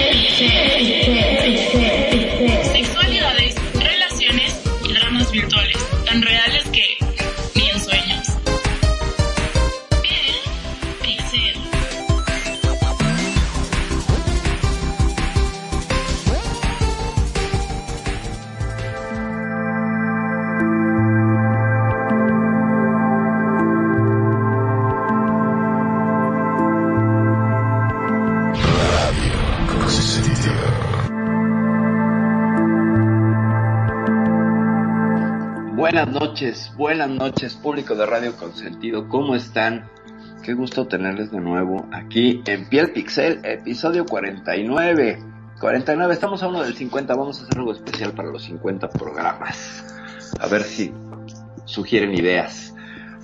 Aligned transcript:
It's 0.00 0.38
fair, 0.38 0.64
it's 0.78 1.06
fair, 1.06 1.50
it's 1.50 1.72
fair. 1.72 1.97
Buenas 36.08 36.22
noches, 36.22 36.72
buenas 36.74 37.10
noches, 37.10 37.54
público 37.54 37.94
de 37.94 38.06
Radio 38.06 38.34
Consentido, 38.34 39.10
¿cómo 39.10 39.34
están? 39.34 39.90
Qué 40.42 40.54
gusto 40.54 40.88
tenerles 40.88 41.30
de 41.30 41.38
nuevo 41.38 41.86
aquí 41.92 42.42
en 42.46 42.66
Piel 42.66 42.92
Pixel, 42.92 43.40
episodio 43.44 44.06
49. 44.06 45.22
49, 45.60 46.14
estamos 46.14 46.42
a 46.42 46.48
uno 46.48 46.62
del 46.62 46.74
50, 46.74 47.14
vamos 47.14 47.40
a 47.40 47.42
hacer 47.42 47.58
algo 47.58 47.72
especial 47.72 48.12
para 48.12 48.30
los 48.30 48.42
50 48.44 48.88
programas. 48.88 49.84
A 50.40 50.46
ver 50.46 50.62
si 50.62 50.94
sugieren 51.66 52.14
ideas. 52.14 52.74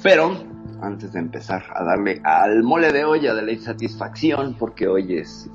Pero, 0.02 0.44
antes 0.82 1.10
de 1.14 1.20
empezar 1.20 1.64
a 1.74 1.84
darle 1.84 2.20
al 2.22 2.62
mole 2.64 2.92
de 2.92 3.06
olla 3.06 3.32
de 3.32 3.40
la 3.40 3.52
insatisfacción, 3.52 4.56
porque 4.58 4.88
hoy 4.88 5.16
es, 5.16 5.48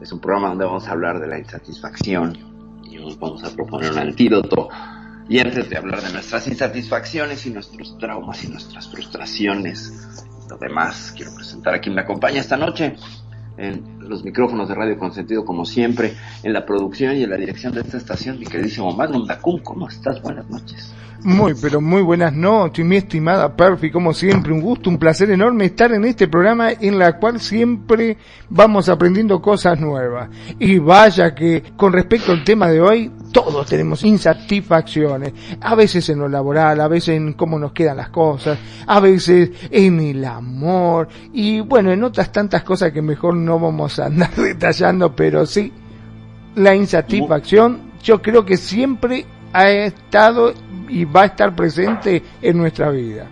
es 0.00 0.12
un 0.12 0.20
programa 0.20 0.48
donde 0.48 0.64
vamos 0.64 0.88
a 0.88 0.92
hablar 0.92 1.20
de 1.20 1.26
la 1.26 1.38
insatisfacción 1.38 2.38
y 2.84 2.96
os 2.96 3.18
vamos 3.18 3.44
a 3.44 3.50
proponer 3.54 3.92
un 3.92 3.98
antídoto. 3.98 4.70
Y 5.30 5.38
antes 5.38 5.70
de 5.70 5.76
hablar 5.76 6.02
de 6.02 6.12
nuestras 6.12 6.48
insatisfacciones 6.48 7.46
y 7.46 7.50
nuestros 7.50 7.96
traumas 7.98 8.42
y 8.42 8.48
nuestras 8.48 8.90
frustraciones, 8.90 10.26
lo 10.48 10.56
demás, 10.56 11.14
quiero 11.16 11.32
presentar 11.36 11.72
a 11.72 11.80
quien 11.80 11.94
me 11.94 12.00
acompaña 12.00 12.40
esta 12.40 12.56
noche 12.56 12.96
en 13.56 14.00
los 14.00 14.24
micrófonos 14.24 14.68
de 14.68 14.74
Radio 14.74 14.98
Consentido, 14.98 15.44
como 15.44 15.64
siempre, 15.64 16.16
en 16.42 16.52
la 16.52 16.66
producción 16.66 17.16
y 17.16 17.22
en 17.22 17.30
la 17.30 17.36
dirección 17.36 17.72
de 17.72 17.82
esta 17.82 17.96
estación, 17.96 18.40
mi 18.40 18.46
queridísimo 18.46 18.90
Magnum 18.90 19.24
Dacun. 19.24 19.60
¿Cómo 19.60 19.86
estás? 19.86 20.20
Buenas 20.20 20.50
noches. 20.50 20.92
Muy, 21.22 21.54
pero 21.60 21.82
muy 21.82 22.00
buenas 22.00 22.32
noches, 22.32 22.84
mi 22.84 22.96
estimada 22.96 23.54
Perfi, 23.54 23.90
como 23.90 24.14
siempre, 24.14 24.54
un 24.54 24.60
gusto, 24.62 24.88
un 24.88 24.98
placer 24.98 25.30
enorme 25.30 25.66
estar 25.66 25.92
en 25.92 26.06
este 26.06 26.28
programa 26.28 26.70
en 26.72 26.98
la 26.98 27.18
cual 27.18 27.40
siempre 27.40 28.16
vamos 28.48 28.88
aprendiendo 28.88 29.42
cosas 29.42 29.78
nuevas. 29.78 30.30
Y 30.58 30.78
vaya 30.78 31.34
que 31.34 31.62
con 31.76 31.92
respecto 31.92 32.32
al 32.32 32.42
tema 32.42 32.68
de 32.68 32.80
hoy, 32.80 33.12
todos 33.32 33.66
tenemos 33.66 34.02
insatisfacciones, 34.02 35.34
a 35.60 35.74
veces 35.74 36.08
en 36.08 36.20
lo 36.20 36.28
laboral, 36.28 36.80
a 36.80 36.88
veces 36.88 37.16
en 37.16 37.34
cómo 37.34 37.58
nos 37.58 37.72
quedan 37.72 37.98
las 37.98 38.08
cosas, 38.08 38.58
a 38.86 38.98
veces 38.98 39.50
en 39.70 40.00
el 40.00 40.24
amor, 40.24 41.08
y 41.34 41.60
bueno, 41.60 41.92
en 41.92 42.02
otras 42.02 42.32
tantas 42.32 42.62
cosas 42.62 42.92
que 42.92 43.02
mejor 43.02 43.36
no 43.36 43.58
vamos 43.58 43.98
a 43.98 44.06
andar 44.06 44.34
detallando, 44.36 45.14
pero 45.14 45.44
sí, 45.44 45.70
la 46.54 46.74
insatisfacción 46.74 47.90
yo 48.02 48.22
creo 48.22 48.46
que 48.46 48.56
siempre 48.56 49.26
ha 49.52 49.70
estado 49.70 50.54
y 50.88 51.04
va 51.04 51.22
a 51.22 51.26
estar 51.26 51.54
presente 51.54 52.22
en 52.42 52.58
nuestra 52.58 52.90
vida. 52.90 53.26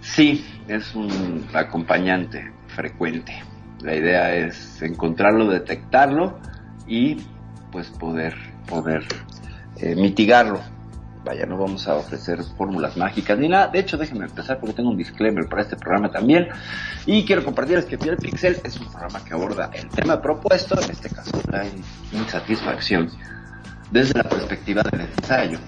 Sí, 0.00 0.44
es 0.68 0.94
un 0.94 1.46
acompañante 1.54 2.52
frecuente. 2.68 3.42
La 3.80 3.94
idea 3.94 4.34
es 4.34 4.80
encontrarlo, 4.82 5.48
detectarlo 5.48 6.38
y 6.86 7.16
pues 7.70 7.90
poder, 7.90 8.34
poder 8.66 9.04
eh, 9.76 9.94
mitigarlo. 9.96 10.60
Vaya, 11.24 11.46
no 11.46 11.56
vamos 11.56 11.88
a 11.88 11.94
ofrecer 11.94 12.42
fórmulas 12.56 12.96
mágicas 12.98 13.38
ni 13.38 13.48
nada. 13.48 13.68
De 13.68 13.78
hecho, 13.78 13.96
déjenme 13.96 14.26
empezar 14.26 14.60
porque 14.60 14.74
tengo 14.74 14.90
un 14.90 14.96
disclaimer 14.96 15.48
para 15.48 15.62
este 15.62 15.76
programa 15.76 16.10
también. 16.10 16.48
Y 17.06 17.24
quiero 17.24 17.42
compartirles 17.42 17.86
que 17.86 17.96
Piel 17.96 18.18
Pixel 18.18 18.58
es 18.62 18.78
un 18.78 18.90
programa 18.90 19.24
que 19.24 19.32
aborda 19.32 19.70
el 19.72 19.88
tema 19.88 20.20
propuesto, 20.20 20.78
en 20.80 20.90
este 20.90 21.08
caso 21.08 21.40
la 21.50 21.64
insatisfacción, 22.12 23.10
desde 23.90 24.14
la 24.14 24.28
perspectiva 24.28 24.82
del 24.82 25.02
ensayo. 25.02 25.58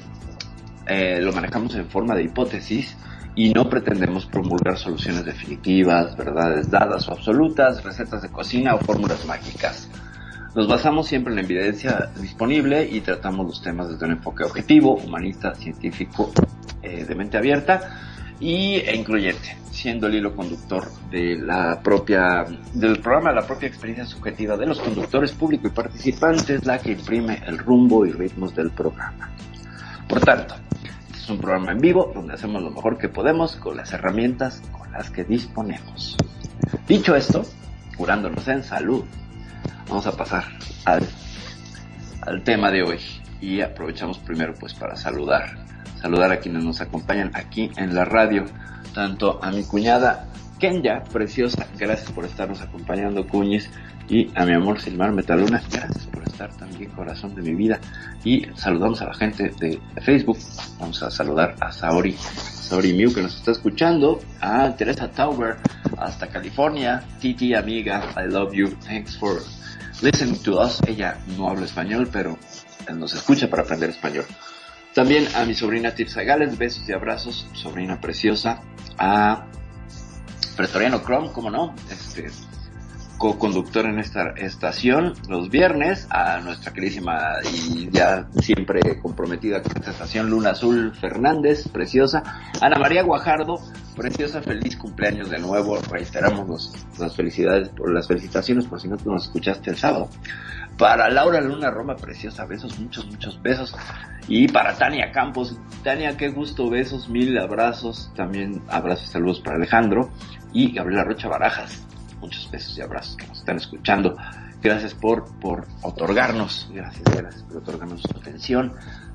Eh, 0.87 1.21
lo 1.21 1.33
manejamos 1.33 1.75
en 1.75 1.89
forma 1.89 2.15
de 2.15 2.25
hipótesis 2.25 2.97
y 3.35 3.53
no 3.53 3.69
pretendemos 3.69 4.27
promulgar 4.27 4.79
soluciones 4.79 5.25
definitivas, 5.25 6.17
verdades 6.17 6.71
dadas 6.71 7.09
o 7.09 7.13
absolutas, 7.13 7.85
recetas 7.85 8.23
de 8.23 8.31
cocina 8.31 8.75
o 8.75 8.79
fórmulas 8.79 9.27
mágicas. 9.27 9.91
Nos 10.55 10.69
basamos 10.69 11.07
siempre 11.07 11.33
en 11.33 11.37
la 11.37 11.43
evidencia 11.43 12.11
disponible 12.19 12.89
y 12.91 13.03
tratamos 13.03 13.47
los 13.47 13.63
temas 13.63 13.91
desde 13.91 14.07
un 14.07 14.13
enfoque 14.13 14.43
objetivo, 14.43 14.95
humanista, 14.95 15.55
científico, 15.55 16.33
eh, 16.83 17.05
de 17.05 17.15
mente 17.15 17.37
abierta 17.37 18.01
y, 18.41 18.77
e 18.77 18.97
incluyente, 18.97 19.59
siendo 19.77 20.07
el 20.07 20.15
hilo 20.15 20.35
conductor 20.35 20.91
de 21.11 21.37
la 21.37 21.81
propia, 21.83 22.47
del 22.73 22.99
programa, 23.01 23.31
la 23.31 23.47
propia 23.47 23.69
experiencia 23.69 24.07
subjetiva 24.07 24.57
de 24.57 24.65
los 24.65 24.81
conductores 24.81 25.33
público 25.33 25.69
y 25.69 25.71
participantes, 25.71 26.65
la 26.65 26.79
que 26.79 26.93
imprime 26.93 27.43
el 27.47 27.59
rumbo 27.59 28.07
y 28.07 28.11
ritmos 28.11 28.55
del 28.55 28.71
programa. 28.71 29.31
Por 30.09 30.21
tanto, 30.21 30.55
este 30.83 31.19
es 31.19 31.29
un 31.29 31.39
programa 31.39 31.73
en 31.73 31.79
vivo 31.79 32.11
donde 32.15 32.33
hacemos 32.33 32.63
lo 32.63 32.71
mejor 32.71 32.97
que 32.97 33.11
podemos 33.11 33.57
con 33.57 33.77
las 33.77 33.93
herramientas 33.93 34.63
con 34.73 34.91
las 34.93 35.11
que 35.11 35.25
disponemos. 35.25 36.17
Dicho 36.89 37.15
esto, 37.15 37.45
curándonos 37.99 38.49
en 38.49 38.65
salud, 38.65 39.05
vamos 39.89 40.07
a 40.07 40.17
pasar 40.17 40.45
al, 40.87 41.07
al 42.23 42.43
tema 42.45 42.71
de 42.71 42.83
hoy 42.83 42.99
y 43.43 43.61
aprovechamos 43.61 44.19
primero 44.21 44.55
pues 44.59 44.73
para 44.73 44.97
saludar, 44.97 45.59
saludar 46.01 46.33
a 46.33 46.39
quienes 46.39 46.65
nos 46.65 46.81
acompañan 46.81 47.31
aquí 47.35 47.71
en 47.77 47.95
la 47.95 48.07
radio, 48.07 48.47
tanto 48.97 49.39
a 49.43 49.51
mi 49.51 49.63
cuñada 49.63 50.27
Kenya, 50.59 51.05
preciosa, 51.05 51.67
gracias 51.79 52.11
por 52.13 52.25
estarnos 52.25 52.63
acompañando, 52.63 53.27
Cuñiz, 53.27 53.69
y 54.09 54.31
a 54.35 54.47
mi 54.47 54.55
amor 54.55 54.81
Silmar 54.81 55.13
Metaluna, 55.13 55.63
gracias 55.71 56.07
por 56.07 56.23
estar 56.23 56.51
también, 56.57 56.91
corazón 56.93 57.35
de 57.35 57.43
mi 57.43 57.55
vida. 57.55 57.79
Y 58.25 58.47
saludamos 58.55 59.03
a 59.03 59.09
la 59.09 59.13
gente 59.13 59.53
de 59.61 59.79
Facebook, 60.01 60.39
vamos 60.81 61.03
a 61.03 61.11
saludar 61.11 61.57
a 61.61 61.71
Saori, 61.73 62.15
Saori 62.15 62.95
Miu 62.95 63.13
que 63.13 63.21
nos 63.21 63.37
está 63.37 63.51
escuchando, 63.51 64.19
a 64.41 64.75
Teresa 64.75 65.11
Tauber, 65.11 65.57
hasta 65.99 66.29
California, 66.29 67.03
Titi 67.21 67.53
amiga, 67.53 68.15
I 68.17 68.27
love 68.27 68.55
you, 68.55 68.69
thanks 68.87 69.15
for 69.19 69.43
listening 70.01 70.43
to 70.43 70.59
us. 70.59 70.81
Ella 70.87 71.19
no 71.37 71.51
habla 71.51 71.67
español, 71.67 72.09
pero 72.11 72.39
nos 72.95 73.13
escucha 73.13 73.51
para 73.51 73.63
aprender 73.63 73.91
español. 73.91 74.25
También 74.97 75.29
a 75.37 75.45
mi 75.45 75.55
sobrina 75.55 75.95
Tirsa 75.95 76.23
Gales, 76.23 76.57
besos 76.57 76.89
y 76.89 76.93
abrazos, 76.95 77.47
sobrina 77.53 78.01
preciosa, 78.01 78.63
a 78.97 79.45
Pretoriano 80.57 81.03
Chrome, 81.03 81.33
como 81.33 81.51
no, 81.51 81.75
este 81.91 82.31
co-conductor 83.19 83.85
en 83.85 83.99
esta 83.99 84.31
estación 84.39 85.13
los 85.29 85.51
viernes, 85.51 86.07
a 86.09 86.41
nuestra 86.41 86.73
queridísima 86.73 87.35
y 87.53 87.91
ya 87.91 88.27
siempre 88.41 88.99
comprometida 89.03 89.63
con 89.63 89.77
esta 89.77 89.91
estación 89.91 90.31
Luna 90.31 90.53
Azul 90.53 90.95
Fernández, 90.99 91.69
preciosa, 91.69 92.23
Ana 92.63 92.79
María 92.79 93.03
Guajardo, 93.03 93.57
preciosa, 93.95 94.41
feliz 94.41 94.79
cumpleaños 94.79 95.29
de 95.29 95.39
nuevo, 95.39 95.79
reiteramos 95.91 96.49
los, 96.49 96.73
las 96.99 97.15
felicidades 97.15 97.69
por 97.69 97.93
las 97.93 98.09
felicitaciones 98.09 98.65
por 98.65 98.81
si 98.81 98.89
no 98.89 98.97
nos 99.05 99.25
escuchaste 99.25 99.69
el 99.69 99.77
sábado. 99.77 100.09
Para 100.79 101.09
Laura 101.09 101.41
Luna 101.41 101.71
Roma, 101.71 101.97
preciosa, 101.97 102.45
besos, 102.45 102.79
muchos, 102.79 103.07
muchos 103.07 103.41
besos. 103.43 103.75
Y 104.29 104.49
para 104.49 104.77
Tania 104.77 105.11
Campos, 105.13 105.59
Tania, 105.83 106.17
qué 106.17 106.29
gusto, 106.29 106.69
besos, 106.69 107.09
mil 107.09 107.39
abrazos, 107.39 108.13
también 108.15 108.61
abrazos 108.69 109.09
y 109.09 109.13
saludos 109.13 109.41
para 109.41 109.57
Alejandro. 109.57 110.11
Y 110.53 110.73
Gabriela 110.73 111.05
Rocha 111.05 111.29
Barajas, 111.29 111.87
muchos 112.21 112.51
besos 112.51 112.77
y 112.77 112.83
abrazos 112.83 113.17
que 113.17 113.27
nos 113.27 113.39
están 113.39 113.57
escuchando. 113.57 114.17
Gracias 114.63 114.95
por, 114.95 115.25
por 115.39 115.67
otorgarnos, 115.83 116.69
gracias, 116.73 117.05
gracias 117.05 117.43
por 117.45 117.59
otorgarnos 117.59 118.03
su 118.03 118.19
atención, 118.19 118.73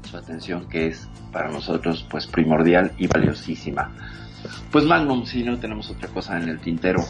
su 0.09 0.17
atención 0.17 0.69
que 0.69 0.87
es 0.87 1.09
para 1.31 1.49
nosotros 1.49 2.05
pues 2.09 2.25
primordial 2.27 2.93
y 2.97 3.07
valiosísima. 3.07 3.91
Pues 4.71 4.85
Magnum, 4.85 5.25
si 5.25 5.43
no 5.43 5.59
tenemos 5.59 5.89
otra 5.89 6.07
cosa 6.09 6.37
en 6.37 6.49
el 6.49 6.59
tintero, 6.59 7.03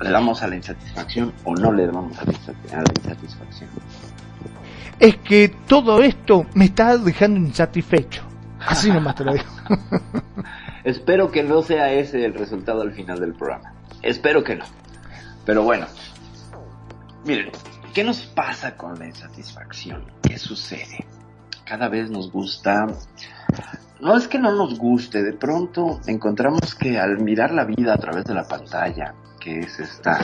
¿Le 0.00 0.10
damos 0.10 0.42
a 0.42 0.48
la 0.48 0.56
insatisfacción 0.56 1.32
o 1.44 1.54
no 1.54 1.72
le 1.72 1.86
damos 1.86 2.16
a 2.18 2.24
la, 2.24 2.32
insatisfacción? 2.32 3.68
Es 4.98 5.16
que 5.18 5.48
todo 5.66 6.02
esto 6.02 6.46
me 6.54 6.66
está 6.66 6.96
dejando 6.96 7.40
insatisfecho. 7.40 8.22
Así 8.60 8.90
nomás 8.90 9.16
te 9.16 9.24
lo 9.24 9.32
digo. 9.32 9.44
Espero 10.84 11.30
que 11.30 11.42
no 11.42 11.62
sea 11.62 11.92
ese 11.92 12.24
el 12.24 12.34
resultado 12.34 12.82
al 12.82 12.92
final 12.92 13.18
del 13.20 13.34
programa. 13.34 13.72
Espero 14.02 14.44
que 14.44 14.56
no. 14.56 14.64
Pero 15.44 15.62
bueno, 15.62 15.86
miren, 17.24 17.50
¿qué 17.92 18.04
nos 18.04 18.22
pasa 18.22 18.76
con 18.76 18.98
la 18.98 19.06
insatisfacción? 19.06 20.04
¿Qué 20.22 20.38
sucede? 20.38 21.04
Cada 21.64 21.88
vez 21.88 22.10
nos 22.10 22.30
gusta 22.30 22.86
no 24.00 24.16
es 24.16 24.28
que 24.28 24.38
no 24.38 24.52
nos 24.52 24.78
guste, 24.78 25.22
de 25.22 25.32
pronto 25.32 26.00
encontramos 26.06 26.74
que 26.74 26.98
al 26.98 27.18
mirar 27.18 27.52
la 27.52 27.64
vida 27.64 27.94
a 27.94 27.98
través 27.98 28.24
de 28.24 28.34
la 28.34 28.46
pantalla, 28.46 29.14
que 29.38 29.60
es 29.60 29.78
esta, 29.80 30.18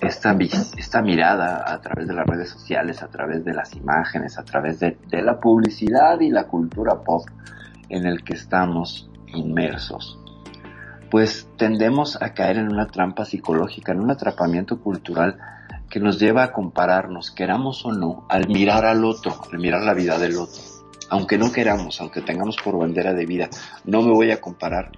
esta, 0.00 0.36
esta 0.76 1.02
mirada 1.02 1.64
a 1.66 1.80
través 1.80 2.08
de 2.08 2.14
las 2.14 2.26
redes 2.26 2.50
sociales, 2.50 3.02
a 3.02 3.08
través 3.08 3.44
de 3.44 3.52
las 3.52 3.74
imágenes, 3.74 4.38
a 4.38 4.44
través 4.44 4.80
de, 4.80 4.96
la 5.10 5.38
publicidad 5.38 6.20
y 6.20 6.30
la 6.30 6.46
cultura 6.46 7.02
pop 7.02 7.26
en 7.88 8.06
el 8.06 8.24
que 8.24 8.34
estamos 8.34 9.10
inmersos, 9.28 10.18
pues 11.10 11.48
tendemos 11.56 12.20
a 12.20 12.34
caer 12.34 12.58
en 12.58 12.72
una 12.72 12.86
trampa 12.86 13.24
psicológica, 13.24 13.92
en 13.92 14.00
un 14.00 14.10
atrapamiento 14.10 14.80
cultural 14.80 15.38
que 15.88 16.00
nos 16.00 16.18
lleva 16.18 16.42
a 16.42 16.52
compararnos, 16.52 17.30
queramos 17.30 17.84
o 17.84 17.92
no, 17.92 18.26
al 18.28 18.48
mirar 18.48 18.84
al 18.84 19.04
otro, 19.04 19.40
al 19.52 19.58
mirar 19.58 19.82
la 19.82 19.94
vida 19.94 20.18
del 20.18 20.36
otro 20.36 20.60
aunque 21.10 21.38
no 21.38 21.52
queramos, 21.52 22.00
aunque 22.00 22.22
tengamos 22.22 22.56
por 22.56 22.78
bandera 22.78 23.12
de 23.12 23.26
vida, 23.26 23.48
no 23.84 24.02
me 24.02 24.10
voy 24.10 24.30
a 24.30 24.40
comparar. 24.40 24.90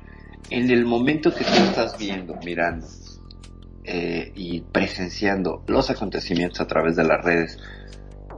En 0.49 0.71
el 0.71 0.87
momento 0.87 1.35
que 1.35 1.45
tú 1.45 1.53
estás 1.65 1.99
viendo, 1.99 2.37
mirando 2.45 2.87
eh, 3.87 4.33
y 4.35 4.61
presenciando 4.61 5.63
los 5.67 5.91
acontecimientos 5.91 6.61
a 6.61 6.67
través 6.67 6.97
de 6.97 7.05
las 7.05 7.25
redes, 7.25 7.59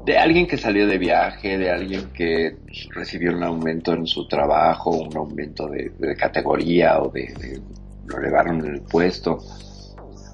de 0.04 0.16
alguien 0.16 0.46
que 0.46 0.56
salió 0.56 0.86
de 0.86 0.98
viaje, 0.98 1.58
de 1.58 1.70
alguien 1.70 2.10
que 2.12 2.56
recibió 2.94 3.36
un 3.36 3.42
aumento 3.42 3.92
en 3.92 4.06
su 4.06 4.26
trabajo, 4.28 4.90
un 4.90 5.16
aumento 5.16 5.68
de, 5.68 6.16
categoría 6.16 7.00
o 7.00 7.10
de, 7.10 7.32
de, 7.38 7.60
lo 8.06 8.18
elevaron 8.18 8.64
en 8.64 8.74
el 8.74 8.82
puesto, 8.82 9.38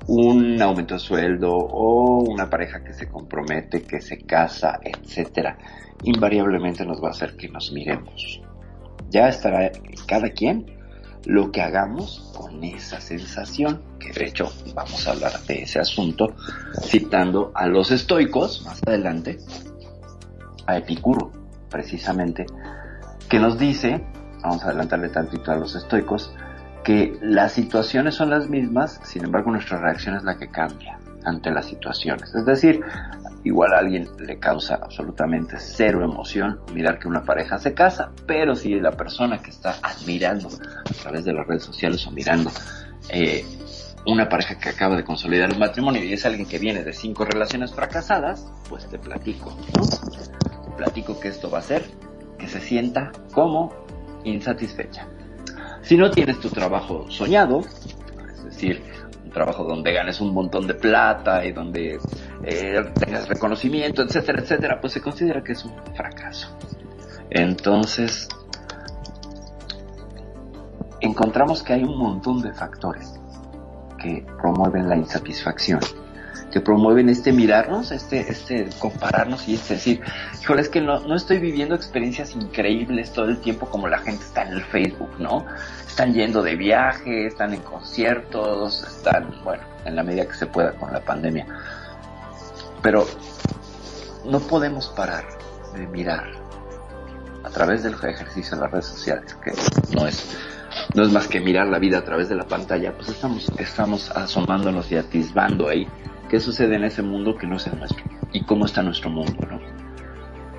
un 0.07 0.61
aumento 0.61 0.95
de 0.95 1.01
sueldo 1.01 1.51
o 1.53 2.23
una 2.23 2.51
pareja 2.51 2.85
que 2.85 2.93
se 2.93 3.09
compromete, 3.09 3.83
que 3.83 4.01
se 4.01 4.19
casa, 4.19 4.79
etcétera 4.83 5.57
invariablemente 6.05 6.85
nos 6.85 7.03
va 7.03 7.09
a 7.09 7.11
hacer 7.11 7.37
que 7.37 7.49
nos 7.49 7.73
miremos. 7.73 8.41
Ya 9.11 9.29
estará 9.29 9.71
cada 10.07 10.31
quien 10.31 10.67
lo 11.27 11.51
que 11.51 11.63
hagamos 11.63 12.33
con 12.37 12.63
esa 12.65 13.01
sensación, 13.01 13.83
que 13.99 14.13
de 14.13 14.27
hecho 14.27 14.53
vamos 14.75 15.07
a 15.07 15.13
hablar 15.13 15.33
de 15.47 15.63
ese 15.63 15.79
asunto 15.81 16.35
citando 16.83 17.53
a 17.55 17.67
los 17.67 17.91
estoicos 17.91 18.63
más 18.65 18.83
adelante, 18.87 19.39
a 20.67 20.77
Epicuro 20.77 21.33
precisamente, 21.71 22.47
que 23.29 23.39
nos 23.39 23.59
dice, 23.59 24.05
vamos 24.43 24.63
a 24.63 24.69
adelantarle 24.69 25.09
tantito 25.09 25.51
a 25.51 25.57
los 25.57 25.75
estoicos, 25.75 26.33
que 26.85 27.17
las 27.23 27.53
situaciones 27.53 28.15
son 28.15 28.31
las 28.31 28.49
mismas, 28.49 29.01
sin 29.05 29.25
embargo 29.25 29.51
nuestra 29.51 29.81
reacción 29.81 30.17
es 30.17 30.25
la 30.25 30.37
que 30.37 30.49
cambia 30.49 30.99
ante 31.25 31.51
las 31.51 31.67
situaciones. 31.67 32.35
Es 32.35 32.45
decir, 32.45 32.81
igual 33.45 33.75
a 33.75 33.79
alguien 33.79 34.09
le 34.19 34.39
causa 34.39 34.77
absolutamente 34.77 35.57
cero 35.59 36.03
emoción 36.03 36.61
mirar 36.73 36.99
que 36.99 37.09
una 37.09 37.25
pareja 37.25 37.59
se 37.59 37.75
casa, 37.75 38.11
pero 38.27 38.57
si 38.57 38.81
la 38.81 38.93
persona 38.93 39.39
que 39.39 39.51
está 39.51 39.77
admirando 39.83 40.49
a 40.49 41.03
través 41.03 41.25
de 41.25 41.33
las 41.33 41.47
redes 41.47 41.65
sociales 41.65 42.07
o 42.07 42.11
mirando 42.11 42.51
eh, 43.11 43.45
una 44.07 44.29
pareja 44.29 44.59
que 44.59 44.69
acaba 44.69 44.97
de 44.97 45.05
consolidar 45.05 45.53
un 45.53 45.59
matrimonio 45.59 46.03
y 46.05 46.13
es 46.13 46.27
alguien 46.27 46.47
que 46.47 46.59
viene 46.59 46.83
de 46.83 46.93
cinco 46.93 47.25
relaciones 47.25 47.73
fracasadas, 47.73 48.47
pues 48.69 48.89
te 48.89 48.99
platico, 48.99 49.57
Te 50.65 50.71
platico 50.77 51.19
que 51.21 51.29
esto 51.29 51.51
va 51.51 51.59
a 51.59 51.61
hacer 51.61 51.85
que 52.39 52.49
se 52.49 52.61
sienta 52.61 53.13
como 53.33 53.73
insatisfecha. 54.25 55.07
Si 55.83 55.97
no 55.97 56.11
tienes 56.11 56.41
tu 56.41 56.49
trabajo 56.49 57.11
soñado, 57.11 57.61
es 58.35 58.45
decir, 58.45 58.83
trabajo 59.35 59.65
donde 59.65 59.93
ganes 59.93 60.21
un 60.21 60.33
montón 60.33 60.67
de 60.67 60.75
plata 60.75 61.45
y 61.45 61.53
donde 61.53 61.99
eh, 62.45 62.93
tengas 62.99 63.29
reconocimiento, 63.29 64.03
etcétera, 64.03 64.41
etcétera, 64.41 64.81
pues 64.81 64.95
se 64.95 65.03
considera 65.03 65.43
que 65.43 65.53
es 65.53 65.65
un 65.65 65.75
fracaso. 65.95 66.57
Entonces, 67.29 68.29
encontramos 71.01 71.63
que 71.63 71.75
hay 71.75 71.83
un 71.83 71.99
montón 71.99 72.41
de 72.41 72.53
factores 72.53 73.13
que 73.99 74.25
promueven 74.41 74.89
la 74.89 74.97
insatisfacción, 74.97 75.81
que 76.53 76.61
promueven 76.61 77.09
este 77.09 77.33
mirarnos, 77.33 77.91
este, 77.91 78.21
este 78.21 78.69
compararnos 78.79 79.49
y 79.49 79.55
este 79.55 79.75
decir, 79.75 80.01
híjole, 80.41 80.63
es 80.63 80.69
que 80.69 80.81
no, 80.81 81.01
no 81.01 81.17
estoy 81.17 81.39
viviendo 81.39 81.75
experiencias 81.75 82.35
increíbles 82.37 83.13
todo 83.13 83.27
el 83.27 83.39
tiempo 83.39 83.67
como 83.67 83.89
la 83.89 83.99
gente 83.99 84.25
está 84.25 84.43
en 84.43 84.53
el 84.53 84.63
Facebook, 84.63 85.11
¿no? 85.19 85.47
Están 85.95 86.13
yendo 86.13 86.43
de 86.43 86.57
viaje, 86.57 87.25
están 87.25 87.55
en 87.55 87.61
conciertos, 87.61 88.83
están, 88.83 89.33
bueno, 89.45 89.63
en 89.85 89.95
la 89.95 90.03
medida 90.03 90.27
que 90.27 90.35
se 90.35 90.47
pueda 90.47 90.73
con 90.73 90.93
la 90.93 90.99
pandemia. 90.99 91.47
Pero 92.83 93.07
no 94.25 94.41
podemos 94.41 94.89
parar 94.89 95.25
de 95.73 95.87
mirar 95.87 96.33
a 97.45 97.49
través 97.51 97.85
del 97.85 97.95
ejercicio 97.95 98.57
en 98.57 98.63
las 98.63 98.73
redes 98.73 98.87
sociales, 98.87 99.37
que 99.45 99.53
no 99.95 100.09
es, 100.09 100.37
no 100.97 101.05
es 101.05 101.13
más 101.13 101.29
que 101.29 101.39
mirar 101.39 101.69
la 101.69 101.79
vida 101.79 101.99
a 101.99 102.05
través 102.05 102.29
de 102.29 102.35
la 102.35 102.49
pantalla, 102.49 102.93
pues 102.97 103.11
estamos, 103.11 103.53
estamos 103.57 104.11
asomándonos 104.11 104.91
y 104.91 104.97
atisbando 104.97 105.69
ahí 105.69 105.87
qué 106.29 106.41
sucede 106.41 106.75
en 106.75 106.83
ese 106.83 107.03
mundo 107.03 107.37
que 107.37 107.47
no 107.47 107.55
es 107.55 107.69
el 107.69 107.79
nuestro 107.79 108.03
y 108.33 108.43
cómo 108.43 108.67
está 108.67 108.83
nuestro 108.83 109.11
mundo, 109.11 109.47
¿no? 109.49 109.61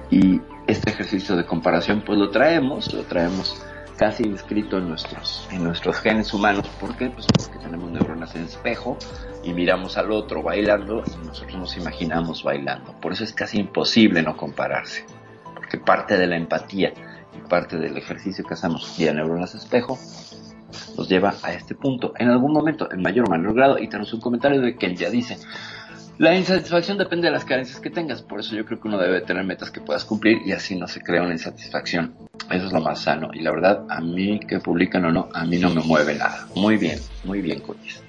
Y 0.10 0.40
este 0.66 0.92
ejercicio 0.92 1.36
de 1.36 1.46
comparación, 1.46 2.04
pues 2.06 2.18
lo 2.18 2.30
traemos, 2.30 2.94
lo 2.94 3.04
traemos 3.04 3.62
casi 3.98 4.24
inscrito 4.24 4.78
en 4.78 4.90
nuestros, 4.90 5.48
en 5.52 5.64
nuestros 5.64 6.00
genes 6.00 6.34
humanos. 6.34 6.68
¿Por 6.80 6.96
qué? 6.98 7.10
Pues 7.10 7.26
porque 7.28 7.60
tenemos 7.60 7.92
neuronas 7.92 8.36
en 8.36 8.44
espejo 8.44 8.98
y 9.44 9.54
miramos 9.54 9.98
al 9.98 10.12
otro 10.12 10.44
bailando 10.44 11.04
y 11.08 11.28
nosotros 11.28 11.58
nos 11.58 11.78
imaginamos 11.78 12.44
bailando. 12.44 13.00
Por 13.00 13.14
eso 13.14 13.24
es 13.24 13.34
casi 13.34 13.60
imposible 13.60 14.22
no 14.22 14.36
compararse. 14.36 15.06
Porque 15.54 15.78
parte 15.78 16.18
de 16.18 16.28
la 16.28 16.36
empatía 16.36 16.94
y 17.34 17.48
parte 17.50 17.78
del 17.78 17.98
ejercicio 17.98 18.44
que 18.46 18.54
hacemos 18.54 18.96
vía 18.98 19.14
neuronas 19.14 19.56
espejo 19.56 19.98
nos 20.98 21.10
lleva 21.10 21.36
a 21.44 21.54
este 21.54 21.76
punto. 21.76 22.14
En 22.18 22.30
algún 22.30 22.52
momento, 22.52 22.92
en 22.92 23.02
mayor 23.02 23.28
o 23.28 23.32
menor 23.32 23.54
grado, 23.54 23.80
y 23.80 23.88
tenemos 23.88 24.14
un 24.14 24.20
comentario 24.20 24.62
de 24.62 24.76
que 24.76 24.96
ya 24.96 25.10
dice, 25.10 25.38
la 26.18 26.36
insatisfacción 26.36 26.98
depende 26.98 27.28
de 27.28 27.34
las 27.34 27.44
carencias 27.44 27.80
que 27.82 27.90
tengas, 27.90 28.22
por 28.22 28.40
eso 28.40 28.56
yo 28.56 28.66
creo 28.66 28.80
que 28.80 28.88
uno 28.88 28.98
debe 28.98 29.22
tener 29.22 29.44
metas 29.44 29.70
que 29.70 29.82
puedas 29.82 30.06
cumplir 30.06 30.40
y 30.46 30.54
así 30.54 30.76
no 30.76 30.88
se 30.88 31.02
crea 31.02 31.22
una 31.22 31.34
insatisfacción. 31.34 32.16
Eso 32.50 32.68
es 32.68 32.72
lo 32.72 32.80
más 32.80 33.02
sano 33.02 33.32
y 33.34 33.42
la 33.42 33.52
verdad 33.52 33.86
a 33.90 34.00
mí 34.00 34.40
que 34.40 34.60
publican 34.60 35.04
o 35.06 35.12
no, 35.12 35.30
a 35.34 35.44
mí 35.44 35.58
no 35.58 35.70
me 35.72 35.82
mueve 35.82 36.16
nada. 36.16 36.48
Muy 36.56 36.78
bien, 36.78 37.00
muy 37.26 37.42
bien, 37.42 37.60
Cotis. 37.60 38.02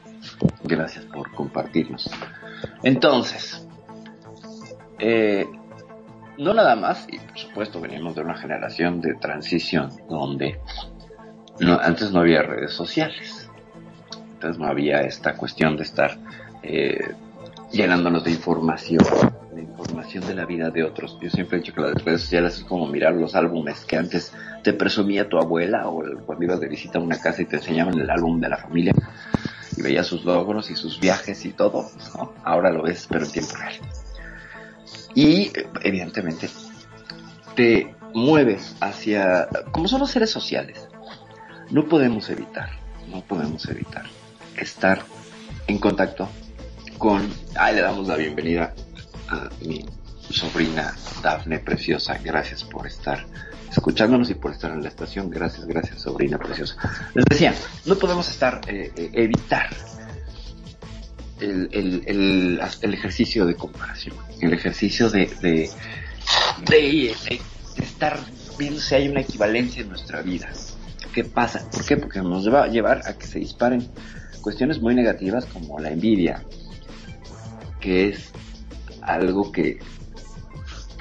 Gracias 0.63 1.05
por 1.07 1.33
compartirnos. 1.33 2.09
Entonces, 2.85 3.67
eh, 5.01 5.47
no 6.39 6.55
nada 6.55 6.77
más, 6.77 7.07
y 7.11 7.19
por 7.19 7.39
supuesto 7.39 7.81
venimos 7.81 8.15
de 8.15 8.21
una 8.21 8.37
generación 8.37 9.01
de 9.01 9.15
transición 9.15 9.91
donde 10.09 10.61
antes 11.83 12.13
no 12.13 12.21
había 12.21 12.43
redes 12.43 12.73
sociales, 12.73 13.51
entonces 14.35 14.61
no 14.61 14.69
había 14.69 15.01
esta 15.01 15.35
cuestión 15.35 15.77
de 15.77 15.83
estar... 15.83 16.17
Eh, 16.63 17.15
llenándonos 17.77 18.25
de 18.25 18.31
información, 18.31 19.05
de 19.55 19.63
información 19.63 20.27
de 20.27 20.35
la 20.35 20.47
vida 20.47 20.71
de 20.71 20.83
otros. 20.83 21.19
Yo 21.21 21.31
siempre 21.31 21.59
he 21.59 21.61
dicho 21.61 21.75
que 21.75 21.83
las 21.83 22.03
redes 22.03 22.23
sociales 22.23 22.57
es 22.57 22.65
como 22.65 22.87
mirar 22.87 23.15
los 23.15 23.35
álbumes 23.35 23.85
que 23.85 23.97
antes 23.97 24.33
te 24.65 24.73
presumía 24.73 25.29
tu 25.29 25.39
abuela 25.39 25.87
o 25.89 26.03
cuando 26.25 26.45
ibas 26.45 26.59
de 26.59 26.69
visita 26.69 26.99
a 26.99 27.03
una 27.03 27.19
casa 27.19 27.43
y 27.43 27.45
te 27.45 27.57
enseñaban 27.57 27.99
el 27.99 28.11
álbum 28.11 28.41
de 28.41 28.49
la 28.49 28.57
familia 28.57 28.95
y 29.77 29.83
veías 29.83 30.07
sus 30.07 30.25
logros 30.25 30.71
y 30.71 30.77
sus 30.77 30.99
viajes 30.99 31.45
y 31.45 31.51
todo. 31.53 31.87
Ahora 32.45 32.71
lo 32.71 32.83
ves, 32.83 33.07
pero 33.09 33.25
en 33.25 33.31
tiempo 33.31 33.55
real. 33.57 33.75
Y 35.15 35.53
evidentemente 35.83 36.49
te 37.55 37.95
mueves 38.15 38.77
hacia, 38.81 39.49
como 39.73 39.89
son 39.89 40.01
los 40.01 40.11
seres 40.11 40.31
sociales, 40.31 40.89
no 41.71 41.85
podemos 41.87 42.31
evitar, 42.31 42.71
no 43.09 43.21
podemos 43.23 43.69
evitar 43.69 44.05
estar 44.57 45.03
en 45.67 45.79
contacto 45.79 46.29
con, 46.99 47.29
ay, 47.57 47.75
le 47.75 47.83
damos 47.83 48.09
la 48.09 48.17
bienvenida 48.17 48.75
a 49.29 49.49
mi 49.65 49.85
sobrina 50.31 50.95
Dafne 51.23 51.59
Preciosa. 51.59 52.19
Gracias 52.23 52.65
por 52.65 52.87
estar 52.87 53.27
escuchándonos 53.71 54.31
y 54.31 54.35
por 54.35 54.53
estar 54.53 54.71
en 54.73 54.83
la 54.83 54.89
estación. 54.89 55.31
Gracias, 55.31 55.67
gracias, 55.67 56.01
sobrina 56.01 56.39
preciosa. 56.39 56.77
Les 57.15 57.25
decía, 57.25 57.55
no 57.85 57.97
podemos 57.97 58.29
estar, 58.29 58.61
eh, 58.67 58.93
eh, 58.97 59.11
evitar 59.13 59.69
el, 61.41 61.69
el, 61.73 62.61
el, 62.81 62.95
ejercicio 62.95 63.45
de 63.45 63.55
comparación, 63.55 64.17
el 64.41 64.55
ejercicio 64.55 65.11
de, 65.11 65.27
de, 65.43 65.71
de, 66.67 67.41
estar 67.77 68.19
viendo 68.59 68.81
si 68.81 68.95
hay 68.95 69.09
una 69.09 69.21
equivalencia 69.21 69.83
en 69.83 69.91
nuestra 69.91 70.23
vida. 70.23 70.51
¿Qué 71.13 71.25
pasa? 71.25 71.69
¿Por 71.71 71.85
qué? 71.85 71.97
Porque 71.97 72.21
nos 72.21 72.51
va 72.53 72.65
a 72.65 72.69
llevar 72.69 73.03
a 73.07 73.19
que 73.19 73.27
se 73.27 73.39
disparen 73.39 73.87
cuestiones 74.41 74.81
muy 74.81 74.95
negativas 74.95 75.45
como 75.47 75.79
la 75.81 75.91
envidia, 75.91 76.43
que 77.87 78.09
es 78.09 78.33
algo 79.01 79.53
que 79.53 79.79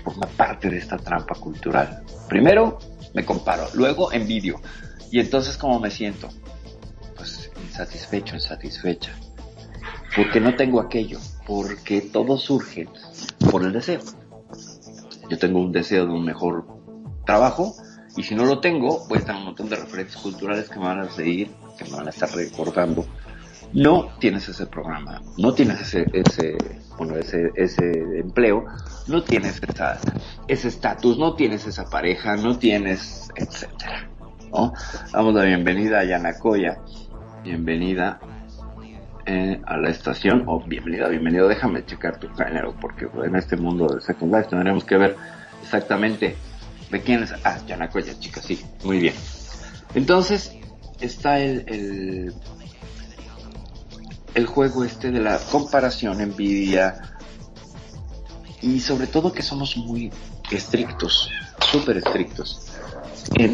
forma 0.04 0.28
parte 0.38 0.70
de 0.70 0.78
esta 0.78 0.98
trampa 0.98 1.34
cultural. 1.34 2.04
Primero 2.30 2.78
me 3.16 3.26
comparo, 3.26 3.68
luego 3.74 4.14
envidio. 4.14 4.62
Y 5.10 5.20
entonces, 5.20 5.58
¿cómo 5.58 5.80
me 5.80 5.90
siento? 5.90 6.30
Pues 7.16 7.50
insatisfecho, 7.64 8.36
insatisfecha. 8.36 9.16
Porque 10.16 10.40
no 10.40 10.56
tengo 10.56 10.80
aquello, 10.80 11.18
porque 11.48 12.02
todo 12.02 12.38
surge 12.38 12.88
por 13.50 13.64
el 13.64 13.74
deseo. 13.74 14.02
Yo 15.28 15.40
tengo 15.40 15.60
un 15.62 15.72
deseo 15.72 16.06
de 16.06 16.14
un 16.14 16.24
mejor 16.24 16.68
trabajo 17.26 17.74
y 18.16 18.22
si 18.22 18.36
no 18.36 18.46
lo 18.46 18.60
tengo, 18.60 19.08
a 19.12 19.20
tener 19.22 19.38
un 19.38 19.46
montón 19.46 19.70
de 19.70 19.78
referencias 19.78 20.22
culturales 20.22 20.70
que 20.70 20.78
me 20.78 20.86
van 20.86 21.00
a 21.00 21.10
seguir, 21.10 21.50
que 21.80 21.86
me 21.86 21.98
van 21.98 22.06
a 22.06 22.12
estar 22.12 22.30
recordando. 22.30 23.08
No 23.76 24.08
tienes 24.20 24.48
ese 24.48 24.68
programa, 24.68 25.22
no 25.38 25.54
tienes 25.54 25.82
ese, 25.82 26.06
ese, 26.14 26.56
bueno, 26.98 27.18
ese, 27.18 27.52
ese 27.56 27.92
empleo, 28.22 28.64
no 29.08 29.22
tienes 29.22 29.62
esa, 29.62 30.00
ese 30.48 30.70
estatus, 30.70 31.18
no 31.18 31.34
tienes 31.36 31.68
esa 31.68 31.84
pareja, 31.84 32.38
no 32.38 32.58
tienes, 32.58 33.28
etcétera. 33.36 34.10
¿no? 34.50 34.72
Damos 35.12 35.34
la 35.34 35.44
bienvenida 35.44 36.00
a 36.00 36.06
Yanacoya, 36.06 36.78
bienvenida 37.44 38.22
eh, 39.26 39.60
a 39.66 39.76
la 39.76 39.90
estación, 39.90 40.46
o 40.48 40.64
bienvenida, 40.66 41.10
bienvenido, 41.10 41.50
déjame 41.50 41.86
checar 41.86 42.18
tu 42.18 42.30
género, 42.30 42.74
porque 42.80 43.10
en 43.26 43.36
este 43.36 43.58
mundo 43.58 43.94
de 43.94 44.00
Second 44.00 44.34
Life 44.34 44.48
tendremos 44.52 44.86
que 44.86 44.96
ver 44.96 45.18
exactamente 45.62 46.38
de 46.90 47.02
quién 47.02 47.24
es. 47.24 47.34
Ah, 47.44 47.58
Yanacoya, 47.68 48.18
chica, 48.20 48.42
sí, 48.42 48.64
muy 48.86 49.00
bien. 49.00 49.16
Entonces, 49.96 50.56
está 51.02 51.40
el, 51.40 52.34
el 54.36 54.46
juego 54.46 54.84
este 54.84 55.12
de 55.12 55.22
la 55.22 55.40
comparación, 55.40 56.22
envidia, 56.22 57.16
y 58.62 58.80
sobre 58.80 59.08
todo 59.08 59.32
que 59.32 59.42
somos 59.42 59.78
muy 59.78 60.12
estrictos, 60.52 61.32
súper 61.72 61.98
estrictos 61.98 62.68
en, 63.36 63.52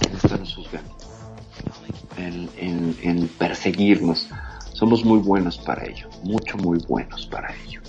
en 0.00 0.16
estarnos 0.16 0.54
juzgando, 0.54 0.96
en, 2.16 3.28
perseguirnos. 3.38 4.28
Somos 4.72 5.04
muy 5.04 5.18
buenos 5.18 5.58
para 5.58 5.84
ello, 5.86 6.08
mucho, 6.22 6.56
muy 6.56 6.78
buenos 6.88 7.26
para 7.26 7.54
ello. 7.54 7.80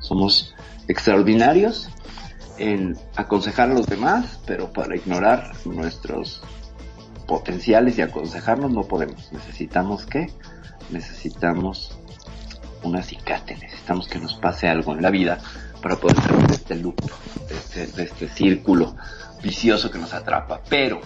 Somos 0.00 0.54
extraordinarios 0.86 1.88
en 2.58 2.96
aconsejar 3.16 3.70
a 3.70 3.74
los 3.74 3.86
demás, 3.86 4.40
pero 4.46 4.72
para 4.72 4.96
ignorar 4.96 5.52
nuestros 5.64 6.42
potenciales 7.26 7.98
y 7.98 8.02
aconsejarnos 8.02 8.72
no 8.72 8.82
podemos. 8.82 9.32
Necesitamos 9.32 10.06
que 10.06 10.28
necesitamos 10.90 11.98
un 12.82 12.96
acicate, 12.96 13.56
necesitamos 13.56 14.08
que 14.08 14.18
nos 14.18 14.34
pase 14.34 14.68
algo 14.68 14.92
en 14.92 15.02
la 15.02 15.10
vida 15.10 15.38
para 15.82 15.96
poder 15.96 16.20
salir 16.20 16.46
de 16.46 16.54
este 16.54 16.74
loop, 16.76 17.00
de 17.48 17.56
este, 17.56 17.86
de 17.88 18.02
este 18.04 18.28
círculo 18.28 18.96
vicioso 19.42 19.90
que 19.90 19.98
nos 19.98 20.14
atrapa. 20.14 20.60
Pero 20.68 21.00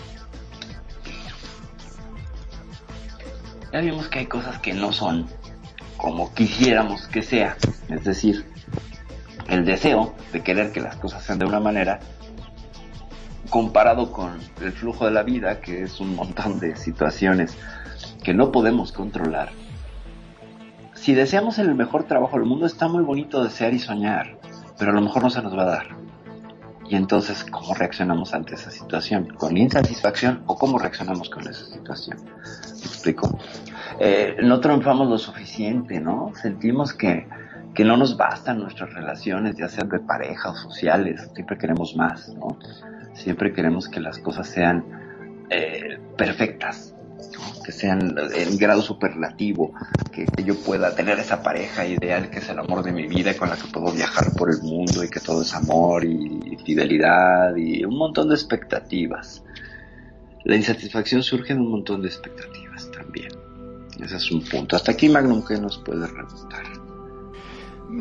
ya 3.72 3.80
vimos 3.80 4.08
que 4.08 4.20
hay 4.20 4.26
cosas 4.26 4.58
que 4.58 4.72
no 4.72 4.92
son 4.92 5.28
como 5.96 6.34
quisiéramos 6.34 7.06
que 7.06 7.22
sea, 7.22 7.56
es 7.88 8.04
decir, 8.04 8.44
el 9.48 9.64
deseo 9.64 10.14
de 10.32 10.42
querer 10.42 10.72
que 10.72 10.80
las 10.80 10.96
cosas 10.96 11.22
sean 11.22 11.38
de 11.38 11.44
una 11.44 11.60
manera 11.60 12.00
comparado 13.50 14.10
con 14.10 14.40
el 14.60 14.72
flujo 14.72 15.04
de 15.04 15.10
la 15.12 15.22
vida, 15.22 15.60
que 15.60 15.82
es 15.82 16.00
un 16.00 16.16
montón 16.16 16.58
de 16.58 16.74
situaciones 16.74 17.56
que 18.24 18.34
no 18.34 18.50
podemos 18.50 18.92
controlar. 18.92 19.52
Si 21.02 21.14
deseamos 21.14 21.58
el 21.58 21.74
mejor 21.74 22.04
trabajo 22.04 22.36
del 22.36 22.46
mundo, 22.46 22.64
está 22.64 22.86
muy 22.86 23.02
bonito 23.02 23.42
desear 23.42 23.74
y 23.74 23.80
soñar, 23.80 24.38
pero 24.78 24.92
a 24.92 24.94
lo 24.94 25.00
mejor 25.00 25.24
no 25.24 25.30
se 25.30 25.42
nos 25.42 25.58
va 25.58 25.62
a 25.62 25.66
dar. 25.66 25.86
Y 26.88 26.94
entonces, 26.94 27.42
¿cómo 27.42 27.74
reaccionamos 27.74 28.32
ante 28.34 28.54
esa 28.54 28.70
situación? 28.70 29.34
¿Con 29.36 29.56
insatisfacción 29.56 30.44
o 30.46 30.54
cómo 30.54 30.78
reaccionamos 30.78 31.28
con 31.28 31.48
esa 31.48 31.64
situación? 31.64 32.18
¿Me 32.24 32.86
explico? 32.86 33.36
Eh, 33.98 34.36
no 34.44 34.60
triunfamos 34.60 35.08
lo 35.08 35.18
suficiente, 35.18 35.98
¿no? 35.98 36.30
Sentimos 36.40 36.92
que, 36.92 37.26
que 37.74 37.84
no 37.84 37.96
nos 37.96 38.16
bastan 38.16 38.60
nuestras 38.60 38.94
relaciones, 38.94 39.56
ya 39.56 39.68
sean 39.68 39.88
de 39.88 39.98
pareja 39.98 40.50
o 40.50 40.54
sociales, 40.54 41.28
siempre 41.34 41.58
queremos 41.58 41.96
más, 41.96 42.28
¿no? 42.28 42.56
Siempre 43.14 43.52
queremos 43.52 43.88
que 43.88 43.98
las 43.98 44.18
cosas 44.18 44.46
sean 44.46 44.84
eh, 45.50 45.98
perfectas. 46.16 46.91
Que 47.64 47.72
sean 47.72 48.16
en 48.34 48.56
grado 48.58 48.82
superlativo, 48.82 49.72
que, 50.12 50.26
que, 50.26 50.44
yo 50.44 50.56
pueda 50.56 50.94
tener 50.94 51.18
esa 51.18 51.42
pareja 51.42 51.86
ideal 51.86 52.30
que 52.30 52.38
es 52.38 52.48
el 52.48 52.58
amor 52.58 52.82
de 52.82 52.92
mi 52.92 53.06
vida 53.06 53.34
con 53.34 53.48
la 53.48 53.56
que 53.56 53.68
puedo 53.68 53.92
viajar 53.92 54.32
por 54.36 54.50
el 54.50 54.62
mundo 54.62 55.04
y 55.04 55.08
que 55.08 55.20
todo 55.20 55.42
es 55.42 55.54
amor 55.54 56.04
y 56.04 56.58
fidelidad 56.64 57.54
y 57.56 57.84
un 57.84 57.96
montón 57.96 58.28
de 58.28 58.34
expectativas. 58.34 59.42
La 60.44 60.56
insatisfacción 60.56 61.22
surge 61.22 61.54
de 61.54 61.60
un 61.60 61.70
montón 61.70 62.02
de 62.02 62.08
expectativas 62.08 62.90
también. 62.90 63.30
Ese 64.02 64.16
es 64.16 64.30
un 64.32 64.42
punto. 64.42 64.74
Hasta 64.74 64.92
aquí, 64.92 65.08
Magnum, 65.08 65.44
¿qué 65.44 65.58
nos 65.58 65.78
puede 65.78 66.08
preguntar? 66.08 66.64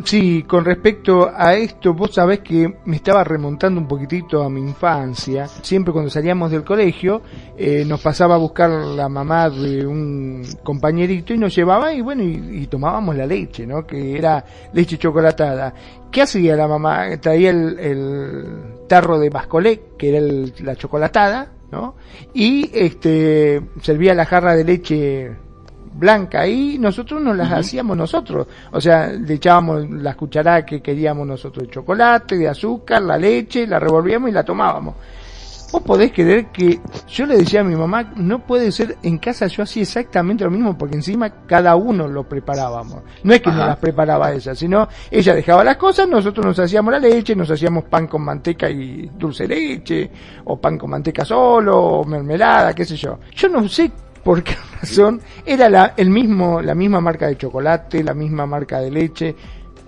Sí, 0.05 0.43
con 0.43 0.63
respecto 0.63 1.29
a 1.35 1.53
esto, 1.53 1.93
vos 1.93 2.13
sabés 2.13 2.39
que 2.39 2.77
me 2.85 2.95
estaba 2.95 3.23
remontando 3.25 3.79
un 3.79 3.87
poquitito 3.87 4.41
a 4.41 4.49
mi 4.49 4.61
infancia. 4.61 5.47
Siempre 5.47 5.91
cuando 5.91 6.09
salíamos 6.09 6.49
del 6.49 6.63
colegio, 6.63 7.21
eh, 7.57 7.83
nos 7.85 7.99
pasaba 7.99 8.35
a 8.35 8.37
buscar 8.37 8.69
la 8.69 9.09
mamá 9.09 9.49
de 9.49 9.85
un 9.85 10.43
compañerito 10.63 11.33
y 11.33 11.37
nos 11.37 11.53
llevaba 11.53 11.93
y 11.93 11.99
bueno, 11.99 12.23
y, 12.23 12.67
tomábamos 12.67 13.17
la 13.17 13.25
leche, 13.25 13.67
¿no? 13.67 13.85
Que 13.85 14.17
era 14.17 14.43
leche 14.73 14.97
chocolatada. 14.97 15.73
¿Qué 16.09 16.21
hacía 16.21 16.55
la 16.55 16.67
mamá? 16.67 17.17
Traía 17.19 17.49
el, 17.49 17.77
el 17.77 18.45
tarro 18.87 19.19
de 19.19 19.29
bascolé, 19.29 19.81
que 19.97 20.09
era 20.09 20.19
el, 20.19 20.53
la 20.63 20.75
chocolatada, 20.77 21.51
¿no? 21.69 21.95
Y 22.33 22.69
este, 22.73 23.61
servía 23.81 24.13
la 24.13 24.25
jarra 24.25 24.55
de 24.55 24.63
leche 24.63 25.31
blanca 25.93 26.47
y 26.47 26.77
nosotros 26.77 27.21
nos 27.21 27.35
las 27.35 27.49
uh 27.49 27.53
-huh. 27.53 27.59
hacíamos 27.59 27.97
nosotros. 27.97 28.47
O 28.71 28.81
sea, 28.81 29.07
le 29.07 29.33
echábamos 29.33 29.89
las 29.89 30.15
cucharadas 30.15 30.63
que 30.63 30.81
queríamos 30.81 31.27
nosotros 31.27 31.67
de 31.67 31.73
chocolate, 31.73 32.37
de 32.37 32.47
azúcar, 32.47 33.01
la 33.01 33.17
leche, 33.17 33.67
la 33.67 33.79
revolvíamos 33.79 34.29
y 34.29 34.33
la 34.33 34.43
tomábamos. 34.43 34.95
Vos 35.71 35.83
podés 35.83 36.11
creer 36.11 36.47
que 36.47 36.81
yo 37.07 37.25
le 37.25 37.37
decía 37.37 37.61
a 37.61 37.63
mi 37.63 37.77
mamá, 37.77 38.11
no 38.17 38.45
puede 38.45 38.73
ser 38.73 38.97
en 39.03 39.17
casa 39.19 39.47
yo 39.47 39.63
hacía 39.63 39.83
exactamente 39.83 40.43
lo 40.43 40.51
mismo 40.51 40.77
porque 40.77 40.95
encima 40.95 41.29
cada 41.45 41.77
uno 41.77 42.09
lo 42.09 42.27
preparábamos. 42.27 43.03
No 43.23 43.33
es 43.33 43.41
que 43.41 43.51
nos 43.51 43.65
las 43.65 43.77
preparaba 43.77 44.33
ella, 44.33 44.53
sino 44.53 44.89
ella 45.09 45.33
dejaba 45.33 45.63
las 45.63 45.77
cosas, 45.77 46.09
nosotros 46.09 46.45
nos 46.45 46.59
hacíamos 46.59 46.91
la 46.91 46.99
leche, 46.99 47.37
nos 47.37 47.49
hacíamos 47.49 47.85
pan 47.85 48.07
con 48.07 48.21
manteca 48.21 48.69
y 48.69 49.09
dulce 49.17 49.47
leche, 49.47 50.11
o 50.43 50.59
pan 50.59 50.77
con 50.77 50.89
manteca 50.89 51.23
solo, 51.23 51.77
o 51.77 52.03
mermelada, 52.03 52.75
qué 52.75 52.83
sé 52.83 52.97
yo. 52.97 53.19
Yo 53.33 53.47
no 53.47 53.65
sé 53.69 53.89
por 54.23 54.43
qué 54.43 54.55
razón 54.81 55.21
era 55.45 55.69
la, 55.69 55.93
el 55.97 56.09
mismo, 56.09 56.61
la 56.61 56.75
misma 56.75 57.01
marca 57.01 57.27
de 57.27 57.37
chocolate, 57.37 58.03
la 58.03 58.13
misma 58.13 58.45
marca 58.45 58.79
de 58.79 58.91
leche, 58.91 59.35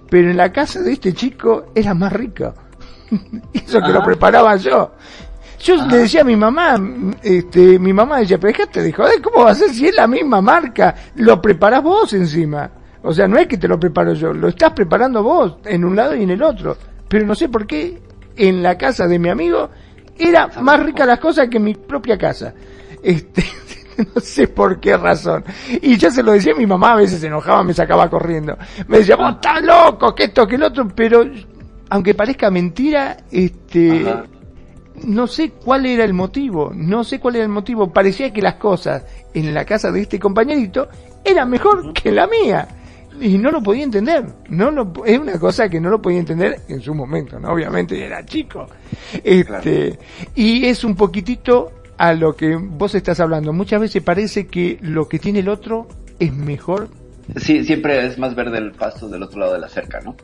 pero 0.10 0.30
en 0.30 0.38
la 0.38 0.52
casa 0.52 0.82
de 0.82 0.94
este 0.94 1.14
chico 1.14 1.68
era 1.74 1.94
más 1.94 2.14
rica. 2.14 2.54
Eso 3.54 3.82
que 3.82 3.92
lo 3.92 4.04
preparaba 4.04 4.56
yo. 4.56 4.92
Yo 5.60 5.76
Ajá. 5.76 5.88
le 5.88 5.98
decía 5.98 6.22
a 6.22 6.26
mi 6.26 6.36
mamá, 6.36 6.76
este, 7.22 7.80
mi 7.80 7.94
mamá 7.94 8.20
decía, 8.20 8.38
pero 8.38 8.52
dejate 8.52 8.82
de 8.82 8.92
joder, 8.92 9.22
¿cómo 9.22 9.46
va 9.46 9.52
a 9.52 9.56
ser 9.56 9.70
si 9.70 9.88
es 9.88 9.96
la 9.96 10.08
misma 10.08 10.42
marca? 10.42 10.94
Lo 11.16 11.42
preparás 11.42 11.82
vos 11.82 12.14
encima. 12.14 12.70
O 13.02 13.14
sea, 13.14 13.28
no 13.28 13.38
es 13.38 13.48
que 13.48 13.58
te 13.58 13.68
lo 13.68 13.80
preparo 13.80 14.14
yo, 14.14 14.34
lo 14.34 14.48
estás 14.48 14.72
preparando 14.72 15.24
vos 15.24 15.58
en 15.66 15.84
un 15.84 15.96
lado 15.96 16.16
y 16.16 16.24
en 16.24 16.32
el 16.32 16.42
otro. 16.44 16.78
Pero 17.08 17.26
no 17.26 17.36
sé 17.36 17.50
por 17.50 17.66
qué 17.66 18.02
en 18.36 18.64
la 18.64 18.78
casa 18.78 19.08
de 19.08 19.20
mi 19.20 19.30
amigo 19.30 19.70
era 20.18 20.48
más 20.62 20.84
rica 20.84 21.06
las 21.06 21.20
cosas 21.20 21.48
que 21.50 21.58
en 21.58 21.64
mi 21.64 21.76
propia 21.76 22.18
casa. 22.18 22.54
Este, 23.02 23.44
no 24.16 24.22
sé 24.22 24.48
por 24.48 24.80
qué 24.80 24.98
razón. 24.98 25.44
Y 25.82 25.98
yo 25.98 26.12
se 26.12 26.24
lo 26.24 26.32
decía 26.32 26.54
a 26.54 26.58
mi 26.58 26.66
mamá, 26.66 26.94
a 26.94 26.98
veces 26.98 27.20
se 27.20 27.28
enojaba, 27.28 27.64
me 27.64 27.74
sacaba 27.74 28.10
corriendo. 28.10 28.58
Me 28.88 29.00
decía, 29.00 29.16
vos 29.16 29.36
estás 29.36 29.62
loco, 29.62 30.14
que 30.16 30.26
esto, 30.26 30.48
que 30.48 30.56
el 30.56 30.64
otro, 30.64 30.88
pero 30.88 31.24
aunque 31.90 32.14
parezca 32.14 32.50
mentira, 32.50 33.18
este, 33.32 34.02
Ajá. 34.02 34.24
no 35.06 35.28
sé 35.28 35.52
cuál 35.52 35.86
era 35.86 36.04
el 36.04 36.14
motivo, 36.14 36.72
no 36.74 37.04
sé 37.04 37.20
cuál 37.20 37.36
era 37.36 37.46
el 37.46 37.52
motivo. 37.52 37.92
Parecía 37.92 38.32
que 38.32 38.42
las 38.42 38.56
cosas 38.56 39.04
en 39.34 39.54
la 39.54 39.66
casa 39.66 39.92
de 39.92 40.02
este 40.02 40.20
compañerito 40.20 40.88
eran 41.24 41.50
mejor 41.50 41.94
que 41.94 42.12
la 42.12 42.28
mía. 42.28 42.68
Y 43.22 43.38
no 43.38 43.52
lo 43.52 43.62
podía 43.62 43.84
entender, 43.84 44.26
no 44.50 44.72
lo, 44.72 44.92
es 45.06 45.20
una 45.20 45.40
cosa 45.40 45.70
que 45.70 45.80
no 45.80 45.92
lo 45.92 46.02
podía 46.02 46.18
entender 46.18 46.62
en 46.68 46.82
su 46.82 46.96
momento, 46.96 47.40
¿no? 47.40 47.54
Obviamente 47.54 48.04
era 48.04 48.26
chico. 48.26 48.66
Este, 49.24 49.44
claro. 49.46 50.02
y 50.34 50.66
es 50.66 50.84
un 50.84 50.96
poquitito 50.96 51.83
a 51.98 52.14
lo 52.14 52.36
que 52.36 52.56
vos 52.56 52.96
estás 52.96 53.20
hablando. 53.20 53.54
Muchas 53.54 53.82
veces 53.82 54.02
parece 54.04 54.48
que 54.48 54.78
lo 54.82 55.08
que 55.08 55.20
tiene 55.20 55.40
el 55.40 55.50
otro 55.50 55.88
es 56.20 56.34
mejor. 56.34 56.90
Sí, 57.38 57.64
siempre 57.64 58.06
es 58.06 58.18
más 58.18 58.36
verde 58.36 58.58
el 58.58 58.72
pasto 58.72 59.08
del 59.08 59.24
otro 59.24 59.40
lado 59.40 59.54
de 59.54 59.60
la 59.60 59.70
cerca, 59.70 60.00
¿no? 60.02 60.16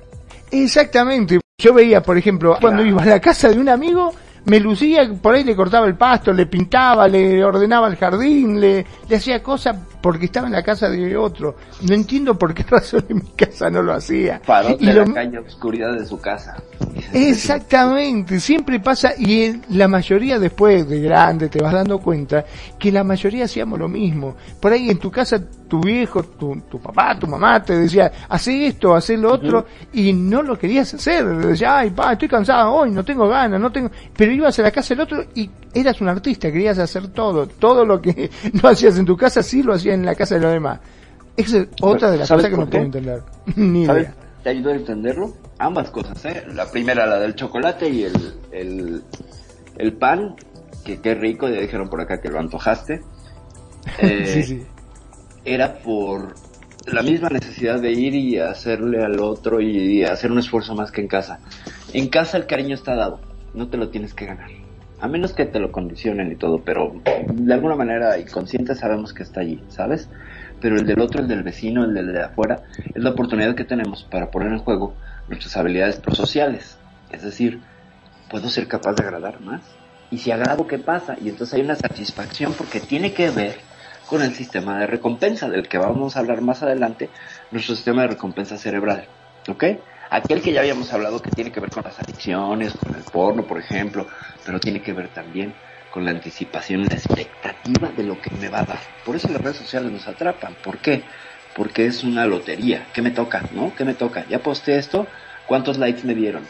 Exactamente. 0.51 1.39
Yo 1.57 1.73
veía, 1.73 2.01
por 2.01 2.17
ejemplo, 2.17 2.57
cuando 2.59 2.85
iba 2.85 3.03
a 3.03 3.05
la 3.05 3.19
casa 3.19 3.49
de 3.49 3.59
un 3.59 3.69
amigo, 3.69 4.13
me 4.45 4.59
lucía, 4.59 5.09
por 5.21 5.35
ahí 5.35 5.43
le 5.43 5.55
cortaba 5.55 5.87
el 5.87 5.95
pasto, 5.95 6.31
le 6.31 6.45
pintaba, 6.45 7.07
le 7.07 7.43
ordenaba 7.43 7.87
el 7.87 7.97
jardín, 7.97 8.59
le, 8.59 8.85
le 9.07 9.15
hacía 9.15 9.43
cosas 9.43 9.75
porque 10.01 10.25
estaba 10.25 10.47
en 10.47 10.53
la 10.53 10.63
casa 10.63 10.89
de 10.89 11.15
otro. 11.17 11.55
No 11.87 11.93
entiendo 11.93 12.37
por 12.37 12.53
qué 12.53 12.63
razón 12.69 13.05
en 13.09 13.17
mi 13.17 13.29
casa 13.35 13.69
no 13.69 13.81
lo 13.81 13.93
hacía. 13.93 14.41
Paró 14.45 14.75
Y 14.79 14.85
de 14.85 14.93
lo- 14.93 15.05
la 15.05 15.13
calle 15.13 15.39
oscuridad 15.39 15.93
de 15.93 16.05
su 16.05 16.19
casa. 16.19 16.55
Exactamente, 17.13 18.39
siempre 18.39 18.79
pasa 18.79 19.11
y 19.17 19.43
en 19.43 19.61
la 19.69 19.87
mayoría 19.87 20.39
después 20.39 20.87
de 20.87 20.99
grande 21.01 21.49
te 21.49 21.61
vas 21.61 21.73
dando 21.73 21.99
cuenta 21.99 22.45
que 22.77 22.91
la 22.91 23.03
mayoría 23.03 23.45
hacíamos 23.45 23.77
lo 23.79 23.87
mismo. 23.87 24.35
Por 24.59 24.71
ahí 24.73 24.89
en 24.89 24.97
tu 24.99 25.11
casa 25.11 25.39
tu 25.67 25.79
viejo, 25.81 26.23
tu, 26.23 26.61
tu 26.69 26.79
papá, 26.79 27.17
tu 27.19 27.27
mamá 27.27 27.63
te 27.63 27.77
decía, 27.77 28.11
hace 28.27 28.67
esto, 28.67 28.95
hace 28.95 29.15
lo 29.17 29.33
otro 29.33 29.65
y 29.93 30.11
no 30.13 30.41
lo 30.41 30.57
querías 30.57 30.91
hacer. 30.95 31.25
Decía, 31.37 31.77
ay, 31.77 31.91
pa, 31.91 32.13
estoy 32.13 32.27
cansado 32.27 32.71
hoy, 32.73 32.89
no 32.91 33.03
tengo 33.05 33.27
ganas, 33.27 33.59
no 33.61 33.71
tengo... 33.71 33.91
Pero 34.17 34.31
ibas 34.31 34.57
a 34.57 34.63
la 34.63 34.71
casa 34.71 34.95
del 34.95 35.01
otro 35.01 35.23
y 35.35 35.47
eras 35.73 36.01
un 36.01 36.09
artista, 36.09 36.51
querías 36.51 36.79
hacer 36.79 37.09
todo. 37.09 37.45
Todo 37.45 37.85
lo 37.85 38.01
que 38.01 38.31
no 38.63 38.67
hacías 38.69 38.97
en 38.97 39.05
tu 39.05 39.15
casa 39.15 39.43
sí 39.43 39.61
lo 39.61 39.73
hacías 39.73 39.88
en 39.89 40.05
la 40.05 40.15
casa 40.15 40.35
de 40.35 40.41
los 40.41 40.51
demás. 40.51 40.79
Esa 41.37 41.59
es 41.59 41.67
otra 41.81 42.11
de 42.11 42.17
las 42.17 42.27
¿Sabes 42.27 42.45
cosas 42.45 42.57
que 42.57 42.65
no 42.65 42.69
puedo 42.69 42.83
entender. 42.83 43.21
Ni 43.55 43.85
¿Sabes? 43.85 44.03
idea. 44.03 44.15
¿Te 44.43 44.49
ayudó 44.49 44.69
a 44.69 44.75
entenderlo? 44.75 45.33
Ambas 45.57 45.89
cosas, 45.91 46.23
¿eh? 46.25 46.45
La 46.53 46.69
primera, 46.69 47.05
la 47.05 47.19
del 47.19 47.35
chocolate 47.35 47.89
y 47.89 48.03
el, 48.03 48.13
el, 48.51 49.03
el 49.77 49.93
pan, 49.93 50.35
que 50.83 51.01
qué 51.01 51.15
rico, 51.15 51.49
ya 51.49 51.59
dijeron 51.59 51.89
por 51.89 52.01
acá 52.01 52.21
que 52.21 52.29
lo 52.29 52.39
antojaste. 52.39 53.01
Eh, 53.97 54.25
sí, 54.25 54.43
sí. 54.43 54.63
Era 55.45 55.79
por 55.79 56.35
la 56.85 57.01
misma 57.01 57.29
necesidad 57.29 57.79
de 57.79 57.91
ir 57.91 58.13
y 58.13 58.37
hacerle 58.37 59.03
al 59.03 59.19
otro 59.19 59.61
y 59.61 60.03
hacer 60.03 60.31
un 60.31 60.39
esfuerzo 60.39 60.75
más 60.75 60.91
que 60.91 61.01
en 61.01 61.07
casa. 61.07 61.39
En 61.93 62.09
casa 62.09 62.37
el 62.37 62.45
cariño 62.45 62.75
está 62.75 62.95
dado, 62.95 63.19
no 63.53 63.67
te 63.69 63.77
lo 63.77 63.89
tienes 63.89 64.13
que 64.13 64.25
ganar. 64.25 64.49
A 65.01 65.07
menos 65.07 65.33
que 65.33 65.45
te 65.45 65.59
lo 65.59 65.71
condicionen 65.71 66.31
y 66.31 66.35
todo, 66.35 66.61
pero 66.63 66.93
de 67.27 67.53
alguna 67.53 67.75
manera 67.75 68.19
inconsciente 68.19 68.75
sabemos 68.75 69.13
que 69.13 69.23
está 69.23 69.41
allí, 69.41 69.63
¿sabes? 69.69 70.09
Pero 70.59 70.75
el 70.75 70.85
del 70.85 70.99
otro, 70.99 71.21
el 71.21 71.27
del 71.27 71.43
vecino, 71.43 71.85
el 71.85 71.93
del 71.93 72.11
de 72.11 72.21
afuera, 72.21 72.63
es 72.93 73.01
la 73.01 73.11
oportunidad 73.11 73.55
que 73.55 73.63
tenemos 73.63 74.03
para 74.03 74.29
poner 74.29 74.51
en 74.51 74.59
juego 74.59 74.93
nuestras 75.29 75.55
habilidades 75.55 75.99
prosociales. 75.99 76.77
Es 77.11 77.23
decir, 77.23 77.61
¿puedo 78.29 78.49
ser 78.49 78.67
capaz 78.67 78.93
de 78.93 79.03
agradar 79.03 79.39
más? 79.39 79.61
Y 80.11 80.17
si 80.17 80.31
agrado, 80.31 80.67
¿qué 80.67 80.79
pasa? 80.79 81.15
Y 81.21 81.29
entonces 81.29 81.55
hay 81.55 81.61
una 81.61 81.75
satisfacción 81.75 82.53
porque 82.53 82.79
tiene 82.79 83.13
que 83.13 83.29
ver 83.29 83.55
con 84.07 84.21
el 84.23 84.33
sistema 84.33 84.79
de 84.79 84.87
recompensa, 84.87 85.47
del 85.49 85.67
que 85.67 85.77
vamos 85.77 86.17
a 86.17 86.19
hablar 86.19 86.41
más 86.41 86.63
adelante, 86.63 87.09
nuestro 87.51 87.75
sistema 87.75 88.01
de 88.01 88.09
recompensa 88.09 88.57
cerebral. 88.57 89.05
¿Ok? 89.47 89.63
Aquel 90.11 90.41
que 90.41 90.51
ya 90.51 90.61
habíamos 90.61 90.91
hablado 90.91 91.21
que 91.21 91.29
tiene 91.29 91.51
que 91.51 91.59
ver 91.59 91.69
con 91.69 91.83
las 91.83 91.99
adicciones, 91.99 92.73
con 92.73 92.95
el 92.95 93.03
porno, 93.03 93.45
por 93.45 93.59
ejemplo, 93.59 94.07
pero 94.43 94.59
tiene 94.59 94.81
que 94.81 94.93
ver 94.93 95.09
también 95.09 95.53
con 95.91 96.05
la 96.05 96.11
anticipación 96.11 96.83
la 96.85 96.95
expectativa 96.95 97.89
de 97.89 98.03
lo 98.03 98.19
que 98.19 98.33
me 98.35 98.49
va 98.49 98.61
a 98.61 98.65
dar. 98.65 98.79
Por 99.05 99.15
eso 99.15 99.27
las 99.29 99.41
redes 99.41 99.57
sociales 99.57 99.91
nos 99.91 100.07
atrapan. 100.07 100.55
¿Por 100.63 100.77
qué? 100.79 101.03
Porque 101.53 101.85
es 101.85 102.03
una 102.03 102.25
lotería. 102.25 102.87
¿Qué 102.93 103.01
me 103.01 103.11
toca? 103.11 103.43
¿No? 103.51 103.73
¿Qué 103.75 103.85
me 103.85 103.93
toca? 103.93 104.25
Ya 104.27 104.39
posté 104.39 104.77
esto, 104.77 105.07
¿cuántos 105.45 105.77
likes 105.77 106.03
me 106.03 106.15
dieron? 106.15 106.45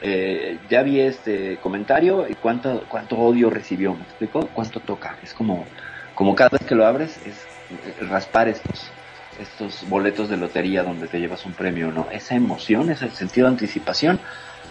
Eh, 0.00 0.58
ya 0.68 0.82
vi 0.82 1.00
este 1.00 1.58
comentario 1.58 2.28
y 2.28 2.34
cuánto, 2.34 2.84
cuánto 2.88 3.16
odio 3.16 3.48
recibió. 3.48 3.94
¿Me 3.94 4.02
explico? 4.04 4.48
¿Cuánto 4.52 4.80
toca? 4.80 5.18
Es 5.22 5.34
como, 5.34 5.66
como 6.14 6.34
cada 6.34 6.50
vez 6.50 6.66
que 6.66 6.74
lo 6.74 6.86
abres, 6.86 7.16
es 7.24 7.36
eh, 7.70 7.94
raspar 8.00 8.48
estos, 8.48 8.92
estos 9.38 9.88
boletos 9.88 10.28
de 10.28 10.36
lotería 10.36 10.82
donde 10.82 11.08
te 11.08 11.18
llevas 11.18 11.44
un 11.46 11.52
premio, 11.52 11.90
¿no? 11.90 12.06
Esa 12.10 12.34
emoción, 12.34 12.90
ese 12.90 13.10
sentido 13.10 13.46
de 13.46 13.52
anticipación 13.52 14.20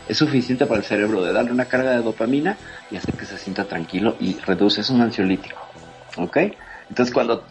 es 0.07 0.17
suficiente 0.17 0.65
para 0.65 0.79
el 0.79 0.85
cerebro 0.85 1.23
de 1.23 1.31
darle 1.31 1.51
una 1.51 1.65
carga 1.65 1.91
de 1.91 2.01
dopamina 2.01 2.57
y 2.91 2.97
hacer 2.97 3.15
que 3.15 3.25
se 3.25 3.37
sienta 3.37 3.65
tranquilo 3.65 4.15
y 4.19 4.37
reduce, 4.39 4.81
es 4.81 4.89
un 4.89 5.01
ansiolítico, 5.01 5.61
¿ok? 6.17 6.37
Entonces 6.89 7.13
cuando 7.13 7.45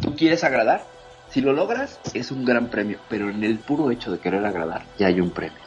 tú 0.00 0.14
quieres 0.14 0.44
agradar, 0.44 0.84
si 1.30 1.40
lo 1.40 1.52
logras 1.52 1.98
es 2.14 2.30
un 2.30 2.44
gran 2.44 2.68
premio, 2.68 2.98
pero 3.08 3.28
en 3.30 3.42
el 3.42 3.58
puro 3.58 3.90
hecho 3.90 4.12
de 4.12 4.18
querer 4.18 4.44
agradar 4.46 4.84
ya 4.98 5.08
hay 5.08 5.20
un 5.20 5.30
premio, 5.30 5.58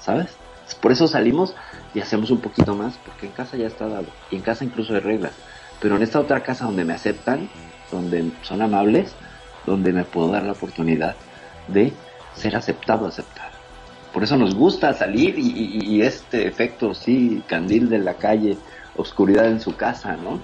¿sabes? 0.00 0.36
Por 0.80 0.90
eso 0.90 1.06
salimos 1.06 1.54
y 1.94 2.00
hacemos 2.00 2.30
un 2.30 2.40
poquito 2.40 2.74
más, 2.74 2.98
porque 3.04 3.26
en 3.26 3.32
casa 3.32 3.56
ya 3.56 3.68
está 3.68 3.86
dado, 3.86 4.08
y 4.30 4.36
en 4.36 4.42
casa 4.42 4.64
incluso 4.64 4.94
hay 4.94 5.00
reglas, 5.00 5.32
pero 5.80 5.96
en 5.96 6.02
esta 6.02 6.18
otra 6.18 6.42
casa 6.42 6.64
donde 6.64 6.84
me 6.84 6.94
aceptan, 6.94 7.48
donde 7.92 8.32
son 8.42 8.62
amables, 8.62 9.14
donde 9.66 9.92
me 9.92 10.04
puedo 10.04 10.30
dar 10.30 10.44
la 10.44 10.52
oportunidad 10.52 11.16
de 11.68 11.92
ser 12.34 12.56
aceptado, 12.56 13.06
aceptar. 13.06 13.50
Por 14.12 14.22
eso 14.22 14.36
nos 14.36 14.54
gusta 14.54 14.94
salir 14.94 15.38
y, 15.38 16.00
este 16.00 16.46
efecto, 16.46 16.94
sí, 16.94 17.42
candil 17.46 17.90
de 17.90 17.98
la 17.98 18.14
calle, 18.14 18.56
oscuridad 18.96 19.46
en 19.46 19.60
su 19.60 19.76
casa, 19.76 20.16
¿no? 20.16 20.36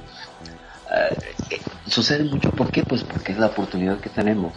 Eh, 0.94 1.16
eh, 1.50 1.60
sucede 1.86 2.24
mucho, 2.24 2.50
¿por 2.50 2.70
qué? 2.70 2.82
Pues 2.82 3.02
porque 3.02 3.32
es 3.32 3.38
la 3.38 3.46
oportunidad 3.46 3.98
que 3.98 4.10
tenemos 4.10 4.52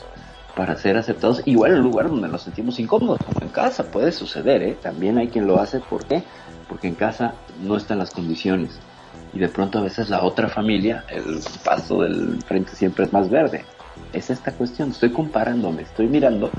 para 0.53 0.75
ser 0.75 0.97
aceptados, 0.97 1.41
igual 1.45 1.73
en 1.75 1.79
lugar 1.79 2.09
donde 2.09 2.27
nos 2.27 2.41
sentimos 2.41 2.79
incómodos, 2.79 3.19
como 3.25 3.41
en 3.41 3.49
casa 3.49 3.89
puede 3.89 4.11
suceder, 4.11 4.63
¿eh? 4.63 4.77
También 4.81 5.17
hay 5.17 5.29
quien 5.29 5.47
lo 5.47 5.61
hace, 5.61 5.79
¿por 5.79 6.05
qué? 6.05 6.23
Porque 6.67 6.87
en 6.87 6.95
casa 6.95 7.35
no 7.61 7.77
están 7.77 7.99
las 7.99 8.11
condiciones 8.11 8.79
y 9.35 9.39
de 9.39 9.49
pronto 9.49 9.79
a 9.79 9.81
veces 9.81 10.09
la 10.09 10.23
otra 10.23 10.47
familia, 10.47 11.03
el 11.09 11.39
paso 11.63 12.01
del 12.01 12.41
frente 12.43 12.73
siempre 12.75 13.05
es 13.05 13.13
más 13.13 13.29
verde. 13.29 13.65
Es 14.13 14.29
esta 14.29 14.53
cuestión, 14.53 14.91
estoy 14.91 15.11
comparándome, 15.11 15.83
estoy 15.83 16.07
mirando 16.07 16.51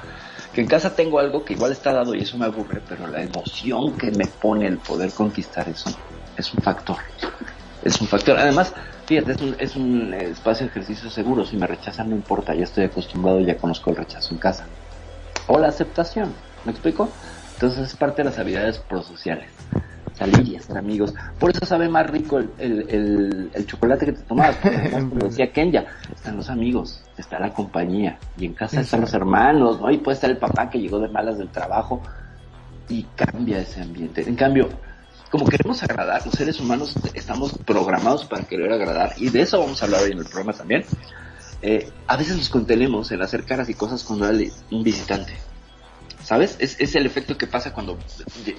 que 0.52 0.62
en 0.62 0.66
casa 0.68 0.94
tengo 0.94 1.18
algo 1.18 1.44
que 1.44 1.52
igual 1.52 1.72
está 1.72 1.92
dado 1.92 2.14
y 2.14 2.22
eso 2.22 2.38
me 2.38 2.46
aburre, 2.46 2.80
pero 2.88 3.06
la 3.06 3.22
emoción 3.22 3.96
que 3.96 4.10
me 4.10 4.26
pone 4.26 4.66
el 4.66 4.78
poder 4.78 5.12
conquistar 5.12 5.68
eso 5.68 5.90
es 6.36 6.52
un 6.54 6.62
factor. 6.62 6.96
Es 7.82 8.00
un 8.00 8.06
factor. 8.06 8.38
Además, 8.38 8.72
fíjate, 9.06 9.32
es 9.32 9.40
un, 9.40 9.56
es 9.58 9.76
un 9.76 10.14
espacio 10.14 10.66
de 10.66 10.70
ejercicio 10.70 11.10
seguro. 11.10 11.44
Si 11.44 11.56
me 11.56 11.66
rechazan, 11.66 12.10
no 12.10 12.16
importa. 12.16 12.54
Ya 12.54 12.64
estoy 12.64 12.84
acostumbrado, 12.84 13.40
ya 13.40 13.56
conozco 13.56 13.90
el 13.90 13.96
rechazo 13.96 14.34
en 14.34 14.40
casa. 14.40 14.66
O 15.46 15.58
la 15.58 15.68
aceptación. 15.68 16.32
¿Me 16.64 16.72
explico? 16.72 17.08
Entonces 17.54 17.90
es 17.90 17.96
parte 17.96 18.22
de 18.22 18.30
las 18.30 18.38
habilidades 18.38 18.78
prosociales. 18.78 19.50
Salir 20.14 20.48
y 20.48 20.56
estar 20.56 20.78
amigos. 20.78 21.14
Por 21.38 21.50
eso 21.50 21.64
sabe 21.66 21.88
más 21.88 22.08
rico 22.08 22.38
el, 22.38 22.50
el, 22.58 22.86
el, 22.88 23.50
el 23.52 23.66
chocolate 23.66 24.06
que 24.06 24.12
te 24.12 24.22
tomabas. 24.22 24.56
porque 24.56 25.24
decía 25.26 25.52
Kenya, 25.52 25.86
están 26.14 26.36
los 26.36 26.48
amigos, 26.48 27.02
está 27.22 27.38
la 27.38 27.52
compañía. 27.52 28.18
Y 28.36 28.46
en 28.46 28.54
casa 28.54 28.80
están 28.80 29.00
los 29.00 29.14
hermanos, 29.14 29.80
¿no? 29.80 29.90
Y 29.90 29.98
puede 29.98 30.14
estar 30.14 30.30
el 30.30 30.38
papá 30.38 30.70
que 30.70 30.78
llegó 30.78 30.98
de 30.98 31.08
malas 31.08 31.38
del 31.38 31.48
trabajo. 31.48 32.02
Y 32.88 33.02
cambia 33.16 33.58
ese 33.58 33.82
ambiente. 33.82 34.22
En 34.28 34.36
cambio, 34.36 34.68
como 35.30 35.46
queremos 35.46 35.82
agradar, 35.82 36.24
los 36.24 36.34
seres 36.34 36.60
humanos 36.60 36.94
estamos 37.14 37.58
programados 37.64 38.24
para 38.24 38.44
querer 38.44 38.72
agradar, 38.72 39.12
y 39.16 39.28
de 39.28 39.42
eso 39.42 39.58
vamos 39.58 39.82
a 39.82 39.86
hablar 39.86 40.02
hoy 40.02 40.12
en 40.12 40.18
el 40.18 40.24
programa 40.24 40.52
también. 40.52 40.84
Eh, 41.62 41.90
a 42.06 42.16
veces 42.16 42.36
nos 42.36 42.48
contenemos 42.48 43.10
en 43.10 43.22
hacer 43.22 43.44
caras 43.44 43.68
y 43.68 43.74
cosas 43.74 44.04
cuando 44.04 44.26
hay 44.26 44.52
un 44.70 44.84
visitante. 44.84 45.32
¿Sabes? 46.22 46.56
Es, 46.58 46.80
es 46.80 46.94
el 46.96 47.06
efecto 47.06 47.38
que 47.38 47.46
pasa 47.46 47.72
cuando 47.72 47.98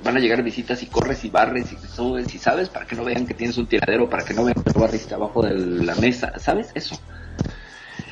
van 0.04 0.16
a 0.16 0.20
llegar 0.20 0.42
visitas 0.42 0.82
y 0.84 0.86
corres 0.88 1.26
y 1.26 1.30
barres 1.30 1.72
y 1.74 1.88
subes 1.88 2.34
y 2.34 2.38
sabes, 2.38 2.70
para 2.70 2.86
que 2.86 2.96
no 2.96 3.04
vean 3.04 3.26
que 3.26 3.34
tienes 3.34 3.58
un 3.58 3.68
tiradero, 3.68 4.10
para 4.10 4.24
que 4.24 4.34
no 4.34 4.46
vean 4.46 4.64
que 4.64 4.72
lo 4.74 4.80
barriste 4.80 5.14
abajo 5.14 5.42
de 5.42 5.54
la 5.54 5.96
mesa, 5.96 6.34
¿sabes? 6.40 6.70
Eso. 6.76 6.98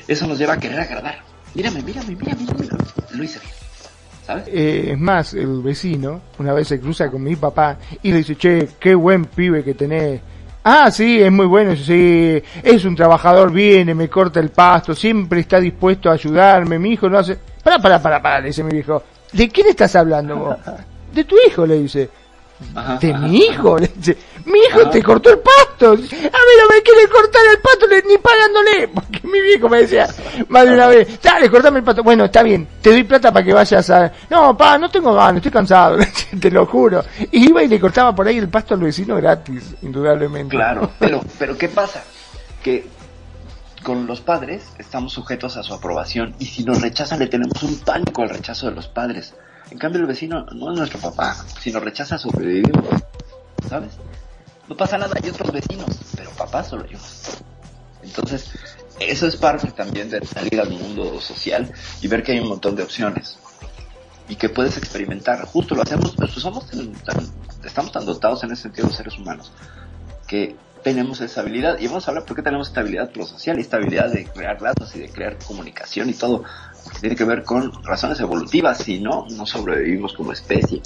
Eso 0.08 0.26
nos 0.26 0.38
lleva 0.38 0.54
a 0.54 0.60
querer 0.60 0.80
agradar. 0.80 1.18
Mírame, 1.54 1.82
mírame, 1.82 2.14
mírame, 2.14 2.42
mírame. 2.42 2.84
Lo 3.12 3.24
hice 3.24 3.38
bien. 3.40 3.52
¿Sabes? 4.26 4.44
Eh, 4.48 4.90
es 4.92 4.98
más, 4.98 5.34
el 5.34 5.62
vecino 5.62 6.20
una 6.38 6.52
vez 6.52 6.68
se 6.68 6.80
cruza 6.80 7.10
con 7.10 7.22
mi 7.22 7.36
papá 7.36 7.78
y 8.02 8.10
le 8.10 8.18
dice, 8.18 8.36
che, 8.36 8.68
qué 8.78 8.94
buen 8.94 9.24
pibe 9.24 9.62
que 9.62 9.74
tenés. 9.74 10.20
Ah, 10.64 10.90
sí, 10.90 11.22
es 11.22 11.30
muy 11.30 11.46
bueno, 11.46 11.76
sí, 11.76 12.42
es 12.60 12.84
un 12.84 12.96
trabajador, 12.96 13.52
viene, 13.52 13.94
me 13.94 14.08
corta 14.08 14.40
el 14.40 14.48
pasto, 14.50 14.96
siempre 14.96 15.38
está 15.38 15.60
dispuesto 15.60 16.10
a 16.10 16.14
ayudarme, 16.14 16.76
mi 16.76 16.90
hijo 16.94 17.08
no 17.08 17.18
hace... 17.18 17.38
Para, 17.62 17.78
para, 17.78 18.02
para, 18.02 18.20
para, 18.20 18.40
le 18.40 18.48
dice 18.48 18.64
mi 18.64 18.72
viejo. 18.72 19.00
¿De 19.32 19.48
quién 19.48 19.68
estás 19.68 19.94
hablando 19.94 20.36
vos? 20.36 20.56
De 21.14 21.22
tu 21.22 21.36
hijo, 21.46 21.64
le 21.64 21.80
dice. 21.82 22.10
Ajá, 22.74 22.98
¿De 22.98 23.12
ajá, 23.12 23.26
mi 23.26 23.36
hijo? 23.38 23.78
Le 23.78 23.90
dice, 23.94 24.16
mi 24.46 24.58
hijo 24.60 24.80
Ajá. 24.82 24.90
te 24.90 25.02
cortó 25.02 25.30
el 25.30 25.38
pasto. 25.38 25.92
A 25.92 25.96
mí 25.96 26.02
no 26.02 26.74
me 26.74 26.82
quiere 26.82 27.08
cortar 27.08 27.42
el 27.50 27.58
pasto 27.58 27.86
ni 28.08 28.16
pagándole. 28.18 28.88
Porque 28.94 29.20
mi 29.26 29.40
viejo 29.40 29.68
me 29.68 29.78
decía 29.78 30.06
más 30.48 30.64
de 30.64 30.74
una 30.74 30.86
vez, 30.86 31.20
dale, 31.22 31.50
cortame 31.50 31.78
el 31.78 31.84
pasto. 31.84 32.02
Bueno, 32.02 32.24
está 32.24 32.42
bien, 32.42 32.66
te 32.80 32.90
doy 32.90 33.04
plata 33.04 33.32
para 33.32 33.44
que 33.44 33.52
vayas 33.52 33.90
a... 33.90 34.12
No, 34.30 34.56
pa, 34.56 34.78
no 34.78 34.90
tengo 34.90 35.14
ganas, 35.14 35.36
estoy 35.36 35.52
cansado, 35.52 35.98
te 36.40 36.50
lo 36.50 36.66
juro. 36.66 37.04
Y 37.30 37.48
iba 37.48 37.62
y 37.62 37.68
le 37.68 37.78
cortaba 37.78 38.14
por 38.14 38.26
ahí 38.26 38.38
el 38.38 38.48
pasto 38.48 38.74
al 38.74 38.80
vecino 38.80 39.16
gratis, 39.16 39.74
indudablemente. 39.82 40.56
Claro, 40.56 40.92
pero, 40.98 41.20
pero 41.38 41.58
¿qué 41.58 41.68
pasa? 41.68 42.02
Que 42.62 42.86
con 43.82 44.06
los 44.06 44.20
padres 44.20 44.64
estamos 44.78 45.12
sujetos 45.12 45.56
a 45.56 45.62
su 45.62 45.72
aprobación 45.72 46.34
y 46.38 46.46
si 46.46 46.64
nos 46.64 46.80
rechazan 46.80 47.20
le 47.20 47.28
tenemos 47.28 47.62
un 47.62 47.78
pánico 47.80 48.22
al 48.22 48.30
rechazo 48.30 48.66
de 48.66 48.72
los 48.72 48.88
padres. 48.88 49.34
En 49.70 49.78
cambio 49.78 50.00
el 50.00 50.06
vecino 50.06 50.46
no 50.52 50.72
es 50.72 50.78
nuestro 50.78 51.00
papá, 51.00 51.36
si 51.60 51.72
nos 51.72 51.82
rechaza 51.82 52.18
sobrevivimos, 52.18 52.84
¿sabes? 53.68 53.92
No 54.68 54.76
pasa 54.76 54.98
nada, 54.98 55.14
hay 55.22 55.28
otros 55.30 55.52
vecinos, 55.52 55.86
pero 56.16 56.30
papá 56.30 56.62
solo 56.64 56.86
yo. 56.86 56.98
Entonces, 58.02 58.50
eso 59.00 59.26
es 59.26 59.36
parte 59.36 59.70
también 59.72 60.08
de 60.10 60.24
salir 60.26 60.60
al 60.60 60.70
mundo 60.70 61.20
social 61.20 61.72
y 62.00 62.08
ver 62.08 62.22
que 62.22 62.32
hay 62.32 62.40
un 62.40 62.48
montón 62.48 62.76
de 62.76 62.82
opciones 62.82 63.38
y 64.28 64.36
que 64.36 64.48
puedes 64.48 64.76
experimentar. 64.76 65.44
Justo 65.46 65.74
lo 65.74 65.82
hacemos, 65.82 66.14
pues 66.16 66.32
somos 66.32 66.66
tan- 66.68 66.92
tan- 67.02 67.30
estamos 67.64 67.92
tan 67.92 68.04
dotados 68.06 68.42
en 68.44 68.52
ese 68.52 68.62
sentido 68.62 68.86
los 68.88 68.96
seres 68.96 69.16
humanos 69.18 69.52
que 70.26 70.56
tenemos 70.82 71.20
esa 71.20 71.40
habilidad. 71.40 71.78
Y 71.78 71.86
vamos 71.88 72.06
a 72.06 72.10
hablar 72.10 72.24
por 72.24 72.36
qué 72.36 72.42
tenemos 72.42 72.68
esta 72.68 72.80
habilidad 72.80 73.10
prosocial 73.10 73.58
y 73.58 73.62
esta 73.62 73.76
habilidad 73.76 74.10
de 74.10 74.24
crear 74.26 74.60
lazos 74.62 74.94
y 74.96 75.00
de 75.00 75.08
crear 75.10 75.36
comunicación 75.38 76.08
y 76.10 76.14
todo. 76.14 76.44
Tiene 77.00 77.16
que 77.16 77.24
ver 77.24 77.42
con 77.42 77.82
razones 77.84 78.20
evolutivas. 78.20 78.78
Si 78.78 78.98
no, 79.00 79.26
no 79.30 79.46
sobrevivimos 79.46 80.12
como 80.14 80.32
especie. 80.32 80.82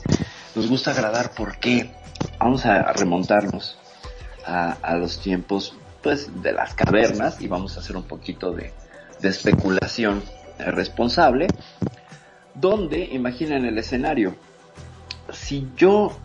Nos 0.54 0.68
gusta 0.68 0.90
agradar 0.92 1.32
porque 1.36 1.90
vamos 2.38 2.66
a 2.66 2.92
remontarnos 2.92 3.78
a, 4.44 4.96
los 4.96 5.20
tiempos 5.20 5.74
pues 6.02 6.42
de 6.42 6.52
las 6.52 6.74
cavernas 6.74 7.40
y 7.40 7.46
vamos 7.46 7.76
a 7.76 7.80
hacer 7.80 7.96
un 7.96 8.04
poquito 8.04 8.52
de, 8.52 8.72
de 9.20 9.28
especulación 9.28 10.22
responsable 10.58 11.46
donde 12.54 13.04
imaginen 13.12 13.64
el 13.64 13.78
escenario 13.78 14.34
si 15.30 15.68
yo 15.76 16.16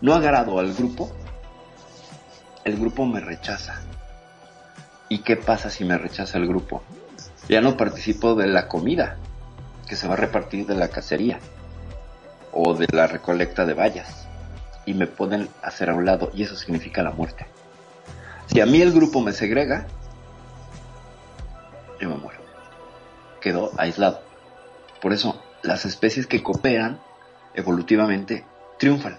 no 0.00 0.14
agrado 0.14 0.58
al 0.58 0.74
grupo 0.74 1.10
el 2.64 2.78
grupo 2.78 3.04
me 3.06 3.20
rechaza. 3.20 3.80
¿Y 5.08 5.18
qué 5.18 5.36
pasa 5.36 5.68
si 5.68 5.84
me 5.84 5.98
rechaza 5.98 6.38
el 6.38 6.46
grupo? 6.46 6.82
Ya 7.48 7.60
no 7.60 7.76
participo 7.76 8.34
de 8.34 8.46
la 8.46 8.68
comida 8.68 9.16
que 9.88 9.96
se 9.96 10.06
va 10.08 10.14
a 10.14 10.16
repartir 10.16 10.66
de 10.66 10.74
la 10.74 10.88
cacería 10.88 11.38
o 12.52 12.74
de 12.74 12.86
la 12.92 13.06
recolecta 13.06 13.64
de 13.64 13.74
vallas 13.74 14.26
y 14.86 14.94
me 14.94 15.06
pueden 15.06 15.48
hacer 15.62 15.90
a 15.90 15.94
un 15.94 16.04
lado 16.04 16.30
y 16.34 16.42
eso 16.42 16.56
significa 16.56 17.02
la 17.02 17.10
muerte. 17.10 17.46
Si 18.46 18.60
a 18.60 18.66
mí 18.66 18.80
el 18.80 18.92
grupo 18.92 19.20
me 19.20 19.32
segrega, 19.32 19.86
yo 22.00 22.08
me 22.08 22.16
muero. 22.16 22.40
Quedo 23.40 23.70
aislado. 23.76 24.22
Por 25.00 25.12
eso 25.12 25.42
las 25.62 25.84
especies 25.84 26.26
que 26.26 26.42
cooperan 26.42 27.00
evolutivamente 27.54 28.44
triunfan 28.78 29.18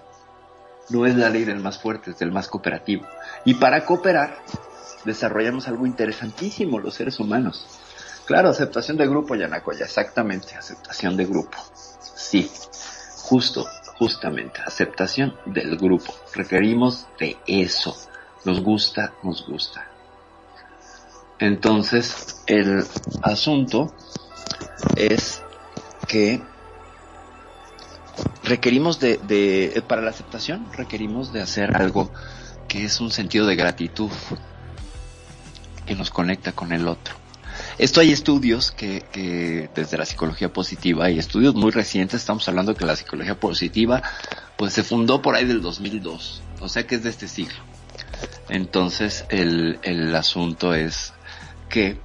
no 0.90 1.06
es 1.06 1.14
la 1.16 1.30
ley 1.30 1.44
del 1.44 1.60
más 1.60 1.78
fuerte, 1.78 2.10
es 2.10 2.18
del 2.18 2.32
más 2.32 2.48
cooperativo. 2.48 3.06
Y 3.44 3.54
para 3.54 3.84
cooperar, 3.84 4.38
desarrollamos 5.04 5.66
algo 5.68 5.86
interesantísimo 5.86 6.78
los 6.78 6.94
seres 6.94 7.18
humanos. 7.18 7.66
Claro, 8.26 8.48
aceptación 8.48 8.96
de 8.96 9.06
grupo, 9.06 9.34
Yanacoya, 9.34 9.84
exactamente, 9.84 10.54
aceptación 10.54 11.16
de 11.16 11.26
grupo. 11.26 11.58
Sí, 12.16 12.50
justo, 13.22 13.66
justamente, 13.98 14.60
aceptación 14.64 15.36
del 15.44 15.76
grupo. 15.76 16.14
Requerimos 16.34 17.06
de 17.18 17.36
eso. 17.46 17.94
Nos 18.44 18.62
gusta, 18.62 19.12
nos 19.22 19.46
gusta. 19.46 19.86
Entonces, 21.38 22.42
el 22.46 22.86
asunto 23.22 23.94
es 24.96 25.42
que 26.08 26.42
requerimos 28.42 29.00
de, 29.00 29.18
de, 29.18 29.82
para 29.86 30.00
la 30.00 30.10
aceptación, 30.10 30.66
requerimos 30.72 31.32
de 31.32 31.42
hacer 31.42 31.76
algo 31.76 32.10
que 32.68 32.84
es 32.84 33.00
un 33.00 33.10
sentido 33.10 33.46
de 33.46 33.56
gratitud 33.56 34.10
que 35.84 35.94
nos 35.94 36.10
conecta 36.10 36.52
con 36.52 36.72
el 36.72 36.88
otro. 36.88 37.23
Esto 37.78 38.00
hay 38.00 38.12
estudios 38.12 38.70
que, 38.70 39.02
que 39.12 39.68
desde 39.74 39.98
la 39.98 40.04
psicología 40.04 40.52
positiva 40.52 41.10
y 41.10 41.18
estudios 41.18 41.54
muy 41.54 41.72
recientes, 41.72 42.20
estamos 42.20 42.48
hablando 42.48 42.74
que 42.74 42.84
la 42.84 42.96
psicología 42.96 43.38
positiva 43.38 44.02
pues 44.56 44.72
se 44.72 44.82
fundó 44.82 45.20
por 45.22 45.34
ahí 45.34 45.44
del 45.44 45.60
2002, 45.60 46.42
o 46.60 46.68
sea 46.68 46.86
que 46.86 46.94
es 46.94 47.02
de 47.02 47.10
este 47.10 47.26
siglo. 47.26 47.58
Entonces 48.48 49.24
el, 49.28 49.78
el 49.82 50.14
asunto 50.14 50.74
es 50.74 51.12
que 51.68 51.98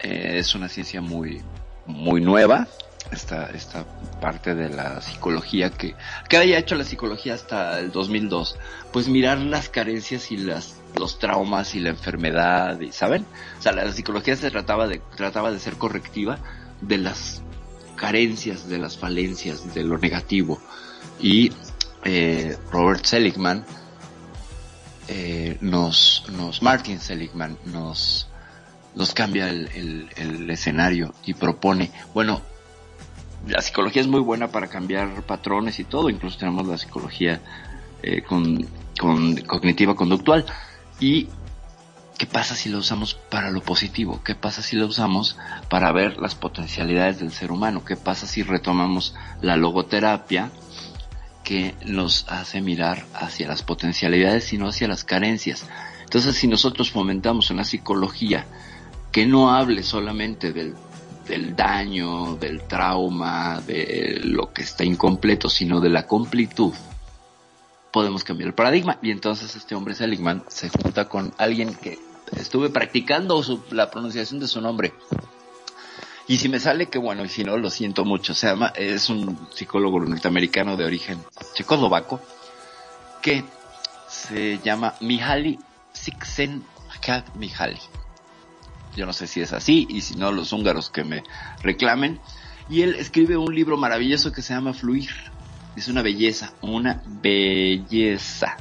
eh, 0.00 0.38
es 0.38 0.54
una 0.54 0.68
ciencia 0.68 1.00
muy, 1.00 1.42
muy 1.86 2.20
nueva, 2.20 2.66
esta, 3.12 3.50
esta 3.50 3.84
parte 4.20 4.54
de 4.54 4.70
la 4.70 5.00
psicología 5.00 5.70
que, 5.70 5.94
que 6.28 6.36
haya 6.36 6.58
hecho 6.58 6.74
la 6.74 6.84
psicología 6.84 7.34
hasta 7.34 7.78
el 7.78 7.92
2002, 7.92 8.58
pues 8.92 9.08
mirar 9.08 9.38
las 9.38 9.68
carencias 9.68 10.32
y 10.32 10.38
las, 10.38 10.76
los 10.96 11.18
traumas 11.18 11.74
y 11.74 11.80
la 11.80 11.90
enfermedad, 11.90 12.80
y, 12.80 12.92
¿saben? 12.92 13.26
O 13.58 13.62
sea, 13.62 13.72
la, 13.72 13.90
psicología 13.92 14.36
se 14.36 14.50
trataba 14.50 14.86
de, 14.86 15.00
trataba 15.16 15.50
de 15.50 15.58
ser 15.58 15.74
correctiva 15.74 16.38
de 16.80 16.98
las 16.98 17.42
carencias, 17.96 18.68
de 18.68 18.78
las 18.78 18.96
falencias, 18.96 19.74
de 19.74 19.84
lo 19.84 19.98
negativo. 19.98 20.60
Y 21.20 21.52
eh, 22.04 22.56
Robert 22.70 23.04
Seligman 23.04 23.64
eh, 25.08 25.58
nos, 25.60 26.24
nos, 26.32 26.62
Martin 26.62 27.00
Seligman 27.00 27.58
nos, 27.66 28.28
nos 28.94 29.14
cambia 29.14 29.48
el, 29.48 29.68
el, 29.74 30.10
el 30.16 30.50
escenario 30.50 31.14
y 31.24 31.34
propone, 31.34 31.90
bueno, 32.12 32.42
la 33.48 33.60
psicología 33.60 34.00
es 34.00 34.08
muy 34.08 34.20
buena 34.20 34.48
para 34.48 34.68
cambiar 34.68 35.22
patrones 35.22 35.78
y 35.78 35.84
todo, 35.84 36.08
incluso 36.08 36.38
tenemos 36.38 36.66
la 36.66 36.78
psicología 36.78 37.40
eh, 38.02 38.22
con, 38.22 38.66
cognitiva 39.46 39.94
conductual. 39.94 40.44
¿Y 41.04 41.28
qué 42.16 42.24
pasa 42.24 42.54
si 42.54 42.70
la 42.70 42.78
usamos 42.78 43.12
para 43.12 43.50
lo 43.50 43.60
positivo? 43.60 44.22
¿Qué 44.24 44.34
pasa 44.34 44.62
si 44.62 44.74
la 44.74 44.86
usamos 44.86 45.36
para 45.68 45.92
ver 45.92 46.16
las 46.16 46.34
potencialidades 46.34 47.18
del 47.18 47.30
ser 47.30 47.52
humano? 47.52 47.84
¿Qué 47.84 47.94
pasa 47.94 48.26
si 48.26 48.42
retomamos 48.42 49.14
la 49.42 49.58
logoterapia 49.58 50.50
que 51.42 51.74
nos 51.84 52.24
hace 52.30 52.62
mirar 52.62 53.04
hacia 53.12 53.46
las 53.46 53.62
potencialidades 53.62 54.50
y 54.54 54.56
no 54.56 54.68
hacia 54.68 54.88
las 54.88 55.04
carencias? 55.04 55.66
Entonces, 56.04 56.36
si 56.36 56.48
nosotros 56.48 56.90
fomentamos 56.90 57.50
una 57.50 57.64
psicología 57.64 58.46
que 59.12 59.26
no 59.26 59.52
hable 59.54 59.82
solamente 59.82 60.54
del 60.54 60.74
del 61.28 61.56
daño, 61.56 62.36
del 62.36 62.62
trauma, 62.62 63.62
de 63.66 64.20
lo 64.22 64.52
que 64.52 64.62
está 64.62 64.84
incompleto, 64.84 65.48
sino 65.48 65.80
de 65.80 65.88
la 65.88 66.06
completud, 66.06 66.74
podemos 67.94 68.24
cambiar 68.24 68.48
el 68.48 68.54
paradigma. 68.54 68.98
Y 69.02 69.12
entonces 69.12 69.54
este 69.54 69.76
hombre 69.76 69.94
Seligman 69.94 70.42
se 70.48 70.68
junta 70.68 71.08
con 71.08 71.32
alguien 71.38 71.72
que 71.76 72.00
estuve 72.36 72.68
practicando 72.68 73.40
la 73.70 73.88
pronunciación 73.88 74.40
de 74.40 74.48
su 74.48 74.60
nombre. 74.60 74.92
Y 76.26 76.38
si 76.38 76.48
me 76.48 76.58
sale, 76.58 76.86
que 76.86 76.98
bueno, 76.98 77.24
y 77.24 77.28
si 77.28 77.44
no, 77.44 77.56
lo 77.56 77.70
siento 77.70 78.04
mucho. 78.04 78.34
Se 78.34 78.48
llama, 78.48 78.72
es 78.74 79.08
un 79.10 79.38
psicólogo 79.54 80.00
norteamericano 80.00 80.76
de 80.76 80.84
origen 80.84 81.22
checoslovaco 81.54 82.20
que 83.22 83.44
se 84.08 84.58
llama 84.58 84.94
Mihaly 85.00 85.60
Csikszentmihalyi. 85.92 87.78
Yo 88.96 89.06
no 89.06 89.12
sé 89.12 89.28
si 89.28 89.40
es 89.40 89.52
así 89.52 89.86
y 89.88 90.00
si 90.00 90.16
no 90.16 90.32
los 90.32 90.52
húngaros 90.52 90.90
que 90.90 91.04
me 91.04 91.22
reclamen. 91.62 92.18
Y 92.68 92.82
él 92.82 92.96
escribe 92.96 93.36
un 93.36 93.54
libro 93.54 93.76
maravilloso 93.76 94.32
que 94.32 94.42
se 94.42 94.52
llama 94.52 94.74
Fluir. 94.74 95.33
Es 95.76 95.88
una 95.88 96.02
belleza, 96.02 96.52
una 96.60 97.02
belleza. 97.06 98.56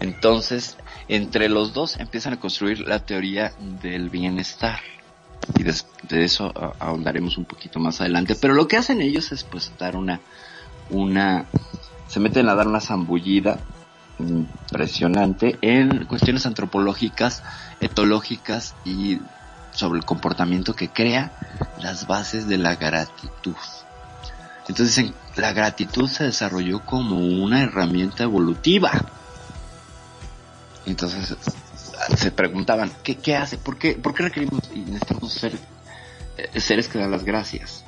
Entonces, 0.00 0.76
entre 1.08 1.48
los 1.48 1.72
dos 1.72 1.98
empiezan 1.98 2.34
a 2.34 2.40
construir 2.40 2.80
la 2.80 3.00
teoría 3.00 3.52
del 3.82 4.10
bienestar. 4.10 4.80
Y 5.56 5.62
de, 5.62 6.24
eso 6.24 6.52
ahondaremos 6.78 7.38
un 7.38 7.44
poquito 7.44 7.78
más 7.78 8.00
adelante. 8.00 8.34
Pero 8.34 8.54
lo 8.54 8.66
que 8.66 8.76
hacen 8.76 9.00
ellos 9.00 9.32
es 9.32 9.44
pues 9.44 9.72
dar 9.78 9.96
una, 9.96 10.20
una, 10.90 11.46
se 12.08 12.20
meten 12.20 12.48
a 12.48 12.54
dar 12.54 12.66
una 12.66 12.80
zambullida 12.80 13.58
impresionante 14.18 15.58
en 15.60 16.06
cuestiones 16.06 16.46
antropológicas, 16.46 17.42
etológicas 17.80 18.74
y 18.84 19.18
sobre 19.72 19.98
el 19.98 20.04
comportamiento 20.04 20.74
que 20.74 20.88
crea 20.88 21.32
las 21.80 22.06
bases 22.06 22.46
de 22.46 22.58
la 22.58 22.76
gratitud. 22.76 23.56
Entonces 24.68 25.12
la 25.36 25.52
gratitud 25.52 26.08
se 26.08 26.24
desarrolló 26.24 26.84
como 26.84 27.18
una 27.18 27.62
herramienta 27.62 28.24
evolutiva. 28.24 28.90
Entonces 30.86 31.36
se 32.16 32.30
preguntaban, 32.30 32.92
¿qué, 33.02 33.16
qué 33.16 33.36
hace? 33.36 33.58
¿Por 33.58 33.78
qué, 33.78 33.94
¿Por 33.94 34.14
qué 34.14 34.24
requerimos 34.24 34.70
y 34.74 34.80
necesitamos 34.80 35.32
ser 35.32 35.58
eh, 36.36 36.60
seres 36.60 36.88
que 36.88 36.98
dan 36.98 37.10
las 37.10 37.24
gracias? 37.24 37.84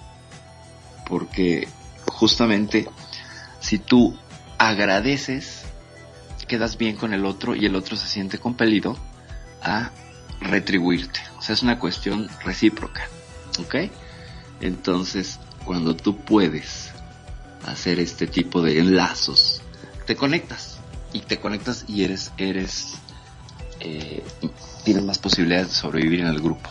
Porque 1.08 1.68
justamente 2.06 2.88
si 3.60 3.78
tú 3.78 4.18
agradeces, 4.58 5.64
quedas 6.46 6.78
bien 6.78 6.96
con 6.96 7.12
el 7.12 7.24
otro 7.24 7.54
y 7.54 7.66
el 7.66 7.74
otro 7.74 7.96
se 7.96 8.06
siente 8.06 8.38
compelido 8.38 8.96
a 9.62 9.90
retribuirte. 10.40 11.20
O 11.38 11.42
sea, 11.42 11.54
es 11.54 11.62
una 11.62 11.78
cuestión 11.78 12.28
recíproca. 12.44 13.08
¿Ok? 13.58 13.90
Entonces, 14.60 15.38
cuando 15.66 15.96
tú 15.96 16.16
puedes 16.16 16.92
hacer 17.66 17.98
este 17.98 18.26
tipo 18.26 18.62
de 18.62 18.79
enlazos, 18.79 19.61
te 20.07 20.16
conectas. 20.16 20.79
Y 21.12 21.20
te 21.20 21.38
conectas 21.38 21.85
y 21.88 22.05
eres, 22.05 22.33
eres, 22.38 22.94
eh, 23.81 24.24
tienes 24.85 25.05
más 25.05 25.18
posibilidades 25.18 25.68
de 25.68 25.74
sobrevivir 25.74 26.20
en 26.20 26.29
el 26.29 26.40
grupo. 26.40 26.70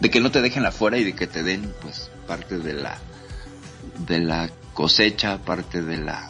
De 0.00 0.10
que 0.10 0.20
no 0.20 0.30
te 0.30 0.40
dejen 0.40 0.64
afuera 0.64 0.98
y 0.98 1.04
de 1.04 1.14
que 1.14 1.26
te 1.26 1.42
den, 1.42 1.72
pues, 1.82 2.10
parte 2.26 2.58
de 2.58 2.74
la, 2.74 2.98
de 4.06 4.20
la 4.20 4.50
cosecha, 4.74 5.38
parte 5.38 5.82
de 5.82 5.96
la, 5.96 6.28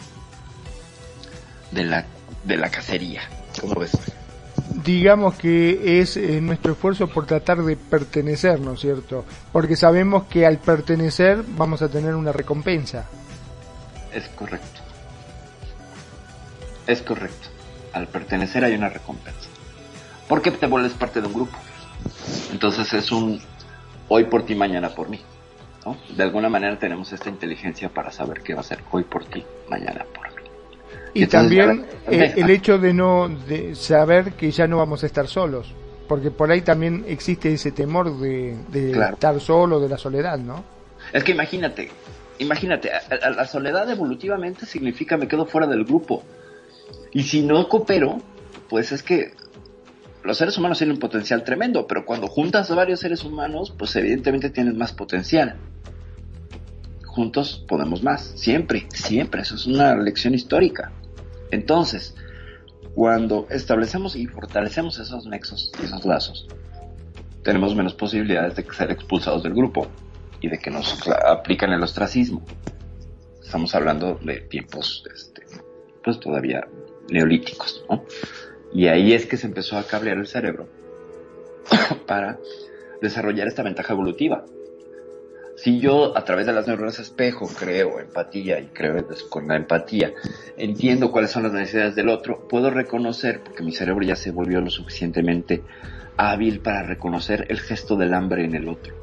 de 1.73 1.85
la, 1.85 2.07
de 2.45 2.57
la 2.57 2.71
cacería. 2.71 3.23
¿Cómo 3.61 3.75
ves? 3.81 3.93
Digamos 4.85 5.35
que 5.35 6.01
es 6.01 6.17
eh, 6.17 6.41
nuestro 6.41 6.73
esfuerzo 6.73 7.09
por 7.09 7.27
tratar 7.27 7.63
de 7.63 7.77
pertenecer, 7.77 8.61
¿no 8.61 8.73
es 8.73 8.81
cierto? 8.81 9.25
Porque 9.53 9.77
sabemos 9.77 10.25
que 10.25 10.47
al 10.47 10.59
pertenecer 10.59 11.45
vamos 11.57 11.83
a 11.83 11.89
tener 11.89 12.15
una 12.15 12.33
recompensa. 12.33 13.07
Es 14.13 14.29
correcto. 14.29 14.81
Es 16.87 17.03
correcto. 17.03 17.49
Al 17.93 18.07
pertenecer 18.07 18.65
hay 18.65 18.75
una 18.75 18.89
recompensa. 18.89 19.49
Porque 20.29 20.51
te 20.51 20.67
vuelves 20.67 20.93
parte 20.93 21.21
de 21.21 21.27
un 21.27 21.35
grupo. 21.35 21.57
Entonces 22.53 22.93
es 22.93 23.11
un 23.11 23.41
hoy 24.09 24.25
por 24.25 24.45
ti, 24.45 24.55
mañana 24.55 24.91
por 24.91 25.09
mí. 25.09 25.21
De 26.15 26.23
alguna 26.23 26.49
manera 26.49 26.79
tenemos 26.79 27.13
esta 27.13 27.31
inteligencia 27.31 27.89
para 27.89 28.11
saber 28.11 28.43
qué 28.43 28.55
va 28.55 28.61
a 28.61 28.65
ser 28.65 28.81
hoy 28.91 29.05
por 29.05 29.25
ti, 29.25 29.45
mañana 29.71 30.05
por 30.15 30.29
mí. 30.35 30.38
Y, 31.23 31.27
también 31.27 31.85
eh, 32.11 32.35
el 32.37 32.51
hecho 32.51 32.79
de 32.79 32.95
no 32.95 33.29
de 33.29 33.75
saber 33.75 34.33
que 34.33 34.51
ya 34.51 34.67
no 34.67 34.79
vamos 34.79 35.03
a 35.03 35.07
estar 35.07 35.27
solos, 35.27 35.75
porque 36.07 36.31
por 36.31 36.51
ahí 36.51 36.63
también 36.63 37.05
existe 37.09 37.53
ese 37.53 37.73
temor 37.73 38.19
de, 38.19 38.57
estar 39.13 39.41
solo, 39.41 39.81
de 39.81 39.89
la 39.89 39.99
soledad, 39.99 40.39
¿no? 40.39 40.65
Es 41.13 41.25
que 41.25 41.33
imagínate, 41.33 41.91
imagínate, 42.39 42.91
la 43.21 43.47
soledad 43.47 43.91
evolutivamente 43.91 44.67
significa 44.67 45.17
me 45.17 45.29
quedo 45.29 45.47
fuera 45.47 45.67
del 45.67 45.85
grupo. 45.85 46.23
Y 47.13 47.23
si 47.23 47.43
no 47.43 47.69
coopero, 47.69 48.21
pues 48.69 48.93
es 48.93 49.03
que 49.03 49.33
los 50.23 50.37
seres 50.37 50.59
humanos 50.59 50.79
tienen 50.79 50.97
un 50.97 51.01
potencial 51.01 51.43
tremendo, 51.45 51.87
pero 51.87 52.05
cuando 52.05 52.27
juntas 52.27 52.71
a 52.71 52.75
varios 52.75 53.01
seres 53.01 53.25
humanos, 53.25 53.75
pues 53.77 53.95
evidentemente 53.97 54.51
tienen 54.51 54.77
más 54.77 54.93
potencial. 54.93 55.57
Juntos 57.07 57.65
podemos 57.67 58.03
más, 58.03 58.33
siempre, 58.37 58.87
siempre, 58.93 59.43
eso 59.43 59.55
es 59.55 59.67
una 59.67 59.97
lección 59.97 60.35
histórica. 60.35 60.93
Entonces, 61.51 62.15
cuando 62.95 63.47
establecemos 63.51 64.17
y 64.17 64.27
fortalecemos 64.27 64.99
esos 64.99 65.27
nexos 65.27 65.73
y 65.81 65.85
esos 65.85 66.05
lazos, 66.05 66.49
tenemos 67.43 67.75
menos 67.75 67.95
posibilidades 67.95 68.57
de 68.57 68.67
ser 68.73 68.91
expulsados 68.91 69.43
del 69.43 69.55
grupo 69.55 69.87
y 70.41 70.49
de 70.49 70.59
que 70.59 70.71
nos 70.71 70.99
aplican 71.27 71.73
el 71.73 71.83
ostracismo. 71.83 72.43
Estamos 73.43 73.75
hablando 73.75 74.19
de 74.23 74.41
tiempos, 74.41 75.05
este, 75.15 75.43
pues 76.05 76.21
todavía 76.21 76.67
neolíticos, 77.11 77.85
¿no? 77.89 78.05
Y 78.73 78.89
ahí 78.89 79.15
es 79.15 79.27
que 79.27 79.37
se 79.37 79.47
empezó 79.47 79.79
a 79.79 79.85
cablear 79.85 80.19
el 80.19 80.27
cerebro 80.27 80.69
para 82.07 82.39
desarrollar 83.01 83.49
esta 83.49 83.63
ventaja 83.63 83.93
evolutiva. 83.93 84.45
Si 85.63 85.81
yo 85.81 86.17
a 86.17 86.25
través 86.25 86.47
de 86.47 86.53
las 86.53 86.69
neuronas 86.69 87.01
espejo 87.01 87.49
creo 87.49 87.99
empatía 87.99 88.61
y 88.61 88.67
creo 88.67 89.05
con 89.29 89.49
la 89.49 89.57
empatía, 89.57 90.13
entiendo 90.57 91.11
cuáles 91.11 91.33
son 91.33 91.43
las 91.43 91.53
necesidades 91.53 91.97
del 91.97 92.11
otro, 92.11 92.47
puedo 92.47 92.71
reconocer, 92.71 93.41
porque 93.43 93.65
mi 93.65 93.73
cerebro 93.73 94.07
ya 94.07 94.15
se 94.15 94.31
volvió 94.31 94.61
lo 94.61 94.71
suficientemente 94.71 95.65
hábil 96.17 96.61
para 96.61 96.85
reconocer 96.85 97.47
el 97.49 97.59
gesto 97.59 97.97
del 97.97 98.15
hambre 98.15 98.45
en 98.45 98.55
el 98.55 98.69
otro. 98.69 98.95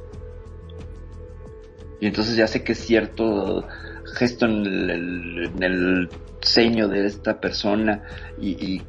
Y 2.00 2.08
entonces 2.08 2.38
ya 2.38 2.48
sé 2.48 2.64
que 2.64 2.74
cierto 2.74 3.68
gesto 4.16 4.46
en 4.46 5.62
el, 5.62 6.10
ceño 6.42 6.88
de 6.88 7.06
esta 7.06 7.42
persona 7.42 8.04
y, 8.40 8.82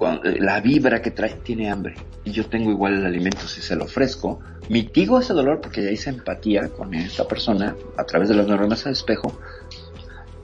eh, 0.00 0.36
la 0.40 0.60
vibra 0.60 1.02
que 1.02 1.10
trae 1.10 1.34
tiene 1.42 1.70
hambre 1.70 1.94
y 2.24 2.30
yo 2.30 2.46
tengo 2.46 2.70
igual 2.70 2.98
el 2.98 3.06
alimento 3.06 3.46
si 3.48 3.60
se 3.60 3.76
lo 3.76 3.84
ofrezco, 3.84 4.40
mitigo 4.68 5.18
ese 5.18 5.32
dolor 5.32 5.60
porque 5.60 5.82
ya 5.82 5.90
hice 5.90 6.10
empatía 6.10 6.68
con 6.68 6.94
esta 6.94 7.26
persona 7.26 7.74
a 7.96 8.04
través 8.04 8.28
de 8.28 8.34
las 8.34 8.46
neuronas 8.46 8.86
al 8.86 8.92
espejo 8.92 9.38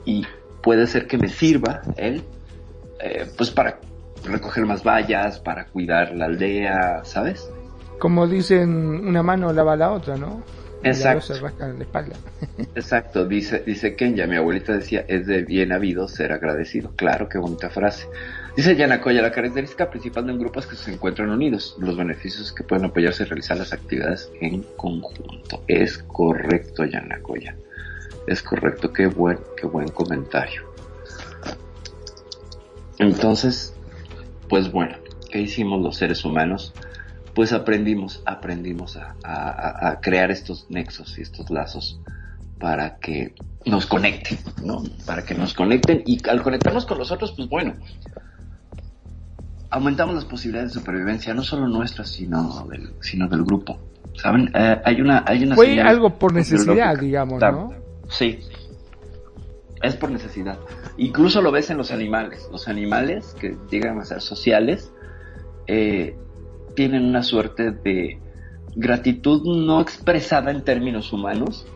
y 0.04 0.26
puede 0.62 0.86
ser 0.86 1.06
que 1.06 1.18
me 1.18 1.28
sirva 1.28 1.82
él 1.96 2.22
eh, 3.00 3.26
pues 3.36 3.50
para 3.50 3.78
recoger 4.24 4.64
más 4.64 4.82
vallas, 4.82 5.38
para 5.38 5.66
cuidar 5.66 6.14
la 6.14 6.26
aldea, 6.26 7.04
¿sabes? 7.04 7.50
Como 7.98 8.26
dicen, 8.26 9.06
una 9.06 9.22
mano 9.22 9.52
lava 9.52 9.76
la 9.76 9.92
otra, 9.92 10.16
¿no? 10.16 10.42
Exacto. 10.82 11.34
Exacto, 12.74 13.26
dice, 13.26 13.62
dice 13.64 13.96
Kenya, 13.96 14.26
mi 14.26 14.36
abuelita 14.36 14.72
decía, 14.72 15.04
es 15.08 15.26
de 15.26 15.42
bien 15.42 15.72
habido 15.72 16.08
ser 16.08 16.32
agradecido. 16.32 16.92
Claro, 16.96 17.28
qué 17.28 17.38
bonita 17.38 17.70
frase. 17.70 18.06
Dice 18.56 18.76
Yanacoya, 18.76 19.20
la 19.20 19.32
característica 19.32 19.90
principal 19.90 20.26
de 20.26 20.32
un 20.32 20.38
grupo 20.38 20.60
es 20.60 20.66
que 20.66 20.76
se 20.76 20.92
encuentran 20.92 21.30
unidos, 21.30 21.76
los 21.78 21.96
beneficios 21.96 22.52
que 22.52 22.62
pueden 22.62 22.84
apoyarse 22.84 23.24
y 23.24 23.26
realizar 23.26 23.56
las 23.56 23.72
actividades 23.72 24.30
en 24.40 24.62
conjunto. 24.76 25.62
Es 25.66 25.98
correcto, 25.98 26.84
Yanacoya. 26.84 27.56
Es 28.26 28.42
correcto, 28.42 28.92
qué 28.92 29.06
buen, 29.06 29.38
qué 29.56 29.66
buen 29.66 29.88
comentario. 29.88 30.62
Entonces, 32.98 33.74
pues 34.48 34.70
bueno, 34.70 34.96
¿qué 35.30 35.40
hicimos 35.40 35.82
los 35.82 35.96
seres 35.96 36.24
humanos? 36.24 36.72
pues 37.34 37.52
aprendimos, 37.52 38.22
aprendimos 38.24 38.96
a, 38.96 39.98
crear 40.00 40.30
estos 40.30 40.66
nexos 40.70 41.18
y 41.18 41.22
estos 41.22 41.50
lazos 41.50 42.00
para 42.58 42.96
que 42.98 43.34
nos 43.66 43.86
conecten, 43.86 44.38
¿no? 44.62 44.82
Para 45.04 45.24
que 45.24 45.34
nos 45.34 45.52
conecten 45.52 46.02
y 46.06 46.26
al 46.28 46.42
conectarnos 46.42 46.86
con 46.86 46.98
los 46.98 47.10
otros, 47.10 47.32
pues 47.32 47.48
bueno, 47.48 47.74
aumentamos 49.74 50.14
las 50.14 50.24
posibilidades 50.24 50.72
de 50.72 50.80
supervivencia, 50.80 51.34
no 51.34 51.42
solo 51.42 51.66
nuestras, 51.66 52.08
sino 52.08 52.64
del, 52.70 52.92
sino 53.00 53.28
del 53.28 53.42
grupo. 53.42 53.76
¿Saben? 54.14 54.48
Eh, 54.54 54.80
hay 54.84 55.00
una, 55.00 55.24
hay 55.26 55.42
una 55.42 55.56
Fue 55.56 55.80
algo 55.80 56.16
por 56.16 56.32
necesidad, 56.32 56.96
digamos, 56.96 57.40
¿no? 57.40 57.74
Sí. 58.08 58.38
Es 59.82 59.96
por 59.96 60.12
necesidad. 60.12 60.58
Incluso 60.96 61.42
lo 61.42 61.50
ves 61.50 61.70
en 61.70 61.78
los 61.78 61.90
animales. 61.90 62.48
Los 62.52 62.68
animales 62.68 63.34
que 63.40 63.56
llegan 63.68 63.98
a 63.98 64.04
ser 64.04 64.20
sociales, 64.20 64.92
eh, 65.66 66.16
tienen 66.76 67.04
una 67.04 67.24
suerte 67.24 67.72
de 67.72 68.20
gratitud 68.76 69.42
no 69.44 69.80
expresada 69.80 70.52
en 70.52 70.62
términos 70.62 71.12
humanos, 71.12 71.66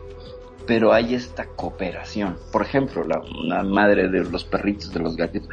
pero 0.65 0.93
hay 0.93 1.15
esta 1.15 1.47
cooperación. 1.47 2.37
Por 2.51 2.61
ejemplo, 2.61 3.03
la, 3.03 3.63
madre 3.63 4.07
de 4.07 4.23
los 4.23 4.45
perritos, 4.45 4.93
de 4.93 5.01
los 5.01 5.17
gatitos, 5.17 5.49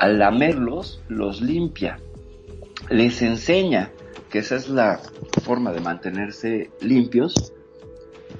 al 0.00 0.18
lamerlos, 0.18 1.02
los 1.08 1.42
limpia, 1.42 1.98
les 2.88 3.20
enseña 3.20 3.90
que 4.30 4.38
esa 4.38 4.56
es 4.56 4.70
la 4.70 4.98
forma 5.42 5.72
de 5.72 5.80
mantenerse 5.80 6.70
limpios 6.80 7.52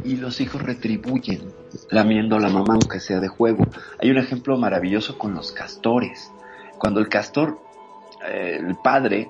y 0.02 0.16
los 0.16 0.40
hijos 0.40 0.62
retribuyen 0.62 1.52
lamiendo 1.90 2.36
a 2.36 2.40
la 2.40 2.48
mamá 2.48 2.72
aunque 2.72 2.98
sea 2.98 3.20
de 3.20 3.28
juego. 3.28 3.66
Hay 3.98 4.10
un 4.10 4.16
ejemplo 4.16 4.56
maravilloso 4.56 5.18
con 5.18 5.34
los 5.34 5.52
castores. 5.52 6.32
Cuando 6.78 6.98
el 6.98 7.10
castor, 7.10 7.60
eh, 8.26 8.58
el 8.58 8.76
padre, 8.76 9.28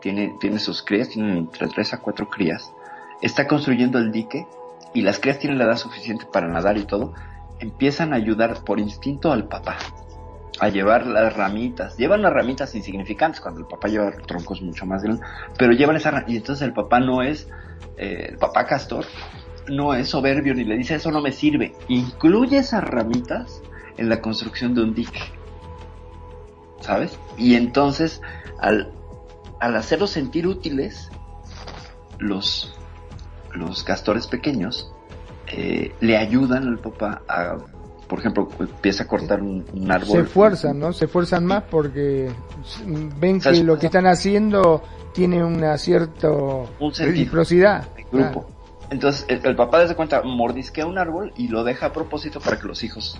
tiene, 0.00 0.60
sus 0.60 0.80
crías, 0.80 1.08
tiene 1.08 1.36
entre 1.36 1.66
3 1.66 1.94
a 1.94 1.98
4 1.98 2.30
crías, 2.30 2.72
está 3.20 3.48
construyendo 3.48 3.98
el 3.98 4.12
dique 4.12 4.46
y 4.92 5.02
las 5.02 5.18
crías 5.18 5.40
tienen 5.40 5.58
la 5.58 5.64
edad 5.64 5.76
suficiente 5.76 6.24
para 6.32 6.46
nadar 6.46 6.78
y 6.78 6.84
todo, 6.84 7.14
empiezan 7.58 8.12
a 8.12 8.16
ayudar 8.16 8.62
por 8.62 8.78
instinto 8.78 9.32
al 9.32 9.48
papá 9.48 9.76
a 10.60 10.68
llevar 10.68 11.06
las 11.06 11.34
ramitas. 11.36 11.96
Llevan 11.96 12.22
las 12.22 12.32
ramitas 12.32 12.74
insignificantes 12.74 13.40
cuando 13.40 13.60
el 13.60 13.66
papá 13.66 13.88
lleva 13.88 14.12
troncos 14.26 14.62
mucho 14.62 14.86
más 14.86 15.02
grandes, 15.02 15.26
pero 15.58 15.72
llevan 15.72 15.96
esa 15.96 16.24
y 16.26 16.36
entonces 16.36 16.66
el 16.66 16.72
papá 16.72 17.00
no 17.00 17.22
es 17.22 17.48
eh, 17.96 18.28
el 18.30 18.38
papá 18.38 18.66
castor 18.66 19.04
no 19.68 19.94
es 19.94 20.08
soberbio 20.08 20.54
ni 20.54 20.64
le 20.64 20.76
dice 20.76 20.94
eso 20.94 21.10
no 21.10 21.20
me 21.20 21.32
sirve. 21.32 21.74
Incluye 21.88 22.58
esas 22.58 22.84
ramitas 22.84 23.62
en 23.96 24.08
la 24.08 24.20
construcción 24.20 24.74
de 24.74 24.82
un 24.82 24.94
dique. 24.94 25.22
¿Sabes? 26.80 27.18
Y 27.38 27.54
entonces 27.54 28.20
al 28.60 28.92
al 29.64 29.76
hacerlos 29.76 30.10
sentir 30.10 30.46
útiles, 30.46 31.10
los, 32.18 32.74
los 33.52 33.82
castores 33.82 34.26
pequeños 34.26 34.92
eh, 35.46 35.94
le 36.00 36.18
ayudan 36.18 36.68
al 36.68 36.78
papá 36.78 37.22
a, 37.28 37.56
por 38.06 38.18
ejemplo, 38.18 38.48
empieza 38.58 39.04
a 39.04 39.06
cortar 39.06 39.42
un, 39.42 39.64
árbol. 39.90 40.08
Se 40.08 40.20
esfuerzan, 40.20 40.78
¿no? 40.78 40.92
Se 40.92 41.06
esfuerzan 41.06 41.46
más 41.46 41.64
porque 41.64 42.30
ven 43.18 43.40
que 43.40 43.64
lo 43.64 43.78
que 43.78 43.86
están 43.86 44.06
haciendo 44.06 44.82
tiene 45.12 45.44
una 45.44 45.76
cierta 45.78 46.28
reciprocidad. 46.80 47.86
Grupo. 48.10 48.46
Entonces 48.90 49.26
el, 49.28 49.56
papá 49.56 49.80
desde 49.80 49.96
cuenta 49.96 50.22
mordisquea 50.22 50.86
un 50.86 50.98
árbol 50.98 51.32
y 51.36 51.48
lo 51.48 51.64
deja 51.64 51.86
a 51.86 51.92
propósito 51.92 52.40
para 52.40 52.58
que 52.58 52.66
los 52.66 52.84
hijos 52.84 53.18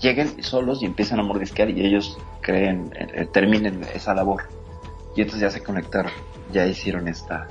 lleguen 0.00 0.42
solos 0.42 0.82
y 0.82 0.86
empiezan 0.86 1.20
a 1.20 1.22
mordisquear 1.22 1.70
y 1.70 1.86
ellos 1.86 2.18
creen, 2.40 2.92
eh, 2.96 3.26
terminen 3.32 3.82
esa 3.94 4.14
labor 4.14 4.42
y 5.16 5.22
entonces 5.22 5.40
ya 5.40 5.50
se 5.50 5.62
conectaron, 5.62 6.12
ya 6.52 6.66
hicieron 6.66 7.08
esta, 7.08 7.46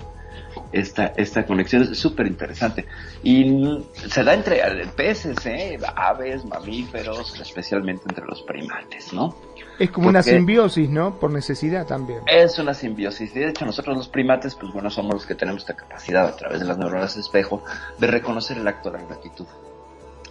esta, 0.73 1.13
esta 1.15 1.45
conexión, 1.45 1.83
es 1.83 1.97
súper 1.97 2.27
interesante. 2.27 2.85
Y 3.21 3.83
se 3.93 4.23
da 4.23 4.33
entre 4.33 4.59
peces, 4.95 5.45
¿eh? 5.45 5.77
aves, 5.95 6.43
mamíferos, 6.45 7.39
especialmente 7.39 8.03
entre 8.09 8.25
los 8.25 8.41
primates, 8.41 9.13
¿no? 9.13 9.35
Es 9.79 9.91
como 9.91 10.09
una 10.09 10.21
simbiosis, 10.21 10.89
¿no? 10.89 11.19
Por 11.19 11.31
necesidad 11.31 11.85
también. 11.85 12.21
Es 12.27 12.59
una 12.59 12.73
simbiosis. 12.73 13.33
De 13.33 13.47
hecho, 13.47 13.65
nosotros 13.65 13.95
los 13.95 14.07
primates, 14.07 14.55
pues 14.55 14.73
bueno, 14.73 14.89
somos 14.89 15.13
los 15.13 15.25
que 15.25 15.35
tenemos 15.35 15.61
esta 15.61 15.75
capacidad 15.75 16.27
a 16.27 16.35
través 16.35 16.59
de 16.59 16.65
las 16.65 16.77
neuronas 16.77 17.15
de 17.15 17.21
espejo 17.21 17.63
de 17.99 18.07
reconocer 18.07 18.57
el 18.57 18.67
acto 18.67 18.91
de 18.91 18.99
la 18.99 19.05
gratitud. 19.05 19.45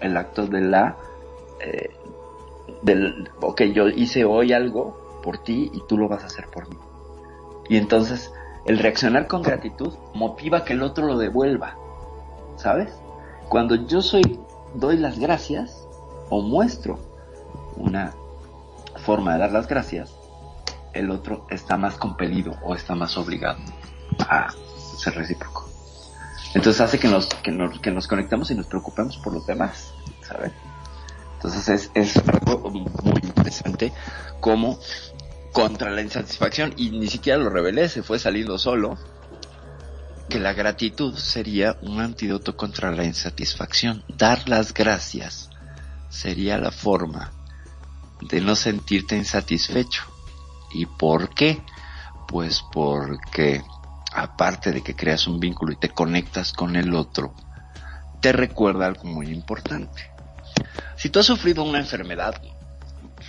El 0.00 0.16
acto 0.16 0.46
de 0.46 0.60
la... 0.60 0.96
Eh, 1.60 1.90
del, 2.82 3.30
ok, 3.40 3.62
yo 3.74 3.88
hice 3.88 4.24
hoy 4.24 4.52
algo 4.52 5.20
por 5.22 5.38
ti 5.38 5.70
y 5.72 5.82
tú 5.86 5.96
lo 5.96 6.08
vas 6.08 6.24
a 6.24 6.26
hacer 6.26 6.46
por 6.48 6.68
mí. 6.68 6.76
Y 7.68 7.76
entonces 7.76 8.32
el 8.64 8.78
reaccionar 8.78 9.26
con 9.26 9.42
gratitud 9.42 9.94
motiva 10.14 10.64
que 10.64 10.72
el 10.74 10.82
otro 10.82 11.06
lo 11.06 11.18
devuelva. 11.18 11.76
¿Sabes? 12.56 12.92
Cuando 13.48 13.74
yo 13.74 14.02
soy, 14.02 14.40
doy 14.74 14.96
las 14.96 15.18
gracias 15.18 15.86
o 16.30 16.42
muestro 16.42 16.98
una 17.76 18.12
forma 19.04 19.34
de 19.34 19.40
dar 19.40 19.52
las 19.52 19.66
gracias, 19.66 20.14
el 20.92 21.10
otro 21.10 21.46
está 21.50 21.76
más 21.76 21.96
compelido 21.96 22.54
o 22.62 22.74
está 22.74 22.94
más 22.94 23.16
obligado 23.16 23.58
a 24.20 24.52
ser 24.96 25.14
recíproco. 25.14 25.68
Entonces 26.54 26.80
hace 26.80 26.98
que 26.98 27.08
nos, 27.08 27.26
que 27.26 27.50
nos, 27.50 27.80
que 27.80 27.90
nos 27.90 28.06
conectemos 28.06 28.50
y 28.50 28.54
nos 28.54 28.66
preocupemos 28.66 29.16
por 29.18 29.32
los 29.32 29.46
demás, 29.46 29.94
¿sabes? 30.22 30.52
Entonces 31.34 31.68
es, 31.68 31.90
es 31.94 32.16
algo 32.28 32.70
muy 32.70 33.20
interesante 33.22 33.92
como 34.40 34.78
contra 35.52 35.90
la 35.90 36.02
insatisfacción 36.02 36.74
y 36.76 36.90
ni 36.90 37.06
siquiera 37.06 37.38
lo 37.38 37.50
revelé, 37.50 37.88
se 37.88 38.02
fue 38.02 38.18
saliendo 38.18 38.58
solo, 38.58 38.98
que 40.28 40.40
la 40.40 40.54
gratitud 40.54 41.16
sería 41.16 41.76
un 41.82 42.00
antídoto 42.00 42.56
contra 42.56 42.90
la 42.90 43.04
insatisfacción. 43.04 44.02
Dar 44.08 44.48
las 44.48 44.72
gracias 44.72 45.50
sería 46.08 46.58
la 46.58 46.70
forma 46.70 47.32
de 48.20 48.40
no 48.40 48.56
sentirte 48.56 49.16
insatisfecho. 49.16 50.04
¿Y 50.72 50.86
por 50.86 51.34
qué? 51.34 51.62
Pues 52.28 52.62
porque 52.72 53.62
aparte 54.14 54.72
de 54.72 54.82
que 54.82 54.96
creas 54.96 55.26
un 55.26 55.38
vínculo 55.38 55.72
y 55.72 55.76
te 55.76 55.90
conectas 55.90 56.52
con 56.52 56.76
el 56.76 56.94
otro, 56.94 57.34
te 58.20 58.32
recuerda 58.32 58.86
algo 58.86 59.04
muy 59.04 59.28
importante. 59.28 60.10
Si 60.96 61.10
tú 61.10 61.18
has 61.18 61.26
sufrido 61.26 61.64
una 61.64 61.78
enfermedad 61.78 62.40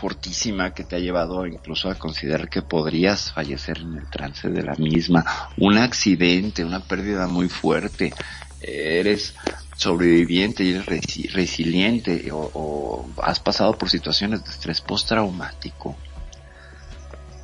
fortísima 0.03 0.73
que 0.73 0.83
te 0.83 0.97
ha 0.97 0.99
llevado 0.99 1.47
incluso 1.47 1.89
a 1.89 1.95
considerar 1.95 2.49
que 2.49 2.61
podrías 2.61 3.31
fallecer 3.31 3.77
en 3.77 3.95
el 3.95 4.09
trance 4.09 4.49
de 4.49 4.61
la 4.61 4.75
misma, 4.75 5.23
un 5.55 5.77
accidente, 5.77 6.65
una 6.65 6.81
pérdida 6.81 7.27
muy 7.27 7.47
fuerte, 7.47 8.13
eres 8.59 9.33
sobreviviente 9.77 10.65
y 10.65 10.71
eres 10.71 10.85
resiliente 11.31 12.29
o, 12.33 12.51
o 12.53 13.09
has 13.21 13.39
pasado 13.39 13.77
por 13.77 13.89
situaciones 13.89 14.43
de 14.43 14.51
estrés 14.51 14.81
postraumático. 14.81 15.95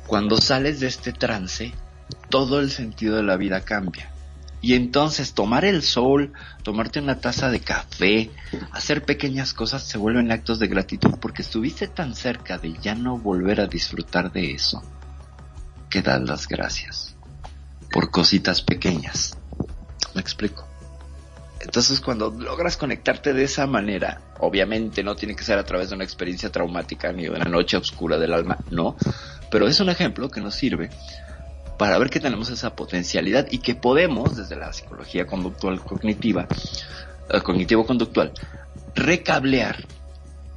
Cuando 0.06 0.36
sales 0.36 0.80
de 0.80 0.88
este 0.88 1.14
trance, 1.14 1.72
todo 2.28 2.60
el 2.60 2.70
sentido 2.70 3.16
de 3.16 3.22
la 3.22 3.38
vida 3.38 3.62
cambia. 3.62 4.12
Y 4.62 4.74
entonces 4.74 5.32
tomar 5.32 5.64
el 5.64 5.82
sol, 5.82 6.32
tomarte 6.62 7.00
una 7.00 7.18
taza 7.20 7.50
de 7.50 7.60
café, 7.60 8.30
hacer 8.72 9.04
pequeñas 9.04 9.54
cosas 9.54 9.82
se 9.82 9.96
vuelven 9.96 10.30
actos 10.32 10.58
de 10.58 10.68
gratitud 10.68 11.14
porque 11.20 11.42
estuviste 11.42 11.88
tan 11.88 12.14
cerca 12.14 12.58
de 12.58 12.74
ya 12.80 12.94
no 12.94 13.16
volver 13.18 13.60
a 13.60 13.66
disfrutar 13.66 14.32
de 14.32 14.52
eso 14.52 14.82
que 15.88 16.02
das 16.02 16.20
las 16.20 16.46
gracias 16.46 17.16
por 17.90 18.10
cositas 18.10 18.62
pequeñas. 18.62 19.36
¿Me 20.14 20.20
explico? 20.20 20.66
Entonces 21.60 22.00
cuando 22.00 22.30
logras 22.30 22.76
conectarte 22.76 23.32
de 23.32 23.44
esa 23.44 23.66
manera, 23.66 24.20
obviamente 24.38 25.02
no 25.02 25.16
tiene 25.16 25.36
que 25.36 25.44
ser 25.44 25.58
a 25.58 25.64
través 25.64 25.90
de 25.90 25.94
una 25.94 26.04
experiencia 26.04 26.50
traumática 26.50 27.12
ni 27.12 27.24
de 27.24 27.30
una 27.30 27.44
noche 27.44 27.76
oscura 27.76 28.18
del 28.18 28.32
alma, 28.32 28.58
no, 28.70 28.96
pero 29.50 29.68
es 29.68 29.78
un 29.80 29.90
ejemplo 29.90 30.30
que 30.30 30.40
nos 30.40 30.54
sirve 30.54 30.90
para 31.80 31.96
ver 31.96 32.10
que 32.10 32.20
tenemos 32.20 32.50
esa 32.50 32.76
potencialidad 32.76 33.46
y 33.50 33.56
que 33.56 33.74
podemos, 33.74 34.36
desde 34.36 34.54
la 34.54 34.70
psicología 34.70 35.26
conductual 35.26 35.80
cognitiva, 35.80 36.46
eh, 37.30 37.40
cognitivo-conductual, 37.40 38.34
recablear 38.94 39.86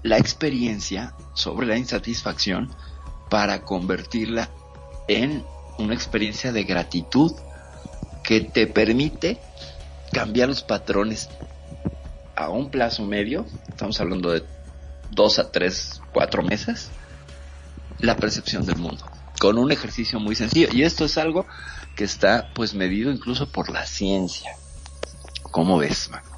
la 0.01 0.17
experiencia 0.17 1.13
sobre 1.33 1.65
la 1.65 1.77
insatisfacción 1.77 2.75
para 3.29 3.62
convertirla 3.62 4.49
en 5.07 5.45
una 5.77 5.93
experiencia 5.93 6.51
de 6.51 6.65
gratitud 6.65 7.31
que 8.21 8.41
te 8.41 8.67
permite 8.67 9.39
cambiar 10.12 10.49
los 10.49 10.62
patrones 10.62 11.29
a 12.36 12.49
un 12.49 12.69
plazo 12.69 13.05
medio, 13.05 13.45
estamos 13.69 14.01
hablando 14.01 14.29
de 14.29 14.43
dos 15.09 15.39
a 15.39 15.49
tres, 15.53 16.01
cuatro 16.12 16.43
meses, 16.43 16.89
la 17.99 18.17
percepción 18.17 18.65
del 18.65 18.75
mundo 18.75 19.12
con 19.39 19.57
un 19.57 19.71
ejercicio 19.71 20.19
muy 20.19 20.35
sencillo. 20.35 20.67
Y 20.71 20.83
esto 20.83 21.05
es 21.05 21.17
algo 21.17 21.45
que 21.95 22.03
está 22.03 22.49
pues 22.53 22.73
medido 22.73 23.11
incluso 23.11 23.49
por 23.49 23.69
la 23.69 23.85
ciencia. 23.85 24.51
¿Cómo 25.51 25.77
ves, 25.77 26.09
mano? 26.09 26.33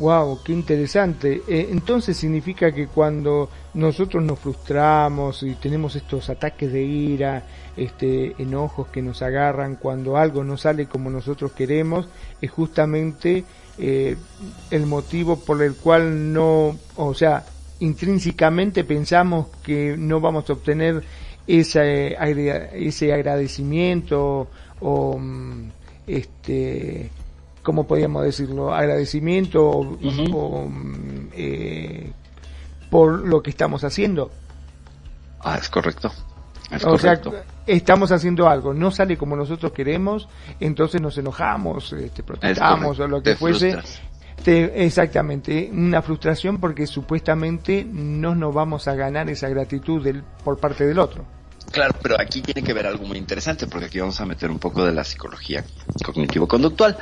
Wow, 0.00 0.40
qué 0.42 0.52
interesante. 0.52 1.42
Eh, 1.46 1.68
entonces 1.70 2.16
significa 2.16 2.72
que 2.72 2.86
cuando 2.86 3.50
nosotros 3.74 4.22
nos 4.22 4.38
frustramos 4.38 5.42
y 5.42 5.54
tenemos 5.56 5.94
estos 5.94 6.30
ataques 6.30 6.72
de 6.72 6.82
ira, 6.82 7.46
este, 7.76 8.34
enojos 8.42 8.88
que 8.88 9.02
nos 9.02 9.20
agarran, 9.20 9.76
cuando 9.76 10.16
algo 10.16 10.42
no 10.42 10.56
sale 10.56 10.86
como 10.86 11.10
nosotros 11.10 11.52
queremos, 11.52 12.08
es 12.40 12.50
justamente 12.50 13.44
eh, 13.78 14.16
el 14.70 14.86
motivo 14.86 15.38
por 15.38 15.62
el 15.62 15.74
cual 15.74 16.32
no, 16.32 16.78
o 16.96 17.14
sea, 17.14 17.44
intrínsecamente 17.80 18.84
pensamos 18.84 19.48
que 19.62 19.96
no 19.98 20.20
vamos 20.20 20.48
a 20.48 20.54
obtener 20.54 21.02
ese, 21.58 22.16
ese 22.74 23.12
agradecimiento 23.12 24.48
o 24.80 25.18
mm, 25.18 25.70
este 26.06 27.10
cómo 27.62 27.86
podríamos 27.86 28.24
decirlo 28.24 28.72
agradecimiento 28.72 29.82
mm, 30.00 31.28
eh, 31.34 32.12
por 32.90 33.26
lo 33.26 33.42
que 33.42 33.50
estamos 33.50 33.84
haciendo. 33.84 34.30
Ah 35.40 35.56
es 35.58 35.68
correcto 35.68 36.12
o 36.84 36.98
sea 36.98 37.20
estamos 37.66 38.12
haciendo 38.12 38.48
algo 38.48 38.72
no 38.72 38.90
sale 38.90 39.16
como 39.16 39.36
nosotros 39.36 39.72
queremos 39.72 40.28
entonces 40.60 41.00
nos 41.00 41.16
enojamos 41.18 41.92
este, 41.92 42.22
protestamos 42.22 42.98
o 43.00 43.08
lo 43.08 43.22
que 43.22 43.34
fuese. 43.34 43.76
exactamente, 44.46 45.68
una 45.72 46.00
frustración 46.00 46.58
porque 46.58 46.86
supuestamente 46.86 47.84
no 47.84 48.34
nos 48.34 48.54
vamos 48.54 48.88
a 48.88 48.94
ganar 48.94 49.28
esa 49.28 49.48
gratitud 49.48 50.02
del, 50.02 50.22
por 50.44 50.58
parte 50.58 50.86
del 50.86 50.98
otro. 50.98 51.24
Claro, 51.70 51.94
pero 52.02 52.20
aquí 52.20 52.42
tiene 52.42 52.62
que 52.62 52.72
ver 52.72 52.86
algo 52.86 53.06
muy 53.06 53.16
interesante 53.16 53.66
porque 53.66 53.86
aquí 53.86 54.00
vamos 54.00 54.20
a 54.20 54.26
meter 54.26 54.50
un 54.50 54.58
poco 54.58 54.84
de 54.84 54.92
la 54.92 55.04
psicología 55.04 55.64
cognitivo-conductual. 56.04 56.96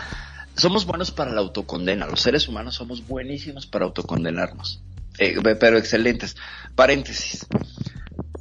Somos 0.54 0.84
buenos 0.84 1.10
para 1.10 1.32
la 1.32 1.40
autocondena, 1.40 2.06
los 2.06 2.20
seres 2.20 2.48
humanos 2.48 2.74
somos 2.74 3.06
buenísimos 3.06 3.66
para 3.66 3.86
autocondenarnos, 3.86 4.82
eh, 5.18 5.36
pero 5.58 5.78
excelentes. 5.78 6.36
Paréntesis. 6.74 7.46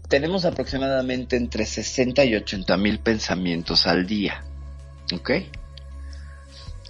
Tenemos 0.09 0.45
aproximadamente 0.45 1.35
entre 1.35 1.65
60 1.65 2.25
y 2.25 2.35
80 2.35 2.77
mil 2.77 2.99
pensamientos 2.99 3.87
al 3.87 4.07
día. 4.07 4.43
¿Ok? 5.13 5.31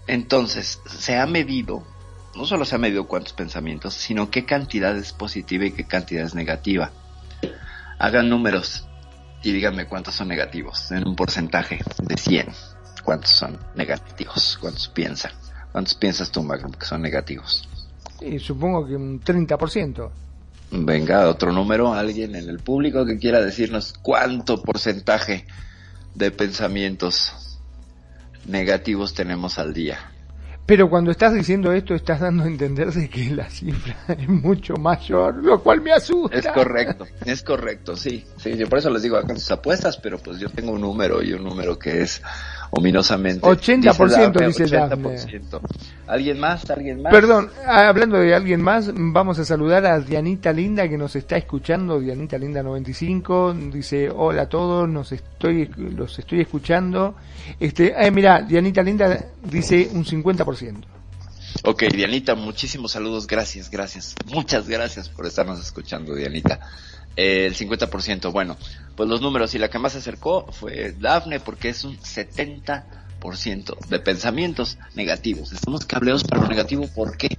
Entonces, 0.08 0.80
se 0.86 1.18
ha 1.18 1.26
medido 1.26 1.86
no 2.38 2.46
solo 2.46 2.66
se 2.66 2.76
ha 2.76 2.78
medido 2.78 3.08
cuántos 3.08 3.34
pensamientos, 3.34 3.96
sino 3.96 4.30
qué 4.30 4.46
cantidad 4.46 4.96
es 4.96 5.12
positiva 5.12 5.66
y 5.66 5.72
qué 5.72 5.86
cantidad 5.86 6.24
es 6.24 6.36
negativa. 6.36 6.92
Hagan 7.98 8.30
números 8.30 8.87
y 9.44 9.52
díganme 9.52 9.88
cuántos 9.88 10.16
son 10.16 10.28
negativos 10.28 10.92
en 10.92 11.08
un 11.08 11.16
porcentaje 11.16 11.80
de 12.02 12.18
100. 12.18 12.48
¿Cuántos 13.04 13.32
son 13.32 13.58
negativos? 13.76 14.58
¿Cuántos 14.60 14.88
piensan? 14.90 15.32
¿Cuántos 15.72 15.96
piensas 15.96 16.32
tú, 16.32 16.44
Magnum, 16.44 16.72
que 16.74 16.86
son 16.86 17.02
negativos? 17.02 17.68
supongo 18.40 18.86
que 18.88 18.96
un 18.96 19.22
30%. 19.22 20.10
Venga, 20.72 21.30
otro 21.30 21.54
número, 21.54 21.94
alguien 21.94 22.36
en 22.36 22.50
el 22.50 22.60
público 22.60 23.06
que 23.06 23.18
quiera 23.18 23.40
decirnos 23.40 23.94
cuánto 24.02 24.62
porcentaje 24.62 25.46
de 26.16 26.32
pensamientos 26.32 27.60
negativos 28.46 29.14
tenemos 29.14 29.60
al 29.60 29.74
día. 29.74 30.12
Pero 30.68 30.90
cuando 30.90 31.12
estás 31.12 31.34
diciendo 31.34 31.72
esto, 31.72 31.96
estás 31.96 32.20
dando 32.20 32.44
a 32.44 32.48
entender 32.48 32.92
de 32.92 33.10
que 33.10 33.30
la 33.30 33.50
cifra 33.50 33.96
es 34.10 34.28
mucho 34.28 34.76
mayor, 34.76 35.36
lo 35.36 35.64
cual 35.64 35.80
me 35.80 35.94
asusta. 35.94 36.38
Es 36.38 36.46
correcto, 36.48 37.08
es 37.24 37.42
correcto, 37.42 37.96
sí. 37.96 38.26
sí 38.36 38.58
yo 38.58 38.68
por 38.68 38.80
eso 38.80 38.90
les 38.90 39.02
digo, 39.02 39.16
hagan 39.16 39.40
sus 39.40 39.50
apuestas, 39.50 39.96
pero 39.96 40.18
pues 40.18 40.40
yo 40.40 40.50
tengo 40.50 40.74
un 40.74 40.82
número 40.82 41.24
y 41.24 41.32
un 41.32 41.46
número 41.46 41.80
que 41.80 42.02
es 42.02 42.22
ominosamente. 42.72 43.46
80% 43.46 44.46
dice, 44.46 44.64
dice 44.64 44.78
¿Alguien 46.08 46.40
más? 46.40 46.70
¿Alguien 46.70 47.02
más? 47.02 47.12
Perdón, 47.12 47.50
hablando 47.66 48.18
de 48.18 48.34
alguien 48.34 48.62
más, 48.62 48.92
vamos 48.94 49.40
a 49.40 49.46
saludar 49.46 49.86
a 49.86 50.00
Dianita 50.00 50.54
Linda 50.54 50.88
que 50.88 50.98
nos 50.98 51.16
está 51.16 51.38
escuchando, 51.38 52.00
Dianita 52.00 52.38
Linda 52.38 52.64
95, 52.64 53.54
dice, 53.72 54.10
hola 54.10 54.44
a 54.44 54.50
todos, 54.50 54.88
nos 54.88 55.12
estoy, 55.12 55.70
los 55.76 56.18
estoy 56.20 56.42
escuchando. 56.42 57.16
Este, 57.60 57.94
eh, 57.98 58.12
mira, 58.12 58.42
Dianita 58.42 58.82
Linda 58.82 59.26
dice 59.44 59.90
un 59.94 60.06
50%. 60.06 60.84
Ok, 61.64 61.84
Dianita, 61.92 62.36
muchísimos 62.36 62.92
saludos, 62.92 63.26
gracias, 63.26 63.72
gracias, 63.72 64.16
muchas 64.28 64.68
gracias 64.68 65.10
por 65.10 65.26
estarnos 65.26 65.60
escuchando, 65.60 66.14
Dianita 66.14 66.60
el 67.18 67.56
50%. 67.56 68.32
Bueno, 68.32 68.56
pues 68.96 69.10
los 69.10 69.20
números 69.22 69.54
y 69.56 69.60
la 69.60 69.70
que 69.70 69.80
más 69.80 69.92
se 69.92 69.98
acercó 69.98 70.50
fue 70.52 70.94
Dafne 70.98 71.42
porque 71.42 71.70
es 71.70 71.84
un 71.84 71.98
70% 71.98 73.88
de 73.90 74.00
pensamientos 74.00 74.78
negativos. 74.96 75.52
Estamos 75.52 75.86
cableados 75.86 76.24
para 76.24 76.44
lo 76.44 76.48
negativo, 76.48 76.88
¿por 76.88 77.18
qué? 77.18 77.36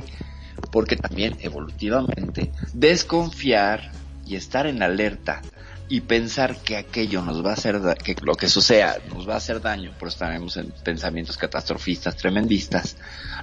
Porque 0.71 0.97
también 0.97 1.39
evolutivamente 1.41 2.53
desconfiar 2.75 3.93
y 4.27 4.37
estar 4.37 4.67
en 4.67 4.83
alerta 4.83 5.41
y 5.89 6.03
pensar 6.03 6.59
que 6.59 6.77
aquello 6.77 7.23
nos 7.23 7.43
va 7.45 7.51
a 7.51 7.55
hacer, 7.55 7.81
que 8.05 8.15
lo 8.21 8.35
que 8.35 8.49
suceda 8.49 8.99
nos 9.09 9.27
va 9.27 9.35
a 9.35 9.39
hacer 9.39 9.63
daño, 9.63 9.93
por 9.99 10.09
estaremos 10.09 10.57
en 10.59 10.71
pensamientos 10.85 11.39
catastrofistas, 11.39 12.17
tremendistas, 12.17 12.97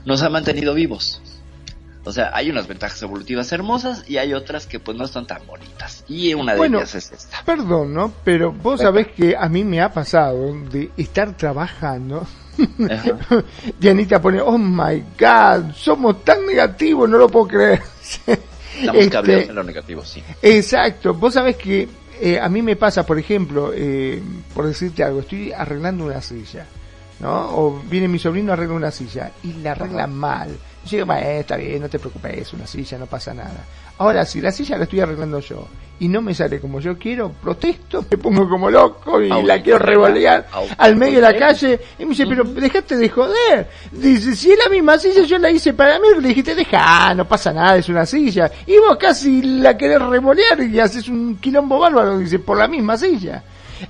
nos 0.06 0.22
ha 0.22 0.30
mantenido 0.30 0.74
vivos. 0.74 1.22
O 2.08 2.12
sea, 2.12 2.30
hay 2.34 2.52
unas 2.52 2.68
ventajas 2.68 3.02
evolutivas 3.02 3.52
hermosas 3.52 4.04
y 4.08 4.18
hay 4.18 4.34
otras 4.34 4.68
que 4.68 4.80
pues 4.80 4.96
no 4.96 5.08
son 5.08 5.26
tan 5.26 5.46
bonitas. 5.48 6.04
Y 6.08 6.34
una 6.36 6.54
de 6.54 6.60
Bueno, 6.60 6.78
ellas 6.78 6.94
es 6.96 7.12
esta. 7.12 7.42
Perdón, 7.44 7.94
¿no? 7.96 8.14
Pero 8.24 8.52
vos 8.52 8.80
sabés 8.80 9.08
que 9.08 9.36
a 9.36 9.50
mí 9.50 9.64
me 9.64 9.82
ha 9.82 9.92
pasado 9.92 10.54
de 10.72 10.92
estar 10.98 11.36
trabajando. 11.36 12.26
Y 13.82 13.88
Anita 13.90 14.22
pone, 14.22 14.40
oh 14.40 14.58
my 14.58 15.04
god, 15.20 15.72
somos 15.76 16.24
tan 16.24 16.46
negativos, 16.46 17.10
no 17.10 17.18
lo 17.18 17.28
puedo 17.28 17.48
creer. 17.50 17.82
Estamos 18.28 19.02
Este, 19.02 19.10
cableados 19.10 19.50
en 19.50 19.56
lo 19.56 19.64
negativo, 19.64 20.06
sí. 20.06 20.24
Exacto, 20.42 21.14
vos 21.14 21.34
sabés 21.34 21.56
que 21.58 21.88
eh, 22.22 22.40
a 22.40 22.48
mí 22.50 22.62
me 22.62 22.76
pasa, 22.76 23.06
por 23.06 23.18
ejemplo, 23.20 23.72
eh, 23.74 24.22
por 24.54 24.66
decirte 24.68 25.04
algo, 25.04 25.22
estoy 25.22 25.52
arreglando 25.52 26.06
una 26.06 26.22
silla, 26.22 26.66
¿no? 27.20 27.50
O 27.58 27.82
viene 27.90 28.08
mi 28.08 28.20
sobrino 28.20 28.54
arregla 28.54 28.76
una 28.76 28.92
silla 28.92 29.32
y 29.44 29.54
la 29.54 29.72
arregla 29.72 30.08
mal. 30.08 30.50
Yo 30.86 30.98
digo, 30.98 31.06
"Bueno, 31.08 31.28
está 31.28 31.58
bien, 31.58 31.82
no 31.82 31.90
te 31.90 32.00
preocupes, 32.00 32.38
es 32.38 32.54
una 32.54 32.68
silla, 32.68 32.98
no 32.98 33.06
pasa 33.08 33.34
nada. 33.34 33.66
Ahora, 33.98 34.26
si 34.26 34.42
la 34.42 34.52
silla 34.52 34.78
la 34.78 34.84
estoy 34.84 35.00
arreglando 35.00 35.40
yo 35.40 35.68
y 36.00 36.10
no 36.10 36.22
me 36.22 36.36
sale 36.36 36.60
como 36.60 36.82
yo 36.82 36.98
quiero, 36.98 37.32
protesto, 37.32 38.06
me 38.12 38.18
pongo 38.18 38.48
como 38.50 38.70
loco 38.70 39.22
y 39.22 39.32
Auto- 39.32 39.48
la 39.48 39.62
quiero 39.64 39.80
revolear 39.80 40.48
al 40.78 40.96
medio 40.98 41.16
de 41.16 41.22
la 41.22 41.38
calle 41.40 41.80
y 41.98 42.04
me 42.04 42.10
dice, 42.12 42.26
pero 42.28 42.44
dejate 42.44 42.98
de 42.98 43.08
joder. 43.10 43.70
Dice, 43.94 44.36
si 44.36 44.52
es 44.52 44.60
la 44.64 44.70
misma 44.70 44.98
silla, 45.00 45.24
yo 45.24 45.38
la 45.38 45.50
hice 45.50 45.74
para 45.74 45.98
mí, 46.00 46.08
le 46.22 46.28
dijiste, 46.28 46.54
deja, 46.56 47.14
no 47.16 47.26
pasa 47.26 47.54
nada, 47.54 47.78
es 47.78 47.88
una 47.88 48.06
silla. 48.06 48.52
Y 48.68 48.78
vos 48.80 48.98
casi 49.00 49.42
la 49.42 49.78
querés 49.78 50.02
revolear 50.02 50.62
y 50.62 50.80
haces 50.80 51.08
un 51.08 51.38
quilombo 51.38 51.80
bárbaro, 51.80 52.18
dice, 52.20 52.40
por 52.40 52.58
la 52.58 52.68
misma 52.68 52.98
silla. 52.98 53.44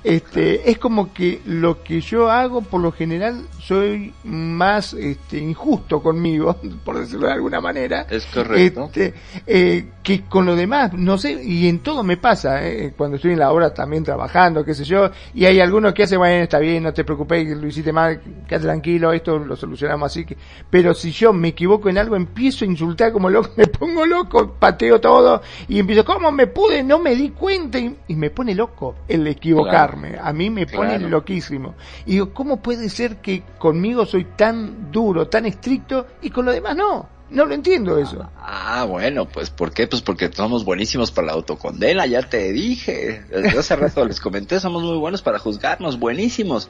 Este, 0.03 0.69
es 0.69 0.77
como 0.79 1.13
que 1.13 1.41
lo 1.45 1.83
que 1.83 2.01
yo 2.01 2.29
hago, 2.29 2.61
por 2.61 2.81
lo 2.81 2.91
general, 2.91 3.45
soy 3.67 4.13
más 4.23 4.93
este, 4.93 5.39
injusto 5.39 6.01
conmigo, 6.01 6.55
por 6.85 6.99
decirlo 6.99 7.27
de 7.27 7.33
alguna 7.33 7.59
manera. 7.61 8.05
Es 8.09 8.25
correcto. 8.27 8.85
Este, 8.85 9.13
eh, 9.47 9.87
que 10.03 10.21
con 10.21 10.45
lo 10.45 10.55
demás, 10.55 10.93
no 10.93 11.17
sé, 11.17 11.43
y 11.43 11.67
en 11.67 11.79
todo 11.79 12.03
me 12.03 12.17
pasa, 12.17 12.63
eh, 12.67 12.93
cuando 12.95 13.15
estoy 13.15 13.31
en 13.31 13.39
la 13.39 13.51
obra 13.51 13.73
también 13.73 14.03
trabajando, 14.03 14.63
qué 14.63 14.75
sé 14.75 14.83
yo, 14.83 15.09
y 15.33 15.45
hay 15.45 15.59
algunos 15.59 15.93
que 15.95 16.03
hacen, 16.03 16.19
bueno, 16.19 16.43
está 16.43 16.59
bien, 16.59 16.83
no 16.83 16.93
te 16.93 17.03
preocupes, 17.03 17.47
lo 17.57 17.65
hiciste 17.67 17.91
mal, 17.91 18.21
quédate 18.47 18.65
tranquilo, 18.65 19.11
esto 19.13 19.39
lo 19.39 19.55
solucionamos 19.55 20.11
así, 20.11 20.25
que... 20.25 20.37
pero 20.69 20.93
si 20.93 21.11
yo 21.11 21.33
me 21.33 21.47
equivoco 21.49 21.89
en 21.89 21.97
algo, 21.97 22.15
empiezo 22.15 22.65
a 22.65 22.67
insultar 22.67 23.11
como 23.11 23.31
loco, 23.31 23.49
me 23.57 23.65
pongo 23.65 24.05
loco, 24.05 24.53
pateo 24.59 25.01
todo, 25.01 25.41
y 25.67 25.79
empiezo, 25.79 26.05
¿cómo 26.05 26.31
me 26.31 26.45
pude? 26.45 26.83
No 26.83 26.99
me 26.99 27.15
di 27.15 27.29
cuenta, 27.29 27.79
y, 27.79 27.95
y 28.07 28.15
me 28.15 28.29
pone 28.29 28.53
loco 28.53 28.95
el 29.07 29.25
equivocarme, 29.25 30.17
a 30.21 30.31
mí 30.33 30.51
me 30.51 30.67
pone 30.67 30.97
Claro. 30.97 31.09
loquísimo. 31.09 31.73
Y 32.05 32.11
digo, 32.11 32.31
¿cómo 32.31 32.57
puede 32.61 32.89
ser 32.89 33.17
que 33.17 33.41
conmigo 33.57 34.05
soy 34.05 34.25
tan 34.35 34.91
duro, 34.91 35.27
tan 35.27 35.45
estricto, 35.45 36.07
y 36.21 36.29
con 36.29 36.45
lo 36.45 36.51
demás 36.51 36.75
no? 36.75 37.09
No 37.29 37.45
lo 37.45 37.55
entiendo 37.55 37.97
eso. 37.97 38.29
Ah, 38.37 38.85
bueno, 38.87 39.27
pues 39.27 39.49
¿por 39.49 39.71
qué? 39.71 39.87
Pues 39.87 40.01
porque 40.03 40.31
somos 40.31 40.63
buenísimos 40.63 41.11
para 41.11 41.27
la 41.27 41.33
autocondena, 41.33 42.05
ya 42.05 42.21
te 42.21 42.51
dije. 42.53 43.23
Desde 43.29 43.57
hace 43.57 43.75
rato 43.75 44.05
les 44.05 44.19
comenté, 44.19 44.59
somos 44.59 44.83
muy 44.83 44.97
buenos 44.97 45.23
para 45.23 45.39
juzgarnos, 45.39 45.97
buenísimos. 45.97 46.69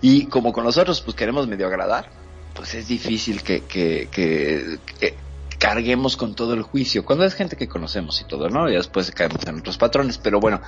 Y 0.00 0.26
como 0.26 0.52
con 0.52 0.64
nosotros 0.64 1.00
pues 1.00 1.16
queremos 1.16 1.46
medio 1.46 1.68
agradar, 1.68 2.10
pues 2.54 2.74
es 2.74 2.88
difícil 2.88 3.42
que, 3.42 3.60
que, 3.60 4.08
que, 4.10 4.78
que 4.98 5.14
carguemos 5.58 6.16
con 6.16 6.34
todo 6.34 6.54
el 6.54 6.62
juicio. 6.62 7.04
Cuando 7.04 7.24
es 7.24 7.34
gente 7.34 7.56
que 7.56 7.68
conocemos 7.68 8.20
y 8.20 8.24
todo, 8.24 8.48
¿no? 8.48 8.68
Y 8.68 8.74
después 8.74 9.10
caemos 9.12 9.46
en 9.46 9.60
otros 9.60 9.78
patrones. 9.78 10.18
Pero 10.18 10.40
bueno, 10.40 10.60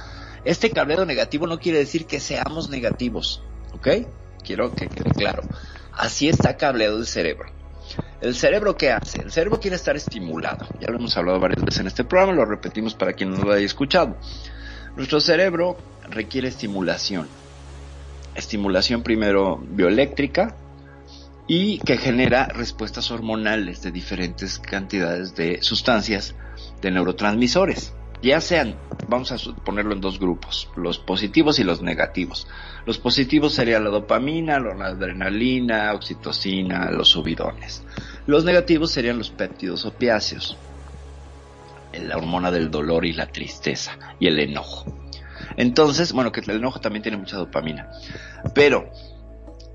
este 0.44 0.70
cabreo 0.70 1.05
negativo 1.05 1.46
no 1.46 1.59
quiere 1.59 1.78
decir 1.78 2.07
que 2.07 2.20
seamos 2.20 2.70
negativos, 2.70 3.42
¿ok? 3.72 3.88
Quiero 4.45 4.74
que 4.74 4.89
quede 4.89 5.11
claro. 5.11 5.43
Así 5.93 6.28
está 6.28 6.57
cableado 6.57 6.99
el 6.99 7.07
cerebro. 7.07 7.51
¿El 8.20 8.34
cerebro 8.34 8.76
qué 8.76 8.91
hace? 8.91 9.22
El 9.22 9.30
cerebro 9.30 9.61
quiere 9.61 9.76
estar 9.76 9.97
estimulado. 9.97 10.66
Ya 10.80 10.89
lo 10.89 10.97
hemos 10.97 11.16
hablado 11.16 11.39
varias 11.41 11.64
veces 11.64 11.80
en 11.80 11.86
este 11.86 12.05
programa, 12.05 12.32
lo 12.34 12.45
repetimos 12.45 12.95
para 12.95 13.12
quien 13.12 13.30
no 13.30 13.43
lo 13.43 13.53
haya 13.53 13.66
escuchado. 13.66 14.16
Nuestro 14.97 15.20
cerebro 15.20 15.76
requiere 16.11 16.49
estimulación. 16.49 17.28
Estimulación 18.34 19.03
primero 19.03 19.62
bioeléctrica 19.70 20.57
y 21.47 21.78
que 21.78 21.97
genera 21.97 22.47
respuestas 22.47 23.11
hormonales 23.11 23.82
de 23.82 23.91
diferentes 23.91 24.59
cantidades 24.59 25.34
de 25.34 25.62
sustancias 25.62 26.34
de 26.80 26.91
neurotransmisores. 26.91 27.95
Ya 28.21 28.41
sean, 28.41 28.75
vamos 29.07 29.31
a 29.31 29.37
ponerlo 29.64 29.93
en 29.95 30.01
dos 30.01 30.19
grupos, 30.19 30.69
los 30.77 30.99
positivos 30.99 31.59
y 31.61 31.64
los 31.64 31.83
negativos. 31.83 32.49
Los 32.85 32.99
positivos 32.99 33.55
serían 33.55 33.85
la 33.85 33.91
dopamina, 33.91 34.59
la 34.59 34.87
adrenalina, 34.87 35.93
oxitocina, 35.95 36.91
los 36.91 37.09
subidones. 37.09 37.85
Los 38.27 38.45
negativos 38.45 38.91
serían 38.91 39.19
los 39.19 39.31
péptidos 39.31 39.85
opiáceos, 39.85 40.57
la 41.93 42.16
hormona 42.16 42.51
del 42.51 42.71
dolor 42.71 43.07
y 43.07 43.12
la 43.12 43.27
tristeza 43.27 43.97
y 44.19 44.27
el 44.27 44.39
enojo. 44.41 44.93
Entonces, 45.57 46.12
bueno, 46.12 46.33
que 46.33 46.41
el 46.41 46.51
enojo 46.51 46.81
también 46.81 47.03
tiene 47.03 47.19
mucha 47.19 47.37
dopamina. 47.37 47.89
Pero 48.55 48.91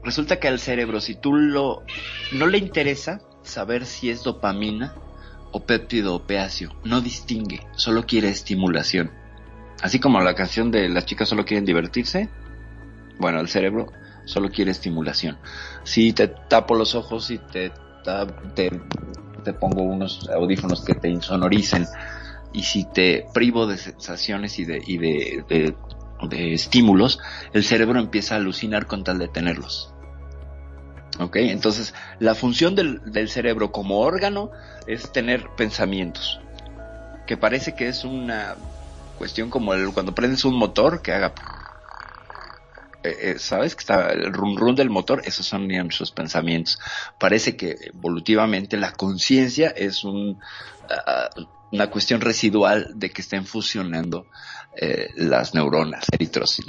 resulta 0.03 0.39
que 0.39 0.49
al 0.49 0.59
cerebro, 0.59 0.99
si 0.99 1.15
tú 1.15 1.33
lo 1.33 1.83
no 2.33 2.47
le 2.47 2.57
interesa 2.57 3.21
saber 3.41 3.85
si 3.85 4.09
es 4.09 4.23
dopamina 4.23 4.93
o 5.53 5.65
péptido 5.65 6.15
opiáceo, 6.15 6.75
no 6.83 6.99
distingue, 6.99 7.61
solo 7.75 8.05
quiere 8.05 8.29
estimulación. 8.29 9.11
Así 9.81 9.99
como 9.99 10.19
la 10.19 10.33
canción 10.33 10.71
de 10.71 10.89
las 10.89 11.05
chicas 11.05 11.29
solo 11.29 11.45
quieren 11.45 11.63
divertirse, 11.63 12.29
bueno, 13.19 13.39
el 13.39 13.47
cerebro 13.47 13.91
solo 14.25 14.49
quiere 14.49 14.71
estimulación. 14.71 15.37
Si 15.83 16.11
te 16.11 16.27
tapo 16.27 16.75
los 16.75 16.95
ojos 16.95 17.29
y 17.31 17.37
te, 17.37 17.71
te 18.03 19.53
pongo 19.53 19.83
unos 19.83 20.27
audífonos 20.29 20.83
que 20.83 20.95
te 20.95 21.09
insonoricen 21.09 21.85
y 22.51 22.63
si 22.63 22.85
te 22.85 23.25
privo 23.33 23.67
de 23.67 23.77
sensaciones 23.77 24.57
y 24.57 24.65
de, 24.65 24.81
y 24.85 24.97
de, 24.97 25.45
de, 25.47 25.75
de 26.29 26.53
estímulos, 26.53 27.19
el 27.53 27.63
cerebro 27.63 27.99
empieza 27.99 28.35
a 28.35 28.37
alucinar 28.37 28.87
con 28.87 29.03
tal 29.03 29.19
de 29.19 29.27
tenerlos. 29.27 29.92
¿Ok? 31.19 31.37
Entonces, 31.37 31.93
la 32.19 32.35
función 32.35 32.75
del, 32.75 33.01
del 33.11 33.29
cerebro 33.29 33.71
como 33.71 33.99
órgano 33.99 34.51
es 34.87 35.11
tener 35.11 35.47
pensamientos. 35.55 36.39
Que 37.27 37.37
parece 37.37 37.75
que 37.75 37.87
es 37.87 38.03
una 38.03 38.55
cuestión 39.17 39.49
como 39.49 39.73
el, 39.73 39.93
cuando 39.93 40.15
prendes 40.15 40.43
un 40.43 40.55
motor 40.55 41.01
que 41.01 41.13
haga 41.13 41.33
eh, 43.03 43.17
eh, 43.19 43.35
¿sabes? 43.37 43.75
Que 43.75 43.81
está 43.81 44.11
el 44.11 44.31
rum 44.31 44.55
rum 44.57 44.75
del 44.75 44.89
motor, 44.89 45.21
esos 45.25 45.45
son 45.45 45.67
nuestros 45.67 46.11
pensamientos. 46.11 46.79
Parece 47.19 47.57
que 47.57 47.75
evolutivamente 47.93 48.77
la 48.77 48.93
conciencia 48.93 49.69
es 49.69 50.05
un, 50.05 50.39
ah, 50.89 51.29
una 51.71 51.89
cuestión 51.89 52.21
residual 52.21 52.91
de 52.95 53.09
que 53.11 53.21
estén 53.21 53.45
fusionando 53.45 54.27
eh, 54.75 55.11
las 55.15 55.53
neuronas, 55.53 56.05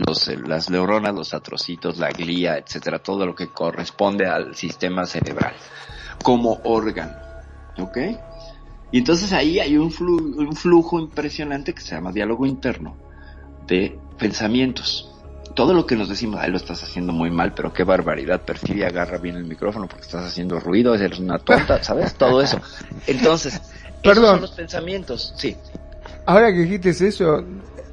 los, 0.07 0.28
las 0.46 0.70
neuronas, 0.70 1.14
los 1.14 1.34
atrocitos, 1.34 1.98
la 1.98 2.11
glía, 2.11 2.59
etcétera, 2.59 2.98
todo 2.98 3.24
lo 3.26 3.34
que 3.34 3.48
corresponde 3.48 4.26
al 4.26 4.55
sistema 4.55 5.07
cerebral 5.07 5.55
como 6.22 6.61
órgano, 6.64 7.14
¿ok? 7.78 7.98
Y 8.92 8.98
entonces 8.98 9.32
ahí 9.32 9.59
hay 9.59 9.76
un, 9.76 9.90
flu- 9.90 10.36
un 10.36 10.55
flujo 10.55 11.00
impresionante 11.00 11.72
que 11.74 11.80
se 11.80 11.94
llama 11.94 12.12
diálogo 12.12 12.46
interno 12.46 12.96
de 13.66 13.98
pensamientos. 14.18 15.11
Todo 15.55 15.72
lo 15.72 15.86
que 15.86 15.96
nos 15.96 16.09
decimos, 16.09 16.40
ay, 16.42 16.50
lo 16.50 16.57
estás 16.57 16.82
haciendo 16.82 17.12
muy 17.12 17.30
mal, 17.30 17.55
pero 17.55 17.72
qué 17.72 17.84
barbaridad, 17.84 18.42
Perfidia, 18.42 18.88
agarra 18.88 19.18
bien 19.18 19.36
el 19.36 19.44
micrófono 19.44 19.86
porque 19.86 20.05
estás 20.05 20.24
haciendo 20.24 20.61
ruido, 20.61 20.94
eres 20.94 21.18
una 21.18 21.38
tonta, 21.38 21.82
¿sabes? 21.82 22.14
Todo 22.14 22.42
eso. 22.42 22.61
Entonces, 23.07 23.55
esos 23.55 24.02
Perdón. 24.02 24.32
son 24.32 24.40
los 24.42 24.52
pensamientos, 24.52 25.32
sí. 25.36 25.57
Ahora 26.26 26.52
que 26.52 26.61
dijiste 26.61 26.90
eso, 26.90 27.44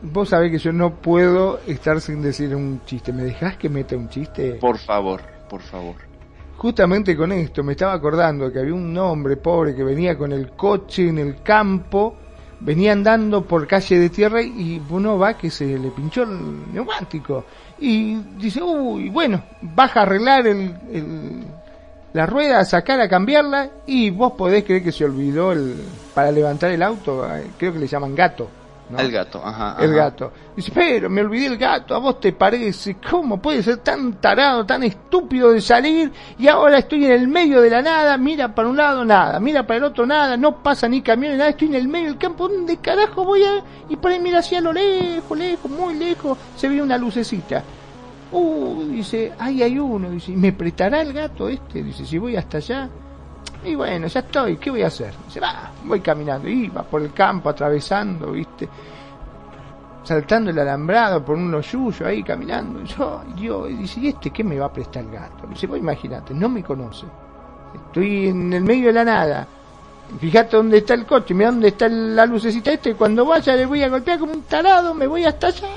vos 0.02 0.30
sabés 0.30 0.52
que 0.52 0.58
yo 0.58 0.72
no 0.72 0.96
puedo 0.96 1.60
estar 1.68 2.00
sin 2.02 2.22
decir 2.22 2.56
un 2.56 2.82
chiste. 2.86 3.12
¿Me 3.14 3.24
dejás 3.24 3.58
que 3.58 3.70
meta 3.70 3.96
un 3.96 4.10
chiste? 4.10 4.54
Por 4.56 4.78
favor, 4.78 5.22
por 5.50 5.62
favor. 5.62 5.96
Justamente 6.58 7.16
con 7.18 7.32
esto 7.32 7.64
me 7.64 7.72
estaba 7.74 7.94
acordando 7.94 8.52
que 8.52 8.60
había 8.60 8.74
un 8.74 8.96
hombre 8.98 9.38
pobre 9.38 9.76
que 9.76 9.84
venía 9.84 10.18
con 10.18 10.32
el 10.32 10.52
coche 10.52 11.08
en 11.10 11.18
el 11.18 11.42
campo, 11.42 12.16
venía 12.60 12.92
andando 12.92 13.44
por 13.44 13.66
calle 13.66 13.98
de 13.98 14.10
tierra 14.10 14.42
y 14.44 14.80
uno 14.90 15.18
va 15.18 15.36
que 15.36 15.50
se 15.50 15.66
le 15.80 15.90
pinchó 15.90 16.22
el 16.24 16.72
neumático. 16.74 17.46
Y 17.80 18.16
dice, 18.38 18.62
uy, 18.62 19.10
bueno, 19.10 19.42
baja 19.62 20.02
a 20.02 20.04
arreglar 20.04 20.46
el, 20.46 20.76
el- 20.92 21.44
la 22.14 22.26
rueda, 22.26 22.60
a 22.60 22.66
sacar, 22.66 23.00
a 23.00 23.08
cambiarla 23.08 23.70
y 23.88 24.10
vos 24.12 24.34
podés 24.34 24.66
creer 24.66 24.84
que 24.84 24.92
se 24.92 25.06
olvidó 25.06 25.54
el, 25.54 25.76
para 26.14 26.30
levantar 26.30 26.70
el 26.70 26.84
auto, 26.84 27.26
eh, 27.36 27.48
creo 27.58 27.72
que 27.74 27.80
le 27.80 27.88
llaman 27.88 28.14
gato. 28.14 28.50
¿No? 28.92 29.00
El 29.00 29.12
gato, 29.12 29.42
ajá. 29.44 29.78
El 29.80 29.92
ajá. 29.92 30.04
gato. 30.04 30.32
Dice, 30.56 30.72
pero 30.74 31.10
me 31.10 31.22
olvidé 31.22 31.48
el 31.48 31.58
gato, 31.58 31.96
¿a 31.96 31.98
vos 32.00 32.20
te 32.20 32.34
parece? 32.34 32.98
¿Cómo 33.10 33.42
puede 33.42 33.64
ser 33.64 33.78
tan 33.78 34.14
tarado, 34.14 34.66
tan 34.66 34.84
estúpido 34.84 35.52
de 35.52 35.62
salir 35.62 36.12
y 36.38 36.48
ahora 36.48 36.80
estoy 36.80 37.06
en 37.06 37.12
el 37.12 37.28
medio 37.28 37.62
de 37.62 37.70
la 37.70 37.82
nada? 37.82 38.18
Mira 38.18 38.54
para 38.54 38.68
un 38.68 38.78
lado, 38.78 39.06
nada, 39.06 39.40
mira 39.40 39.66
para 39.66 39.78
el 39.78 39.84
otro, 39.86 40.06
nada, 40.06 40.38
no 40.38 40.62
pasa 40.62 40.88
ni 40.88 41.02
camiones, 41.02 41.38
nada, 41.38 41.50
estoy 41.52 41.70
en 41.70 41.76
el 41.76 41.88
medio 41.88 42.08
del 42.08 42.18
campo, 42.18 42.48
¿dónde 42.48 42.78
carajo 42.78 43.26
voy 43.26 43.44
a...? 43.44 43.64
Y 43.90 43.96
por 43.96 44.12
ahí 44.12 44.20
mira 44.20 44.40
hacia 44.40 44.62
lo 44.62 44.74
lejos, 44.74 45.38
lejos, 45.38 45.72
muy 45.72 45.96
lejos, 45.96 46.38
se 46.56 46.68
ve 46.68 46.82
una 46.82 46.98
lucecita. 46.98 47.64
Uh, 48.32 48.86
dice, 48.86 49.34
ahí 49.40 49.62
hay 49.62 49.78
uno, 49.78 50.10
dice, 50.10 50.32
¿y 50.32 50.38
me 50.38 50.54
prestará 50.54 51.02
el 51.02 51.12
gato 51.12 51.50
este? 51.50 51.84
Dice, 51.84 52.06
si 52.06 52.18
voy 52.18 52.38
hasta 52.38 52.58
allá, 52.58 52.90
Y 53.64 53.76
bueno, 53.76 54.08
ya 54.08 54.22
estoy, 54.22 54.58
¿qué 54.58 54.72
voy 54.72 54.82
a 54.82 54.88
hacer? 54.88 55.14
Dice, 55.26 55.40
va, 55.40 55.72
voy 55.84 56.02
caminando, 56.02 56.48
iba 56.48 56.82
por 56.84 57.02
el 57.02 57.14
campo 57.14 57.50
atravesando, 57.50 58.32
viste, 58.32 58.68
saltando 60.04 60.50
el 60.50 60.58
alambrado 60.58 61.24
por 61.24 61.36
un 61.36 61.54
hoyuyo 61.54 62.08
ahí 62.08 62.24
caminando. 62.24 62.84
Yo, 62.84 63.24
yo, 63.36 63.66
dice, 63.68 64.00
¿y 64.00 64.08
este 64.08 64.32
qué 64.32 64.44
me 64.44 64.58
va 64.58 64.66
a 64.66 64.74
prestar 64.74 65.04
el 65.04 65.12
gato? 65.12 65.46
Dice, 65.48 65.68
vos 65.68 65.78
imagínate, 65.78 66.34
no 66.34 66.50
me 66.50 66.64
conoce. 66.64 67.06
Estoy 67.74 68.28
en 68.30 68.52
el 68.52 68.64
medio 68.64 68.88
de 68.88 68.94
la 68.94 69.04
nada. 69.04 69.48
Fíjate 70.20 70.58
dónde 70.58 70.80
está 70.80 70.96
el 70.96 71.06
coche, 71.06 71.34
mira 71.34 71.52
dónde 71.52 71.70
está 71.70 71.88
la 71.88 72.26
lucecita 72.26 72.72
esta 72.72 72.90
y 72.90 72.96
cuando 72.96 73.26
vaya 73.26 73.56
le 73.56 73.66
voy 73.66 73.82
a 73.84 73.90
golpear 73.90 74.20
como 74.20 74.34
un 74.34 74.42
tarado, 74.42 74.94
me 74.94 75.08
voy 75.08 75.24
hasta 75.24 75.48
allá 75.48 75.70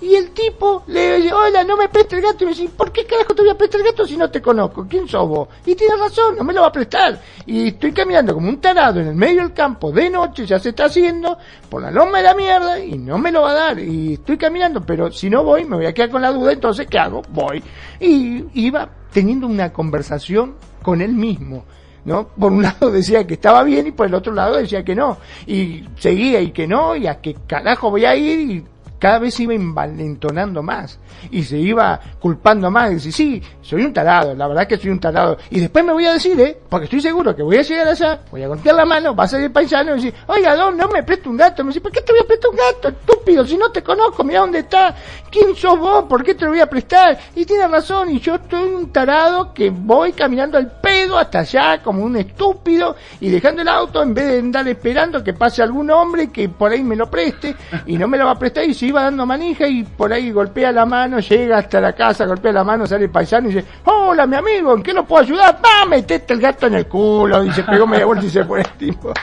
y 0.00 0.14
el 0.14 0.30
tipo 0.30 0.84
le 0.86 1.18
dice, 1.18 1.32
hola, 1.34 1.64
no 1.64 1.76
me 1.76 1.88
preste 1.88 2.16
el 2.16 2.22
gato. 2.22 2.44
Y 2.44 2.46
me 2.46 2.54
dice, 2.54 2.68
¿por 2.68 2.92
qué 2.92 3.04
carajo 3.04 3.34
te 3.34 3.42
voy 3.42 3.50
a 3.50 3.58
prestar 3.58 3.80
el 3.80 3.86
gato 3.86 4.06
si 4.06 4.16
no 4.16 4.30
te 4.30 4.40
conozco? 4.40 4.86
¿Quién 4.88 5.08
sos 5.08 5.28
vos? 5.28 5.48
Y 5.66 5.74
tiene 5.74 5.96
razón, 5.96 6.36
no 6.36 6.44
me 6.44 6.52
lo 6.52 6.60
va 6.60 6.68
a 6.68 6.72
prestar. 6.72 7.20
Y 7.46 7.68
estoy 7.68 7.92
caminando 7.92 8.32
como 8.32 8.48
un 8.48 8.60
tarado 8.60 9.00
en 9.00 9.08
el 9.08 9.16
medio 9.16 9.42
del 9.42 9.52
campo 9.52 9.90
de 9.90 10.08
noche, 10.08 10.46
ya 10.46 10.58
se 10.60 10.68
está 10.68 10.84
haciendo, 10.84 11.36
por 11.68 11.82
la 11.82 11.90
loma 11.90 12.18
de 12.18 12.24
la 12.24 12.34
mierda, 12.34 12.78
y 12.78 12.96
no 12.96 13.18
me 13.18 13.32
lo 13.32 13.42
va 13.42 13.50
a 13.50 13.54
dar. 13.54 13.78
Y 13.80 14.14
estoy 14.14 14.38
caminando, 14.38 14.84
pero 14.86 15.10
si 15.10 15.28
no 15.28 15.42
voy, 15.42 15.64
me 15.64 15.76
voy 15.76 15.86
a 15.86 15.92
quedar 15.92 16.10
con 16.10 16.22
la 16.22 16.32
duda, 16.32 16.52
entonces, 16.52 16.86
¿qué 16.86 16.98
hago? 16.98 17.22
Voy. 17.30 17.62
Y 17.98 18.44
iba 18.54 18.88
teniendo 19.12 19.48
una 19.48 19.72
conversación 19.72 20.54
con 20.82 21.00
él 21.00 21.12
mismo. 21.12 21.64
¿no? 22.04 22.28
Por 22.28 22.52
un 22.52 22.62
lado 22.64 22.90
decía 22.90 23.26
que 23.26 23.34
estaba 23.34 23.62
bien 23.64 23.88
y 23.88 23.90
por 23.92 24.06
el 24.06 24.14
otro 24.14 24.32
lado 24.32 24.56
decía 24.56 24.84
que 24.84 24.94
no. 24.94 25.18
Y 25.46 25.84
seguía 25.98 26.40
y 26.40 26.52
que 26.52 26.66
no, 26.66 26.96
y 26.96 27.06
a 27.06 27.20
qué 27.20 27.36
carajo 27.46 27.90
voy 27.90 28.04
a 28.04 28.16
ir 28.16 28.50
y 28.50 28.64
cada 28.98 29.18
vez 29.18 29.34
se 29.34 29.44
iba 29.44 29.54
envalentonando 29.54 30.62
más 30.62 30.98
y 31.30 31.42
se 31.42 31.58
iba 31.58 32.00
culpando 32.18 32.70
más 32.70 32.90
y 32.90 32.94
decir, 32.94 33.12
sí, 33.12 33.42
soy 33.62 33.84
un 33.84 33.92
tarado, 33.92 34.34
la 34.34 34.46
verdad 34.46 34.66
que 34.66 34.76
soy 34.76 34.90
un 34.90 35.00
tarado. 35.00 35.38
Y 35.50 35.60
después 35.60 35.84
me 35.84 35.92
voy 35.92 36.06
a 36.06 36.14
decir, 36.14 36.40
¿eh? 36.40 36.58
Porque 36.68 36.84
estoy 36.84 37.00
seguro 37.00 37.34
que 37.34 37.42
voy 37.42 37.56
a 37.56 37.62
llegar 37.62 37.88
allá, 37.88 38.20
voy 38.30 38.42
a 38.42 38.48
golpear 38.48 38.74
la 38.74 38.84
mano, 38.84 39.14
va 39.14 39.24
a 39.24 39.28
salir 39.28 39.46
el 39.46 39.52
paisano 39.52 39.92
y 39.92 39.94
decir, 39.96 40.14
oiga, 40.26 40.54
don, 40.56 40.76
no 40.76 40.88
me 40.88 41.02
preste 41.02 41.28
un 41.28 41.36
gato. 41.36 41.62
Me 41.64 41.68
dice, 41.68 41.80
¿por 41.80 41.92
qué 41.92 42.00
te 42.00 42.12
voy 42.12 42.20
a 42.22 42.26
prestar 42.26 42.50
un 42.50 42.56
gato, 42.56 42.88
estúpido? 42.88 43.46
Si 43.46 43.56
no 43.56 43.70
te 43.70 43.82
conozco, 43.82 44.24
mira 44.24 44.40
dónde 44.40 44.60
está, 44.60 44.94
quién 45.30 45.54
sos 45.54 45.78
vos, 45.78 46.04
¿por 46.04 46.24
qué 46.24 46.34
te 46.34 46.44
lo 46.44 46.52
voy 46.52 46.60
a 46.60 46.66
prestar? 46.68 47.18
Y 47.34 47.44
tiene 47.44 47.66
razón, 47.68 48.10
y 48.10 48.20
yo 48.20 48.36
estoy 48.36 48.62
un 48.62 48.92
tarado 48.92 49.52
que 49.52 49.70
voy 49.70 50.12
caminando 50.12 50.58
al 50.58 50.70
pedo 50.80 51.18
hasta 51.18 51.40
allá 51.40 51.82
como 51.82 52.04
un 52.04 52.16
estúpido 52.16 52.96
y 53.20 53.28
dejando 53.28 53.62
el 53.62 53.68
auto 53.68 54.02
en 54.02 54.14
vez 54.14 54.26
de 54.26 54.38
andar 54.38 54.66
esperando 54.68 55.22
que 55.22 55.34
pase 55.34 55.62
algún 55.62 55.90
hombre 55.90 56.30
que 56.30 56.48
por 56.48 56.72
ahí 56.72 56.82
me 56.82 56.96
lo 56.96 57.10
preste 57.10 57.54
y 57.86 57.96
no 57.96 58.08
me 58.08 58.18
lo 58.18 58.26
va 58.26 58.32
a 58.32 58.38
prestar 58.38 58.64
y 58.64 58.74
si 58.74 58.87
iba 58.88 59.02
dando 59.02 59.26
manija 59.26 59.66
y 59.66 59.84
por 59.84 60.12
ahí 60.12 60.30
golpea 60.30 60.72
la 60.72 60.86
mano, 60.86 61.18
llega 61.20 61.58
hasta 61.58 61.80
la 61.80 61.92
casa, 61.92 62.26
golpea 62.26 62.52
la 62.52 62.64
mano, 62.64 62.86
sale 62.86 63.04
el 63.04 63.10
paisano 63.10 63.48
y 63.48 63.54
dice, 63.54 63.66
hola 63.84 64.26
mi 64.26 64.36
amigo, 64.36 64.74
¿en 64.74 64.82
qué 64.82 64.92
lo 64.92 65.06
puedo 65.06 65.22
ayudar? 65.22 65.58
Va, 65.64 65.86
metete 65.88 66.34
el 66.34 66.40
gato 66.40 66.66
en 66.66 66.74
el 66.74 66.86
culo, 66.86 67.44
y 67.44 67.52
se 67.52 67.62
pegó 67.62 67.86
media 67.86 68.06
vuelta 68.06 68.24
y 68.26 68.30
se 68.30 68.44
fue 68.44 68.60
el 68.60 68.68
tipo. 68.72 69.12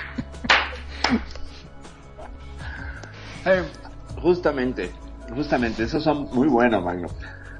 Eh, 3.47 3.61
justamente, 4.19 4.89
justamente, 5.35 5.83
esos 5.83 6.03
son 6.03 6.27
muy 6.33 6.47
buenos, 6.47 6.83
Magno. 6.83 7.07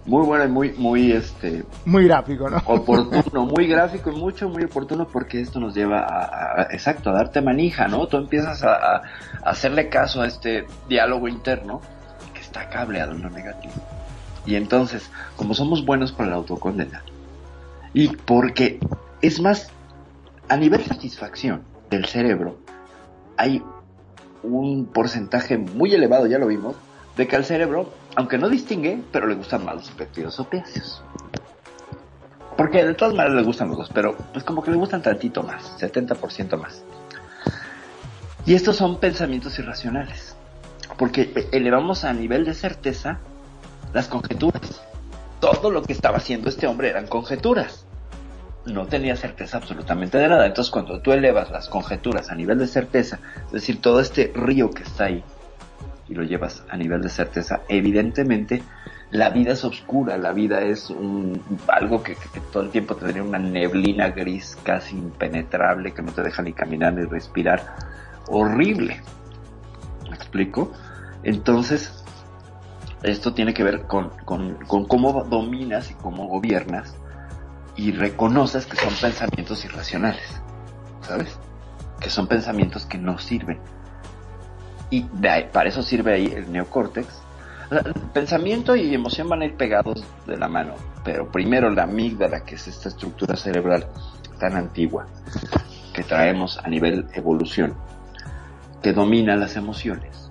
Muy 0.06 0.26
bueno 0.26 0.46
y 0.46 0.48
muy, 0.48 0.72
muy, 0.74 1.12
este... 1.12 1.64
Muy 1.86 2.06
gráfico, 2.06 2.50
¿no? 2.50 2.58
Oportuno, 2.66 3.46
muy 3.46 3.68
gráfico 3.68 4.12
y 4.12 4.16
mucho, 4.16 4.50
muy 4.50 4.64
oportuno 4.64 5.06
porque 5.08 5.42
esto 5.42 5.60
nos 5.60 5.76
lleva 5.76 6.00
a, 6.00 6.64
exacto, 6.72 7.12
a 7.12 7.14
darte 7.14 7.40
manija, 7.40 7.88
¿no? 7.88 8.08
Tú 8.08 8.18
empiezas 8.18 8.64
a, 8.64 8.96
a 8.96 9.02
hacerle 9.44 9.88
caso 9.88 10.24
a 10.24 10.26
este 10.26 10.66
diálogo 10.90 11.28
interno 11.28 11.82
está 12.56 12.70
cableado 12.70 13.12
en 13.12 13.22
lo 13.22 13.30
negativo. 13.30 13.74
Y 14.46 14.56
entonces, 14.56 15.10
como 15.36 15.54
somos 15.54 15.86
buenos 15.86 16.12
para 16.14 16.30
la 16.30 16.36
autocondena, 16.36 17.04
y 17.94 18.10
porque 18.10 18.80
es 19.22 19.42
más, 19.42 19.70
a 20.48 20.56
nivel 20.56 20.86
satisfacción 20.86 21.64
del 21.90 22.06
cerebro, 22.06 22.58
hay 23.38 23.62
un 24.44 24.86
porcentaje 24.86 25.58
muy 25.58 25.94
elevado, 25.94 26.28
ya 26.28 26.38
lo 26.38 26.48
vimos, 26.48 26.76
de 27.18 27.28
que 27.28 27.36
al 27.36 27.46
cerebro, 27.46 27.92
aunque 28.16 28.38
no 28.38 28.50
distingue, 28.50 29.02
pero 29.12 29.28
le 29.28 29.36
gustan 29.36 29.66
más 29.66 29.76
los 29.76 29.92
péptidos 29.92 30.40
opiáceos. 30.40 31.04
Porque 32.56 32.86
de 32.86 32.94
todas 32.94 33.14
maneras 33.14 33.36
le 33.36 33.44
gustan 33.44 33.68
los 33.68 33.78
dos, 33.78 33.90
pero 33.94 34.16
pues 34.32 34.46
como 34.46 34.64
que 34.64 34.72
le 34.72 34.78
gustan 34.78 35.02
tantito 35.02 35.44
más, 35.44 35.78
70% 35.82 36.58
más. 36.58 36.84
Y 38.46 38.54
estos 38.54 38.78
son 38.78 39.00
pensamientos 39.00 39.58
irracionales 39.60 40.35
porque 40.98 41.50
elevamos 41.52 42.04
a 42.04 42.14
nivel 42.14 42.46
de 42.46 42.54
certeza 42.54 43.20
las 43.94 44.08
conjeturas. 44.08 44.82
Todo 45.40 45.70
lo 45.70 45.84
que 45.84 45.94
estaba 45.94 46.18
haciendo 46.18 46.50
este 46.50 46.68
hombre 46.68 46.90
eran 46.90 47.08
conjeturas. 47.08 47.86
No 48.66 48.88
tenía 48.88 49.16
certeza 49.16 49.58
absolutamente 49.58 50.18
de 50.18 50.28
nada. 50.28 50.46
Entonces 50.46 50.72
cuando 50.72 51.02
tú 51.02 51.12
elevas 51.12 51.52
las 51.52 51.70
conjeturas 51.70 52.30
a 52.30 52.36
nivel 52.36 52.58
de 52.58 52.68
certeza, 52.68 53.20
es 53.48 53.52
decir, 53.52 53.82
todo 53.82 54.00
este 54.00 54.32
río 54.36 54.72
que 54.72 54.84
está 54.84 55.06
ahí, 55.06 55.24
y 56.08 56.14
lo 56.14 56.24
llevas 56.24 56.64
a 56.70 56.78
nivel 56.78 57.02
de 57.02 57.10
certeza, 57.10 57.62
evidentemente 57.68 58.64
la 59.12 59.30
vida 59.30 59.54
es 59.54 59.64
oscura, 59.64 60.18
la 60.18 60.34
vida 60.34 60.62
es 60.62 60.90
un, 60.90 61.42
algo 61.68 62.04
que, 62.04 62.18
todo 62.52 62.64
el 62.64 62.70
tiempo 62.70 62.96
tendría 62.96 63.24
una 63.24 63.40
neblina 63.40 64.10
gris 64.10 64.58
casi 64.64 64.98
impenetrable 64.98 65.94
que 65.94 66.02
no 66.02 66.12
te 66.12 66.24
deja 66.24 66.42
ni 66.42 66.54
caminar 66.54 66.94
ni 66.94 67.06
respirar. 67.06 67.76
Horrible. 68.28 69.02
¿Me 70.10 70.16
explico? 70.16 70.72
Entonces, 71.26 71.92
esto 73.02 73.34
tiene 73.34 73.54
que 73.54 73.64
ver 73.64 73.88
con, 73.88 74.12
cómo 74.26 75.24
dominas 75.24 75.90
y 75.90 75.96
cómo 75.96 76.28
gobiernas 76.28 76.96
y 77.76 77.92
reconoces 77.92 78.68
que 78.68 78.78
son 78.78 78.94
pensamientos 78.94 79.66
irracionales, 79.66 80.40
¿sabes? 81.02 81.38
Que 82.00 82.12
son 82.12 82.28
pensamientos 82.28 82.86
que 82.86 83.00
no 83.00 83.18
sirven. 83.18 83.60
Y 84.92 85.02
para 85.52 85.68
eso 85.68 85.82
sirve 85.82 86.14
ahí 86.14 86.28
el 86.28 86.52
neocórtex. 86.52 87.08
pensamiento 88.14 88.76
y 88.76 88.94
emoción 88.94 89.28
van 89.28 89.42
a 89.42 89.46
ir 89.46 89.58
pegados 89.58 90.06
de 90.28 90.38
la 90.38 90.48
mano, 90.48 90.76
pero 91.04 91.32
primero 91.32 91.72
la 91.72 91.84
amígdala, 91.84 92.46
que 92.46 92.54
es 92.54 92.68
esta 92.68 92.90
estructura 92.90 93.36
cerebral 93.36 93.88
tan 94.40 94.56
antigua 94.56 95.08
que 95.92 96.04
traemos 96.04 96.60
a 96.60 96.70
nivel 96.70 97.08
evolución, 97.14 97.74
que 98.84 98.94
domina 98.94 99.36
las 99.36 99.56
emociones 99.56 100.25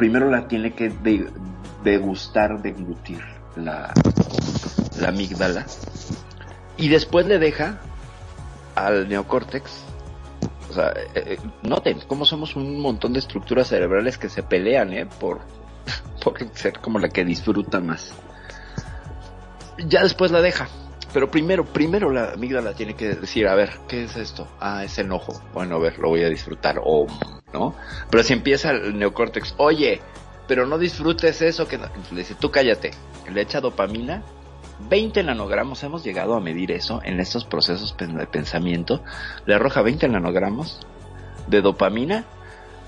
primero 0.00 0.30
la 0.30 0.48
tiene 0.48 0.72
que 0.72 0.90
degustar, 1.84 2.62
deglutir 2.62 3.20
la, 3.54 3.92
la 4.98 5.08
amígdala 5.08 5.66
y 6.78 6.88
después 6.88 7.26
le 7.26 7.38
deja 7.38 7.78
al 8.74 9.10
neocórtex. 9.10 9.70
O 10.70 10.72
sea, 10.72 10.88
eh, 10.92 11.10
eh, 11.14 11.38
noten 11.62 12.00
cómo 12.08 12.24
somos 12.24 12.56
un 12.56 12.80
montón 12.80 13.12
de 13.12 13.18
estructuras 13.18 13.68
cerebrales 13.68 14.16
que 14.16 14.30
se 14.30 14.42
pelean, 14.42 14.90
¿eh? 14.94 15.04
Por, 15.04 15.40
por 16.24 16.38
ser 16.54 16.78
como 16.78 16.98
la 16.98 17.10
que 17.10 17.22
disfruta 17.22 17.78
más. 17.80 18.14
Ya 19.86 20.02
después 20.02 20.30
la 20.30 20.40
deja. 20.40 20.66
Pero 21.12 21.30
primero, 21.30 21.66
primero 21.66 22.10
la 22.10 22.32
amígdala 22.32 22.72
tiene 22.72 22.94
que 22.94 23.16
decir, 23.16 23.46
a 23.48 23.54
ver, 23.54 23.72
¿qué 23.86 24.04
es 24.04 24.16
esto? 24.16 24.48
Ah, 24.60 24.82
es 24.82 24.98
enojo. 24.98 25.42
Bueno, 25.52 25.76
a 25.76 25.78
ver, 25.78 25.98
lo 25.98 26.08
voy 26.08 26.22
a 26.22 26.30
disfrutar. 26.30 26.80
O 26.82 27.06
¿no? 27.52 27.74
Pero 28.10 28.22
si 28.22 28.32
empieza 28.32 28.70
el 28.70 28.98
neocórtex, 28.98 29.54
oye, 29.56 30.00
pero 30.46 30.66
no 30.66 30.78
disfrutes 30.78 31.42
eso 31.42 31.68
que 31.68 31.78
le 31.78 31.88
dice, 32.10 32.34
tú 32.34 32.50
cállate, 32.50 32.90
le 33.32 33.40
echa 33.40 33.60
dopamina, 33.60 34.22
20 34.88 35.22
nanogramos, 35.22 35.82
hemos 35.82 36.02
llegado 36.02 36.34
a 36.34 36.40
medir 36.40 36.72
eso 36.72 37.00
en 37.04 37.20
estos 37.20 37.44
procesos 37.44 37.94
de 37.96 38.26
pensamiento, 38.26 39.02
le 39.46 39.54
arroja 39.54 39.82
20 39.82 40.08
nanogramos 40.08 40.80
de 41.46 41.60
dopamina 41.60 42.24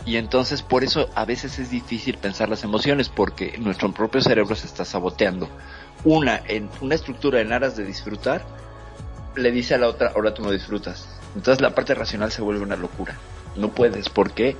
y 0.04 0.16
entonces 0.16 0.62
por 0.62 0.82
eso 0.82 1.08
a 1.14 1.24
veces 1.24 1.58
es 1.58 1.70
difícil 1.70 2.18
pensar 2.18 2.48
las 2.48 2.64
emociones 2.64 3.08
porque 3.08 3.56
nuestro 3.58 3.92
propio 3.92 4.20
cerebro 4.20 4.54
se 4.56 4.66
está 4.66 4.84
saboteando. 4.84 5.48
Una, 6.04 6.42
en 6.48 6.68
una 6.80 6.96
estructura 6.96 7.40
en 7.40 7.52
aras 7.52 7.76
de 7.76 7.84
disfrutar, 7.84 8.44
le 9.36 9.52
dice 9.52 9.74
a 9.74 9.78
la 9.78 9.88
otra, 9.88 10.12
ahora 10.14 10.34
tú 10.34 10.42
no 10.42 10.50
disfrutas. 10.50 11.20
Entonces 11.36 11.60
la 11.60 11.74
parte 11.74 11.94
racional 11.94 12.32
se 12.32 12.42
vuelve 12.42 12.62
una 12.62 12.76
locura. 12.76 13.16
No 13.57 13.70
puedes. 13.70 14.09
¿Por 14.09 14.32
qué? 14.32 14.57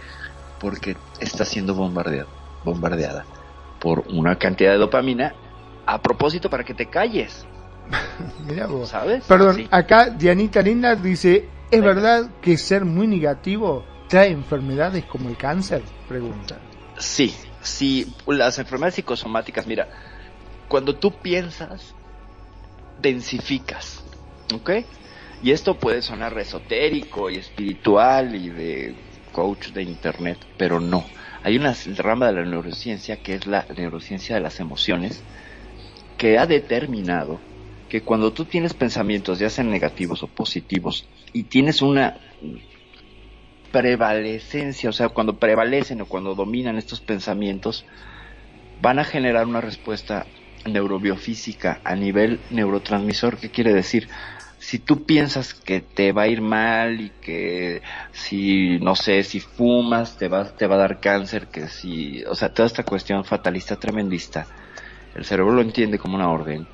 Porque 0.61 0.97
está 1.21 1.45
siendo 1.45 1.75
bombardeado, 1.75 2.29
bombardeada 2.65 3.25
por 3.81 4.05
una 4.09 4.37
cantidad 4.37 4.73
de 4.73 4.79
dopamina 4.79 5.35
a 5.87 6.01
propósito 6.01 6.49
para 6.49 6.65
que 6.65 6.75
te 6.75 6.87
calles. 6.87 7.47
Mira 8.47 8.67
vos. 8.67 8.91
¿Sabes? 8.91 9.25
Perdón, 9.25 9.67
acá 9.71 10.11
Dianita 10.11 10.63
Linda 10.63 10.95
dice, 10.95 11.49
¿es 11.71 11.83
verdad 11.83 12.31
que 12.41 12.57
ser 12.57 12.85
muy 12.85 13.07
negativo 13.07 13.85
trae 14.09 14.31
enfermedades 14.31 15.05
como 15.05 15.29
el 15.29 15.37
cáncer? 15.37 15.83
Pregunta. 16.09 16.59
Sí, 16.99 17.35
sí, 17.61 18.15
las 18.27 18.59
enfermedades 18.59 18.95
psicosomáticas, 18.95 19.67
mira, 19.67 19.89
cuando 20.69 20.95
tú 20.95 21.11
piensas, 21.21 21.95
densificas, 23.01 24.05
¿ok? 24.55 24.71
Y 25.43 25.51
esto 25.51 25.77
puede 25.77 26.03
sonar 26.03 26.39
esotérico 26.39 27.29
y 27.29 27.37
espiritual 27.37 28.35
y 28.37 28.49
de 28.49 28.95
coach 29.33 29.71
de 29.71 29.83
internet, 29.83 30.39
pero 30.57 30.79
no. 30.79 31.05
Hay 31.43 31.57
una 31.57 31.75
rama 31.97 32.29
de 32.29 32.35
la 32.35 32.45
neurociencia 32.45 33.17
que 33.17 33.35
es 33.35 33.47
la 33.47 33.67
neurociencia 33.77 34.37
de 34.37 34.41
las 34.41 34.61
emociones 34.61 35.25
que 36.17 36.39
ha 36.39 36.47
determinado 36.47 37.41
que 37.89 38.03
cuando 38.03 38.33
tú 38.33 38.45
tienes 38.45 38.73
pensamientos, 38.73 39.39
ya 39.39 39.51
sean 39.51 39.69
negativos 39.69 40.23
o 40.23 40.29
positivos, 40.29 41.07
y 41.33 41.43
tienes 41.43 41.83
una 41.83 42.17
prevalecencia, 43.71 44.89
o 44.89 44.93
sea, 44.93 45.09
cuando 45.09 45.39
prevalecen 45.39 46.01
o 46.01 46.07
cuando 46.07 46.35
dominan 46.35 46.79
estos 46.79 47.01
pensamientos, 47.01 47.85
van 48.81 48.99
a 48.99 49.05
generar 49.05 49.47
una 49.47 49.61
respuesta 49.61 50.27
neurobiofísica 50.65 51.81
a 51.85 51.95
nivel 51.95 52.41
neurotransmisor. 52.51 53.39
¿Qué 53.39 53.51
quiere 53.51 53.75
decir? 53.75 54.09
Si 54.73 54.79
tú 54.79 55.05
piensas 55.05 55.53
que 55.53 55.83
te 55.83 56.13
va 56.13 56.23
a 56.23 56.29
ir 56.29 56.41
mal 56.41 56.99
y 56.99 57.11
que 57.21 57.83
si, 58.11 58.79
no 58.79 58.97
sé, 58.97 59.23
si 59.23 59.39
fumas 59.39 60.17
te 60.17 60.29
va, 60.29 60.57
te 60.57 60.67
va 60.67 60.77
a 60.77 60.79
dar 60.79 60.99
cáncer, 60.99 61.49
que 61.49 61.69
si, 61.69 62.25
o 62.25 62.35
sea, 62.35 62.55
toda 62.55 62.69
esta 62.69 62.83
cuestión 62.83 63.23
fatalista 63.23 63.77
tremendista, 63.77 64.47
el 65.15 65.27
cerebro 65.27 65.53
lo 65.53 65.61
entiende 65.61 65.99
como 65.99 66.15
una 66.15 66.31
orden 66.31 66.67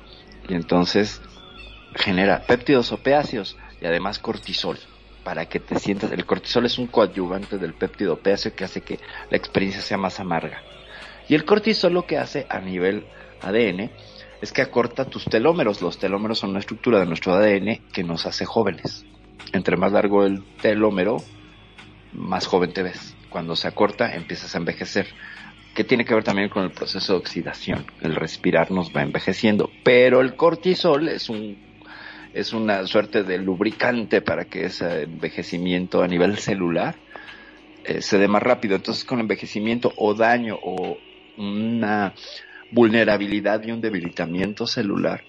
y 0.47 0.53
entonces 0.53 1.19
genera 1.93 2.43
péptidos 2.43 2.93
opiáceos 2.93 3.57
y 3.81 3.85
además 3.85 4.17
cortisol 4.19 4.79
para 5.25 5.47
que 5.47 5.59
te 5.59 5.77
sientas, 5.77 6.13
el 6.13 6.25
cortisol 6.25 6.67
es 6.67 6.79
un 6.79 6.87
coadyuvante 6.87 7.57
del 7.57 7.73
péptido 7.73 8.13
opiáceo 8.13 8.55
que 8.55 8.63
hace 8.63 8.79
que 8.79 8.97
la 9.29 9.35
experiencia 9.35 9.81
sea 9.81 9.97
más 9.97 10.21
amarga. 10.21 10.63
Y 11.27 11.35
el 11.35 11.43
cortisol 11.43 11.91
lo 11.91 12.05
que 12.05 12.17
hace 12.17 12.47
a 12.49 12.61
nivel 12.61 13.03
ADN 13.41 13.91
es 14.41 14.53
que 14.53 14.61
acorta 14.61 15.05
tus 15.05 15.25
telómeros. 15.25 15.81
Los 15.81 15.99
telómeros 15.99 16.39
son 16.39 16.51
una 16.51 16.59
estructura 16.59 16.99
de 16.99 17.05
nuestro 17.05 17.33
ADN 17.33 17.81
que 17.91 18.03
nos 18.03 18.25
hace 18.25 18.45
jóvenes. 18.45 19.05
Entre 19.53 19.77
más 19.77 19.91
largo 19.91 20.25
el 20.25 20.43
telómero, 20.61 21.17
más 22.13 22.47
joven 22.47 22.73
te 22.73 22.83
ves. 22.83 23.15
Cuando 23.29 23.55
se 23.55 23.67
acorta, 23.67 24.15
empiezas 24.15 24.55
a 24.55 24.59
envejecer. 24.59 25.07
Que 25.75 25.83
tiene 25.83 26.05
que 26.05 26.13
ver 26.13 26.23
también 26.23 26.49
con 26.49 26.63
el 26.63 26.71
proceso 26.71 27.13
de 27.13 27.19
oxidación. 27.19 27.85
El 28.01 28.15
respirar 28.15 28.71
nos 28.71 28.95
va 28.95 29.01
envejeciendo. 29.01 29.69
Pero 29.83 30.21
el 30.21 30.35
cortisol 30.35 31.07
es 31.09 31.29
un 31.29 31.69
es 32.33 32.53
una 32.53 32.85
suerte 32.85 33.23
de 33.23 33.39
lubricante 33.39 34.21
para 34.21 34.45
que 34.45 34.65
ese 34.65 35.03
envejecimiento 35.03 36.03
a 36.03 36.07
nivel 36.07 36.37
celular 36.37 36.95
eh, 37.85 38.01
se 38.01 38.17
dé 38.17 38.27
más 38.27 38.43
rápido. 38.43 38.75
Entonces, 38.75 39.03
con 39.03 39.19
envejecimiento 39.19 39.91
o 39.95 40.13
daño 40.13 40.57
o 40.61 40.97
una 41.37 42.13
vulnerabilidad 42.71 43.63
y 43.63 43.71
un 43.71 43.81
debilitamiento 43.81 44.67
celular, 44.67 45.23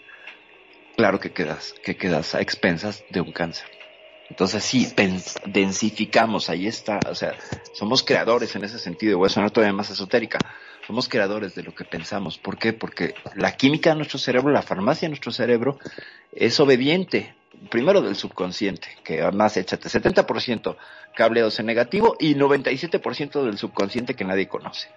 claro 0.97 1.21
que 1.21 1.33
quedas, 1.33 1.75
que 1.83 1.97
quedas 1.97 2.35
a 2.35 2.41
expensas 2.41 3.05
de 3.11 3.21
un 3.21 3.33
cáncer. 3.33 3.67
Entonces 4.29 4.63
sí, 4.63 4.87
densificamos, 5.47 6.51
ahí 6.51 6.69
está, 6.69 7.01
o 7.09 7.15
sea, 7.17 7.35
somos 7.73 8.05
creadores 8.05 8.55
en 8.55 8.63
ese 8.63 8.79
sentido, 8.79 9.19
voy 9.19 9.27
a 9.27 9.31
sonar 9.31 9.51
todavía 9.51 9.73
más 9.73 9.91
esotérica, 9.91 10.39
somos 10.87 11.09
creadores 11.09 11.57
de 11.57 11.65
lo 11.65 11.75
que 11.75 11.85
pensamos. 11.85 12.39
¿Por 12.39 12.57
qué? 12.57 12.73
Porque 12.73 13.15
la 13.35 13.57
química 13.57 13.91
de 13.91 13.97
nuestro 13.97 14.21
cerebro, 14.21 14.53
la 14.53 14.63
farmacia 14.63 15.07
de 15.07 15.11
nuestro 15.11 15.33
cerebro, 15.33 15.79
es 16.33 16.61
obediente, 16.61 17.35
primero 17.71 18.03
del 18.03 18.15
subconsciente, 18.15 18.89
que 19.03 19.21
además 19.21 19.57
échate 19.57 19.89
70% 19.89 20.77
cableos 21.17 21.59
en 21.59 21.67
negativo 21.67 22.17
y 22.21 22.37
97% 22.37 23.45
del 23.45 23.59
subconsciente 23.59 24.15
que 24.15 24.25
nadie 24.25 24.47
conoce 24.47 24.89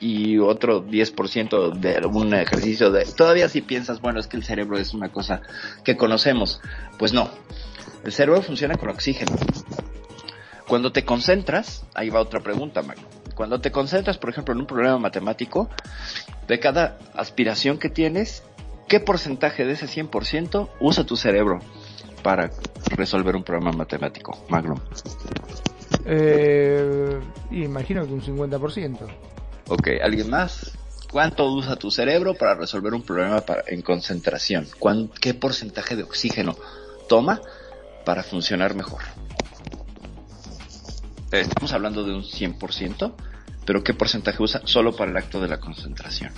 y 0.00 0.38
otro 0.38 0.84
10% 0.84 1.74
de 1.74 2.06
un 2.06 2.34
ejercicio 2.34 2.90
de... 2.90 3.04
Todavía 3.04 3.48
si 3.48 3.60
piensas, 3.60 4.00
bueno, 4.00 4.18
es 4.18 4.26
que 4.26 4.38
el 4.38 4.44
cerebro 4.44 4.78
es 4.78 4.94
una 4.94 5.10
cosa 5.10 5.42
que 5.84 5.96
conocemos. 5.96 6.60
Pues 6.98 7.12
no, 7.12 7.30
el 8.02 8.12
cerebro 8.12 8.40
funciona 8.40 8.76
con 8.76 8.88
oxígeno. 8.88 9.32
Cuando 10.66 10.90
te 10.90 11.04
concentras, 11.04 11.84
ahí 11.94 12.08
va 12.08 12.20
otra 12.20 12.40
pregunta, 12.40 12.82
Magno. 12.82 13.06
Cuando 13.34 13.60
te 13.60 13.70
concentras, 13.70 14.18
por 14.18 14.30
ejemplo, 14.30 14.54
en 14.54 14.60
un 14.60 14.66
problema 14.66 14.98
matemático, 14.98 15.68
de 16.48 16.58
cada 16.58 16.98
aspiración 17.14 17.78
que 17.78 17.90
tienes, 17.90 18.42
¿qué 18.88 19.00
porcentaje 19.00 19.64
de 19.64 19.72
ese 19.72 19.86
100% 19.86 20.70
usa 20.80 21.04
tu 21.04 21.16
cerebro 21.16 21.60
para 22.22 22.50
resolver 22.96 23.36
un 23.36 23.44
problema 23.44 23.72
matemático, 23.72 24.44
Magno? 24.48 24.80
Eh, 26.06 27.20
imagino 27.50 28.06
que 28.06 28.12
un 28.12 28.22
50%. 28.22 28.98
Ok, 29.72 29.86
¿alguien 30.02 30.28
más? 30.28 30.72
¿Cuánto 31.12 31.46
usa 31.46 31.76
tu 31.76 31.92
cerebro 31.92 32.34
para 32.34 32.56
resolver 32.56 32.92
un 32.92 33.02
problema 33.02 33.40
en 33.68 33.82
concentración? 33.82 34.66
¿Qué 35.20 35.32
porcentaje 35.32 35.94
de 35.94 36.02
oxígeno 36.02 36.56
toma 37.08 37.40
para 38.04 38.24
funcionar 38.24 38.74
mejor? 38.74 39.02
Estamos 41.30 41.72
hablando 41.72 42.02
de 42.02 42.16
un 42.16 42.24
100%, 42.24 43.14
pero 43.64 43.84
¿qué 43.84 43.94
porcentaje 43.94 44.42
usa 44.42 44.60
solo 44.64 44.96
para 44.96 45.12
el 45.12 45.16
acto 45.16 45.40
de 45.40 45.46
la 45.46 45.60
concentración? 45.60 46.32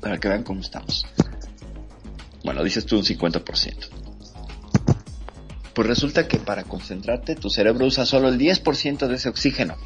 Para 0.00 0.16
que 0.16 0.28
vean 0.28 0.44
cómo 0.44 0.62
estamos. 0.62 1.04
Bueno, 2.42 2.64
dices 2.64 2.86
tú 2.86 2.96
un 2.96 3.04
50%. 3.04 3.88
Pues 5.74 5.86
resulta 5.86 6.26
que 6.26 6.38
para 6.38 6.64
concentrarte 6.64 7.36
tu 7.36 7.50
cerebro 7.50 7.84
usa 7.84 8.06
solo 8.06 8.30
el 8.30 8.38
10% 8.38 9.06
de 9.06 9.14
ese 9.14 9.28
oxígeno 9.28 9.76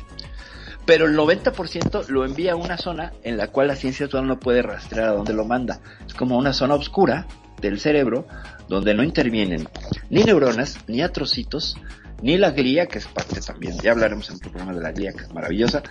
pero 0.85 1.07
el 1.07 1.17
90% 1.17 2.09
lo 2.09 2.25
envía 2.25 2.53
a 2.53 2.57
una 2.57 2.77
zona 2.77 3.13
en 3.23 3.37
la 3.37 3.49
cual 3.49 3.69
la 3.69 3.77
ciencia 3.77 4.09
todavía 4.09 4.35
no 4.35 4.41
puede 4.41 4.63
rastrear 4.63 5.09
a 5.09 5.13
dónde 5.13 5.33
lo 5.33 5.45
manda. 5.45 5.81
Es 6.07 6.15
como 6.15 6.37
una 6.37 6.53
zona 6.53 6.75
oscura 6.75 7.27
del 7.61 7.79
cerebro 7.79 8.27
donde 8.69 8.95
no 8.95 9.05
intervienen 9.05 9.69
ni 10.11 10.25
neuronas, 10.25 10.79
ni 10.89 11.03
atrocitos, 11.03 11.77
ni 12.23 12.37
la 12.37 12.51
glía, 12.51 12.87
que 12.87 12.99
es 12.99 13.07
parte 13.07 13.41
también, 13.41 13.79
ya 13.81 13.93
hablaremos 13.93 14.29
en 14.31 14.37
otro 14.37 14.51
programa 14.51 14.75
de 14.75 14.83
la 14.83 14.93
glía, 14.93 15.13
que 15.13 15.25
es 15.25 15.33
maravillosa, 15.33 15.83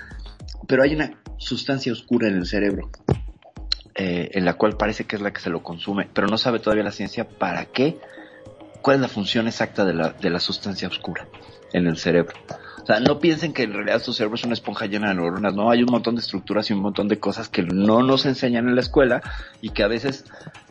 pero 0.68 0.84
hay 0.84 0.96
una 0.96 1.20
sustancia 1.38 1.92
oscura 1.92 2.28
en 2.28 2.36
el 2.36 2.46
cerebro, 2.46 2.90
eh, 3.96 4.30
en 4.34 4.46
la 4.46 4.54
cual 4.54 4.78
parece 4.78 5.06
que 5.06 5.16
es 5.16 5.22
la 5.22 5.32
que 5.32 5.42
se 5.42 5.50
lo 5.50 5.64
consume, 5.64 6.10
pero 6.14 6.28
no 6.28 6.38
sabe 6.38 6.60
todavía 6.60 6.84
la 6.84 6.92
ciencia 6.92 7.28
para 7.28 7.66
qué, 7.66 7.98
cuál 8.82 8.96
es 8.96 9.02
la 9.02 9.08
función 9.08 9.48
exacta 9.48 9.86
de 9.86 9.94
la, 9.94 10.10
de 10.10 10.30
la 10.30 10.40
sustancia 10.40 10.88
oscura 10.88 11.28
en 11.74 11.88
el 11.88 11.98
cerebro. 11.98 12.36
O 12.82 12.86
sea, 12.86 13.00
no 13.00 13.20
piensen 13.20 13.54
que 13.54 13.64
en 13.64 13.74
realidad 13.74 14.02
tu 14.02 14.14
cerebro 14.14 14.36
es 14.36 14.44
una 14.44 14.54
esponja 14.54 14.88
llena 14.88 15.10
de 15.10 15.16
neuronas, 15.16 15.54
no, 15.54 15.70
hay 15.70 15.84
un 15.84 15.92
montón 15.92 16.16
de 16.16 16.22
estructuras 16.22 16.70
y 16.70 16.74
un 16.74 16.82
montón 16.82 17.08
de 17.08 17.20
cosas 17.20 17.48
que 17.48 17.62
no 17.62 18.02
nos 18.02 18.26
enseñan 18.26 18.68
en 18.68 18.76
la 18.76 18.82
escuela 18.82 19.22
y 19.62 19.70
que 19.70 19.84
a 19.84 19.88
veces 19.88 20.26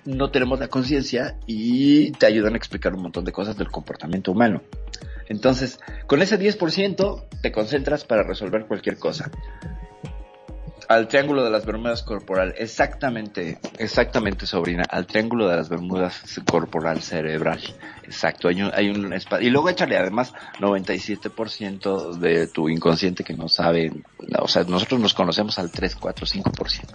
no 0.04 0.30
tenemos 0.30 0.58
la 0.58 0.68
conciencia 0.68 1.36
y 1.46 2.10
te 2.12 2.26
ayudan 2.26 2.54
a 2.54 2.56
explicar 2.56 2.94
un 2.94 3.02
montón 3.02 3.24
de 3.24 3.32
cosas 3.32 3.56
del 3.56 3.70
comportamiento 3.70 4.32
humano. 4.32 4.62
Entonces, 5.28 5.78
con 6.06 6.20
ese 6.22 6.38
10% 6.38 7.24
te 7.40 7.52
concentras 7.52 8.04
para 8.04 8.24
resolver 8.24 8.66
cualquier 8.66 8.98
cosa 8.98 9.30
al 10.90 11.06
triángulo 11.06 11.44
de 11.44 11.50
las 11.50 11.64
Bermudas 11.64 12.02
corporal, 12.02 12.52
exactamente, 12.58 13.60
exactamente 13.78 14.44
sobrina, 14.44 14.82
al 14.90 15.06
triángulo 15.06 15.48
de 15.48 15.54
las 15.54 15.68
Bermudas 15.68 16.20
corporal 16.50 17.00
cerebral, 17.00 17.60
exacto, 18.02 18.48
hay 18.48 18.60
un, 18.60 18.72
hay 18.74 18.90
un 18.90 19.14
y 19.40 19.50
luego 19.50 19.68
échale 19.68 19.96
además 19.96 20.34
97% 20.58 22.14
de 22.14 22.48
tu 22.48 22.68
inconsciente 22.68 23.22
que 23.22 23.34
no 23.34 23.48
sabe, 23.48 23.92
o 24.40 24.48
sea, 24.48 24.64
nosotros 24.64 24.98
nos 25.00 25.14
conocemos 25.14 25.60
al 25.60 25.70
3, 25.70 25.94
4, 25.94 26.26
5% 26.26 26.86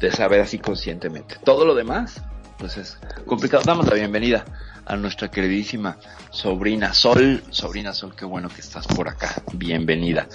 de 0.00 0.10
saber 0.10 0.40
así 0.40 0.58
conscientemente. 0.58 1.36
Todo 1.44 1.66
lo 1.66 1.74
demás, 1.74 2.22
pues 2.58 2.78
es 2.78 2.98
complicado. 3.26 3.62
Damos 3.66 3.86
la 3.86 3.94
bienvenida 3.94 4.46
a 4.86 4.96
nuestra 4.96 5.30
queridísima 5.30 5.98
sobrina 6.30 6.94
Sol, 6.94 7.44
sobrina 7.50 7.92
Sol, 7.92 8.14
qué 8.16 8.24
bueno 8.24 8.48
que 8.48 8.62
estás 8.62 8.86
por 8.86 9.10
acá, 9.10 9.42
bienvenida. 9.52 10.26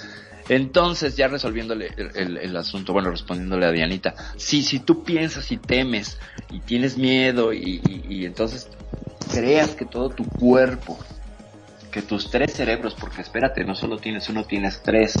Entonces, 0.48 1.16
ya 1.16 1.28
resolviéndole 1.28 1.90
el, 1.96 2.56
asunto, 2.56 2.92
bueno, 2.92 3.10
respondiéndole 3.10 3.66
a 3.66 3.70
Dianita, 3.70 4.14
si, 4.36 4.62
si 4.62 4.80
tú 4.80 5.04
piensas 5.04 5.52
y 5.52 5.58
temes 5.58 6.18
y 6.50 6.60
tienes 6.60 6.96
miedo 6.96 7.52
y, 7.52 7.82
y, 8.08 8.24
entonces 8.24 8.68
creas 9.30 9.70
que 9.70 9.84
todo 9.84 10.08
tu 10.08 10.24
cuerpo, 10.24 10.98
que 11.90 12.00
tus 12.00 12.30
tres 12.30 12.54
cerebros, 12.54 12.94
porque 12.98 13.20
espérate, 13.20 13.62
no 13.64 13.74
solo 13.74 13.98
tienes 13.98 14.28
uno, 14.30 14.44
tienes 14.44 14.82
tres. 14.82 15.14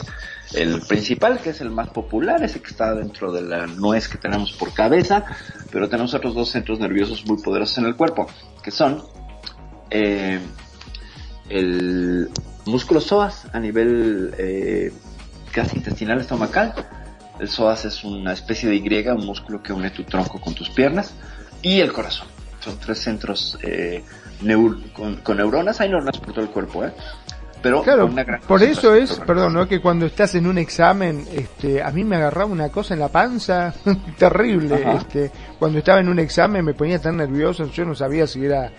El 0.54 0.80
principal, 0.82 1.40
que 1.40 1.50
es 1.50 1.60
el 1.60 1.70
más 1.70 1.90
popular, 1.90 2.42
ese 2.42 2.60
que 2.60 2.70
está 2.70 2.94
dentro 2.94 3.30
de 3.30 3.42
la 3.42 3.66
nuez 3.66 4.08
que 4.08 4.16
tenemos 4.16 4.52
por 4.52 4.72
cabeza, 4.72 5.24
pero 5.70 5.90
tenemos 5.90 6.14
otros 6.14 6.34
dos 6.34 6.48
centros 6.48 6.78
nerviosos 6.80 7.26
muy 7.26 7.42
poderosos 7.42 7.76
en 7.78 7.84
el 7.84 7.96
cuerpo, 7.96 8.28
que 8.62 8.70
son 8.70 9.02
eh, 9.90 10.40
el 11.50 12.30
músculo 12.64 13.00
psoas 13.00 13.46
a 13.52 13.60
nivel 13.60 14.34
eh, 14.38 14.92
intestinal 15.74 16.20
estomacal. 16.20 16.74
El 17.38 17.48
psoas 17.48 17.84
es 17.84 18.04
una 18.04 18.32
especie 18.32 18.68
de 18.68 18.76
Y, 18.76 19.08
un 19.08 19.26
músculo 19.26 19.62
que 19.62 19.72
une 19.72 19.90
tu 19.90 20.04
tronco 20.04 20.40
con 20.40 20.54
tus 20.54 20.70
piernas. 20.70 21.14
Y 21.62 21.80
el 21.80 21.92
corazón. 21.92 22.28
Son 22.60 22.78
tres 22.78 22.98
centros 22.98 23.58
eh, 23.62 24.02
con, 24.92 25.36
neuronas. 25.36 25.80
Hay 25.80 25.88
neuronas 25.88 26.18
por 26.18 26.32
todo 26.32 26.44
el 26.44 26.50
cuerpo, 26.50 26.84
¿eh? 26.84 26.92
Pero 27.62 27.82
claro, 27.82 28.08
por 28.46 28.62
eso 28.62 28.94
es, 28.94 29.18
perdón, 29.26 29.54
¿no? 29.54 29.66
que 29.66 29.80
cuando 29.80 30.06
estás 30.06 30.34
en 30.36 30.46
un 30.46 30.58
examen, 30.58 31.26
este, 31.32 31.82
a 31.82 31.90
mí 31.90 32.04
me 32.04 32.16
agarraba 32.16 32.50
una 32.50 32.68
cosa 32.68 32.94
en 32.94 33.00
la 33.00 33.08
panza 33.08 33.74
terrible. 34.18 34.96
Este, 34.96 35.30
cuando 35.58 35.78
estaba 35.78 35.98
en 36.00 36.08
un 36.08 36.20
examen 36.20 36.64
me 36.64 36.74
ponía 36.74 37.00
tan 37.00 37.16
nervioso, 37.16 37.66
yo 37.66 37.84
no 37.84 37.94
sabía 37.94 38.26
si 38.26 38.44
era 38.44 38.70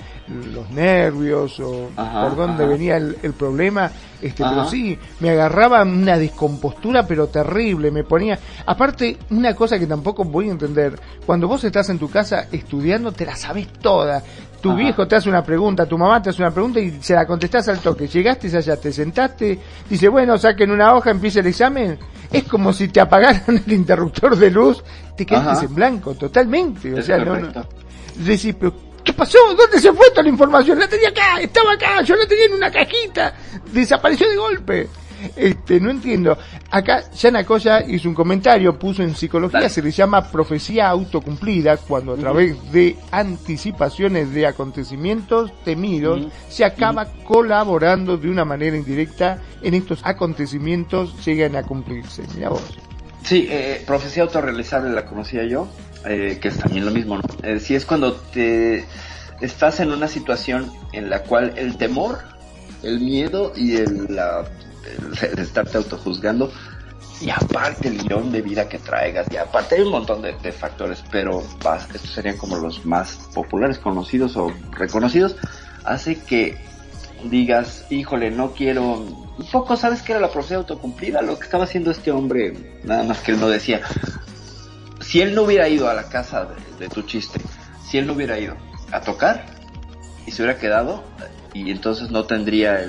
los 0.54 0.70
nervios 0.70 1.60
o 1.60 1.90
por 1.96 2.36
dónde 2.36 2.66
venía 2.66 2.98
el, 2.98 3.34
problema 3.38 3.92
Este, 4.22 4.44
pero 4.44 4.68
sí, 4.68 4.98
me 5.22 5.30
agarraba 5.30 5.84
una 5.84 6.18
descompostura 6.18 7.08
pero 7.08 7.28
terrible, 7.28 7.90
me 7.90 8.04
ponía, 8.04 8.38
aparte, 8.66 9.18
una 9.30 9.56
cosa 9.56 9.80
que 9.80 9.88
tampoco 9.88 10.26
voy 10.26 10.50
a 10.50 10.52
entender, 10.52 11.00
cuando 11.26 11.48
vos 11.48 11.64
estás 11.64 11.90
en 11.90 12.00
tu 12.00 12.10
casa 12.10 12.48
estudiando, 12.52 13.14
te 13.14 13.26
la 13.26 13.38
sabes 13.38 13.72
toda, 13.74 14.22
tu 14.62 14.76
viejo 14.76 15.08
te 15.08 15.16
hace 15.16 15.30
una 15.30 15.44
pregunta, 15.44 15.86
tu 15.86 15.98
mamá 15.98 16.22
te 16.22 16.32
hace 16.32 16.42
una 16.42 16.52
pregunta 16.52 16.80
y 16.80 16.98
se 17.02 17.14
la 17.14 17.26
contestás 17.26 17.70
al 17.70 17.80
toque. 17.80 18.08
Llegaste 18.08 18.56
allá, 18.56 18.76
te 18.76 18.92
sentaste, 18.92 19.60
dice, 19.90 20.10
bueno, 20.10 20.38
saquen 20.38 20.72
una 20.72 20.94
hoja, 20.96 21.12
empieza 21.12 21.40
el 21.40 21.48
examen. 21.48 21.98
Es 22.32 22.44
como 22.44 22.74
si 22.74 22.90
te 22.90 23.00
apagaran 23.00 23.64
el 23.66 23.72
interruptor 23.72 24.36
de 24.36 24.52
luz, 24.52 24.84
te 25.16 25.26
quedaste 25.26 25.66
en 25.66 25.76
blanco, 25.76 26.14
totalmente. 26.16 26.94
O 26.94 27.02
sea, 27.02 27.18
no, 27.20 27.38
no. 27.38 27.50
Decís, 28.18 28.56
pero 28.60 28.74
¿qué 29.04 29.14
pasó? 29.14 29.38
¿Dónde 29.56 29.80
se 29.80 29.92
fue 29.94 30.10
toda 30.12 30.24
la 30.24 30.30
información? 30.30 30.80
La 30.80 30.88
tenía 30.88 31.10
acá, 31.10 31.40
estaba 31.42 31.74
acá, 31.74 32.02
yo 32.02 32.16
la 32.16 32.28
tenía 32.28 32.46
en 32.46 32.54
una 32.54 32.72
cajita, 32.72 33.34
desapareció 33.72 34.30
de 34.30 34.36
golpe. 34.36 34.90
Este, 35.36 35.80
no 35.80 35.90
entiendo. 35.90 36.38
Acá 36.72 37.04
Yana 37.12 37.44
Coya 37.44 37.84
hizo 37.86 38.08
un 38.08 38.16
comentario, 38.16 38.78
puso 38.78 39.04
en 39.04 39.16
psicología, 39.16 39.68
se 39.70 39.82
le 39.82 39.92
llama 39.92 40.30
profecía 40.32 40.90
autocumplida, 40.90 41.78
cuando 41.78 42.14
a 42.14 42.18
través 42.18 42.72
de 42.72 42.96
anticipaciones 43.12 44.34
de 44.34 44.48
acontecimientos 44.48 45.52
temidos 45.64 46.28
se 46.48 46.64
acaba 46.64 47.06
colaborando 47.26 48.18
de 48.18 48.30
una 48.30 48.46
manera 48.46 48.78
indirecta 48.78 49.42
en 49.62 49.74
estos 49.74 50.00
acontecimientos 50.04 51.26
llegan 51.26 51.56
a 51.56 51.64
cumplirse. 51.64 52.24
Mira 52.36 52.50
vos. 52.50 52.64
Sí, 53.24 53.48
eh, 53.50 53.84
profecía 53.86 54.24
autorrealizable 54.24 54.92
la 54.92 55.06
conocía 55.06 55.44
yo, 55.44 55.68
eh, 56.06 56.38
que 56.42 56.48
es 56.48 56.58
también 56.58 56.86
lo 56.86 56.92
mismo, 56.92 57.18
¿no? 57.18 57.24
Eh, 57.44 57.60
si 57.60 57.76
es 57.76 57.86
cuando 57.86 58.14
te 58.14 58.86
estás 59.42 59.80
en 59.80 59.92
una 59.92 60.08
situación 60.08 60.72
en 60.94 61.10
la 61.10 61.24
cual 61.24 61.54
el 61.58 61.78
temor, 61.78 62.20
el 62.84 63.00
miedo 63.00 63.54
y 63.56 63.78
el, 63.78 64.08
la 64.16 64.46
de 65.36 65.42
estarte 65.42 65.78
autojuzgando 65.78 66.52
y 67.22 67.30
aparte 67.30 67.90
el 67.90 68.02
guion 68.02 68.32
de 68.32 68.42
vida 68.42 68.70
que 68.70 68.80
traigas 68.80 69.28
y 69.32 69.38
aparte 69.38 69.76
hay 69.76 69.82
un 69.82 69.92
montón 69.92 70.22
de, 70.22 70.52
factores 70.52 71.04
pero 71.12 71.44
estos 71.94 72.10
serían 72.12 72.38
como 72.38 72.58
los 72.58 72.86
más 72.86 73.30
populares 73.34 73.78
conocidos 73.78 74.38
o 74.38 74.54
reconocidos 74.72 75.36
hace 75.84 76.16
que 76.16 76.58
digas 77.26 77.86
híjole 77.90 78.32
no 78.32 78.54
quiero 78.54 78.84
un 78.84 79.50
poco 79.52 79.76
sabes 79.76 80.02
que 80.02 80.14
era 80.14 80.22
la 80.22 80.32
profecía 80.32 80.58
autocumplida 80.58 81.22
lo 81.22 81.38
que 81.38 81.44
estaba 81.44 81.66
haciendo 81.66 81.92
este 81.92 82.12
hombre 82.12 82.54
nada 82.86 83.04
más 83.04 83.20
que 83.20 83.34
él 83.34 83.40
no 83.40 83.50
decía 83.50 83.82
si 85.10 85.22
él 85.22 85.34
no 85.34 85.44
hubiera 85.44 85.68
ido 85.68 85.90
a 85.90 85.94
la 85.94 86.04
casa 86.04 86.46
de, 86.46 86.86
de 86.86 86.90
tu 86.90 87.02
chiste 87.02 87.40
si 87.90 87.98
él 87.98 88.06
no 88.06 88.14
hubiera 88.14 88.38
ido 88.38 88.56
a 88.92 89.02
tocar 89.02 89.46
y 90.28 90.32
se 90.32 90.44
hubiera 90.44 90.60
quedado 90.60 91.04
y 91.54 91.72
entonces 91.72 92.12
no 92.12 92.26
tendría 92.26 92.86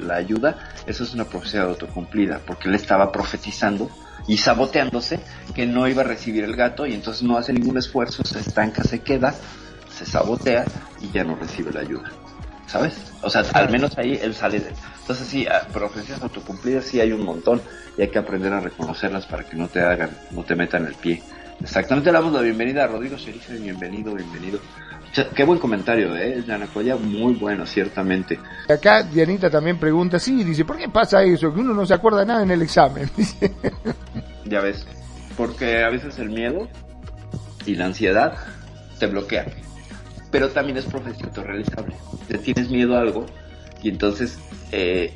la 0.00 0.16
ayuda, 0.16 0.72
eso 0.86 1.04
es 1.04 1.14
una 1.14 1.24
profecía 1.24 1.62
autocumplida, 1.62 2.40
porque 2.44 2.68
él 2.68 2.74
estaba 2.74 3.12
profetizando 3.12 3.88
y 4.26 4.38
saboteándose 4.38 5.20
que 5.54 5.66
no 5.66 5.86
iba 5.86 6.02
a 6.02 6.04
recibir 6.04 6.42
el 6.42 6.56
gato 6.56 6.86
y 6.86 6.94
entonces 6.94 7.22
no 7.22 7.38
hace 7.38 7.52
ningún 7.52 7.78
esfuerzo, 7.78 8.24
se 8.24 8.40
estanca, 8.40 8.82
se 8.82 9.00
queda, 9.00 9.34
se 9.96 10.04
sabotea 10.04 10.64
y 11.00 11.10
ya 11.12 11.22
no 11.22 11.36
recibe 11.36 11.72
la 11.72 11.80
ayuda. 11.80 12.10
¿Sabes? 12.66 12.94
O 13.20 13.28
sea, 13.28 13.42
al 13.52 13.70
menos 13.70 13.96
ahí 13.98 14.18
él 14.20 14.34
sale 14.34 14.58
de... 14.58 14.72
Entonces 15.00 15.28
sí, 15.28 15.46
profecías 15.72 16.22
autocumplidas 16.22 16.86
sí 16.86 17.00
hay 17.00 17.12
un 17.12 17.24
montón 17.24 17.60
y 17.98 18.02
hay 18.02 18.08
que 18.08 18.18
aprender 18.18 18.52
a 18.52 18.60
reconocerlas 18.60 19.26
para 19.26 19.44
que 19.44 19.56
no 19.56 19.68
te 19.68 19.80
hagan, 19.82 20.10
no 20.30 20.42
te 20.42 20.56
metan 20.56 20.86
el 20.86 20.94
pie. 20.94 21.22
Exactamente, 21.62 22.10
le 22.10 22.18
damos 22.18 22.32
la 22.32 22.40
bienvenida 22.40 22.84
a 22.84 22.86
Rodrigo 22.88 23.16
Sheriff, 23.16 23.48
bienvenido, 23.60 24.14
bienvenido. 24.14 24.58
Qué 25.34 25.44
buen 25.44 25.58
comentario, 25.58 26.16
¿eh? 26.16 26.42
Yanacoya, 26.46 26.96
muy 26.96 27.34
bueno, 27.34 27.66
ciertamente. 27.66 28.40
Acá 28.68 29.02
Dianita 29.02 29.48
también 29.48 29.78
pregunta, 29.78 30.18
sí, 30.18 30.42
dice, 30.42 30.64
¿por 30.64 30.76
qué 30.76 30.88
pasa 30.88 31.22
eso? 31.22 31.52
Que 31.52 31.60
uno 31.60 31.72
no 31.72 31.86
se 31.86 31.94
acuerda 31.94 32.24
nada 32.24 32.42
en 32.42 32.50
el 32.50 32.62
examen. 32.62 33.08
ya 34.44 34.60
ves, 34.60 34.86
porque 35.36 35.84
a 35.84 35.90
veces 35.90 36.18
el 36.18 36.30
miedo 36.30 36.68
y 37.64 37.76
la 37.76 37.86
ansiedad 37.86 38.34
te 38.98 39.06
bloquean. 39.06 39.46
Pero 40.30 40.48
también 40.48 40.78
es 40.78 40.86
profesión 40.86 41.30
realizable. 41.34 41.94
Te 42.26 42.38
tienes 42.38 42.70
miedo 42.70 42.96
a 42.96 43.02
algo 43.02 43.26
y 43.82 43.90
entonces 43.90 44.38
eh, 44.72 45.14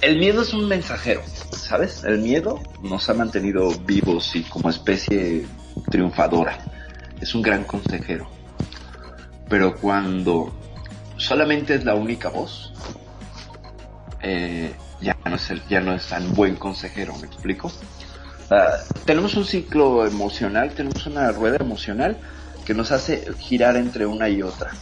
el 0.00 0.18
miedo 0.18 0.42
es 0.42 0.52
un 0.52 0.66
mensajero, 0.68 1.22
¿sabes? 1.50 2.04
El 2.04 2.18
miedo 2.18 2.60
nos 2.82 3.08
ha 3.08 3.14
mantenido 3.14 3.70
vivos 3.86 4.34
y 4.36 4.42
como 4.42 4.70
especie 4.70 5.46
triunfadora. 5.90 6.58
Es 7.20 7.34
un 7.34 7.42
gran 7.42 7.64
consejero 7.64 8.28
pero 9.48 9.76
cuando 9.76 10.52
solamente 11.16 11.74
es 11.74 11.84
la 11.84 11.94
única 11.94 12.28
voz, 12.28 12.72
eh, 14.22 14.74
ya, 15.00 15.16
no 15.24 15.36
es 15.36 15.52
ya 15.68 15.80
no 15.80 15.94
es 15.94 16.06
tan 16.06 16.34
buen 16.34 16.56
consejero, 16.56 17.14
¿me 17.18 17.26
explico? 17.26 17.70
Ah, 18.50 18.78
tenemos 19.04 19.34
un 19.34 19.44
ciclo 19.44 20.06
emocional, 20.06 20.72
tenemos 20.74 21.06
una 21.06 21.30
rueda 21.30 21.58
emocional 21.60 22.16
que 22.64 22.74
nos 22.74 22.90
hace 22.92 23.26
girar 23.38 23.76
entre 23.76 24.06
una 24.06 24.28
y 24.28 24.42
otra. 24.42 24.72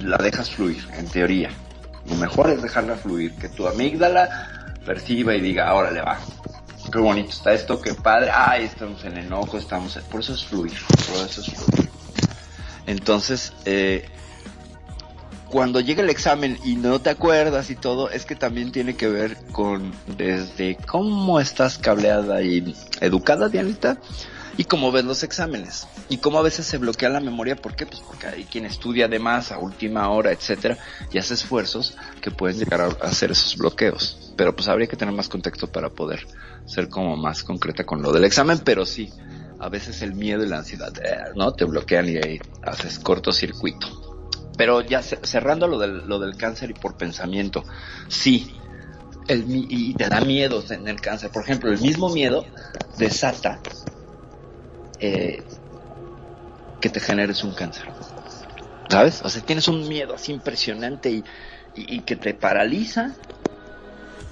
La 0.00 0.16
dejas 0.16 0.50
fluir, 0.50 0.84
en 0.96 1.06
teoría. 1.06 1.50
Lo 2.06 2.16
mejor 2.16 2.50
es 2.50 2.62
dejarla 2.62 2.96
fluir, 2.96 3.34
que 3.36 3.48
tu 3.48 3.66
amígdala 3.66 4.74
perciba 4.84 5.34
y 5.34 5.40
diga, 5.40 5.68
ahora 5.68 5.90
le 5.90 6.02
va. 6.02 6.18
Qué 6.90 6.98
bonito 6.98 7.30
está 7.30 7.52
esto, 7.52 7.80
qué 7.80 7.94
padre. 7.94 8.30
Ay, 8.34 8.64
estamos 8.64 9.04
en 9.04 9.16
enojo, 9.16 9.56
estamos... 9.56 9.96
Por 10.10 10.20
eso 10.20 10.34
es 10.34 10.44
fluir, 10.44 10.74
por 11.08 11.26
eso 11.26 11.40
es 11.40 11.50
fluir. 11.50 11.88
Entonces, 12.86 13.52
eh, 13.64 14.04
cuando 15.48 15.80
llega 15.80 16.02
el 16.02 16.10
examen 16.10 16.58
y 16.64 16.76
no 16.76 17.00
te 17.00 17.10
acuerdas 17.10 17.70
y 17.70 17.76
todo, 17.76 18.10
es 18.10 18.24
que 18.24 18.34
también 18.34 18.72
tiene 18.72 18.96
que 18.96 19.08
ver 19.08 19.36
con 19.52 19.92
desde 20.16 20.76
cómo 20.76 21.38
estás 21.38 21.78
cableada 21.78 22.42
y 22.42 22.74
educada, 23.00 23.48
Dianita, 23.48 23.98
y 24.56 24.64
cómo 24.64 24.92
ves 24.92 25.04
los 25.04 25.22
exámenes. 25.22 25.86
Y 26.08 26.18
cómo 26.18 26.38
a 26.38 26.42
veces 26.42 26.66
se 26.66 26.78
bloquea 26.78 27.08
la 27.08 27.20
memoria, 27.20 27.56
¿por 27.56 27.74
qué? 27.74 27.86
Pues 27.86 28.00
porque 28.00 28.26
hay 28.26 28.44
quien 28.44 28.66
estudia 28.66 29.08
de 29.08 29.18
más 29.18 29.52
a 29.52 29.58
última 29.58 30.08
hora, 30.10 30.32
etcétera, 30.32 30.78
y 31.10 31.18
hace 31.18 31.34
esfuerzos 31.34 31.96
que 32.20 32.30
pueden 32.30 32.58
llegar 32.58 32.80
a 32.80 32.88
hacer 33.06 33.30
esos 33.30 33.56
bloqueos. 33.56 34.32
Pero 34.36 34.54
pues 34.54 34.68
habría 34.68 34.86
que 34.86 34.96
tener 34.96 35.14
más 35.14 35.28
contexto 35.28 35.70
para 35.70 35.90
poder 35.90 36.26
ser 36.66 36.88
como 36.88 37.16
más 37.16 37.42
concreta 37.42 37.84
con 37.84 38.02
lo 38.02 38.12
del 38.12 38.24
examen, 38.24 38.60
pero 38.64 38.86
sí, 38.86 39.10
a 39.58 39.68
veces 39.68 40.02
el 40.02 40.14
miedo 40.14 40.44
y 40.44 40.48
la 40.48 40.58
ansiedad, 40.58 40.92
eh, 40.98 41.32
¿no? 41.34 41.52
Te 41.52 41.64
bloquean 41.64 42.08
y 42.08 42.16
ahí 42.16 42.40
haces 42.62 42.98
cortocircuito. 42.98 43.86
Pero 44.56 44.82
ya 44.82 45.02
cerrando 45.02 45.66
lo 45.66 45.78
del, 45.78 46.06
lo 46.06 46.18
del 46.18 46.36
cáncer 46.36 46.70
y 46.70 46.74
por 46.74 46.96
pensamiento, 46.96 47.64
sí, 48.08 48.54
y 49.28 49.94
te 49.94 50.08
da 50.08 50.20
miedo 50.20 50.62
en 50.68 50.88
el 50.88 51.00
cáncer. 51.00 51.30
Por 51.30 51.44
ejemplo, 51.44 51.70
el 51.70 51.80
mismo 51.80 52.10
miedo 52.10 52.44
desata 52.98 53.60
eh, 55.02 55.42
que 56.80 56.88
te 56.88 57.00
generes 57.00 57.42
un 57.42 57.52
cáncer. 57.54 57.84
¿Sabes? 58.88 59.20
O 59.24 59.28
sea, 59.28 59.42
tienes 59.42 59.66
un 59.68 59.88
miedo 59.88 60.14
así 60.14 60.32
impresionante 60.32 61.22
y, 61.74 62.00
que 62.02 62.16
te 62.16 62.34
paraliza 62.34 63.14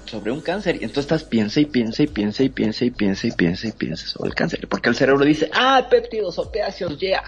sobre 0.05 0.31
un 0.31 0.39
cáncer. 0.39 0.75
Y 0.75 0.85
entonces 0.85 1.05
estás 1.05 1.23
piensa 1.23 1.59
y 1.59 1.65
piensa 1.65 2.03
y 2.03 2.07
piensa 2.07 2.43
y 2.43 2.49
piensa 2.49 2.85
y 2.85 2.91
piensa 2.91 3.27
y 3.27 3.31
piensa 3.31 3.67
y 3.67 3.71
piensa 3.73 4.07
sobre 4.07 4.29
el 4.29 4.35
cáncer. 4.35 4.67
Porque 4.69 4.89
el 4.89 4.95
cerebro 4.95 5.25
dice, 5.25 5.49
ah, 5.53 5.87
péptidos 5.89 6.39
opiáceos, 6.39 6.97
ya. 6.99 7.21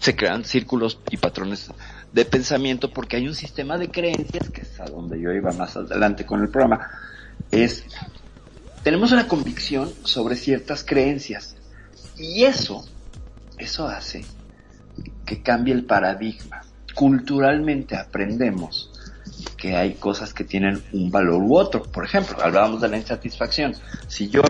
Se 0.00 0.16
crean 0.16 0.44
círculos 0.44 0.98
y 1.10 1.18
patrones 1.18 1.70
de 2.12 2.24
pensamiento 2.24 2.90
porque 2.90 3.16
hay 3.16 3.28
un 3.28 3.34
sistema 3.34 3.78
de 3.78 3.90
creencias, 3.90 4.48
que 4.48 4.62
es 4.62 4.80
a 4.80 4.86
donde 4.86 5.20
yo 5.20 5.30
iba 5.30 5.52
más 5.52 5.76
adelante 5.76 6.24
con 6.24 6.40
el 6.40 6.48
programa, 6.48 6.88
es, 7.50 7.84
tenemos 8.82 9.12
una 9.12 9.28
convicción 9.28 9.92
sobre 10.04 10.34
ciertas 10.34 10.82
creencias. 10.82 11.54
Y 12.18 12.44
eso, 12.44 12.84
eso 13.58 13.86
hace 13.86 14.24
que 15.24 15.42
cambie 15.42 15.74
el 15.74 15.84
paradigma. 15.84 16.62
Culturalmente 16.94 17.96
aprendemos 17.96 18.90
que 19.56 19.76
hay 19.76 19.94
cosas 19.94 20.34
que 20.34 20.44
tienen 20.44 20.82
un 20.92 21.10
valor 21.10 21.42
u 21.42 21.56
otro. 21.56 21.82
Por 21.82 22.04
ejemplo, 22.04 22.36
hablábamos 22.42 22.80
de 22.80 22.88
la 22.88 22.96
insatisfacción. 22.96 23.74
Si 24.08 24.28
yo 24.28 24.42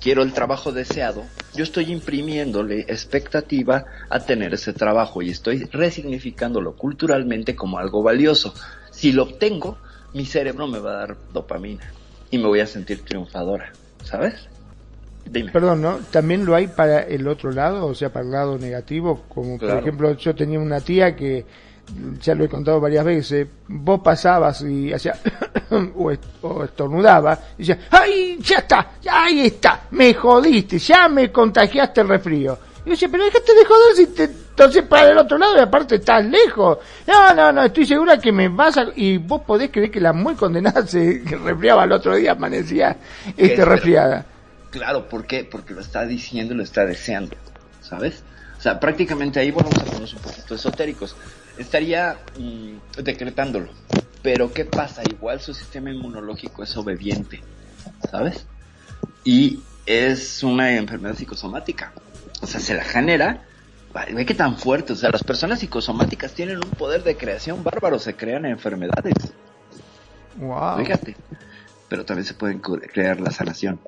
quiero 0.00 0.22
el 0.22 0.32
trabajo 0.32 0.72
deseado, 0.72 1.24
yo 1.54 1.64
estoy 1.64 1.92
imprimiéndole 1.92 2.80
expectativa 2.80 3.84
a 4.10 4.20
tener 4.20 4.54
ese 4.54 4.72
trabajo 4.72 5.22
y 5.22 5.30
estoy 5.30 5.64
resignificándolo 5.64 6.76
culturalmente 6.76 7.54
como 7.54 7.78
algo 7.78 8.02
valioso. 8.02 8.54
Si 8.90 9.12
lo 9.12 9.24
obtengo, 9.24 9.78
mi 10.12 10.26
cerebro 10.26 10.66
me 10.66 10.78
va 10.78 10.92
a 10.92 11.06
dar 11.06 11.16
dopamina 11.32 11.92
y 12.30 12.38
me 12.38 12.48
voy 12.48 12.60
a 12.60 12.66
sentir 12.66 13.04
triunfadora, 13.04 13.72
¿sabes? 14.04 14.48
Dime. 15.24 15.50
Perdón, 15.50 15.82
¿no? 15.82 15.98
También 16.10 16.44
lo 16.44 16.54
hay 16.54 16.66
para 16.66 17.00
el 17.00 17.26
otro 17.26 17.52
lado, 17.52 17.86
o 17.86 17.94
sea, 17.94 18.12
para 18.12 18.24
el 18.24 18.32
lado 18.32 18.58
negativo, 18.58 19.22
como 19.28 19.58
por 19.58 19.70
ejemplo 19.70 20.12
yo 20.16 20.34
tenía 20.34 20.58
una 20.58 20.80
tía 20.80 21.16
que 21.16 21.44
ya 22.20 22.34
lo 22.34 22.44
he 22.44 22.48
contado 22.48 22.80
varias 22.80 23.04
veces, 23.04 23.46
vos 23.68 24.00
pasabas 24.02 24.62
y 24.62 24.92
hacía 24.92 25.14
o, 25.96 26.12
estornudaba 26.64 27.38
y 27.58 27.64
decía, 27.64 27.78
¡ay, 27.90 28.38
ya 28.40 28.58
está! 28.58 28.92
¡Ahí 29.10 29.46
está! 29.46 29.82
¡Me 29.90 30.14
jodiste! 30.14 30.78
¡Ya 30.78 31.08
me 31.08 31.30
contagiaste 31.30 32.00
el 32.00 32.08
resfrío! 32.08 32.58
Y 32.84 32.86
yo 32.86 32.90
decía, 32.92 33.08
pero 33.10 33.24
déjate 33.24 33.54
de 33.54 33.64
joder 33.64 33.96
si 33.96 34.06
te 34.08 34.42
entonces 34.52 34.82
para 34.82 35.10
el 35.10 35.18
otro 35.18 35.38
lado 35.38 35.56
y 35.56 35.60
aparte 35.60 35.94
estás 35.94 36.24
lejos. 36.26 36.78
No, 37.06 37.34
no, 37.34 37.52
no, 37.52 37.62
estoy 37.62 37.86
segura 37.86 38.18
que 38.18 38.30
me 38.30 38.48
vas 38.48 38.76
a... 38.76 38.86
Y 38.94 39.16
vos 39.16 39.40
podés 39.46 39.70
creer 39.70 39.90
que 39.90 40.00
la 40.00 40.12
muy 40.12 40.34
condenada 40.34 40.86
se 40.86 41.22
resfriaba 41.24 41.84
el 41.84 41.92
otro 41.92 42.14
día, 42.14 42.32
amanecía 42.32 42.96
este, 43.36 43.64
resfriada. 43.64 44.26
Claro, 44.72 45.06
¿por 45.08 45.26
qué? 45.26 45.44
Porque 45.44 45.74
lo 45.74 45.82
está 45.82 46.06
diciendo 46.06 46.54
y 46.54 46.56
lo 46.56 46.62
está 46.62 46.86
deseando, 46.86 47.36
¿sabes? 47.82 48.24
O 48.58 48.60
sea, 48.62 48.80
prácticamente 48.80 49.38
ahí 49.38 49.50
vamos 49.50 49.74
a 49.76 49.84
ponernos 49.84 50.14
un 50.14 50.20
poquito 50.20 50.54
esotéricos. 50.54 51.14
Estaría 51.58 52.16
mm, 52.38 53.02
decretándolo. 53.02 53.68
Pero 54.22 54.50
¿qué 54.52 54.64
pasa? 54.64 55.02
Igual 55.04 55.40
su 55.40 55.52
sistema 55.52 55.90
inmunológico 55.90 56.62
es 56.62 56.74
obediente, 56.76 57.42
¿sabes? 58.10 58.46
Y 59.24 59.60
es 59.84 60.42
una 60.42 60.72
enfermedad 60.72 61.16
psicosomática. 61.16 61.92
O 62.40 62.46
sea, 62.46 62.58
se 62.58 62.74
la 62.74 62.84
genera. 62.84 63.44
Ve 64.14 64.24
que 64.24 64.34
tan 64.34 64.56
fuerte. 64.56 64.94
O 64.94 64.96
sea, 64.96 65.10
las 65.10 65.22
personas 65.22 65.60
psicosomáticas 65.60 66.32
tienen 66.32 66.56
un 66.56 66.70
poder 66.70 67.02
de 67.02 67.16
creación 67.16 67.62
bárbaro. 67.62 67.98
Se 67.98 68.14
crean 68.14 68.46
enfermedades. 68.46 69.34
Wow. 70.36 70.78
Fíjate. 70.78 71.14
Pero 71.90 72.06
también 72.06 72.24
se 72.24 72.32
pueden 72.34 72.60
crear 72.60 73.20
la 73.20 73.30
sanación. 73.30 73.78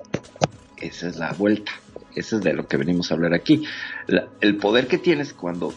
Esa 0.85 1.09
es 1.09 1.17
la 1.17 1.33
vuelta. 1.33 1.73
Eso 2.15 2.37
es 2.37 2.43
de 2.43 2.53
lo 2.53 2.67
que 2.67 2.77
venimos 2.77 3.11
a 3.11 3.15
hablar 3.15 3.35
aquí. 3.35 3.65
el 4.41 4.57
poder 4.57 4.87
que 4.87 4.99
tienes 4.99 5.33
cuando, 5.33 5.73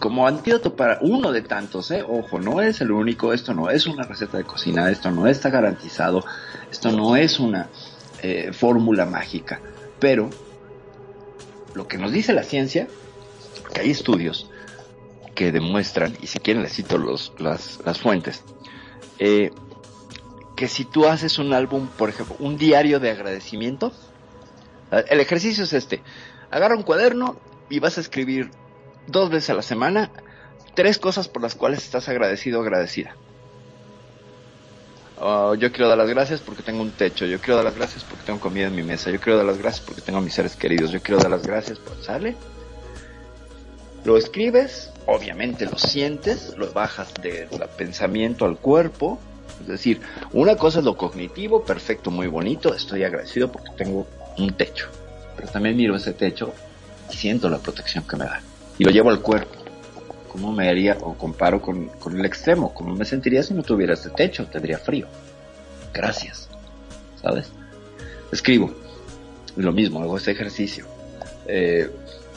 como 0.00 0.26
antídoto 0.26 0.74
para 0.74 0.98
uno 1.00 1.32
de 1.32 1.42
tantos, 1.42 1.90
¿eh? 1.90 2.04
ojo, 2.06 2.38
no 2.40 2.60
es 2.60 2.80
el 2.80 2.90
único, 2.90 3.32
esto 3.32 3.54
no 3.54 3.70
es 3.70 3.86
una 3.86 4.02
receta 4.02 4.36
de 4.36 4.44
cocina, 4.44 4.90
esto 4.90 5.10
no 5.10 5.26
está 5.26 5.48
garantizado, 5.48 6.24
esto 6.70 6.92
no 6.92 7.16
es 7.16 7.38
una 7.40 7.68
eh, 8.22 8.52
fórmula 8.52 9.06
mágica, 9.06 9.60
pero 9.98 10.28
lo 11.74 11.88
que 11.88 11.98
nos 11.98 12.12
dice 12.12 12.32
la 12.32 12.42
ciencia, 12.42 12.88
que 13.72 13.80
hay 13.80 13.90
estudios 13.90 14.50
que 15.34 15.52
demuestran, 15.52 16.16
y 16.20 16.26
si 16.26 16.38
quieren 16.40 16.62
les 16.62 16.74
cito 16.74 16.98
los, 16.98 17.32
las, 17.38 17.78
las 17.84 18.00
fuentes, 18.00 18.42
eh, 19.18 19.52
que 20.54 20.68
si 20.68 20.84
tú 20.84 21.06
haces 21.06 21.38
un 21.38 21.54
álbum, 21.54 21.86
por 21.86 22.08
ejemplo, 22.08 22.34
un 22.40 22.58
diario 22.58 22.98
de 22.98 23.10
agradecimiento, 23.10 23.92
el 24.90 25.20
ejercicio 25.20 25.64
es 25.64 25.72
este. 25.72 26.02
Agarra 26.50 26.76
un 26.76 26.82
cuaderno 26.82 27.38
y 27.68 27.78
vas 27.78 27.98
a 27.98 28.00
escribir 28.00 28.50
dos 29.06 29.30
veces 29.30 29.50
a 29.50 29.54
la 29.54 29.62
semana 29.62 30.10
tres 30.74 30.98
cosas 30.98 31.28
por 31.28 31.42
las 31.42 31.56
cuales 31.56 31.82
estás 31.82 32.08
agradecido 32.08 32.60
o 32.60 32.62
agradecida. 32.62 33.16
Oh, 35.20 35.56
yo 35.56 35.72
quiero 35.72 35.88
dar 35.88 35.98
las 35.98 36.08
gracias 36.08 36.40
porque 36.40 36.62
tengo 36.62 36.80
un 36.80 36.92
techo, 36.92 37.26
yo 37.26 37.40
quiero 37.40 37.56
dar 37.56 37.64
las 37.64 37.74
gracias 37.74 38.04
porque 38.04 38.24
tengo 38.24 38.38
comida 38.38 38.68
en 38.68 38.76
mi 38.76 38.84
mesa, 38.84 39.10
yo 39.10 39.18
quiero 39.20 39.38
dar 39.38 39.46
las 39.46 39.58
gracias 39.58 39.84
porque 39.84 40.02
tengo 40.02 40.20
a 40.20 40.22
mis 40.22 40.34
seres 40.34 40.54
queridos, 40.54 40.92
yo 40.92 41.02
quiero 41.02 41.20
dar 41.20 41.32
las 41.32 41.44
gracias 41.44 41.80
por 41.80 42.00
sale. 42.00 42.36
Lo 44.04 44.16
escribes, 44.16 44.92
obviamente 45.06 45.66
lo 45.66 45.76
sientes, 45.76 46.54
lo 46.56 46.72
bajas 46.72 47.12
del 47.20 47.48
pensamiento 47.76 48.44
al 48.44 48.56
cuerpo. 48.58 49.18
Es 49.62 49.66
decir, 49.66 50.00
una 50.32 50.54
cosa 50.56 50.78
es 50.78 50.84
lo 50.84 50.96
cognitivo, 50.96 51.64
perfecto, 51.64 52.12
muy 52.12 52.28
bonito, 52.28 52.72
estoy 52.72 53.02
agradecido 53.02 53.50
porque 53.50 53.70
tengo 53.76 54.06
un 54.38 54.52
techo. 54.54 54.88
Pero 55.36 55.48
también 55.48 55.76
miro 55.76 55.96
ese 55.96 56.12
techo 56.12 56.52
y 57.10 57.16
siento 57.16 57.48
la 57.48 57.58
protección 57.58 58.04
que 58.04 58.16
me 58.16 58.24
da. 58.24 58.40
Y 58.78 58.84
lo 58.84 58.90
llevo 58.90 59.10
al 59.10 59.20
cuerpo. 59.20 59.58
¿Cómo 60.28 60.52
me 60.52 60.68
haría 60.68 60.96
o 61.00 61.14
comparo 61.14 61.60
con, 61.60 61.90
el 62.12 62.24
extremo? 62.24 62.72
¿Cómo 62.74 62.94
me 62.94 63.04
sentiría 63.04 63.42
si 63.42 63.54
no 63.54 63.62
tuviera 63.62 63.94
este 63.94 64.10
techo? 64.10 64.46
Tendría 64.46 64.78
frío. 64.78 65.06
Gracias. 65.92 66.48
¿Sabes? 67.20 67.50
Escribo. 68.30 68.72
Lo 69.56 69.72
mismo, 69.72 70.00
hago 70.00 70.16
ese 70.16 70.30
ejercicio. 70.30 70.86
Eh, 71.46 71.90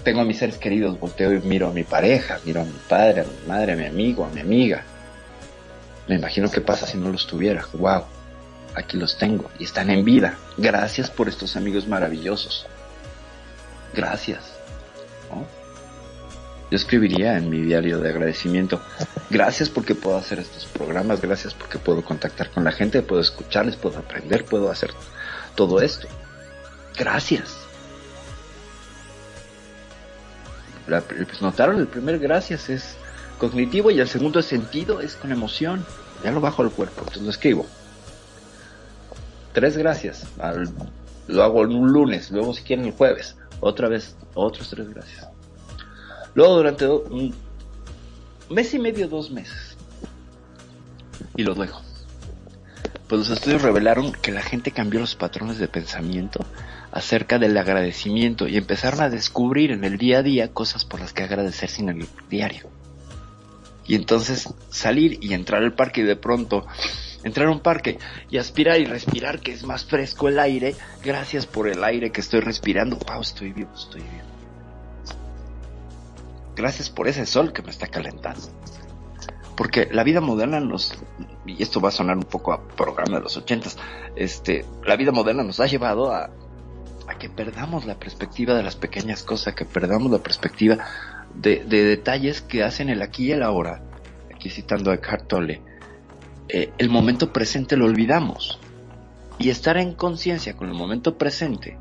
tengo 0.04 0.22
a 0.22 0.26
mis 0.26 0.38
seres 0.38 0.58
queridos, 0.58 1.00
volteo 1.00 1.34
y 1.34 1.40
miro 1.42 1.68
a 1.68 1.74
mi 1.74 1.84
pareja, 1.84 2.40
miro 2.46 2.62
a 2.62 2.66
mi 2.66 2.80
padre, 2.90 3.22
a 3.22 3.24
mi 3.26 3.48
madre, 3.48 3.74
a 3.74 3.76
mi 3.76 3.86
amigo, 3.86 4.26
a 4.26 4.30
mi 4.30 4.42
amiga. 4.42 4.84
Me 6.08 6.16
imagino 6.16 6.50
qué 6.50 6.62
pasa 6.62 6.88
si 6.88 6.98
no 6.98 7.10
los 7.10 7.28
tuviera. 7.28 7.66
¡Wow! 7.74 8.04
Aquí 8.76 8.98
los 8.98 9.18
tengo 9.18 9.50
y 9.60 9.66
están 9.66 9.90
en 9.90 10.06
vida. 10.06 10.38
Gracias 10.58 11.10
por 11.10 11.28
estos 11.28 11.56
amigos 11.56 11.88
maravillosos. 11.88 12.66
Gracias. 13.94 14.40
Yo 16.70 16.78
escribiría 16.78 17.38
en 17.38 17.50
mi 17.50 17.60
diario 17.60 18.00
de 18.00 18.10
agradecimiento, 18.10 18.82
gracias 19.30 19.70
porque 19.70 19.94
puedo 19.94 20.18
hacer 20.18 20.40
estos 20.40 20.66
programas, 20.66 21.20
gracias 21.22 21.54
porque 21.54 21.78
puedo 21.78 22.02
contactar 22.02 22.50
con 22.50 22.64
la 22.64 22.72
gente, 22.72 23.02
puedo 23.02 23.20
escucharles, 23.20 23.76
puedo 23.76 24.00
aprender, 24.00 24.46
puedo 24.46 24.72
hacer 24.72 24.92
todo 25.56 25.82
esto. 25.82 26.08
Gracias. 26.98 27.58
Pues 30.88 31.42
notaron, 31.42 31.78
el 31.78 31.88
primer 31.88 32.20
gracias 32.20 32.70
es 32.70 32.96
cognitivo 33.38 33.92
y 33.92 34.00
el 34.00 34.08
segundo 34.08 34.42
sentido 34.42 35.02
es 35.02 35.16
con 35.16 35.34
emoción. 35.34 35.86
Ya 36.24 36.32
lo 36.32 36.40
bajo 36.40 36.62
al 36.62 36.72
cuerpo, 36.72 37.02
entonces 37.02 37.24
lo 37.24 37.32
escribo 37.32 37.66
tres 39.54 39.78
gracias. 39.78 40.28
lo 41.28 41.44
hago 41.44 41.62
un 41.62 41.92
lunes, 41.92 42.32
luego 42.32 42.54
si 42.54 42.64
quieren 42.64 42.86
el 42.86 42.92
jueves, 42.92 43.38
otra 43.60 43.88
vez, 43.88 44.16
otros 44.34 44.70
tres 44.70 44.90
gracias. 44.90 45.28
Luego 46.34 46.58
durante 46.58 46.88
un 46.88 47.34
mes 48.50 48.74
y 48.74 48.80
medio, 48.80 49.08
dos 49.08 49.32
meses. 49.32 49.78
Y 51.36 51.44
lo 51.44 51.54
dejo. 51.56 51.82
Pues 53.08 53.20
los 53.20 53.30
estudios 53.30 53.62
revelaron 53.62 54.14
que 54.14 54.32
la 54.32 54.42
gente 54.42 54.72
cambió 54.72 55.00
los 55.00 55.16
patrones 55.16 55.58
de 55.58 55.68
pensamiento 55.68 56.46
acerca 56.92 57.40
del 57.40 57.58
agradecimiento 57.58 58.48
y 58.48 58.58
empezaron 58.58 59.02
a 59.02 59.10
descubrir 59.10 59.72
en 59.72 59.84
el 59.84 59.98
día 59.98 60.20
a 60.20 60.24
día 60.24 60.54
cosas 60.54 60.86
por 60.86 61.00
las 61.00 61.14
que 61.14 61.24
agradecer 61.24 61.70
sin 61.70 61.90
el 61.90 62.08
diario. 62.30 62.70
Y 63.86 63.96
entonces 63.96 64.54
salir 64.70 65.18
y 65.22 65.34
entrar 65.34 65.64
al 65.64 65.74
parque 65.74 66.02
y 66.02 66.06
de 66.06 66.16
pronto 66.16 66.66
entrar 67.24 67.48
a 67.48 67.52
un 67.52 67.60
parque 67.60 68.00
y 68.30 68.38
aspirar 68.38 68.80
y 68.80 68.86
respirar 68.86 69.40
que 69.40 69.52
es 69.52 69.64
más 69.64 69.86
fresco 69.86 70.28
el 70.28 70.40
aire, 70.40 70.76
gracias 71.04 71.46
por 71.46 71.68
el 71.68 71.84
aire 71.84 72.12
que 72.12 72.22
estoy 72.22 72.40
respirando, 72.42 72.98
wow, 73.08 73.22
estoy 73.22 73.54
vivo, 73.54 73.72
estoy 73.76 74.02
vivo. 74.02 74.32
Gracias 76.56 76.90
por 76.90 77.08
ese 77.08 77.26
sol 77.26 77.54
que 77.54 77.62
me 77.62 77.72
está 77.72 77.88
calentando. 77.88 78.42
Porque 79.56 79.88
la 79.92 80.04
vida 80.04 80.22
moderna 80.22 80.60
nos, 80.60 80.98
y 81.46 81.62
esto 81.62 81.80
va 81.82 81.90
a 81.90 81.92
sonar 81.92 82.18
un 82.18 82.24
poco 82.24 82.54
a 82.54 82.68
programa 82.68 83.18
de 83.18 83.24
los 83.24 83.38
ochentas, 83.38 83.78
este, 84.16 84.66
la 84.86 84.96
vida 84.96 85.12
moderna 85.12 85.44
nos 85.44 85.60
ha 85.60 85.68
llevado 85.68 86.12
a, 86.12 86.30
a 87.08 87.18
que 87.18 87.30
perdamos 87.30 87.86
la 87.86 88.00
perspectiva 88.00 88.54
de 88.56 88.64
las 88.64 88.76
pequeñas 88.76 89.24
cosas, 89.24 89.54
que 89.54 89.66
perdamos 89.66 90.12
la 90.12 90.20
perspectiva 90.20 90.78
de, 91.36 91.64
de 91.66 91.84
detalles 91.84 92.42
que 92.42 92.64
hacen 92.64 92.90
el 92.90 93.02
aquí 93.02 93.28
y 93.28 93.32
el 93.34 93.44
ahora. 93.44 93.84
Aquí 94.34 94.50
citando 94.50 94.92
a 94.92 94.96
Eckhart 94.96 95.28
Tolle, 95.28 95.62
eh, 96.54 96.74
el 96.78 96.90
momento 96.90 97.32
presente 97.32 97.78
lo 97.78 97.86
olvidamos. 97.86 98.60
Y 99.40 99.50
estar 99.50 99.78
en 99.78 99.94
conciencia 99.94 100.56
con 100.56 100.68
el 100.68 100.76
momento 100.76 101.18
presente 101.18 101.78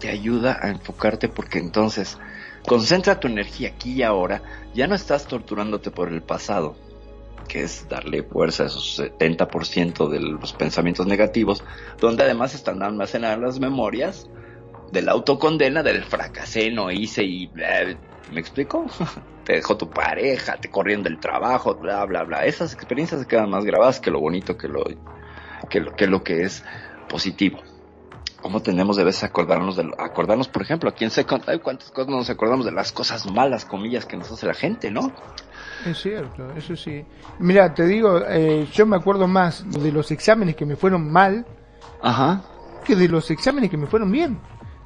te 0.00 0.10
ayuda 0.10 0.58
a 0.60 0.68
enfocarte 0.68 1.28
porque 1.28 1.58
entonces 1.58 2.18
concentra 2.66 3.20
tu 3.20 3.28
energía 3.28 3.68
aquí 3.70 3.92
y 3.92 4.02
ahora, 4.02 4.42
ya 4.74 4.86
no 4.88 4.96
estás 4.96 5.26
torturándote 5.26 5.92
por 5.92 6.08
el 6.08 6.22
pasado, 6.22 6.76
que 7.48 7.62
es 7.62 7.88
darle 7.88 8.24
fuerza 8.24 8.64
a 8.64 8.66
esos 8.66 8.98
70% 8.98 10.08
de 10.08 10.20
los 10.20 10.52
pensamientos 10.52 11.06
negativos, 11.06 11.62
donde 12.00 12.24
además 12.24 12.54
están 12.54 12.82
almacenadas 12.82 13.38
las 13.38 13.60
memorias 13.60 14.28
de 14.92 15.02
la 15.02 15.12
autocondena, 15.12 15.82
del 15.82 16.04
fracasé, 16.04 16.70
no 16.70 16.90
hice 16.90 17.24
y... 17.24 17.50
¿Me 18.32 18.40
explico? 18.40 18.86
te 19.44 19.54
dejó 19.54 19.76
tu 19.76 19.90
pareja, 19.90 20.56
te 20.56 20.70
corriendo 20.70 21.08
del 21.08 21.18
trabajo, 21.18 21.74
bla, 21.74 22.04
bla, 22.04 22.24
bla. 22.24 22.44
Esas 22.44 22.72
experiencias 22.74 23.20
se 23.20 23.26
quedan 23.26 23.50
más 23.50 23.64
grabadas 23.64 24.00
que 24.00 24.10
lo 24.10 24.20
bonito, 24.20 24.56
que 24.56 24.68
lo 24.68 24.84
que 25.68 25.80
lo 25.80 25.94
que, 25.94 26.06
lo 26.06 26.22
que 26.22 26.42
es 26.42 26.64
positivo. 27.08 27.60
¿Cómo 28.40 28.60
tenemos 28.60 28.96
de 28.96 29.04
veces 29.04 29.22
acordarnos 29.24 29.76
de 29.76 29.88
acordarnos, 29.98 30.48
por 30.48 30.62
ejemplo, 30.62 30.92
en 30.98 31.10
Second 31.10 31.44
cuántas 31.62 31.90
cosas 31.90 32.10
nos 32.10 32.30
acordamos 32.30 32.66
de 32.66 32.72
las 32.72 32.90
cosas 32.90 33.30
malas, 33.30 33.64
comillas, 33.64 34.04
que 34.04 34.16
nos 34.16 34.32
hace 34.32 34.46
la 34.46 34.54
gente, 34.54 34.90
¿no? 34.90 35.12
Es 35.86 36.00
cierto, 36.02 36.50
eso 36.56 36.74
sí. 36.74 37.04
Mira, 37.38 37.72
te 37.72 37.86
digo, 37.86 38.20
eh, 38.26 38.66
yo 38.72 38.84
me 38.84 38.96
acuerdo 38.96 39.28
más 39.28 39.64
de 39.70 39.92
los 39.92 40.10
exámenes 40.10 40.56
que 40.56 40.66
me 40.66 40.74
fueron 40.74 41.10
mal 41.10 41.46
Ajá. 42.02 42.42
que 42.84 42.96
de 42.96 43.08
los 43.08 43.30
exámenes 43.30 43.70
que 43.70 43.76
me 43.76 43.86
fueron 43.86 44.10
bien. 44.10 44.40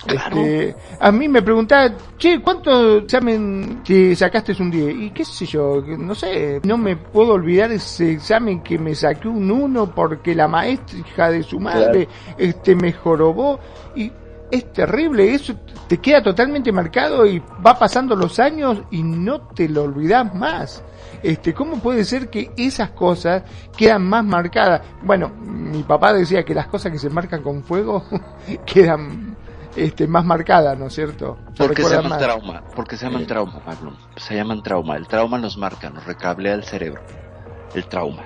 Este, 0.07 0.77
a 1.01 1.11
mí 1.11 1.29
me 1.29 1.43
preguntaba, 1.43 1.93
che, 2.19 2.41
¿cuánto 2.41 2.99
examen 2.99 3.81
que 3.83 4.15
sacaste 4.15 4.55
un 4.61 4.71
día? 4.71 4.91
Y 4.91 5.11
qué 5.11 5.25
sé 5.25 5.47
yo, 5.47 5.83
no 5.99 6.15
sé, 6.15 6.61
no 6.65 6.77
me 6.77 6.97
puedo 6.97 7.33
olvidar 7.33 7.73
ese 7.73 8.13
examen 8.13 8.63
que 8.63 8.79
me 8.79 8.95
saqué 8.95 9.27
un 9.27 9.51
uno 9.51 9.93
porque 9.95 10.35
la 10.35 10.49
maestra, 10.49 10.99
hija 10.99 11.31
de 11.31 11.43
su 11.43 11.59
madre, 11.59 12.09
este, 12.39 12.77
me 12.77 12.93
jorobó. 12.93 13.59
Y 13.97 14.13
es 14.51 14.73
terrible, 14.73 15.35
eso 15.35 15.55
te 15.89 15.99
queda 15.99 16.23
totalmente 16.23 16.71
marcado 16.71 17.27
y 17.27 17.43
va 17.65 17.79
pasando 17.79 18.15
los 18.15 18.39
años 18.39 18.83
y 18.91 19.03
no 19.03 19.41
te 19.41 19.69
lo 19.69 19.85
olvidas 19.85 20.33
más. 20.35 20.85
Este, 21.23 21.55
¿cómo 21.55 21.79
puede 21.79 22.05
ser 22.05 22.29
que 22.29 22.53
esas 22.57 22.91
cosas 22.91 23.43
quedan 23.77 24.05
más 24.05 24.25
marcadas? 24.25 24.83
Bueno, 25.03 25.31
mi 25.31 25.83
papá 25.83 26.13
decía 26.13 26.45
que 26.45 26.55
las 26.55 26.69
cosas 26.69 26.93
que 26.93 26.99
se 26.99 27.11
marcan 27.11 27.43
con 27.43 27.65
fuego 27.65 28.05
quedan 28.67 29.36
este, 29.77 30.07
más 30.07 30.25
marcada, 30.25 30.75
¿no 30.75 30.87
es 30.87 30.95
cierto? 30.95 31.39
Porque 31.57 31.83
se 31.83 31.95
llaman 31.95 32.19
trauma, 32.19 32.65
porque 32.75 32.97
se 32.97 33.07
llaman 33.07 33.27
trauma, 33.27 33.63
Se 34.17 34.35
llaman 34.35 34.63
trauma. 34.63 34.97
El 34.97 35.07
trauma 35.07 35.39
nos 35.39 35.57
marca, 35.57 35.91
nos 35.91 36.05
recablea 36.05 36.55
el 36.55 36.65
cerebro. 36.65 37.03
El 37.75 37.87
trauma. 37.87 38.25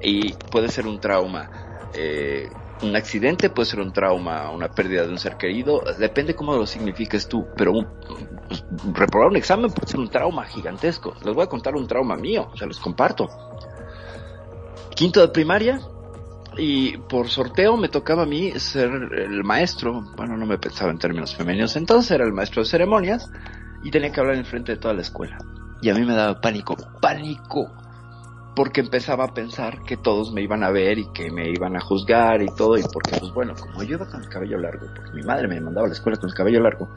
Y 0.00 0.32
puede 0.32 0.68
ser 0.68 0.86
un 0.86 1.00
trauma 1.00 1.50
eh, 1.94 2.50
un 2.82 2.94
accidente 2.94 3.48
puede 3.48 3.66
ser 3.66 3.80
un 3.80 3.92
trauma, 3.92 4.50
una 4.50 4.68
pérdida 4.68 5.06
de 5.06 5.08
un 5.08 5.18
ser 5.18 5.36
querido, 5.36 5.82
depende 5.98 6.34
cómo 6.34 6.54
lo 6.54 6.66
signifiques 6.66 7.26
tú, 7.26 7.46
pero 7.56 7.72
pues, 8.48 8.64
reprobar 8.92 9.28
un 9.28 9.36
examen 9.36 9.70
puede 9.70 9.88
ser 9.88 10.00
un 10.00 10.10
trauma 10.10 10.44
gigantesco. 10.44 11.14
Les 11.24 11.34
voy 11.34 11.44
a 11.44 11.46
contar 11.46 11.74
un 11.74 11.86
trauma 11.86 12.16
mío, 12.16 12.50
se 12.54 12.66
los 12.66 12.78
comparto. 12.78 13.28
Quinto 14.94 15.20
de 15.20 15.28
primaria, 15.28 15.80
y 16.58 16.96
por 16.96 17.28
sorteo 17.28 17.76
me 17.76 17.88
tocaba 17.88 18.22
a 18.22 18.26
mí 18.26 18.52
ser 18.58 18.90
el 18.90 19.44
maestro, 19.44 20.02
bueno, 20.16 20.36
no 20.36 20.46
me 20.46 20.58
pensaba 20.58 20.90
en 20.90 20.98
términos 20.98 21.34
femeninos, 21.34 21.76
entonces 21.76 22.10
era 22.12 22.24
el 22.24 22.32
maestro 22.32 22.62
de 22.62 22.68
ceremonias 22.68 23.30
y 23.82 23.90
tenía 23.90 24.10
que 24.10 24.20
hablar 24.20 24.36
en 24.36 24.44
frente 24.44 24.72
de 24.72 24.78
toda 24.78 24.94
la 24.94 25.02
escuela. 25.02 25.38
Y 25.82 25.90
a 25.90 25.94
mí 25.94 26.04
me 26.04 26.14
daba 26.14 26.40
pánico, 26.40 26.76
pánico 27.00 27.70
porque 28.56 28.80
empezaba 28.80 29.24
a 29.24 29.34
pensar 29.34 29.82
que 29.82 29.98
todos 29.98 30.32
me 30.32 30.40
iban 30.40 30.64
a 30.64 30.70
ver 30.70 30.98
y 30.98 31.12
que 31.12 31.30
me 31.30 31.50
iban 31.50 31.76
a 31.76 31.80
juzgar 31.80 32.40
y 32.40 32.46
todo, 32.46 32.78
y 32.78 32.82
porque, 32.90 33.14
pues 33.20 33.30
bueno, 33.34 33.54
como 33.54 33.82
yo 33.82 33.96
iba 33.96 34.06
con 34.06 34.22
el 34.22 34.30
cabello 34.30 34.58
largo, 34.58 34.86
porque 34.94 35.12
mi 35.12 35.22
madre 35.22 35.46
me 35.46 35.60
mandaba 35.60 35.86
a 35.86 35.88
la 35.88 35.94
escuela 35.94 36.16
con 36.16 36.30
el 36.30 36.34
cabello 36.34 36.60
largo, 36.60 36.88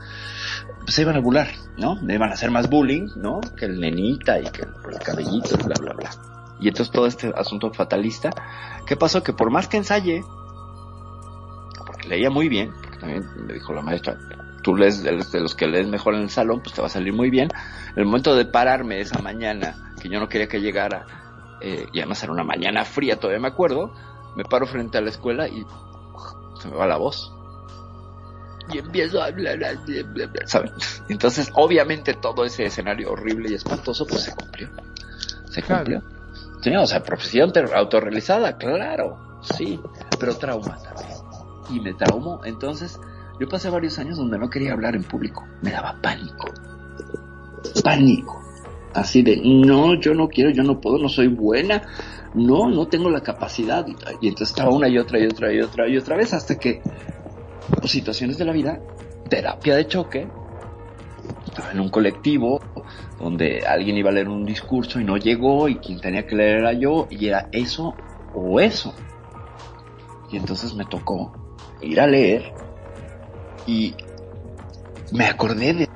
pues 0.79 0.95
se 0.95 1.01
iban 1.01 1.17
a 1.17 1.19
burlar, 1.19 1.49
¿no? 1.77 2.01
Me 2.01 2.15
iban 2.15 2.29
a 2.29 2.33
hacer 2.33 2.49
más 2.49 2.69
bullying, 2.69 3.09
¿no? 3.17 3.41
Que 3.57 3.65
el 3.65 3.77
nenita 3.77 4.39
y 4.39 4.45
que 4.45 4.61
el, 4.61 4.99
cabellito, 5.03 5.57
bla, 5.57 5.75
bla, 5.81 5.93
bla. 5.93 6.28
Y 6.59 6.67
entonces 6.67 6.91
todo 6.91 7.07
este 7.07 7.31
asunto 7.35 7.71
fatalista, 7.71 8.31
¿qué 8.85 8.95
pasó? 8.95 9.23
Que 9.23 9.33
por 9.33 9.49
más 9.49 9.67
que 9.67 9.77
ensaye, 9.77 10.23
porque 11.85 12.09
leía 12.09 12.29
muy 12.29 12.49
bien, 12.49 12.73
porque 12.81 12.97
también 12.97 13.23
me 13.45 13.53
dijo 13.53 13.73
la 13.73 13.81
maestra, 13.81 14.17
tú 14.61 14.75
lees 14.75 15.03
de 15.03 15.39
los 15.39 15.55
que 15.55 15.67
lees 15.67 15.87
mejor 15.87 16.15
en 16.15 16.21
el 16.21 16.29
salón, 16.29 16.61
pues 16.61 16.75
te 16.75 16.81
va 16.81 16.87
a 16.87 16.91
salir 16.91 17.13
muy 17.13 17.29
bien. 17.29 17.49
El 17.95 18.05
momento 18.05 18.35
de 18.35 18.45
pararme 18.45 18.99
esa 18.99 19.21
mañana, 19.21 19.93
que 20.01 20.09
yo 20.09 20.19
no 20.19 20.27
quería 20.27 20.47
que 20.47 20.59
llegara, 20.59 21.05
eh, 21.61 21.87
y 21.93 21.99
además 21.99 22.23
era 22.23 22.31
una 22.31 22.43
mañana 22.43 22.85
fría, 22.85 23.17
todavía 23.17 23.39
me 23.39 23.47
acuerdo, 23.47 23.93
me 24.35 24.43
paro 24.43 24.67
frente 24.67 24.97
a 24.97 25.01
la 25.01 25.09
escuela 25.09 25.47
y 25.47 25.65
se 26.61 26.67
me 26.67 26.75
va 26.75 26.87
la 26.87 26.97
voz. 26.97 27.33
Y 28.71 28.77
empiezo 28.77 29.21
a 29.21 29.25
hablar, 29.25 29.59
¿saben? 30.45 30.71
Entonces, 31.07 31.49
obviamente 31.55 32.13
todo 32.13 32.45
ese 32.45 32.65
escenario 32.65 33.11
horrible 33.11 33.49
y 33.49 33.55
espantoso, 33.55 34.05
pues 34.05 34.21
se 34.23 34.35
cumplió. 34.35 34.69
Se 35.49 35.63
cumplió. 35.63 36.03
Sí, 36.61 36.75
o 36.75 36.85
sea, 36.85 37.01
profesión 37.03 37.51
autorrealizada, 37.73 38.57
claro, 38.57 39.39
sí, 39.41 39.79
pero 40.19 40.35
trauma 40.35 40.77
también. 40.77 41.17
Y 41.69 41.79
me 41.79 41.93
traumó. 41.93 42.41
Entonces, 42.43 42.99
yo 43.39 43.47
pasé 43.47 43.69
varios 43.69 43.97
años 43.99 44.17
donde 44.17 44.37
no 44.37 44.49
quería 44.49 44.73
hablar 44.73 44.95
en 44.95 45.03
público. 45.03 45.45
Me 45.61 45.71
daba 45.71 45.95
pánico. 46.01 46.47
Pánico 47.83 48.39
así 48.93 49.21
de, 49.21 49.41
no, 49.43 49.95
yo 49.95 50.13
no 50.13 50.27
quiero, 50.27 50.49
yo 50.51 50.63
no 50.63 50.79
puedo, 50.79 50.97
no 50.97 51.09
soy 51.09 51.27
buena, 51.27 51.81
no, 52.33 52.69
no 52.69 52.87
tengo 52.87 53.09
la 53.09 53.21
capacidad. 53.21 53.85
Y, 54.21 54.27
entonces 54.27 54.49
estaba 54.49 54.71
una 54.71 54.87
y 54.87 54.97
otra 54.97 55.19
y 55.19 55.25
otra 55.25 55.53
y 55.53 55.61
otra 55.61 55.87
y 55.87 55.97
otra 55.97 56.15
vez 56.15 56.33
hasta 56.33 56.57
que 56.57 56.81
pues, 57.79 57.91
situaciones 57.91 58.37
de 58.37 58.45
la 58.45 58.51
vida, 58.51 58.79
terapia 59.29 59.75
de 59.75 59.87
choque, 59.87 60.27
estaba 61.59 61.73
en 61.73 61.79
un 61.81 61.89
colectivo 61.89 62.61
donde 63.19 63.65
alguien 63.67 63.97
iba 63.97 64.09
a 64.09 64.13
leer 64.13 64.29
un 64.29 64.45
discurso 64.45 64.99
y 64.99 65.03
no 65.03 65.17
llegó 65.17 65.67
y 65.67 65.75
quien 65.75 65.99
tenía 65.99 66.25
que 66.25 66.35
leer 66.35 66.59
era 66.59 66.73
yo 66.73 67.07
y 67.09 67.27
era 67.27 67.49
eso 67.51 67.95
o 68.33 68.59
eso. 68.59 68.93
Y 70.31 70.37
entonces 70.37 70.73
me 70.73 70.85
tocó 70.85 71.33
ir 71.81 71.99
a 71.99 72.07
leer 72.07 72.53
y 73.65 73.95
me 75.11 75.25
acordé 75.25 75.73
de 75.73 75.89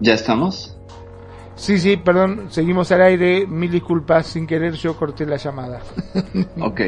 ¿Ya 0.00 0.12
estamos? 0.12 0.73
Sí, 1.64 1.78
sí, 1.78 1.96
perdón, 1.96 2.48
seguimos 2.50 2.92
al 2.92 3.00
aire. 3.00 3.46
Mil 3.46 3.70
disculpas, 3.70 4.26
sin 4.26 4.46
querer 4.46 4.74
yo 4.74 4.98
corté 4.98 5.24
la 5.24 5.38
llamada. 5.38 5.80
ok, 6.60 6.80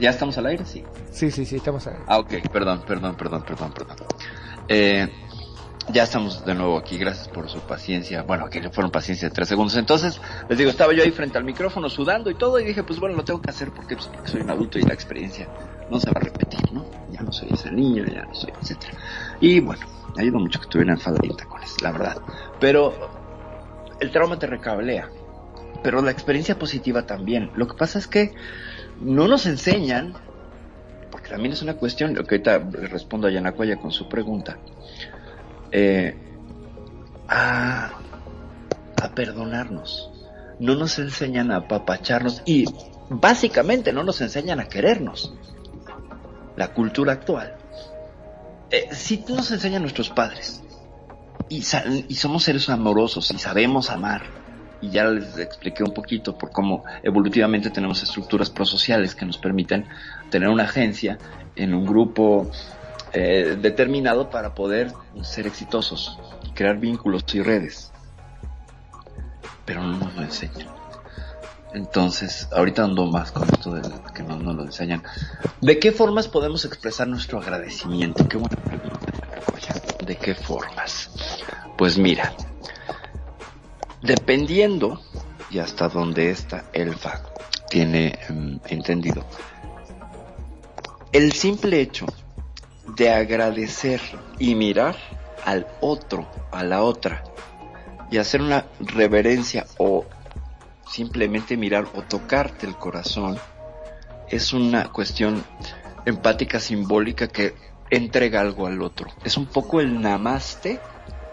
¿ya 0.00 0.10
estamos 0.10 0.36
al 0.38 0.46
aire? 0.46 0.64
Sí. 0.64 0.82
Sí, 1.12 1.30
sí, 1.30 1.44
sí, 1.46 1.54
estamos 1.54 1.86
al 1.86 1.92
aire. 1.92 2.04
Ah, 2.08 2.18
ok, 2.18 2.32
perdón, 2.52 2.82
perdón, 2.84 3.14
perdón, 3.14 3.44
perdón, 3.44 3.72
perdón. 3.72 3.96
Eh, 4.66 5.08
ya 5.92 6.02
estamos 6.02 6.44
de 6.44 6.52
nuevo 6.52 6.76
aquí, 6.76 6.98
gracias 6.98 7.28
por 7.28 7.48
su 7.48 7.60
paciencia. 7.60 8.22
Bueno, 8.22 8.50
que 8.50 8.68
fueron 8.70 8.90
paciencia 8.90 9.28
de 9.28 9.34
tres 9.36 9.46
segundos. 9.46 9.76
Entonces, 9.76 10.20
les 10.48 10.58
digo, 10.58 10.68
estaba 10.68 10.92
yo 10.92 11.04
ahí 11.04 11.12
frente 11.12 11.38
al 11.38 11.44
micrófono 11.44 11.88
sudando 11.88 12.28
y 12.28 12.34
todo, 12.34 12.58
y 12.58 12.64
dije, 12.64 12.82
pues 12.82 12.98
bueno, 12.98 13.14
lo 13.14 13.24
tengo 13.24 13.40
que 13.40 13.50
hacer 13.50 13.70
porque, 13.70 13.94
pues, 13.94 14.08
porque 14.08 14.28
soy 14.28 14.40
un 14.40 14.50
adulto 14.50 14.80
y 14.80 14.82
la 14.82 14.94
experiencia 14.94 15.46
no 15.88 16.00
se 16.00 16.10
va 16.10 16.20
a 16.20 16.24
repetir, 16.24 16.72
¿no? 16.72 16.84
Ya 17.12 17.22
no 17.22 17.30
soy 17.30 17.50
ese 17.52 17.70
niño, 17.70 18.04
ya 18.04 18.24
no 18.24 18.34
soy, 18.34 18.52
etcétera. 18.60 18.94
Y 19.40 19.60
bueno, 19.60 19.86
me 20.16 20.22
ayuda 20.22 20.40
mucho 20.40 20.58
que 20.58 20.64
estuviera 20.64 20.92
en 20.92 20.98
falda 20.98 21.20
y 21.22 21.28
en 21.28 21.36
tacones, 21.36 21.80
la 21.82 21.92
verdad. 21.92 22.16
Pero 22.58 23.13
el 24.00 24.10
trauma 24.10 24.38
te 24.38 24.46
recablea. 24.46 25.08
Pero 25.82 26.00
la 26.02 26.10
experiencia 26.10 26.58
positiva 26.58 27.06
también. 27.06 27.50
Lo 27.56 27.66
que 27.66 27.74
pasa 27.74 27.98
es 27.98 28.06
que 28.06 28.34
no 29.00 29.28
nos 29.28 29.46
enseñan, 29.46 30.14
porque 31.10 31.30
también 31.30 31.52
es 31.52 31.62
una 31.62 31.74
cuestión, 31.74 32.14
lo 32.14 32.24
que 32.24 32.36
ahorita 32.36 32.58
respondo 32.88 33.26
a 33.26 33.30
Yanacoya 33.30 33.76
con 33.76 33.92
su 33.92 34.08
pregunta, 34.08 34.58
eh, 35.70 36.16
a, 37.28 37.90
perdonarnos. 39.14 40.10
No 40.58 40.74
nos 40.74 40.98
enseñan 40.98 41.50
a 41.50 41.56
apapacharnos 41.56 42.42
y 42.46 42.64
básicamente 43.10 43.92
no 43.92 44.02
nos 44.02 44.20
enseñan 44.22 44.60
a 44.60 44.64
querernos. 44.64 45.34
La 46.56 46.72
cultura 46.72 47.12
actual 47.12 47.56
eh, 48.74 48.88
si 48.92 49.24
nos 49.28 49.52
enseñan 49.52 49.82
nuestros 49.82 50.10
padres 50.10 50.60
y, 51.48 51.58
y 52.08 52.14
somos 52.14 52.42
seres 52.42 52.68
amorosos 52.68 53.30
y 53.30 53.38
sabemos 53.38 53.90
amar, 53.90 54.22
y 54.84 54.90
ya 54.90 55.04
les 55.04 55.38
expliqué 55.38 55.82
un 55.82 55.94
poquito 55.94 56.36
por 56.36 56.50
cómo 56.50 56.84
evolutivamente 57.02 57.70
tenemos 57.70 58.02
estructuras 58.02 58.50
prosociales 58.50 59.14
que 59.14 59.24
nos 59.24 59.38
permiten 59.38 59.86
tener 60.30 60.48
una 60.48 60.64
agencia 60.64 61.18
en 61.56 61.74
un 61.74 61.86
grupo 61.86 62.50
eh, 63.12 63.56
determinado 63.60 64.28
para 64.28 64.54
poder 64.54 64.92
ser 65.22 65.46
exitosos 65.46 66.18
y 66.44 66.50
crear 66.50 66.78
vínculos 66.78 67.24
y 67.32 67.42
redes. 67.42 67.92
Pero 69.64 69.82
no 69.82 69.98
nos 69.98 70.14
lo 70.14 70.22
enseñan. 70.22 70.68
Entonces, 71.72 72.48
ahorita 72.52 72.84
ando 72.84 73.06
más 73.06 73.32
con 73.32 73.48
esto 73.48 73.72
de 73.72 73.82
que 74.14 74.22
no 74.22 74.36
nos 74.36 74.54
lo 74.54 74.62
enseñan. 74.64 75.02
¿De 75.60 75.78
qué 75.78 75.92
formas 75.92 76.28
podemos 76.28 76.64
expresar 76.64 77.08
nuestro 77.08 77.40
agradecimiento? 77.40 78.28
Qué 78.28 78.36
buena 78.36 78.56
pregunta. 78.56 78.98
¿De 80.06 80.16
qué 80.16 80.34
formas? 80.34 81.10
Pues 81.78 81.96
mira, 81.96 82.34
dependiendo 84.02 85.00
y 85.50 85.60
hasta 85.60 85.88
donde 85.88 86.30
esta 86.30 86.66
elfa 86.74 87.22
tiene 87.70 88.18
em, 88.28 88.60
entendido, 88.66 89.24
el 91.10 91.32
simple 91.32 91.80
hecho 91.80 92.06
de 92.96 93.10
agradecer 93.12 94.02
y 94.38 94.54
mirar 94.54 94.96
al 95.46 95.66
otro, 95.80 96.28
a 96.52 96.62
la 96.64 96.82
otra, 96.82 97.24
y 98.10 98.18
hacer 98.18 98.42
una 98.42 98.66
reverencia 98.80 99.64
o 99.78 100.04
simplemente 100.86 101.56
mirar 101.56 101.86
o 101.94 102.02
tocarte 102.02 102.66
el 102.66 102.76
corazón 102.76 103.38
es 104.28 104.52
una 104.52 104.92
cuestión 104.92 105.42
empática 106.04 106.60
simbólica 106.60 107.28
que 107.28 107.54
entrega 107.90 108.40
algo 108.40 108.66
al 108.66 108.82
otro. 108.82 109.10
Es 109.24 109.36
un 109.36 109.46
poco 109.46 109.80
el 109.80 110.00
namaste, 110.00 110.80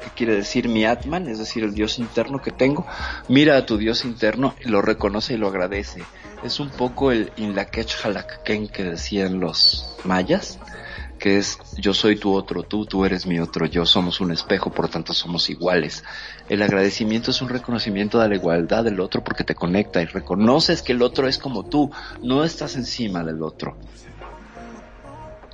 que 0.01 0.09
quiere 0.15 0.35
decir 0.35 0.67
mi 0.67 0.85
atman, 0.85 1.27
es 1.27 1.37
decir, 1.37 1.63
el 1.63 1.73
Dios 1.73 1.99
interno 1.99 2.41
que 2.41 2.51
tengo. 2.51 2.85
Mira 3.27 3.57
a 3.57 3.65
tu 3.65 3.77
Dios 3.77 4.03
interno 4.03 4.55
lo 4.65 4.81
reconoce 4.81 5.35
y 5.35 5.37
lo 5.37 5.47
agradece. 5.47 6.03
Es 6.43 6.59
un 6.59 6.69
poco 6.71 7.11
el 7.11 7.31
inlakech 7.37 8.03
halakken 8.03 8.67
que 8.67 8.83
decían 8.83 9.39
los 9.39 9.95
mayas, 10.03 10.59
que 11.19 11.37
es 11.37 11.59
yo 11.77 11.93
soy 11.93 12.15
tu 12.15 12.33
otro 12.33 12.63
tú, 12.63 12.87
tú 12.87 13.05
eres 13.05 13.27
mi 13.27 13.39
otro 13.39 13.67
yo, 13.67 13.85
somos 13.85 14.21
un 14.21 14.31
espejo, 14.31 14.71
por 14.71 14.89
tanto 14.89 15.13
somos 15.13 15.51
iguales. 15.51 16.03
El 16.49 16.63
agradecimiento 16.63 17.29
es 17.29 17.43
un 17.43 17.49
reconocimiento 17.49 18.19
de 18.19 18.27
la 18.27 18.35
igualdad 18.35 18.83
del 18.83 18.99
otro 18.99 19.23
porque 19.23 19.43
te 19.43 19.53
conecta 19.53 20.01
y 20.01 20.05
reconoces 20.05 20.81
que 20.81 20.93
el 20.93 21.03
otro 21.03 21.27
es 21.27 21.37
como 21.37 21.63
tú, 21.63 21.91
no 22.23 22.43
estás 22.43 22.75
encima 22.75 23.23
del 23.23 23.43
otro. 23.43 23.77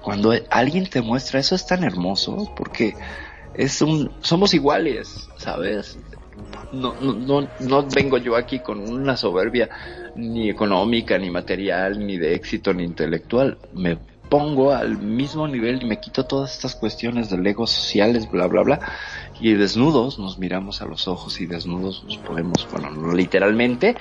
Cuando 0.08 0.34
alguien 0.52 0.90
te 0.90 1.02
muestra 1.02 1.42
eso 1.42 1.54
es 1.54 1.68
tan 1.68 1.84
hermoso 1.84 2.50
porque 2.56 2.96
es 3.54 3.82
un 3.82 4.10
somos 4.22 4.54
iguales, 4.54 5.28
¿sabes? 5.36 6.00
No, 6.72 6.96
no, 7.02 7.12
no, 7.12 7.50
no 7.60 7.88
vengo 7.90 8.18
yo 8.18 8.38
aquí 8.38 8.60
con 8.60 8.90
una 8.90 9.18
soberbia 9.18 9.68
ni 10.16 10.50
económica, 10.50 11.18
ni 11.18 11.30
material, 11.30 12.00
ni 12.08 12.18
de 12.18 12.36
éxito, 12.36 12.74
ni 12.74 12.86
intelectual. 12.86 13.58
Me 13.74 13.98
pongo 14.30 14.72
al 14.72 14.98
mismo 14.98 15.46
nivel 15.46 15.84
y 15.84 15.86
me 15.86 16.00
quito 16.00 16.26
todas 16.26 16.56
estas 16.56 16.76
cuestiones 16.76 17.30
del 17.30 17.46
ego 17.46 17.68
sociales, 17.68 18.32
bla, 18.32 18.48
bla, 18.48 18.64
bla, 18.64 18.80
y 19.42 19.56
desnudos 19.56 20.20
nos 20.20 20.40
miramos 20.40 20.82
a 20.82 20.86
los 20.86 21.10
ojos 21.10 21.42
y 21.42 21.48
desnudos 21.48 22.06
nos 22.06 22.18
podemos, 22.20 22.66
bueno, 22.72 22.92
no 22.92 23.14
literalmente, 23.14 23.98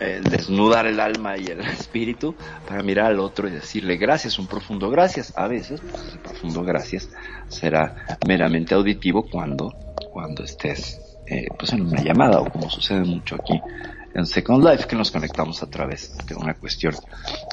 eh, 0.00 0.20
desnudar 0.22 0.86
el 0.86 1.00
alma 1.00 1.36
y 1.36 1.46
el 1.46 1.60
espíritu 1.78 2.34
para 2.66 2.82
mirar 2.82 3.06
al 3.06 3.20
otro 3.20 3.48
y 3.48 3.50
decirle 3.50 3.96
gracias, 3.96 4.38
un 4.38 4.46
profundo 4.46 4.90
gracias. 4.90 5.32
A 5.36 5.48
veces, 5.48 5.80
pues, 5.80 6.12
el 6.12 6.18
profundo 6.20 6.62
gracias 6.62 7.08
será 7.48 8.18
meramente 8.26 8.74
auditivo 8.74 9.28
cuando, 9.28 9.74
cuando 10.12 10.44
estés 10.44 11.00
eh, 11.26 11.48
pues 11.58 11.72
en 11.72 11.82
una 11.82 12.02
llamada 12.02 12.40
o 12.40 12.50
como 12.50 12.70
sucede 12.70 13.04
mucho 13.04 13.34
aquí 13.34 13.60
en 14.14 14.26
Second 14.26 14.64
Life 14.64 14.86
que 14.86 14.96
nos 14.96 15.10
conectamos 15.10 15.62
a 15.62 15.70
través 15.70 16.16
de 16.26 16.34
una 16.34 16.54
cuestión 16.54 16.94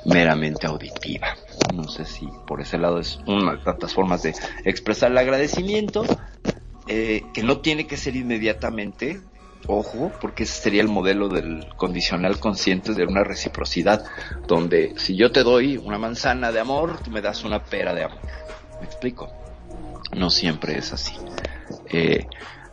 meramente 0.06 0.68
auditiva. 0.68 1.36
No 1.74 1.88
sé 1.88 2.06
si 2.06 2.28
por 2.48 2.62
ese 2.62 2.78
lado 2.78 3.00
es 3.00 3.20
una 3.28 3.54
de 3.54 3.58
tantas 3.60 3.94
formas 3.94 4.24
de 4.24 4.34
expresar 4.64 5.12
el 5.12 5.18
agradecimiento 5.18 6.06
eh, 6.88 7.24
que 7.34 7.44
no 7.44 7.60
tiene 7.60 7.88
que 7.88 7.98
ser 7.98 8.16
inmediatamente 8.16 9.20
ojo, 9.68 10.12
porque 10.22 10.44
ese 10.44 10.62
sería 10.62 10.82
el 10.82 10.88
modelo 10.88 11.30
del 11.30 11.68
condicional 11.76 12.40
consciente 12.40 12.94
de 12.94 13.06
una 13.06 13.24
reciprocidad, 13.24 14.06
donde 14.48 14.94
si 14.98 15.16
yo 15.16 15.32
te 15.32 15.44
doy 15.44 15.78
una 15.78 15.98
manzana 15.98 16.52
de 16.52 16.60
amor, 16.60 17.00
tú 17.04 17.12
me 17.12 17.22
das 17.22 17.44
una 17.44 17.64
pera 17.64 17.94
de 17.94 18.04
amor. 18.04 18.20
¿Me 18.80 18.86
explico? 18.86 19.32
No 20.16 20.30
siempre 20.30 20.78
es 20.78 20.94
así. 20.94 21.16
Eh, 21.92 22.28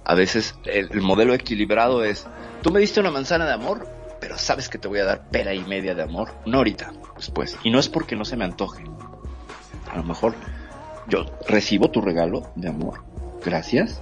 a 0.05 0.14
veces 0.14 0.55
el, 0.64 1.01
modelo 1.01 1.34
equilibrado 1.34 2.05
es, 2.05 2.26
tú 2.62 2.70
me 2.70 2.80
diste 2.80 3.01
una 3.01 3.11
manzana 3.11 3.47
de 3.47 3.53
amor, 3.53 3.88
pero 4.20 4.38
sabes 4.38 4.68
que 4.68 4.78
te 4.78 4.88
voy 4.88 4.99
a 4.99 5.05
dar 5.05 5.28
pera 5.30 5.55
y 5.55 5.64
media 5.64 5.95
de 5.95 6.03
amor, 6.03 6.32
no 6.47 6.59
ahorita, 6.59 6.93
después. 7.16 7.57
Y 7.62 7.70
no 7.70 7.78
es 7.78 7.88
porque 7.88 8.16
no 8.16 8.24
se 8.24 8.36
me 8.36 8.45
antoje. 8.45 8.84
A 9.90 9.97
lo 9.97 10.05
mejor 10.05 10.34
yo 11.09 11.26
recibo 11.47 11.90
tu 11.90 12.01
regalo 12.01 12.51
de 12.55 12.68
amor, 12.68 13.05
gracias, 13.45 14.01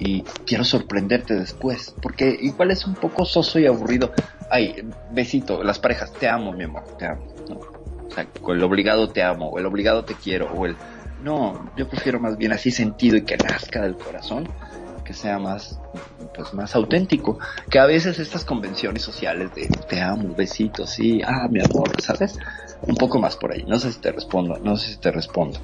y 0.00 0.22
quiero 0.46 0.64
sorprenderte 0.64 1.34
después, 1.34 1.94
porque 2.00 2.36
igual 2.40 2.70
es 2.70 2.86
un 2.86 2.94
poco 2.94 3.26
soso 3.26 3.58
y 3.58 3.66
aburrido. 3.66 4.12
Ay, 4.50 4.74
besito, 5.12 5.62
las 5.62 5.78
parejas, 5.78 6.10
te 6.14 6.26
amo, 6.26 6.52
mi 6.52 6.64
amor, 6.64 6.84
te 6.98 7.06
amo. 7.06 7.22
O 8.08 8.12
sea, 8.12 8.26
con 8.40 8.56
el 8.56 8.64
obligado 8.64 9.10
te 9.10 9.22
amo, 9.22 9.50
o 9.50 9.58
el 9.58 9.66
obligado 9.66 10.04
te 10.04 10.14
quiero, 10.14 10.50
o 10.52 10.66
el... 10.66 10.74
No, 11.22 11.70
yo 11.76 11.86
prefiero 11.86 12.18
más 12.18 12.38
bien 12.38 12.52
así 12.52 12.70
sentido 12.70 13.18
y 13.18 13.22
que 13.22 13.36
nazca 13.36 13.82
del 13.82 13.94
corazón, 13.94 14.48
que 15.04 15.12
sea 15.12 15.38
más, 15.38 15.78
pues 16.34 16.54
más 16.54 16.74
auténtico. 16.74 17.38
Que 17.68 17.78
a 17.78 17.84
veces 17.84 18.18
estas 18.18 18.46
convenciones 18.46 19.02
sociales 19.02 19.54
de 19.54 19.68
te 19.86 20.00
amo, 20.00 20.34
besito, 20.34 20.86
sí, 20.86 21.20
ah, 21.26 21.46
mi 21.50 21.60
amor, 21.60 21.90
¿sabes? 22.00 22.38
Un 22.86 22.94
poco 22.94 23.18
más 23.18 23.36
por 23.36 23.52
ahí. 23.52 23.64
No 23.64 23.78
sé 23.78 23.92
si 23.92 24.00
te 24.00 24.12
respondo, 24.12 24.58
no 24.64 24.78
sé 24.78 24.92
si 24.92 24.96
te 24.96 25.12
respondo. 25.12 25.60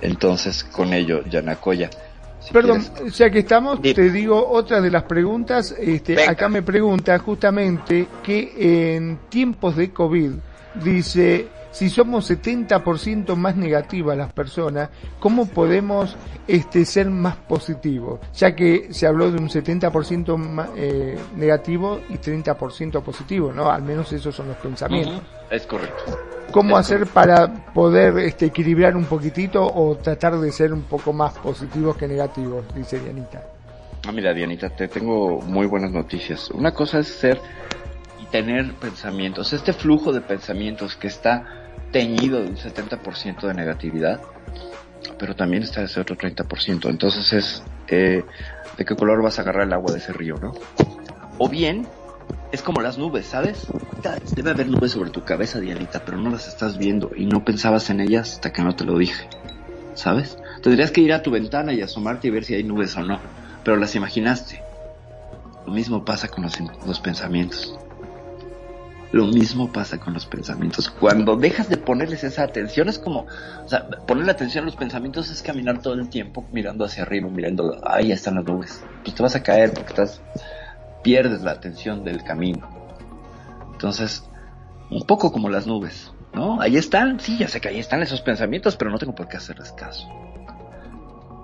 Entonces, 0.00 0.64
con 0.64 0.94
ello, 0.94 1.22
Perdón, 2.52 2.84
ya 3.12 3.30
que 3.30 3.40
estamos, 3.40 3.80
te 3.82 4.10
digo 4.10 4.48
otra 4.48 4.80
de 4.80 4.90
las 4.90 5.04
preguntas. 5.04 5.74
Este, 5.78 6.26
acá 6.26 6.48
me 6.48 6.62
pregunta 6.62 7.18
justamente 7.18 8.08
que 8.22 8.94
en 8.96 9.18
tiempos 9.28 9.76
de 9.76 9.90
COVID, 9.90 10.32
dice, 10.82 11.48
si 11.76 11.90
somos 11.90 12.30
70% 12.30 13.36
más 13.36 13.56
negativas 13.56 14.16
las 14.16 14.32
personas, 14.32 14.88
¿cómo 15.18 15.46
podemos 15.46 16.16
este, 16.46 16.84
ser 16.84 17.10
más 17.10 17.36
positivos? 17.36 18.20
Ya 18.34 18.54
que 18.54 18.88
se 18.92 19.06
habló 19.06 19.30
de 19.30 19.38
un 19.38 19.48
70% 19.48 20.36
más, 20.36 20.70
eh, 20.76 21.18
negativo 21.36 22.00
y 22.08 22.14
30% 22.14 23.02
positivo, 23.02 23.52
¿no? 23.52 23.70
Al 23.70 23.82
menos 23.82 24.12
esos 24.12 24.34
son 24.34 24.48
los 24.48 24.56
pensamientos. 24.56 25.20
Es 25.50 25.66
correcto. 25.66 26.35
¿Cómo 26.52 26.76
hacer 26.76 27.06
para 27.06 27.52
poder 27.74 28.18
este, 28.18 28.46
equilibrar 28.46 28.96
un 28.96 29.04
poquitito 29.04 29.64
o 29.64 29.96
tratar 29.96 30.38
de 30.38 30.50
ser 30.52 30.72
un 30.72 30.82
poco 30.82 31.12
más 31.12 31.34
positivos 31.34 31.96
que 31.96 32.08
negativos? 32.08 32.64
Dice 32.74 32.98
Dianita. 32.98 33.42
Ah, 34.06 34.12
mira, 34.12 34.32
Dianita, 34.32 34.70
te 34.70 34.88
tengo 34.88 35.40
muy 35.40 35.66
buenas 35.66 35.90
noticias. 35.90 36.50
Una 36.50 36.72
cosa 36.72 37.00
es 37.00 37.08
ser 37.08 37.40
y 38.22 38.26
tener 38.26 38.72
pensamientos, 38.74 39.52
este 39.52 39.72
flujo 39.72 40.12
de 40.12 40.20
pensamientos 40.20 40.96
que 40.96 41.08
está 41.08 41.44
teñido 41.90 42.40
de 42.40 42.48
un 42.48 42.56
70% 42.56 43.46
de 43.46 43.54
negatividad, 43.54 44.20
pero 45.18 45.34
también 45.34 45.62
está 45.62 45.82
ese 45.82 46.00
otro 46.00 46.16
30%. 46.16 46.88
Entonces 46.88 47.32
es 47.32 47.62
eh, 47.88 48.24
de 48.76 48.84
qué 48.84 48.94
color 48.94 49.22
vas 49.22 49.38
a 49.38 49.42
agarrar 49.42 49.64
el 49.64 49.72
agua 49.72 49.92
de 49.92 49.98
ese 49.98 50.12
río, 50.12 50.36
¿no? 50.36 50.52
O 51.38 51.48
bien 51.48 51.86
es 52.52 52.62
como 52.62 52.80
las 52.80 52.98
nubes, 52.98 53.26
¿sabes? 53.26 53.66
Debe 54.34 54.50
haber 54.50 54.68
nubes 54.68 54.92
sobre 54.92 55.10
tu 55.10 55.24
cabeza, 55.24 55.60
Dianita, 55.60 56.04
pero 56.04 56.18
no 56.18 56.30
las 56.30 56.48
estás 56.48 56.78
viendo 56.78 57.10
y 57.16 57.26
no 57.26 57.44
pensabas 57.44 57.90
en 57.90 58.00
ellas 58.00 58.34
hasta 58.34 58.52
que 58.52 58.62
no 58.62 58.76
te 58.76 58.84
lo 58.84 58.96
dije, 58.98 59.28
¿sabes? 59.94 60.38
Tendrías 60.62 60.90
que 60.90 61.00
ir 61.00 61.12
a 61.12 61.22
tu 61.22 61.30
ventana 61.30 61.72
y 61.72 61.82
asomarte 61.82 62.28
y 62.28 62.30
ver 62.30 62.44
si 62.44 62.54
hay 62.54 62.62
nubes 62.62 62.96
o 62.96 63.02
no, 63.02 63.18
pero 63.64 63.76
las 63.76 63.94
imaginaste. 63.94 64.62
Lo 65.66 65.72
mismo 65.72 66.04
pasa 66.04 66.28
con 66.28 66.44
los, 66.44 67.00
pensamientos. 67.00 67.76
Lo 69.10 69.26
mismo 69.26 69.72
pasa 69.72 69.98
con 69.98 70.14
los 70.14 70.24
pensamientos. 70.24 70.88
Cuando 70.88 71.34
dejas 71.36 71.68
de 71.68 71.76
ponerles 71.76 72.22
esa 72.22 72.44
atención, 72.44 72.88
es 72.88 73.00
como, 73.00 73.26
o 73.64 73.68
sea, 73.68 73.88
ponerle 73.88 74.30
atención 74.30 74.62
a 74.62 74.66
los 74.66 74.76
pensamientos 74.76 75.28
es 75.28 75.42
caminar 75.42 75.82
todo 75.82 75.94
el 75.94 76.08
tiempo 76.08 76.44
mirando 76.52 76.84
hacia 76.84 77.02
arriba, 77.02 77.28
mirando, 77.28 77.80
ahí 77.84 78.12
están 78.12 78.36
las 78.36 78.44
nubes. 78.44 78.80
Pues 79.02 79.16
te 79.16 79.22
vas 79.24 79.34
a 79.34 79.42
caer 79.42 79.72
porque 79.72 79.88
estás 79.88 80.22
pierdes 81.02 81.42
la 81.42 81.52
atención 81.52 82.04
del 82.04 82.22
camino. 82.24 82.68
Entonces, 83.72 84.28
un 84.90 85.02
poco 85.06 85.32
como 85.32 85.48
las 85.48 85.66
nubes, 85.66 86.12
¿no? 86.34 86.60
Ahí 86.60 86.76
están, 86.76 87.20
sí, 87.20 87.38
ya 87.38 87.48
sé 87.48 87.60
que 87.60 87.68
ahí 87.68 87.78
están 87.78 88.02
esos 88.02 88.20
pensamientos, 88.20 88.76
pero 88.76 88.90
no 88.90 88.98
tengo 88.98 89.14
por 89.14 89.28
qué 89.28 89.36
hacerles 89.36 89.72
caso. 89.72 90.08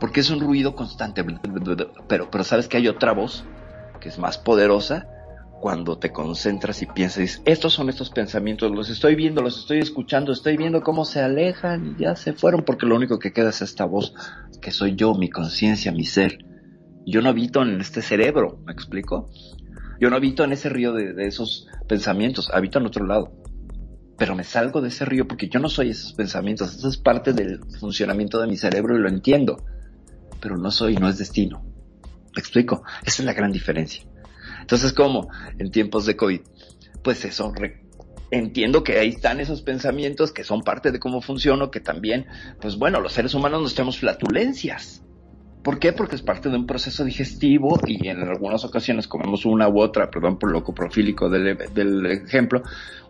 Porque 0.01 0.21
es 0.21 0.31
un 0.31 0.41
ruido 0.41 0.75
constante, 0.75 1.25
pero, 2.09 2.31
pero 2.31 2.45
sabes 2.45 2.69
que 2.69 2.77
hay 2.77 2.89
otra 2.89 3.13
voz 3.13 3.45
que 4.01 4.09
es 4.09 4.19
más 4.19 4.37
poderosa 4.37 5.07
cuando 5.63 5.97
te 5.97 6.11
concentras 6.11 6.83
y 6.83 6.87
piensas, 6.87 7.41
estos 7.45 7.73
son 7.73 7.89
estos 7.89 8.11
pensamientos, 8.11 8.73
los 8.73 8.91
estoy 8.91 9.15
viendo, 9.15 9.43
los 9.43 9.61
estoy 9.61 9.79
escuchando, 9.79 10.33
estoy 10.33 10.57
viendo 10.57 10.83
cómo 10.83 11.05
se 11.05 11.21
alejan 11.21 11.95
y 11.97 12.03
ya 12.03 12.17
se 12.17 12.33
fueron, 12.33 12.65
porque 12.65 12.85
lo 12.85 12.97
único 12.97 13.21
que 13.21 13.33
queda 13.33 13.51
es 13.51 13.63
esta 13.63 13.85
voz, 13.85 14.13
que 14.61 14.73
soy 14.73 14.97
yo, 14.97 15.15
mi 15.15 15.31
conciencia, 15.31 15.93
mi 15.93 16.05
ser, 16.05 16.45
yo 17.07 17.21
no 17.23 17.29
habito 17.29 17.63
en 17.63 17.81
este 17.81 18.03
cerebro, 18.03 18.59
¿me 18.65 18.73
explico? 18.73 19.31
Yo 20.01 20.11
no 20.11 20.17
habito 20.17 20.45
en 20.45 20.53
ese 20.53 20.69
río 20.69 20.93
de, 20.93 21.15
esos 21.27 21.69
pensamientos, 21.89 22.51
habito 22.53 22.79
en 22.79 22.87
otro 22.87 23.07
lado. 23.07 23.33
Pero 24.19 24.35
me 24.35 24.45
salgo 24.45 24.81
de 24.81 24.89
ese 24.89 25.05
río 25.05 25.27
porque 25.27 25.49
yo 25.49 25.61
no 25.61 25.69
soy 25.69 25.91
esos 25.91 26.13
pensamientos, 26.13 26.75
eso 26.77 26.89
es 26.89 26.97
parte 26.97 27.33
del 27.33 27.61
funcionamiento 27.81 28.41
de 28.41 28.47
mi 28.47 28.57
cerebro 28.57 28.97
y 28.97 29.01
lo 29.01 29.09
entiendo. 29.09 29.65
Pero 30.41 30.57
no 30.57 30.71
soy, 30.71 30.97
no 30.97 31.09
es 31.09 31.19
destino. 31.19 31.65
¿Me 32.35 32.41
explico? 32.41 32.83
Esa 33.05 33.23
es 33.23 33.27
la 33.27 33.33
gran 33.33 33.53
diferencia. 33.53 34.05
Entonces, 34.61 34.93
¿cómo? 34.93 35.29
En 35.59 35.71
tiempos 35.71 36.07
de 36.07 36.17
COVID, 36.17 36.41
pues 37.03 37.25
eso, 37.25 37.53
entiendo 38.31 38.83
que 38.83 38.99
ahí 38.99 39.11
están 39.11 39.41
esos 39.41 39.63
pensamientos 39.63 40.33
que 40.33 40.43
son 40.45 40.63
parte 40.63 40.91
de 40.91 40.99
cómo 40.99 41.21
funciono, 41.21 41.71
que 41.71 41.81
también, 41.81 42.27
pues 42.61 42.77
bueno, 42.77 43.01
los 43.01 43.13
seres 43.13 43.35
humanos 43.35 43.63
nos 43.63 43.75
tenemos 43.75 43.99
flatulencias. 43.99 45.03
¿Por 45.63 45.79
qué? 45.79 45.93
Porque 45.93 46.17
es 46.17 46.23
parte 46.23 46.49
de 46.49 46.57
un 46.57 46.67
proceso 46.67 47.05
digestivo 47.05 47.79
y 47.87 48.09
en 48.09 48.21
algunas 48.21 48.65
ocasiones 48.65 49.07
comemos 49.07 49.45
una 49.45 49.69
u 49.69 49.81
otra, 49.81 50.11
perdón 50.11 50.39
por 50.39 50.51
lo 50.51 50.65
coprofílico 50.65 51.29
del, 51.29 51.57
del 51.73 52.07
ejemplo, 52.07 52.63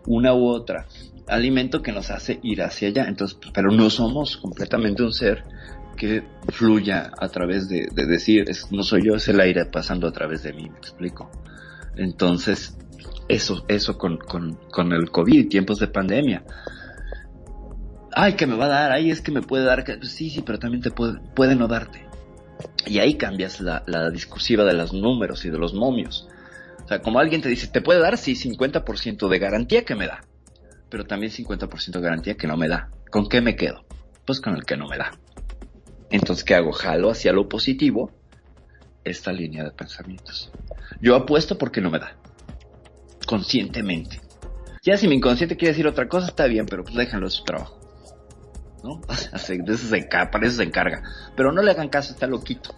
una 0.05 0.33
u 0.33 0.45
otra 0.45 0.85
alimento 1.27 1.81
que 1.81 1.91
nos 1.91 2.11
hace 2.11 2.39
ir 2.43 2.61
hacia 2.61 2.89
allá. 2.89 3.05
Entonces, 3.07 3.37
pero 3.53 3.71
no 3.71 3.89
somos 3.89 4.37
completamente 4.37 5.03
un 5.03 5.13
ser 5.13 5.43
que 5.95 6.23
fluya 6.49 7.11
a 7.17 7.29
través 7.29 7.69
de, 7.69 7.87
decir, 7.93 8.45
no 8.71 8.83
soy 8.83 9.05
yo, 9.05 9.15
es 9.15 9.27
el 9.27 9.39
aire 9.39 9.65
pasando 9.65 10.07
a 10.07 10.11
través 10.11 10.43
de 10.43 10.53
mí, 10.53 10.69
me 10.69 10.77
explico. 10.77 11.29
Entonces, 11.95 12.75
eso, 13.27 13.63
eso 13.67 13.97
con, 13.97 14.17
con, 14.17 14.57
con 14.71 14.91
el 14.91 15.11
COVID, 15.11 15.49
tiempos 15.49 15.79
de 15.79 15.87
pandemia. 15.87 16.43
Ay, 18.15 18.33
que 18.33 18.47
me 18.47 18.55
va 18.55 18.65
a 18.65 18.69
dar, 18.69 18.91
ay, 18.91 19.11
es 19.11 19.21
que 19.21 19.31
me 19.31 19.41
puede 19.41 19.65
dar, 19.65 19.83
sí, 20.03 20.29
sí, 20.29 20.41
pero 20.41 20.59
también 20.59 20.81
te 20.81 20.91
puede, 20.91 21.19
puede 21.35 21.55
no 21.55 21.67
darte. 21.67 22.02
Y 22.85 22.99
ahí 22.99 23.15
cambias 23.15 23.61
la, 23.61 24.09
discursiva 24.11 24.63
de 24.63 24.73
los 24.73 24.93
números 24.93 25.45
y 25.45 25.49
de 25.49 25.57
los 25.57 25.73
momios. 25.73 26.27
O 26.83 26.87
sea, 26.87 27.01
como 27.01 27.19
alguien 27.19 27.41
te 27.41 27.49
dice, 27.49 27.67
te 27.67 27.81
puede 27.81 27.99
dar, 27.99 28.17
sí, 28.17 28.33
50% 28.33 29.27
de 29.29 29.39
garantía 29.39 29.85
que 29.85 29.95
me 29.95 30.07
da, 30.07 30.25
pero 30.89 31.05
también 31.05 31.31
50% 31.31 31.91
de 31.91 32.01
garantía 32.01 32.35
que 32.35 32.47
no 32.47 32.57
me 32.57 32.67
da. 32.67 32.89
¿Con 33.09 33.29
qué 33.29 33.41
me 33.41 33.55
quedo? 33.55 33.85
Pues 34.25 34.41
con 34.41 34.55
el 34.55 34.65
que 34.65 34.77
no 34.77 34.87
me 34.87 34.97
da. 34.97 35.11
Entonces, 36.09 36.43
¿qué 36.43 36.55
hago? 36.55 36.71
Jalo 36.71 37.09
hacia 37.09 37.31
lo 37.31 37.47
positivo 37.47 38.11
esta 39.03 39.31
línea 39.31 39.63
de 39.63 39.71
pensamientos. 39.71 40.51
Yo 41.01 41.15
apuesto 41.15 41.57
porque 41.57 41.81
no 41.81 41.89
me 41.89 41.99
da. 41.99 42.15
Conscientemente. 43.25 44.21
Ya 44.83 44.97
si 44.97 45.07
mi 45.07 45.15
inconsciente 45.15 45.55
quiere 45.55 45.71
decir 45.71 45.87
otra 45.87 46.07
cosa, 46.09 46.27
está 46.27 46.45
bien, 46.45 46.65
pero 46.65 46.83
pues 46.83 46.95
déjenlo 46.95 47.29
su 47.29 47.43
trabajo. 47.43 47.82
¿No? 48.83 49.01
Eso 49.09 49.37
se, 49.37 50.03
para 50.03 50.45
eso 50.45 50.57
se 50.57 50.63
encarga. 50.63 51.03
Pero 51.35 51.51
no 51.51 51.61
le 51.61 51.71
hagan 51.71 51.89
caso, 51.89 52.13
está 52.13 52.27
loquito. 52.27 52.71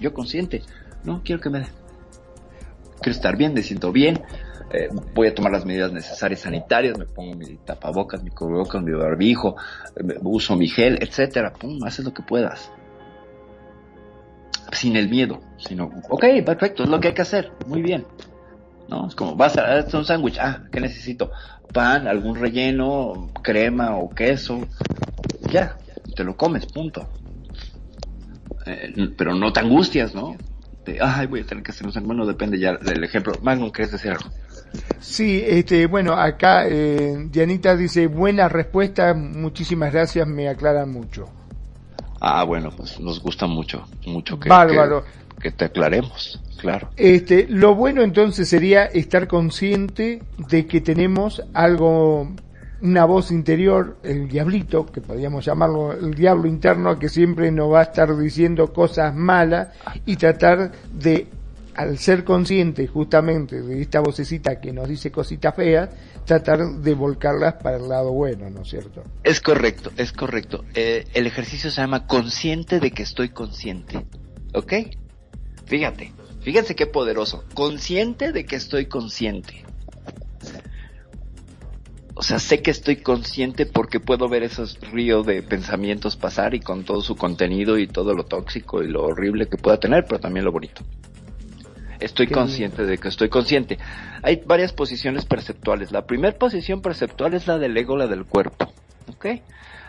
Yo 0.00 0.12
consciente, 0.12 0.62
no 1.04 1.22
quiero 1.24 1.40
que 1.40 1.50
me 1.50 1.60
dé. 1.60 1.66
quiero 3.00 3.16
estar 3.16 3.36
bien, 3.36 3.54
me 3.54 3.62
siento 3.62 3.92
bien, 3.92 4.22
eh, 4.70 4.88
voy 5.14 5.28
a 5.28 5.34
tomar 5.34 5.52
las 5.52 5.64
medidas 5.64 5.92
necesarias 5.92 6.40
sanitarias, 6.40 6.98
me 6.98 7.06
pongo 7.06 7.34
mi 7.34 7.56
tapabocas, 7.56 8.22
mi 8.22 8.30
cubrebocas, 8.30 8.82
mi 8.82 8.92
barbijo, 8.92 9.56
eh, 9.96 10.18
uso 10.22 10.56
mi 10.56 10.68
gel, 10.68 10.98
etcétera, 11.00 11.52
pum, 11.52 11.82
haces 11.84 12.04
lo 12.04 12.12
que 12.12 12.22
puedas. 12.22 12.70
Sin 14.72 14.96
el 14.96 15.08
miedo, 15.08 15.40
sino, 15.56 15.90
ok, 16.10 16.24
perfecto, 16.44 16.82
es 16.82 16.88
lo 16.88 17.00
que 17.00 17.08
hay 17.08 17.14
que 17.14 17.22
hacer, 17.22 17.52
muy 17.66 17.80
bien. 17.80 18.04
¿No? 18.88 19.08
Es 19.08 19.14
como, 19.14 19.34
vas 19.36 19.56
a 19.56 19.78
hacer 19.78 19.96
un 19.96 20.04
sándwich, 20.04 20.38
ah, 20.38 20.64
¿qué 20.70 20.80
necesito? 20.80 21.30
Pan, 21.72 22.06
algún 22.06 22.36
relleno, 22.36 23.30
crema 23.42 23.96
o 23.96 24.10
queso, 24.10 24.66
ya, 25.46 25.76
te 26.14 26.24
lo 26.24 26.36
comes, 26.36 26.66
punto. 26.66 27.08
Eh, 28.66 29.10
pero 29.16 29.34
no 29.34 29.52
te 29.52 29.60
angustias, 29.60 30.14
¿no? 30.14 30.36
De, 30.84 30.98
ay, 31.00 31.26
voy 31.26 31.40
a 31.40 31.46
tener 31.46 31.62
que 31.62 31.72
hacer 31.72 31.86
un 31.86 32.06
bueno, 32.06 32.26
depende 32.26 32.58
ya 32.58 32.76
del 32.76 33.02
ejemplo. 33.04 33.32
Magnum, 33.42 33.70
¿quieres 33.70 33.92
decir 33.92 34.12
algo? 34.12 34.30
Sí, 35.00 35.42
este, 35.46 35.86
bueno, 35.86 36.14
acá 36.14 36.66
eh, 36.68 37.28
Dianita 37.30 37.76
dice, 37.76 38.06
buena 38.06 38.48
respuesta, 38.48 39.14
muchísimas 39.14 39.92
gracias, 39.92 40.26
me 40.26 40.48
aclara 40.48 40.86
mucho. 40.86 41.28
Ah, 42.20 42.44
bueno, 42.44 42.70
pues 42.76 42.98
nos 42.98 43.20
gusta 43.20 43.46
mucho, 43.46 43.86
mucho 44.06 44.38
que, 44.38 44.48
Bárbaro. 44.48 45.04
que, 45.40 45.50
te 45.50 45.66
aclaremos, 45.66 46.40
claro. 46.58 46.90
Este, 46.96 47.46
lo 47.48 47.74
bueno 47.74 48.02
entonces 48.02 48.48
sería 48.48 48.84
estar 48.84 49.28
consciente 49.28 50.22
de 50.48 50.66
que 50.66 50.80
tenemos 50.80 51.42
algo, 51.52 52.28
una 52.82 53.04
voz 53.04 53.30
interior, 53.30 53.96
el 54.02 54.28
diablito, 54.28 54.86
que 54.86 55.00
podríamos 55.00 55.44
llamarlo 55.44 55.92
el 55.92 56.14
diablo 56.14 56.46
interno, 56.46 56.98
que 56.98 57.08
siempre 57.08 57.50
nos 57.50 57.72
va 57.72 57.80
a 57.80 57.84
estar 57.84 58.16
diciendo 58.16 58.72
cosas 58.72 59.14
malas 59.14 59.68
y 60.04 60.16
tratar 60.16 60.72
de 60.92 61.26
al 61.74 61.98
ser 61.98 62.24
consciente 62.24 62.86
justamente 62.86 63.60
de 63.60 63.82
esta 63.82 64.00
vocecita 64.00 64.60
que 64.60 64.72
nos 64.72 64.88
dice 64.88 65.10
cositas 65.10 65.54
feas, 65.54 65.90
tratar 66.24 66.66
de 66.66 66.94
volcarlas 66.94 67.54
para 67.62 67.76
el 67.76 67.88
lado 67.88 68.12
bueno, 68.12 68.48
¿no 68.48 68.62
es 68.62 68.68
cierto? 68.68 69.04
Es 69.22 69.40
correcto, 69.40 69.92
es 69.96 70.12
correcto. 70.12 70.64
Eh, 70.74 71.04
el 71.12 71.26
ejercicio 71.26 71.70
se 71.70 71.82
llama 71.82 72.06
consciente 72.06 72.80
de 72.80 72.90
que 72.92 73.02
estoy 73.02 73.28
consciente. 73.28 74.06
¿Ok? 74.54 74.72
Fíjate, 75.66 76.12
fíjense 76.40 76.74
qué 76.74 76.86
poderoso. 76.86 77.44
Consciente 77.52 78.32
de 78.32 78.46
que 78.46 78.56
estoy 78.56 78.86
consciente. 78.86 79.64
O 82.18 82.22
sea, 82.22 82.38
sé 82.38 82.62
que 82.62 82.70
estoy 82.70 82.96
consciente 82.96 83.66
porque 83.66 84.00
puedo 84.00 84.26
ver 84.26 84.42
esos 84.42 84.80
ríos 84.90 85.26
de 85.26 85.42
pensamientos 85.42 86.16
pasar 86.16 86.54
y 86.54 86.60
con 86.60 86.82
todo 86.82 87.02
su 87.02 87.14
contenido 87.14 87.76
y 87.76 87.86
todo 87.86 88.14
lo 88.14 88.24
tóxico 88.24 88.82
y 88.82 88.88
lo 88.88 89.04
horrible 89.04 89.48
que 89.48 89.58
pueda 89.58 89.78
tener, 89.78 90.06
pero 90.06 90.18
también 90.18 90.46
lo 90.46 90.50
bonito. 90.50 90.82
Estoy 92.00 92.28
consciente 92.28 92.86
de 92.86 92.96
que 92.96 93.08
estoy 93.08 93.28
consciente. 93.28 93.78
Hay 94.22 94.42
varias 94.46 94.72
posiciones 94.72 95.26
perceptuales. 95.26 95.92
La 95.92 96.06
primera 96.06 96.38
posición 96.38 96.80
perceptual 96.80 97.34
es 97.34 97.46
la 97.46 97.58
del 97.58 97.76
ego, 97.76 97.98
la 97.98 98.06
del 98.06 98.24
cuerpo. 98.24 98.72
¿Ok? 99.08 99.26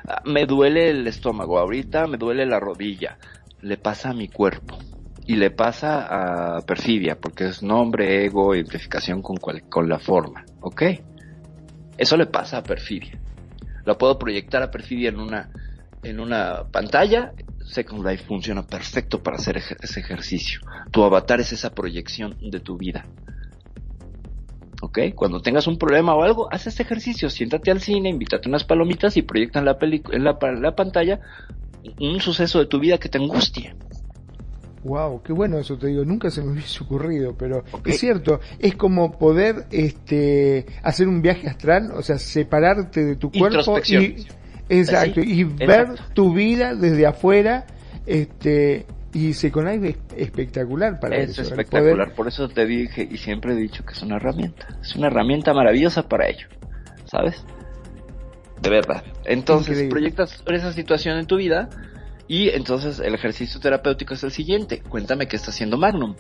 Ah, 0.05 0.21
me 0.25 0.45
duele 0.45 0.89
el 0.89 1.07
estómago, 1.07 1.57
ahorita 1.59 2.07
me 2.07 2.17
duele 2.17 2.45
la 2.45 2.59
rodilla. 2.59 3.17
Le 3.61 3.77
pasa 3.77 4.09
a 4.09 4.13
mi 4.13 4.27
cuerpo. 4.27 4.77
Y 5.25 5.37
le 5.37 5.49
pasa 5.49 6.57
a 6.57 6.61
perfidia, 6.61 7.17
porque 7.17 7.45
es 7.47 7.63
nombre, 7.63 8.25
ego, 8.25 8.53
identificación 8.53 9.21
con, 9.21 9.37
con 9.37 9.87
la 9.87 9.99
forma. 9.99 10.45
¿Ok? 10.59 10.83
Eso 11.97 12.17
le 12.17 12.25
pasa 12.27 12.57
a 12.57 12.63
perfidia. 12.63 13.19
Lo 13.85 13.97
puedo 13.97 14.19
proyectar 14.19 14.61
a 14.61 14.71
perfidia 14.71 15.09
en 15.09 15.19
una, 15.19 15.49
en 16.03 16.19
una 16.19 16.65
pantalla 16.71 17.33
Second 17.67 18.05
Life 18.05 18.23
funciona 18.25 18.65
perfecto 18.65 19.21
para 19.21 19.37
hacer 19.37 19.57
ese 19.57 19.99
ejercicio. 19.99 20.61
Tu 20.91 21.03
avatar 21.03 21.41
es 21.41 21.51
esa 21.51 21.73
proyección 21.75 22.37
de 22.41 22.59
tu 22.59 22.77
vida. 22.77 23.05
¿Ok? 24.81 24.99
Cuando 25.15 25.41
tengas 25.41 25.67
un 25.67 25.77
problema 25.77 26.15
o 26.15 26.23
algo, 26.23 26.47
haz 26.51 26.67
este 26.67 26.83
ejercicio. 26.83 27.29
Siéntate 27.29 27.71
al 27.71 27.81
cine, 27.81 28.09
invítate 28.09 28.47
unas 28.47 28.63
palomitas 28.63 29.17
y 29.17 29.21
proyecta 29.21 29.59
en 29.59 29.65
la, 29.65 29.77
en 29.81 30.23
la, 30.61 30.75
pantalla 30.75 31.19
un 31.99 32.21
suceso 32.21 32.59
de 32.59 32.67
tu 32.67 32.79
vida 32.79 32.97
que 32.97 33.09
te 33.09 33.17
angustie. 33.17 33.75
Wow, 34.88 35.22
qué 35.22 35.34
bueno 35.34 35.57
eso 35.59 35.77
te 35.77 35.88
digo, 35.88 36.05
nunca 36.05 36.31
se 36.31 36.41
me 36.41 36.51
hubiese 36.53 36.84
ocurrido, 36.84 37.35
pero 37.38 37.64
es 37.85 37.99
cierto, 37.99 38.39
es 38.57 38.76
como 38.76 39.18
poder 39.18 39.65
este 39.72 40.65
hacer 40.81 41.07
un 41.07 41.22
viaje 41.22 41.47
astral, 41.47 41.91
o 41.91 42.01
sea, 42.01 42.18
separarte 42.18 43.03
de 43.03 43.15
tu 43.18 43.31
cuerpo 43.31 43.80
y 43.85 44.26
Exacto, 44.69 45.22
y 45.22 45.45
ver 45.45 45.95
tu 46.14 46.34
vida 46.34 46.76
desde 46.76 47.05
afuera, 47.05 47.65
este, 48.05 48.85
y 49.14 49.34
se 49.34 49.49
con 49.49 49.68
es 49.68 49.95
espectacular 50.15 50.99
para 50.99 51.18
eso. 51.18 51.41
Es 51.41 51.49
espectacular, 51.49 52.14
por 52.14 52.27
eso 52.27 52.49
te 52.49 52.65
dije 52.65 53.07
y 53.09 53.18
siempre 53.18 53.53
he 53.53 53.55
dicho 53.55 53.85
que 53.85 53.93
es 53.93 54.01
una 54.01 54.18
herramienta, 54.18 54.68
es 54.81 54.95
una 54.95 55.07
herramienta 55.07 55.53
maravillosa 55.53 56.07
para 56.07 56.27
ello, 56.27 56.47
¿sabes? 57.05 57.43
De 58.61 58.69
verdad. 58.69 59.03
Entonces 59.23 59.88
proyectas 59.89 60.43
esa 60.47 60.73
situación 60.73 61.18
en 61.18 61.27
tu 61.27 61.38
vida 61.38 61.69
y 62.27 62.49
entonces 62.49 62.99
el 62.99 63.15
ejercicio 63.15 63.59
terapéutico 63.59 64.13
es 64.13 64.23
el 64.23 64.31
siguiente. 64.31 64.81
Cuéntame 64.81 65.27
qué 65.27 65.35
está 65.35 65.51
haciendo 65.51 65.77
Magnum. 65.77 66.15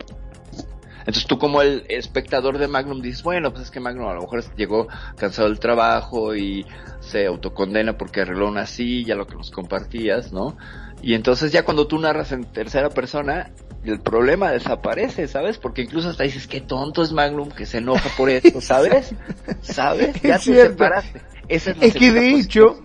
Entonces 0.99 1.25
tú 1.25 1.37
como 1.37 1.61
el 1.61 1.85
espectador 1.87 2.57
de 2.57 2.67
Magnum 2.67 3.01
dices, 3.01 3.23
bueno, 3.23 3.51
pues 3.51 3.65
es 3.65 3.71
que 3.71 3.79
Magnum 3.79 4.07
a 4.09 4.13
lo 4.13 4.21
mejor 4.21 4.43
llegó 4.55 4.87
cansado 5.17 5.47
del 5.47 5.59
trabajo 5.59 6.35
y 6.35 6.65
se 6.99 7.25
autocondena 7.25 7.97
porque 7.97 8.21
arregló 8.21 8.47
una 8.47 8.65
silla, 8.65 9.15
lo 9.15 9.25
que 9.25 9.35
nos 9.35 9.49
compartías, 9.49 10.33
¿no? 10.33 10.57
Y 11.01 11.13
entonces 11.13 11.53
ya 11.53 11.63
cuando 11.63 11.87
tú 11.87 11.97
narras 11.97 12.33
en 12.33 12.43
tercera 12.43 12.89
persona, 12.89 13.51
el 13.85 14.01
problema 14.01 14.51
desaparece, 14.51 15.29
¿sabes? 15.29 15.57
Porque 15.57 15.83
incluso 15.83 16.09
hasta 16.09 16.23
dices, 16.23 16.45
qué 16.45 16.59
tonto 16.59 17.03
es 17.03 17.13
Magnum 17.13 17.51
que 17.51 17.65
se 17.65 17.77
enoja 17.77 18.09
por 18.17 18.29
esto, 18.29 18.59
¿sabes? 18.59 19.15
¿Sabes? 19.61 20.21
Ya 20.21 20.39
te 20.39 20.55
separaste. 20.55 21.21
es, 21.47 21.67
es 21.67 21.93
que 21.93 22.11
de 22.11 22.31
hecho 22.31 22.81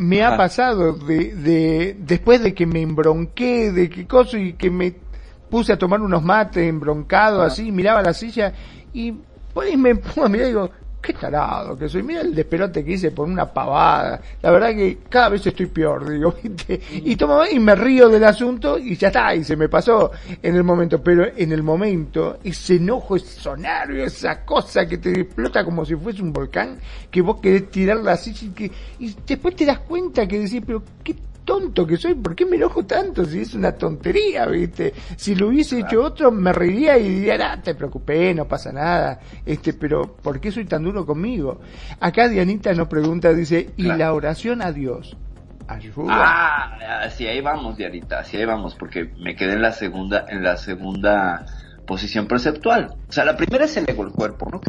me 0.00 0.24
ha 0.24 0.34
pasado 0.34 0.94
de, 0.94 1.34
de 1.34 1.94
después 1.98 2.42
de 2.42 2.54
que 2.54 2.64
me 2.64 2.80
embronqué 2.80 3.70
de 3.70 3.90
qué 3.90 4.06
cosa 4.06 4.38
y 4.38 4.54
que 4.54 4.70
me 4.70 4.94
puse 5.50 5.74
a 5.74 5.78
tomar 5.78 6.00
unos 6.00 6.22
mates 6.22 6.66
embroncado 6.66 7.42
así, 7.42 7.70
miraba 7.70 8.00
la 8.00 8.14
silla 8.14 8.54
y 8.94 9.12
pues 9.52 9.76
me 9.76 9.96
pongo 9.96 10.24
a 10.24 10.28
mirar 10.30 10.46
y 10.46 10.50
digo, 10.50 10.70
qué 11.00 11.12
tarado 11.14 11.76
que 11.76 11.88
soy, 11.88 12.02
mira 12.02 12.20
el 12.20 12.34
despelote 12.34 12.84
que 12.84 12.92
hice 12.92 13.10
por 13.10 13.28
una 13.28 13.46
pavada, 13.46 14.20
la 14.42 14.50
verdad 14.50 14.70
que 14.70 14.98
cada 15.08 15.30
vez 15.30 15.46
estoy 15.46 15.66
peor, 15.66 16.08
digo, 16.08 16.34
y 16.92 17.16
tomo 17.16 17.44
y 17.46 17.58
me 17.58 17.74
río 17.74 18.08
del 18.08 18.24
asunto 18.24 18.78
y 18.78 18.96
ya 18.96 19.08
está, 19.08 19.34
y 19.34 19.44
se 19.44 19.56
me 19.56 19.68
pasó 19.68 20.10
en 20.42 20.54
el 20.54 20.64
momento, 20.64 21.02
pero 21.02 21.26
en 21.36 21.52
el 21.52 21.62
momento, 21.62 22.38
ese 22.44 22.76
enojo, 22.76 23.16
ese 23.16 23.40
sonario, 23.40 24.04
esa 24.04 24.44
cosa 24.44 24.86
que 24.86 24.98
te 24.98 25.20
explota 25.20 25.64
como 25.64 25.84
si 25.84 25.94
fuese 25.96 26.22
un 26.22 26.32
volcán, 26.32 26.78
que 27.10 27.22
vos 27.22 27.40
querés 27.40 27.70
tirar 27.70 27.98
la 27.98 28.16
silla 28.16 28.46
y 28.46 28.50
que, 28.50 28.72
y 28.98 29.16
después 29.26 29.56
te 29.56 29.64
das 29.64 29.80
cuenta 29.80 30.26
que 30.26 30.38
decís, 30.38 30.62
pero 30.66 30.82
qué 31.02 31.16
tonto 31.44 31.86
que 31.86 31.96
soy, 31.96 32.14
¿por 32.14 32.34
qué 32.34 32.46
me 32.46 32.56
enojo 32.56 32.84
tanto 32.84 33.24
si 33.24 33.40
es 33.40 33.54
una 33.54 33.72
tontería, 33.72 34.46
viste? 34.46 34.92
Si 35.16 35.34
lo 35.34 35.48
hubiese 35.48 35.80
hecho 35.80 36.02
otro 36.02 36.30
me 36.30 36.52
reiría 36.52 36.98
y 36.98 37.08
diría, 37.08 37.52
ah, 37.52 37.60
te 37.60 37.74
preocupé, 37.74 38.34
no 38.34 38.46
pasa 38.46 38.72
nada, 38.72 39.20
este, 39.44 39.72
pero 39.72 40.16
¿por 40.16 40.40
qué 40.40 40.50
soy 40.50 40.64
tan 40.64 40.84
duro 40.84 41.04
conmigo? 41.06 41.60
Acá 42.00 42.28
Dianita 42.28 42.72
nos 42.74 42.88
pregunta, 42.88 43.32
dice, 43.32 43.70
¿y 43.76 43.84
la 43.84 44.12
oración 44.12 44.62
a 44.62 44.72
Dios? 44.72 45.16
Ayuda. 45.68 46.12
Ah, 46.12 47.02
así 47.04 47.26
ahí 47.26 47.40
vamos, 47.40 47.76
Dianita, 47.76 48.20
así 48.20 48.36
ahí 48.36 48.44
vamos, 48.44 48.74
porque 48.74 49.12
me 49.18 49.36
quedé 49.36 49.52
en 49.54 49.62
la 49.62 49.72
segunda, 49.72 50.26
en 50.28 50.42
la 50.42 50.56
segunda 50.56 51.46
posición 51.86 52.26
perceptual. 52.28 52.94
O 53.08 53.12
sea, 53.12 53.24
la 53.24 53.36
primera 53.36 53.64
es 53.64 53.76
el 53.76 53.88
ego, 53.88 54.04
el 54.04 54.12
cuerpo, 54.12 54.48
¿no? 54.50 54.60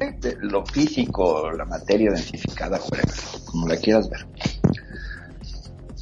Lo 0.41 0.65
físico, 0.65 1.51
la 1.51 1.65
materia 1.65 2.09
identificada, 2.11 2.79
como 3.45 3.67
la 3.67 3.77
quieras 3.77 4.09
ver. 4.09 4.25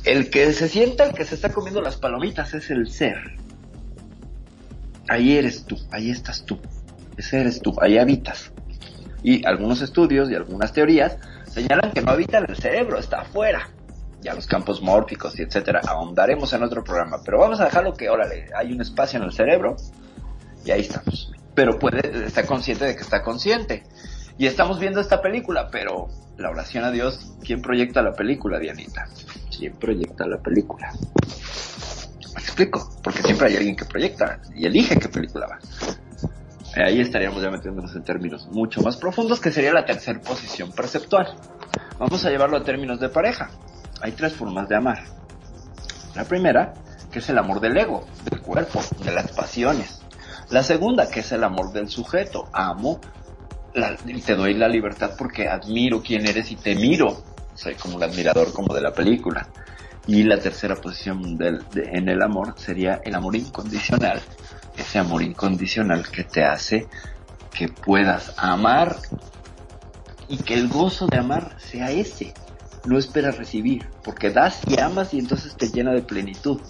El 0.06 0.30
que 0.30 0.52
se 0.54 0.70
sienta, 0.70 1.04
el 1.04 1.14
que 1.14 1.26
se 1.26 1.36
está 1.36 1.52
comiendo 1.52 1.82
las 1.82 1.98
palomitas 1.98 2.54
es 2.54 2.70
el 2.70 2.90
ser. 2.90 3.36
Ahí 5.10 5.38
eres 5.38 5.66
tú, 5.66 5.78
ahí 5.92 6.10
estás 6.10 6.46
tú. 6.46 6.60
Ese 7.18 7.42
eres 7.42 7.62
tú, 7.62 7.76
ahí 7.82 7.98
habitas. 7.98 8.52
Y 9.24 9.46
algunos 9.46 9.82
estudios 9.82 10.32
y 10.32 10.36
algunas 10.36 10.72
teorías 10.72 11.18
señalan 11.48 11.92
que 11.92 12.02
no 12.02 12.12
habita 12.12 12.38
en 12.38 12.46
el 12.50 12.56
cerebro, 12.56 12.98
está 12.98 13.22
afuera. 13.22 13.70
Ya 14.22 14.34
los 14.34 14.48
campos 14.48 14.82
mórficos 14.82 15.38
y 15.40 15.44
etcétera, 15.44 15.82
ahondaremos 15.86 16.54
en 16.54 16.64
otro 16.64 16.84
programa. 16.84 17.18
Pero 17.26 17.40
vamos 17.40 17.60
a 17.60 17.66
dejarlo 17.66 17.94
que, 17.94 18.10
órale, 18.10 18.48
hay 18.56 18.72
un 18.72 18.82
espacio 18.82 19.18
en 19.18 19.26
el 19.26 19.34
cerebro 19.34 19.76
y 20.66 20.72
ahí 20.72 20.82
estamos. 20.82 21.32
Pero 21.56 21.78
puede 21.78 22.26
estar 22.26 22.46
consciente 22.46 22.86
de 22.86 22.96
que 22.96 23.02
está 23.02 23.22
consciente. 23.24 23.84
Y 24.38 24.48
estamos 24.48 24.80
viendo 24.80 25.02
esta 25.02 25.22
película, 25.22 25.70
pero 25.70 26.08
la 26.38 26.50
oración 26.50 26.86
a 26.86 26.92
Dios, 26.92 27.34
¿quién 27.44 27.62
proyecta 27.62 28.02
la 28.02 28.14
película, 28.14 28.60
Dianita? 28.60 29.08
¿Quién 29.60 29.74
proyecta 29.74 30.26
la 30.26 30.38
película? 30.38 30.90
Me 32.34 32.42
explico, 32.42 32.90
porque 33.04 33.22
siempre 33.22 33.48
hay 33.48 33.58
alguien 33.58 33.76
que 33.76 33.84
proyecta 33.84 34.40
y 34.56 34.66
elige 34.66 34.98
qué 34.98 35.10
película 35.10 35.48
va. 35.48 35.60
Ahí 36.82 37.02
estaríamos 37.02 37.42
ya 37.42 37.50
metiéndonos 37.50 37.94
en 37.94 38.04
términos 38.04 38.48
mucho 38.48 38.82
más 38.82 38.96
profundos, 38.96 39.42
que 39.42 39.52
sería 39.52 39.74
la 39.74 39.84
tercera 39.84 40.22
posición 40.22 40.72
perceptual. 40.72 41.36
Vamos 41.98 42.24
a 42.24 42.30
llevarlo 42.30 42.56
a 42.56 42.64
términos 42.64 43.02
de 43.02 43.10
pareja. 43.10 43.50
Hay 44.02 44.14
tres 44.14 44.32
formas 44.32 44.70
de 44.70 44.78
amar. 44.78 45.04
La 46.16 46.24
primera, 46.24 46.74
que 47.12 47.20
es 47.20 47.30
el 47.30 47.38
amor 47.38 47.60
del 47.60 47.76
ego, 47.76 48.08
del 48.32 48.40
cuerpo, 48.40 48.82
de 49.04 49.12
las 49.12 49.34
pasiones. 49.34 50.02
La 50.52 50.64
segunda, 50.64 51.10
que 51.10 51.20
es 51.20 51.34
el 51.34 51.44
amor 51.44 51.74
del 51.74 51.90
sujeto. 51.90 52.48
Amo 52.54 53.02
y 54.06 54.22
te 54.22 54.36
doy 54.36 54.54
la 54.54 54.70
libertad 54.70 55.12
porque 55.18 55.50
admiro 55.50 56.02
quién 56.02 56.26
eres 56.26 56.50
y 56.50 56.56
te 56.56 56.76
miro. 56.76 57.24
Soy 57.60 57.76
como 57.76 57.98
un 57.98 58.04
admirador 58.04 58.54
como 58.54 58.74
de 58.74 58.80
la 58.80 58.94
película. 58.94 59.50
Y 60.08 60.24
la 60.24 60.40
tercera 60.40 60.76
posición 60.76 61.38
en 61.42 62.08
el 62.08 62.22
amor 62.22 62.56
sería 62.58 63.02
el 63.04 63.14
amor 63.14 63.36
incondicional. 63.36 64.22
Ese 64.78 64.98
amor 64.98 65.22
incondicional 65.22 66.08
que 66.10 66.24
te 66.24 66.46
hace 66.46 66.88
que 67.52 67.68
puedas 67.68 68.34
amar 68.38 68.96
y 70.30 70.38
que 70.38 70.54
el 70.54 70.70
gozo 70.70 71.08
de 71.08 71.18
amar 71.18 71.58
sea 71.60 71.92
ese. 71.92 72.34
No 72.86 72.98
esperas 72.98 73.38
recibir, 73.38 73.90
porque 74.06 74.30
das 74.30 74.62
y 74.66 74.80
amas 74.80 75.14
y 75.14 75.20
entonces 75.20 75.58
te 75.58 75.68
llena 75.68 75.92
de 75.92 76.02
plenitud. 76.02 76.62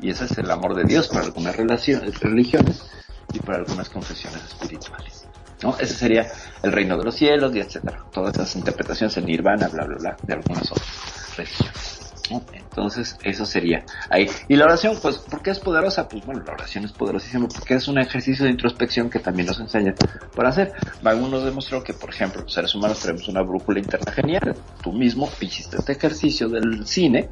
Y 0.00 0.10
ese 0.10 0.26
es 0.26 0.38
el 0.38 0.48
amor 0.52 0.76
de 0.76 0.84
Dios 0.84 1.08
para 1.08 1.24
algunas 1.24 1.56
relaciones, 1.56 2.20
religiones 2.20 2.84
y 3.32 3.40
para 3.40 3.58
algunas 3.58 3.88
confesiones 3.88 4.40
espirituales. 4.44 5.15
¿No? 5.62 5.76
Ese 5.78 5.94
sería 5.94 6.26
el 6.62 6.72
reino 6.72 6.96
de 6.96 7.04
los 7.04 7.14
cielos 7.14 7.54
y 7.54 7.60
etcétera. 7.60 8.04
Todas 8.12 8.34
esas 8.34 8.56
interpretaciones, 8.56 9.16
en 9.16 9.26
nirvana, 9.26 9.68
bla, 9.68 9.84
bla, 9.84 9.96
bla, 9.96 10.16
de 10.22 10.34
algunas 10.34 10.70
otras 10.70 11.36
religiones. 11.36 12.06
Entonces, 12.52 13.16
eso 13.22 13.46
sería 13.46 13.84
ahí. 14.10 14.28
Y 14.48 14.56
la 14.56 14.64
oración, 14.64 14.98
pues, 15.00 15.18
¿por 15.18 15.42
qué 15.42 15.50
es 15.50 15.60
poderosa? 15.60 16.08
Pues 16.08 16.24
bueno, 16.26 16.42
la 16.44 16.52
oración 16.52 16.84
es 16.84 16.92
poderosísima 16.92 17.46
porque 17.48 17.74
es 17.74 17.88
un 17.88 17.98
ejercicio 17.98 18.44
de 18.44 18.50
introspección 18.50 19.10
que 19.10 19.18
también 19.18 19.46
nos 19.46 19.60
enseña 19.60 19.94
para 20.34 20.48
hacer. 20.48 20.72
Magno 21.02 21.28
nos 21.28 21.44
demostró 21.44 21.82
que, 21.82 21.94
por 21.94 22.10
ejemplo, 22.10 22.42
los 22.42 22.52
seres 22.52 22.74
humanos 22.74 23.00
tenemos 23.00 23.28
una 23.28 23.42
brújula 23.42 23.78
interna 23.78 24.12
genial. 24.12 24.56
Tú 24.82 24.92
mismo 24.92 25.30
hiciste 25.40 25.76
este 25.76 25.92
ejercicio 25.92 26.48
del 26.48 26.86
cine, 26.86 27.30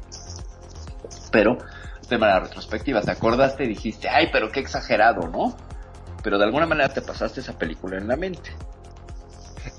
pero 1.31 1.57
de 2.09 2.17
manera 2.17 2.41
retrospectiva. 2.41 3.01
Te 3.01 3.11
acordaste 3.11 3.65
y 3.65 3.67
dijiste, 3.67 4.07
ay, 4.09 4.29
pero 4.31 4.51
qué 4.51 4.61
exagerado, 4.61 5.27
¿no? 5.27 5.55
Pero 6.25 6.39
de 6.39 6.45
alguna 6.45 6.65
manera 6.65 6.89
te 6.89 7.03
pasaste 7.03 7.39
esa 7.39 7.53
película 7.53 7.97
en 7.97 8.07
la 8.07 8.15
mente. 8.15 8.49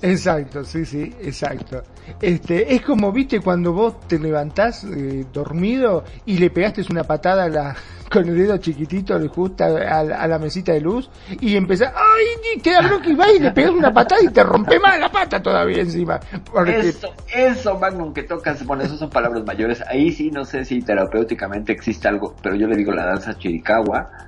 Exacto, 0.01 0.63
sí, 0.63 0.85
sí, 0.85 1.13
exacto. 1.21 1.83
Este, 2.21 2.73
es 2.73 2.83
como, 2.83 3.11
viste, 3.11 3.41
cuando 3.41 3.73
vos 3.73 3.99
te 4.07 4.17
levantás 4.17 4.85
eh, 4.85 5.25
dormido 5.33 6.05
y 6.25 6.37
le 6.37 6.49
pegaste 6.49 6.85
una 6.89 7.03
patada 7.03 7.43
a 7.43 7.49
la, 7.49 7.75
con 8.09 8.29
el 8.29 8.37
dedo 8.37 8.55
chiquitito 8.59 9.19
justo 9.27 9.65
a, 9.65 9.99
a, 9.99 10.27
la 10.27 10.39
mesita 10.39 10.71
de 10.71 10.79
luz 10.79 11.09
y 11.41 11.57
empezás, 11.57 11.91
ay, 11.93 12.61
queda 12.61 12.79
bloque 12.79 13.09
y 13.09 13.15
va 13.15 13.29
y 13.29 13.39
le 13.39 13.51
pegas 13.51 13.71
una 13.71 13.93
patada 13.93 14.21
y 14.23 14.29
te 14.29 14.41
rompe 14.41 14.79
más 14.79 14.97
la 14.97 15.11
pata 15.11 15.41
todavía 15.41 15.81
encima. 15.81 16.17
Eso, 16.65 17.13
eso, 17.35 17.77
Magnum, 17.77 18.13
que 18.13 18.23
tocas, 18.23 18.65
bueno, 18.65 18.83
esos 18.83 18.99
son 18.99 19.09
palabras 19.09 19.43
mayores. 19.43 19.83
Ahí 19.85 20.13
sí 20.13 20.31
no 20.31 20.45
sé 20.45 20.63
si 20.63 20.81
terapéuticamente 20.81 21.73
existe 21.73 22.07
algo, 22.07 22.37
pero 22.41 22.55
yo 22.55 22.67
le 22.67 22.77
digo 22.77 22.93
la 22.93 23.05
danza 23.05 23.37
chiricahua 23.37 24.26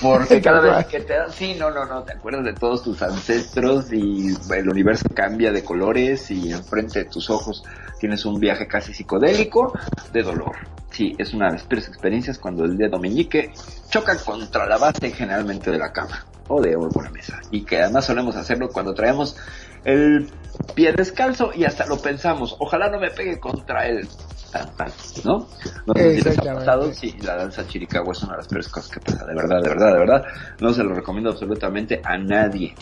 porque 0.00 0.40
cada 0.40 0.60
vez 0.60 0.86
que 0.86 1.00
te 1.00 1.14
das, 1.14 1.34
sí, 1.34 1.54
no, 1.58 1.70
no, 1.70 1.84
no, 1.84 2.02
te 2.02 2.12
acuerdas 2.12 2.44
de 2.44 2.54
todos 2.54 2.82
tus 2.82 3.02
ancestros 3.02 3.92
y 3.92 4.34
el 4.54 4.68
universo 4.68 5.08
cambia 5.14 5.52
de 5.52 5.64
colores 5.64 6.30
y 6.30 6.52
enfrente 6.52 7.00
de 7.00 7.04
tus 7.06 7.30
ojos 7.30 7.64
tienes 8.00 8.24
un 8.24 8.40
viaje 8.40 8.66
casi 8.66 8.92
psicodélico 8.92 9.72
de 10.12 10.22
dolor. 10.22 10.56
Sí, 10.90 11.14
es 11.18 11.34
una 11.34 11.46
de 11.46 11.52
las 11.52 11.62
peores 11.62 11.86
experiencias 11.86 12.38
cuando 12.38 12.64
el 12.64 12.76
dedo 12.76 12.98
meñique 12.98 13.52
choca 13.90 14.16
contra 14.16 14.66
la 14.66 14.78
base 14.78 15.10
generalmente 15.12 15.70
de 15.70 15.78
la 15.78 15.92
cama 15.92 16.26
o 16.48 16.60
de 16.60 16.70
alguna 16.70 17.10
mesa. 17.10 17.40
Y 17.50 17.64
que 17.64 17.80
además 17.80 18.06
solemos 18.06 18.34
hacerlo 18.34 18.70
cuando 18.70 18.94
traemos 18.94 19.36
el 19.84 20.28
pie 20.74 20.92
descalzo 20.92 21.52
y 21.54 21.64
hasta 21.64 21.86
lo 21.86 21.98
pensamos, 21.98 22.56
ojalá 22.58 22.90
no 22.90 22.98
me 22.98 23.10
pegue 23.10 23.38
contra 23.38 23.86
¿no? 25.24 25.46
No 25.86 25.94
sé 25.94 26.16
si 26.16 26.22
les 26.22 26.38
ha 26.38 26.54
pasado, 26.54 26.92
sí, 26.92 27.16
la 27.22 27.36
danza 27.36 27.66
chiricahua 27.66 28.12
es 28.12 28.22
una 28.22 28.32
de 28.32 28.38
las 28.38 28.48
peores 28.48 28.68
cosas 28.68 28.90
que 28.90 29.00
pasa, 29.00 29.24
de 29.26 29.34
verdad, 29.34 29.62
de 29.62 29.68
verdad, 29.68 29.92
de 29.92 29.98
verdad. 29.98 30.24
No 30.60 30.72
se 30.72 30.82
lo 30.82 30.94
recomiendo 30.94 31.30
absolutamente 31.30 32.00
a 32.04 32.18
nadie. 32.18 32.74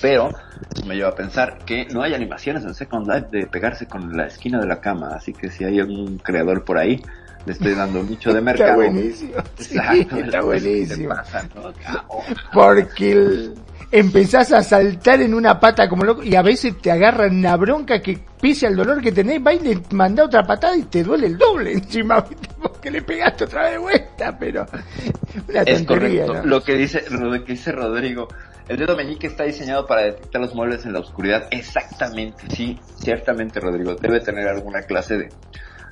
Pero 0.00 0.30
eso 0.74 0.86
me 0.86 0.94
lleva 0.94 1.10
a 1.10 1.14
pensar 1.14 1.58
que 1.64 1.86
no 1.86 2.02
hay 2.02 2.14
animaciones 2.14 2.64
en 2.64 2.74
Second 2.74 3.06
Life 3.06 3.28
de 3.30 3.46
pegarse 3.46 3.86
con 3.86 4.16
la 4.16 4.26
esquina 4.26 4.60
de 4.60 4.66
la 4.66 4.80
cama, 4.80 5.08
así 5.14 5.32
que 5.32 5.50
si 5.50 5.64
hay 5.64 5.80
algún 5.80 6.18
creador 6.18 6.64
por 6.64 6.78
ahí, 6.78 7.02
le 7.46 7.52
estoy 7.52 7.74
dando 7.74 8.00
un 8.00 8.08
nicho 8.08 8.32
de 8.32 8.40
mercado. 8.40 8.82
Está 8.82 8.92
buenísimo. 8.92 9.34
está 10.18 10.42
buenísimo. 10.42 11.14
Porque 12.52 13.12
el, 13.12 13.54
empezás 13.92 14.52
a 14.52 14.62
saltar 14.62 15.20
en 15.20 15.34
una 15.34 15.58
pata 15.58 15.88
como 15.88 16.04
loco 16.04 16.22
y 16.22 16.36
a 16.36 16.42
veces 16.42 16.78
te 16.78 16.90
agarran 16.90 17.36
una 17.38 17.56
bronca 17.56 18.00
que 18.00 18.18
pese 18.40 18.66
al 18.66 18.76
dolor 18.76 19.00
que 19.02 19.12
tenés, 19.12 19.44
va 19.44 19.52
y 19.52 19.58
le 19.58 19.80
manda 19.90 20.24
otra 20.24 20.42
patada 20.44 20.76
y 20.76 20.82
te 20.84 21.02
duele 21.02 21.26
el 21.26 21.38
doble 21.38 21.72
encima, 21.74 22.24
porque 22.60 22.90
le 22.90 23.02
pegaste 23.02 23.44
otra 23.44 23.62
vez 23.62 23.72
de 23.72 23.78
vuelta, 23.78 24.38
pero 24.38 24.66
una 25.48 25.62
es 25.62 25.82
correcto. 25.82 26.42
Lo 26.44 26.62
que 26.62 26.76
dice, 26.76 27.04
lo 27.10 27.32
que 27.44 27.52
dice 27.52 27.72
Rodrigo, 27.72 28.28
el 28.68 28.76
dedo 28.76 28.96
meñique 28.96 29.26
está 29.26 29.44
diseñado 29.44 29.86
para 29.86 30.02
detectar 30.02 30.40
los 30.40 30.54
muebles 30.54 30.84
en 30.86 30.92
la 30.92 31.00
oscuridad. 31.00 31.48
Exactamente, 31.50 32.44
sí, 32.54 32.78
ciertamente 33.02 33.58
Rodrigo, 33.58 33.94
debe 33.96 34.20
tener 34.20 34.46
alguna 34.46 34.82
clase 34.82 35.18
de, 35.18 35.28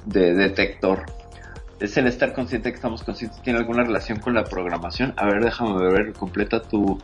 de 0.07 0.35
detector. 0.35 1.05
Es 1.81 1.97
el 1.97 2.09
estar 2.09 2.33
consciente 2.33 2.71
que 2.71 2.77
estamos 2.77 3.05
conscientes. 3.05 3.41
¿Tiene 3.43 3.61
alguna 3.61 3.85
relación 3.85 4.19
con 4.19 4.35
la 4.35 4.43
programación? 4.43 5.15
A 5.17 5.27
ver, 5.27 5.45
déjame 5.45 5.81
ver, 5.93 6.13
completa 6.13 6.61
tu, 6.61 6.99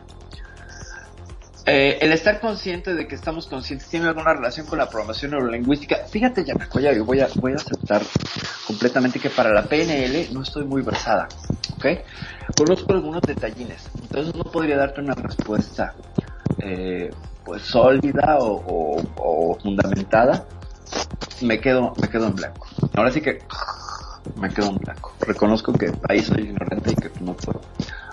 eh, 1.67 1.97
el 1.99 2.13
estar 2.13 2.39
consciente 2.39 2.93
de 2.93 3.07
que 3.07 3.15
estamos 3.15 3.47
conscientes 3.47 3.87
tiene 3.87 4.07
alguna 4.07 4.33
relación 4.33 4.67
con 4.67 4.77
la 4.77 4.87
programación 4.87 5.31
neurolingüística. 5.31 6.05
Fíjate, 6.07 6.45
Yanacoya, 6.45 6.93
yo 6.93 7.05
voy 7.05 7.21
a, 7.21 7.27
voy 7.35 7.53
a 7.53 7.55
aceptar 7.55 8.03
completamente 8.67 9.19
que 9.19 9.31
para 9.31 9.51
la 9.51 9.63
PNL 9.63 10.31
no 10.31 10.43
estoy 10.43 10.63
muy 10.65 10.83
versada, 10.83 11.27
¿ok? 11.75 11.85
Conozco 12.55 12.93
algunos 12.93 13.23
detallines, 13.23 13.89
entonces 13.99 14.35
no 14.35 14.43
podría 14.43 14.77
darte 14.77 15.01
una 15.01 15.15
respuesta 15.15 15.95
eh, 16.59 17.09
pues 17.43 17.63
sólida 17.63 18.37
o, 18.39 19.57
fundamentada. 19.61 20.45
Me 21.41 21.59
quedo, 21.59 21.93
me 21.99 22.07
quedo 22.09 22.27
en 22.27 22.35
blanco. 22.35 22.67
Ahora 22.93 23.11
sí 23.11 23.21
que 23.21 23.39
me 24.35 24.49
quedo 24.49 24.69
en 24.69 24.77
blanco. 24.77 25.13
Reconozco 25.21 25.73
que 25.73 25.91
ahí 26.07 26.21
soy 26.21 26.43
ignorante 26.43 26.91
y 26.91 26.95
que 26.95 27.09
no 27.21 27.33
puedo, 27.35 27.61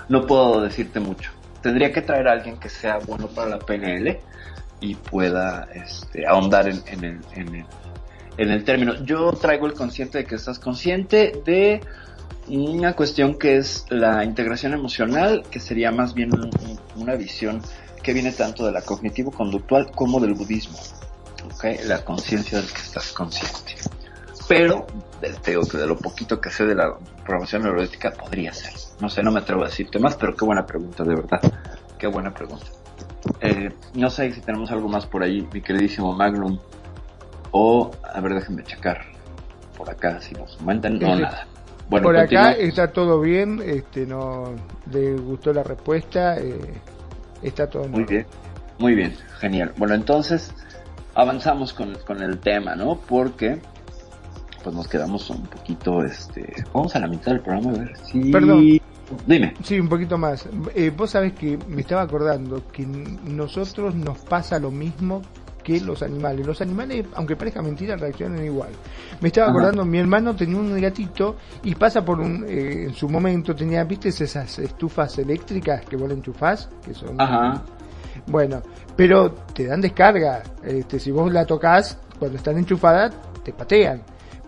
no 0.08 0.26
puedo 0.26 0.62
decirte 0.62 0.98
mucho 0.98 1.32
tendría 1.62 1.93
que 1.93 2.02
traer 2.02 2.28
a 2.28 2.32
alguien 2.32 2.59
que 2.59 2.68
sea 2.68 2.98
bueno 2.98 3.28
para 3.28 3.51
la 3.51 3.59
PNL 3.59 4.18
y 4.80 4.94
pueda 4.97 5.68
este, 5.74 6.26
ahondar 6.26 6.68
en, 6.68 7.22
el, 8.36 8.64
término. 8.64 9.05
Yo 9.05 9.32
traigo 9.32 9.66
el 9.66 9.74
consciente 9.74 10.18
de 10.18 10.24
que 10.24 10.34
estás 10.34 10.59
consciente 10.59 11.40
de 11.44 11.80
una 12.48 12.94
cuestión 12.94 13.39
que 13.39 13.56
es 13.56 13.86
la 13.89 14.24
integración 14.24 14.72
emocional, 14.72 15.44
que 15.51 15.60
sería 15.60 15.93
más 15.93 16.14
bien 16.14 16.30
una 16.97 17.14
visión 17.14 17.62
que 18.02 18.12
viene 18.12 18.32
tanto 18.32 18.66
de 18.66 18.72
la 18.72 18.82
cognitivo-conductual 18.82 19.93
como 19.93 20.18
del 20.18 20.34
budismo. 20.34 20.78
¿okay? 21.55 21.78
La 21.86 22.05
conciencia 22.05 22.59
del 22.59 22.66
que 22.66 22.80
estás 22.80 23.12
consciente. 23.12 23.76
Pero, 24.52 24.86
de 25.20 25.86
lo 25.86 25.96
poquito 25.96 26.38
que 26.38 26.50
sé 26.50 26.66
de 26.66 26.74
la 26.74 26.94
programación 27.24 27.62
neuroética, 27.62 28.10
podría 28.10 28.52
ser. 28.52 28.74
No 29.00 29.08
sé, 29.08 29.22
no 29.22 29.30
me 29.30 29.40
atrevo 29.40 29.62
a 29.62 29.66
decirte 29.66 29.98
más, 29.98 30.14
pero 30.16 30.36
qué 30.36 30.44
buena 30.44 30.66
pregunta, 30.66 31.04
de 31.04 31.14
verdad. 31.14 31.40
Qué 31.98 32.06
buena 32.06 32.34
pregunta. 32.34 32.66
Eh, 33.40 33.70
no 33.94 34.10
sé 34.10 34.30
si 34.32 34.42
tenemos 34.42 34.70
algo 34.70 34.88
más 34.88 35.06
por 35.06 35.22
ahí, 35.22 35.48
mi 35.52 35.62
queridísimo 35.62 36.12
Magnum. 36.12 36.58
O, 37.52 37.90
a 38.12 38.20
ver, 38.20 38.34
déjenme 38.34 38.62
checar. 38.64 39.06
Por 39.76 39.88
acá, 39.88 40.20
si 40.20 40.34
nos 40.34 40.56
comentan, 40.56 40.98
no, 40.98 41.16
nada. 41.16 41.46
Bueno, 41.88 42.04
por 42.04 42.16
acá 42.16 42.52
está 42.52 42.88
todo 42.92 43.20
bien, 43.20 43.62
este, 43.64 44.06
no 44.06 44.54
le 44.90 45.14
gustó 45.14 45.52
la 45.52 45.62
respuesta, 45.62 46.38
eh, 46.38 46.58
está 47.42 47.68
todo 47.68 47.88
muy 47.88 48.04
bien. 48.04 48.26
Muy 48.78 48.94
bien, 48.94 49.16
genial. 49.38 49.72
Bueno, 49.78 49.94
entonces 49.94 50.52
avanzamos 51.14 51.72
con, 51.72 51.96
con 52.06 52.22
el 52.22 52.38
tema, 52.38 52.74
¿no? 52.74 52.96
Porque 52.96 53.60
pues 54.62 54.74
nos 54.74 54.89
quedamos 54.89 55.28
un 55.30 55.43
poquito, 55.43 56.05
este, 56.05 56.64
vamos 56.72 56.94
a 56.94 57.01
la 57.01 57.09
mitad 57.09 57.32
del 57.32 57.40
programa 57.40 57.70
a 57.70 57.78
ver 57.80 57.97
si... 58.05 58.30
Perdón, 58.30 58.80
Dime. 59.26 59.55
Sí, 59.62 59.78
un 59.78 59.89
poquito 59.89 60.16
más. 60.16 60.48
Eh, 60.74 60.90
vos 60.97 61.10
sabés 61.10 61.34
que 61.34 61.59
me 61.68 61.82
estaba 61.82 62.02
acordando 62.02 62.66
que 62.68 62.86
nosotros 62.86 63.94
nos 63.94 64.18
pasa 64.20 64.59
lo 64.59 64.70
mismo 64.70 65.22
que 65.62 65.80
los 65.80 66.02
animales. 66.02 66.47
Los 66.47 66.60
animales, 66.60 67.06
aunque 67.14 67.36
parezca 67.36 67.62
mentira, 67.62 67.97
reaccionan 67.97 68.44
igual. 68.44 68.70
Me 69.20 69.28
estaba 69.28 69.51
acordando, 69.51 69.84
mi 69.84 69.98
hermano 69.98 70.34
tenía 70.34 70.56
un 70.56 70.80
gatito 70.80 71.36
y 71.62 71.74
pasa 71.74 72.05
por 72.05 72.20
un, 72.20 72.44
eh, 72.48 72.84
en 72.84 72.94
su 72.94 73.09
momento 73.09 73.55
tenía, 73.55 73.84
viste 73.84 74.09
esas 74.09 74.59
estufas 74.59 75.18
eléctricas 75.18 75.84
que 75.84 75.97
vos 75.97 76.09
le 76.09 76.14
enchufás, 76.14 76.68
que 76.84 76.94
son... 76.94 77.20
Ajá. 77.20 77.62
Bueno, 78.26 78.62
pero 78.97 79.32
te 79.32 79.66
dan 79.66 79.80
descarga. 79.80 80.43
Este, 80.62 80.98
si 80.98 81.10
vos 81.10 81.32
la 81.32 81.44
tocas, 81.44 81.98
cuando 82.18 82.39
están 82.39 82.59
enchufadas, 82.59 83.14
te 83.44 83.52
patean. 83.52 84.02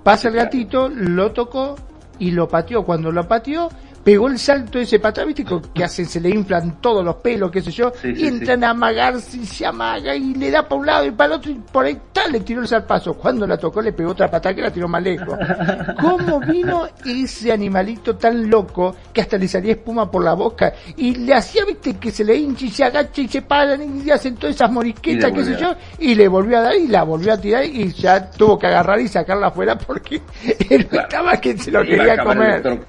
Pasa 0.05 0.29
el 0.29 0.35
gatito, 0.35 0.89
lo 0.89 1.33
tocó 1.33 1.77
y 2.19 2.31
lo 2.31 2.47
pateó. 2.47 2.85
Cuando 2.85 3.11
lo 3.11 3.27
pateó, 3.27 3.71
pegó 4.05 4.29
el 4.29 4.39
salto 4.39 4.79
ese 4.79 5.01
viste 5.27 5.45
que 5.73 5.85
hacen, 5.85 6.07
se 6.07 6.21
le 6.21 6.29
inflan 6.29 6.81
todos 6.81 7.05
los 7.05 7.17
pelos, 7.17 7.51
qué 7.51 7.63
sé 7.63 7.71
yo, 7.71 7.91
y 8.05 8.27
entran 8.27 8.63
a 8.65 8.71
amagarse 8.71 9.39
y 9.39 9.47
se 9.47 9.67
amaga 9.67 10.15
y 10.15 10.35
le 10.35 10.51
da 10.51 10.63
para 10.69 10.81
un 10.81 10.87
lado 10.87 11.07
y 11.07 11.11
para 11.11 11.35
el 11.35 11.39
otro 11.39 11.51
y 11.51 11.55
por 11.55 11.87
ahí 11.87 11.99
tal 12.13 12.33
le 12.33 12.41
tiró 12.41 12.61
el 12.61 12.69
zarpazo. 12.69 13.15
Cuando 13.15 13.47
la 13.47 13.57
tocó 13.57 13.81
le 13.81 13.93
pegó 13.93 14.11
otra 14.11 14.31
patada 14.31 14.55
que 14.55 14.63
la 14.63 14.71
tiró 14.71 14.89
más 14.89 15.03
lejos. 15.03 15.39
¿Cómo 16.01 16.41
vino 16.41 16.87
ese 17.05 17.53
animalito 17.53 18.17
tan 18.17 18.49
loco 18.51 18.95
que 19.13 19.23
hasta 19.23 19.39
le 19.39 19.49
salía 19.49 19.73
espuma 19.73 20.11
por 20.11 20.23
la 20.23 20.35
boca 20.35 20.75
y 20.97 21.15
le 21.15 21.35
hacía, 21.35 21.65
viste, 21.65 21.97
que 21.97 22.11
se 22.11 22.25
le 22.25 22.37
hincha 22.37 22.67
y 22.67 22.71
se 22.71 22.85
agacha 22.85 23.23
y 23.23 23.29
se 23.29 23.43
paran 23.43 24.05
y 24.05 24.11
hacen 24.11 24.37
todas 24.37 24.57
esas 24.57 24.71
morisquetas, 24.71 25.33
qué 25.33 25.45
sé 25.45 25.57
yo, 25.59 25.75
y 25.99 26.15
le 26.15 26.29
volvió 26.29 26.59
a 26.59 26.63
dar 26.63 26.75
y 26.77 26.89
la 26.89 27.05
volvió 27.05 27.33
a 27.33 27.39
tirar 27.39 27.65
y 27.65 27.93
ya 27.93 28.31
tuvo 28.31 28.59
que 28.59 28.67
agarrar 28.67 29.01
y 29.01 29.09
sacarla 29.09 29.47
afuera 29.49 29.79
porque 29.79 30.21
estaba 30.69 31.37
que 31.39 31.57
se 31.57 31.71
lo 31.71 31.83
quería 31.83 32.23
comer. 32.23 32.85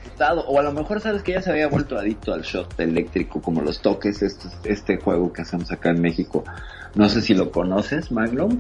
O 0.47 0.59
a 0.59 0.63
lo 0.63 0.71
mejor 0.71 0.99
sabes 1.05 1.21
que 1.21 1.33
ya 1.33 1.41
se 1.43 1.51
había 1.51 1.67
vuelto 1.67 1.99
adicto 1.99 2.33
al 2.33 2.41
shot 2.41 2.79
eléctrico, 2.79 3.39
como 3.39 3.61
los 3.61 3.79
toques, 3.79 4.23
este, 4.23 4.47
este 4.63 4.97
juego 4.97 5.31
que 5.31 5.43
hacemos 5.43 5.71
acá 5.71 5.91
en 5.91 6.01
México. 6.01 6.43
No 6.95 7.09
sé 7.09 7.21
si 7.21 7.35
lo 7.35 7.51
conoces, 7.51 8.11
Magnum, 8.11 8.59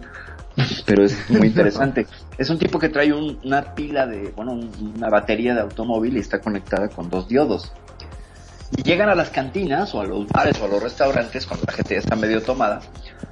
pero 0.85 1.03
es 1.03 1.27
muy 1.27 1.47
interesante. 1.53 2.05
Es 2.37 2.51
un 2.51 2.59
tipo 2.59 2.77
que 2.77 2.89
trae 2.89 3.11
una 3.11 3.73
pila 3.73 4.05
de, 4.05 4.31
bueno, 4.35 4.59
una 4.95 5.09
batería 5.09 5.55
de 5.55 5.61
automóvil 5.61 6.17
y 6.17 6.19
está 6.19 6.39
conectada 6.39 6.87
con 6.87 7.09
dos 7.09 7.27
diodos. 7.27 7.73
Y 8.77 8.83
llegan 8.83 9.09
a 9.09 9.15
las 9.15 9.31
cantinas 9.31 9.95
o 9.95 10.01
a 10.01 10.05
los 10.05 10.27
bares 10.27 10.59
o 10.61 10.65
a 10.65 10.67
los 10.67 10.83
restaurantes 10.83 11.47
cuando 11.47 11.65
la 11.65 11.73
gente 11.73 11.95
ya 11.95 11.99
está 11.99 12.15
medio 12.15 12.43
tomada. 12.43 12.81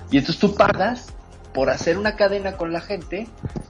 Y 0.09 0.17
entonces 0.17 0.39
tú 0.39 0.55
pagas 0.55 1.13
por 1.53 1.69
hacer 1.69 1.97
una 1.97 2.15
cadena 2.15 2.57
con 2.57 2.73
la 2.73 2.81
gente 2.81 3.27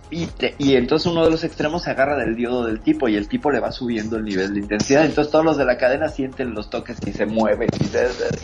y, 0.10 0.28
y 0.58 0.76
entonces 0.76 1.12
uno 1.12 1.26
de 1.26 1.32
los 1.32 1.44
extremos 1.44 1.84
se 1.84 1.92
agarra 1.92 2.18
del 2.18 2.36
diodo 2.36 2.66
del 2.66 2.82
tipo 2.82 3.08
y 3.08 3.16
el 3.16 3.28
tipo 3.28 3.52
le 3.52 3.60
va 3.60 3.72
subiendo 3.72 4.18
el 4.18 4.26
nivel 4.26 4.54
de 4.54 4.60
intensidad. 4.60 5.06
Entonces 5.06 5.32
todos 5.32 5.44
los 5.44 5.58
de 5.58 5.66
la 5.66 5.78
cadena 5.78 6.08
sienten 6.08 6.54
los 6.54 6.70
toques 6.70 6.98
y 7.06 7.12
se 7.12 7.26
mueven 7.26 7.70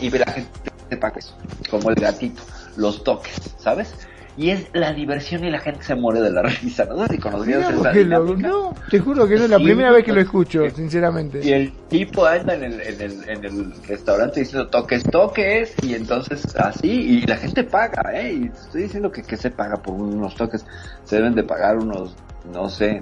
y, 0.00 0.06
y 0.06 0.10
la 0.10 0.32
gente 0.32 0.96
paga 0.96 1.18
eso, 1.18 1.36
como 1.70 1.90
el 1.90 1.96
gatito, 1.96 2.42
los 2.76 3.04
toques, 3.04 3.54
¿sabes? 3.58 3.94
Y 4.40 4.48
es 4.52 4.68
la 4.72 4.94
diversión 4.94 5.44
y 5.44 5.50
la 5.50 5.58
gente 5.58 5.84
se 5.84 5.94
muere 5.94 6.22
de 6.22 6.30
la 6.30 6.40
risa. 6.62 6.86
No 6.86 7.06
sé 7.06 7.12
si 7.12 7.18
conocías 7.18 7.74
esa 7.74 7.92
No, 7.92 8.74
te 8.90 8.98
juro 8.98 9.28
que 9.28 9.36
no 9.36 9.44
es 9.44 9.50
la 9.50 9.58
primera 9.58 9.92
vez 9.92 10.02
que 10.02 10.14
lo 10.14 10.20
escucho, 10.22 10.62
sinceramente. 10.70 11.40
Y 11.44 11.52
el 11.52 11.70
tipo 11.88 12.24
anda 12.24 12.54
en 12.54 12.64
el, 12.64 12.80
en 12.80 13.00
el, 13.02 13.28
en 13.28 13.44
el 13.44 13.72
restaurante 13.86 14.40
diciendo 14.40 14.68
toques, 14.68 15.02
toques, 15.02 15.74
y 15.82 15.92
entonces 15.92 16.56
así, 16.56 16.88
y 16.88 17.26
la 17.26 17.36
gente 17.36 17.64
paga, 17.64 18.14
¿eh? 18.14 18.32
Y 18.32 18.46
estoy 18.46 18.84
diciendo 18.84 19.12
que, 19.12 19.22
que 19.22 19.36
se 19.36 19.50
paga 19.50 19.76
por 19.76 19.94
unos 19.94 20.34
toques. 20.34 20.64
Se 21.04 21.16
deben 21.16 21.34
de 21.34 21.42
pagar 21.42 21.76
unos, 21.76 22.16
no 22.50 22.70
sé, 22.70 23.00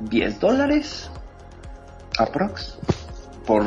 10 0.00 0.38
dólares 0.38 1.10
aprox 2.18 2.78
por 3.46 3.64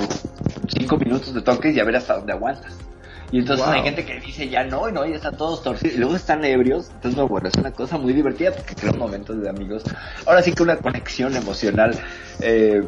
5 0.68 0.98
minutos 0.98 1.34
de 1.34 1.42
toques 1.42 1.76
y 1.76 1.80
a 1.80 1.84
ver 1.84 1.96
hasta 1.96 2.18
dónde 2.18 2.34
aguantas. 2.34 2.78
Y 3.32 3.40
entonces 3.40 3.66
hay 3.68 3.84
gente 3.84 4.06
que 4.06 4.20
dice 4.20 4.50
ya 4.50 4.64
no, 4.64 4.90
y 4.90 4.92
no, 4.92 5.06
ya 5.06 5.16
están 5.16 5.38
todos 5.38 5.62
torcidos. 5.62 5.96
Y 5.96 6.00
luego 6.00 6.16
están 6.16 6.44
ebrios. 6.44 6.90
Entonces, 6.96 7.22
bueno, 7.28 7.48
es 7.48 7.56
una 7.56 7.72
cosa 7.72 7.98
muy 7.98 8.14
divertida 8.14 8.52
porque 8.52 8.76
crean 8.76 8.98
momentos 8.98 9.42
de 9.42 9.50
amigos. 9.50 9.84
Ahora 10.26 10.42
sí 10.42 10.54
que 10.54 10.64
una 10.64 10.78
conexión 10.78 11.36
emocional, 11.36 11.96
eh, 12.42 12.84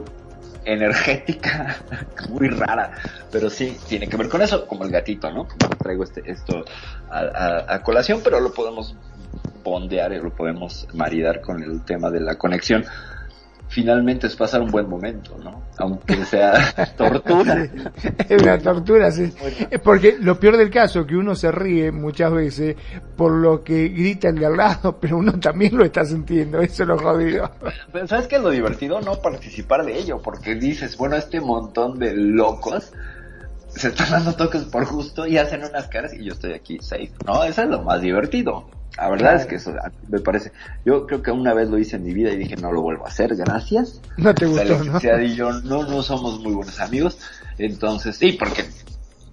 energética, 0.66 1.78
muy 2.30 2.48
rara. 2.50 2.92
Pero 3.32 3.50
sí, 3.50 3.78
tiene 3.88 4.08
que 4.08 4.18
ver 4.18 4.30
con 4.30 4.42
eso, 4.42 4.68
como 4.68 4.84
el 4.84 4.92
gatito, 4.92 5.32
¿no? 5.32 5.48
traigo 5.78 6.04
este, 6.04 6.24
esto 6.30 6.66
a, 7.10 7.66
a 7.68 7.84
colación, 7.84 8.22
pero 8.24 8.40
lo 8.40 8.54
podemos 8.54 8.96
bondear 9.64 10.12
y 10.14 10.20
lo 10.20 10.32
podemos 10.32 10.88
maridar 10.94 11.42
con 11.42 11.62
el 11.62 11.84
tema 11.86 12.10
de 12.10 12.20
la 12.20 12.36
conexión 12.36 12.84
finalmente 13.72 14.28
es 14.28 14.36
pasar 14.36 14.62
un 14.62 14.70
buen 14.70 14.88
momento, 14.90 15.38
¿no? 15.42 15.64
Aunque 15.78 16.26
sea 16.26 16.54
tortura. 16.98 17.70
es 18.28 18.42
una 18.42 18.60
tortura, 18.60 19.10
sí. 19.12 19.32
Porque 19.82 20.18
lo 20.20 20.38
peor 20.38 20.58
del 20.58 20.70
caso, 20.70 21.06
que 21.06 21.16
uno 21.16 21.36
se 21.36 21.52
ríe 21.52 21.90
muchas 21.90 22.34
veces 22.34 22.76
por 23.16 23.32
lo 23.32 23.64
que 23.64 23.88
grita 23.88 24.28
el 24.28 24.36
de 24.36 24.46
al 24.46 24.58
lado, 24.58 24.98
pero 25.02 25.18
uno 25.18 25.40
también 25.40 25.78
lo 25.78 25.86
está 25.86 26.04
sintiendo, 26.04 26.60
eso 26.60 26.84
es 26.84 26.90
lo 26.90 27.00
jodido. 27.00 27.50
Pero 27.94 28.08
¿sabes 28.08 28.28
qué 28.28 28.36
es 28.36 28.42
lo 28.42 28.50
divertido? 28.50 29.00
No 29.00 29.22
participar 29.22 29.86
de 29.86 29.98
ello, 29.98 30.22
porque 30.22 30.56
dices, 30.56 30.98
bueno, 30.98 31.16
este 31.16 31.40
montón 31.40 31.98
de 31.98 32.14
locos 32.14 32.92
se 33.70 33.88
están 33.88 34.12
dando 34.12 34.34
toques 34.34 34.64
por 34.66 34.84
justo 34.84 35.26
y 35.26 35.38
hacen 35.38 35.64
unas 35.64 35.88
caras 35.88 36.14
y 36.14 36.26
yo 36.26 36.34
estoy 36.34 36.52
aquí 36.52 36.78
safe, 36.82 37.14
¿no? 37.26 37.46
Eso 37.46 37.62
es 37.62 37.70
lo 37.70 37.82
más 37.84 38.02
divertido. 38.02 38.70
La 38.98 39.10
verdad 39.10 39.36
es 39.36 39.46
que 39.46 39.56
eso 39.56 39.74
me 40.10 40.20
parece. 40.20 40.52
Yo 40.84 41.06
creo 41.08 41.22
que 41.22 41.32
una 41.32 41.54
vez 41.54 41.70
lo 41.70 41.78
hice 41.78 41.96
en 41.96 42.04
mi 42.04 42.14
vida 42.14 42.32
y 42.32 42.38
dije 42.38 42.56
no 42.58 42.72
lo 42.72 42.82
vuelvo 42.82 43.06
a 43.06 43.10
hacer, 43.10 43.36
gracias. 43.36 44.02
No 44.18 44.36
te 44.36 44.46
gustó, 44.46 44.84
¿no? 44.84 45.00
y 45.22 45.36
yo 45.36 45.54
no, 45.62 45.84
no 45.84 46.04
somos 46.04 46.40
muy 46.40 46.54
buenos 46.54 46.80
amigos. 46.80 47.18
Entonces, 47.58 48.18
sí, 48.18 48.34
porque 48.34 48.66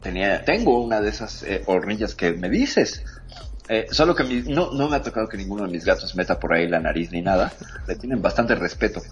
tenía, 0.01 0.45
tengo 0.45 0.83
una 0.83 1.01
de 1.01 1.11
esas 1.11 1.43
eh, 1.43 1.63
hornillas 1.67 2.15
que 2.15 2.33
me 2.33 2.49
dices. 2.49 3.05
Eh, 3.69 3.87
solo 3.91 4.15
que 4.15 4.25
no, 4.25 4.73
no 4.73 4.89
me 4.89 4.97
ha 4.97 5.03
tocado 5.03 5.29
que 5.29 5.37
ninguno 5.37 5.65
de 5.65 5.71
mis 5.71 5.85
gatos 5.85 6.15
meta 6.15 6.39
por 6.39 6.55
ahí 6.55 6.69
la 6.69 6.81
nariz 6.81 7.11
ni 7.11 7.21
nada. 7.21 7.53
Le 7.87 7.97
tienen 7.97 8.23
bastante 8.23 8.55
respeto. 8.55 9.03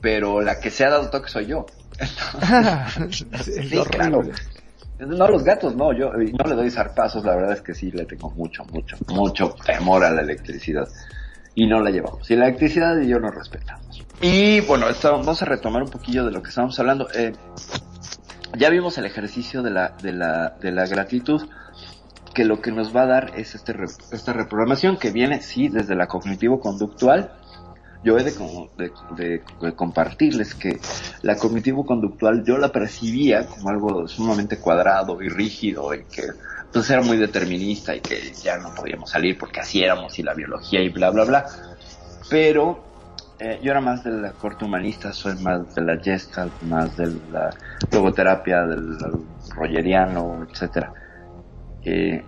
Pero 0.00 0.40
la 0.40 0.60
que 0.60 0.70
se 0.70 0.84
ha 0.84 0.90
dado 0.90 1.10
toque 1.10 1.28
soy 1.28 1.46
yo. 1.46 1.66
sí, 3.42 3.80
claro. 3.90 4.22
No, 4.98 5.28
los 5.28 5.44
gatos 5.44 5.76
no, 5.76 5.92
yo 5.92 6.10
no 6.12 6.44
le 6.48 6.54
doy 6.54 6.70
zarpazos, 6.70 7.24
la 7.24 7.36
verdad 7.36 7.52
es 7.52 7.62
que 7.62 7.74
sí 7.74 7.90
le 7.92 8.04
tengo 8.04 8.30
mucho, 8.30 8.64
mucho, 8.72 8.96
mucho 9.08 9.54
temor 9.64 10.04
a 10.04 10.10
la 10.10 10.22
electricidad. 10.22 10.88
Y 11.54 11.66
no 11.66 11.80
la 11.80 11.90
llevamos. 11.90 12.30
Y 12.30 12.36
la 12.36 12.46
electricidad 12.46 13.00
y 13.00 13.08
yo 13.08 13.18
nos 13.18 13.34
respetamos. 13.34 14.04
Y 14.20 14.60
bueno, 14.60 14.86
vamos 15.02 15.42
a 15.42 15.44
retomar 15.44 15.82
un 15.82 15.90
poquillo 15.90 16.24
de 16.24 16.32
lo 16.32 16.42
que 16.42 16.48
estábamos 16.48 16.78
hablando. 16.78 17.08
Eh, 17.14 17.32
ya 18.56 18.70
vimos 18.70 18.98
el 18.98 19.06
ejercicio 19.06 19.62
de 19.62 19.70
la, 19.70 19.94
de 20.02 20.12
la, 20.12 20.56
de 20.60 20.72
la 20.72 20.86
gratitud, 20.86 21.48
que 22.34 22.44
lo 22.44 22.60
que 22.60 22.72
nos 22.72 22.94
va 22.94 23.02
a 23.02 23.06
dar 23.06 23.32
es 23.36 23.54
este, 23.54 23.74
esta 24.12 24.32
reprogramación 24.32 24.96
que 24.96 25.10
viene, 25.10 25.42
sí, 25.42 25.68
desde 25.68 25.94
la 25.94 26.06
cognitivo-conductual, 26.06 27.32
yo 28.02 28.16
he 28.16 28.24
de, 28.24 29.42
compartirles 29.74 30.54
que 30.54 30.80
la 31.22 31.36
cognitivo-conductual 31.36 32.44
yo 32.44 32.56
la 32.56 32.70
percibía 32.70 33.46
como 33.46 33.70
algo 33.70 34.06
sumamente 34.06 34.58
cuadrado 34.58 35.20
y 35.20 35.28
rígido 35.28 35.92
y 35.94 36.04
que 36.04 36.22
entonces 36.64 36.90
era 36.90 37.02
muy 37.02 37.16
determinista 37.16 37.96
y 37.96 38.00
que 38.00 38.32
ya 38.42 38.58
no 38.58 38.74
podíamos 38.74 39.10
salir 39.10 39.36
porque 39.38 39.60
así 39.60 39.82
éramos 39.82 40.18
y 40.18 40.22
la 40.22 40.34
biología 40.34 40.80
y 40.80 40.90
bla, 40.90 41.10
bla, 41.10 41.24
bla. 41.24 41.46
Pero 42.30 42.84
eh, 43.38 43.58
yo 43.62 43.70
era 43.70 43.80
más 43.80 44.04
de 44.04 44.12
la 44.12 44.32
corte 44.32 44.64
humanista, 44.64 45.12
soy 45.12 45.34
más 45.36 45.74
de 45.74 45.82
la 45.82 45.98
gestalt, 45.98 46.60
más 46.62 46.96
de 46.96 47.06
la 47.32 47.50
logoterapia, 47.90 48.66
del 48.66 48.96
rogeriano, 49.56 50.46
etcétera. 50.48 50.92
Eh, 51.82 52.22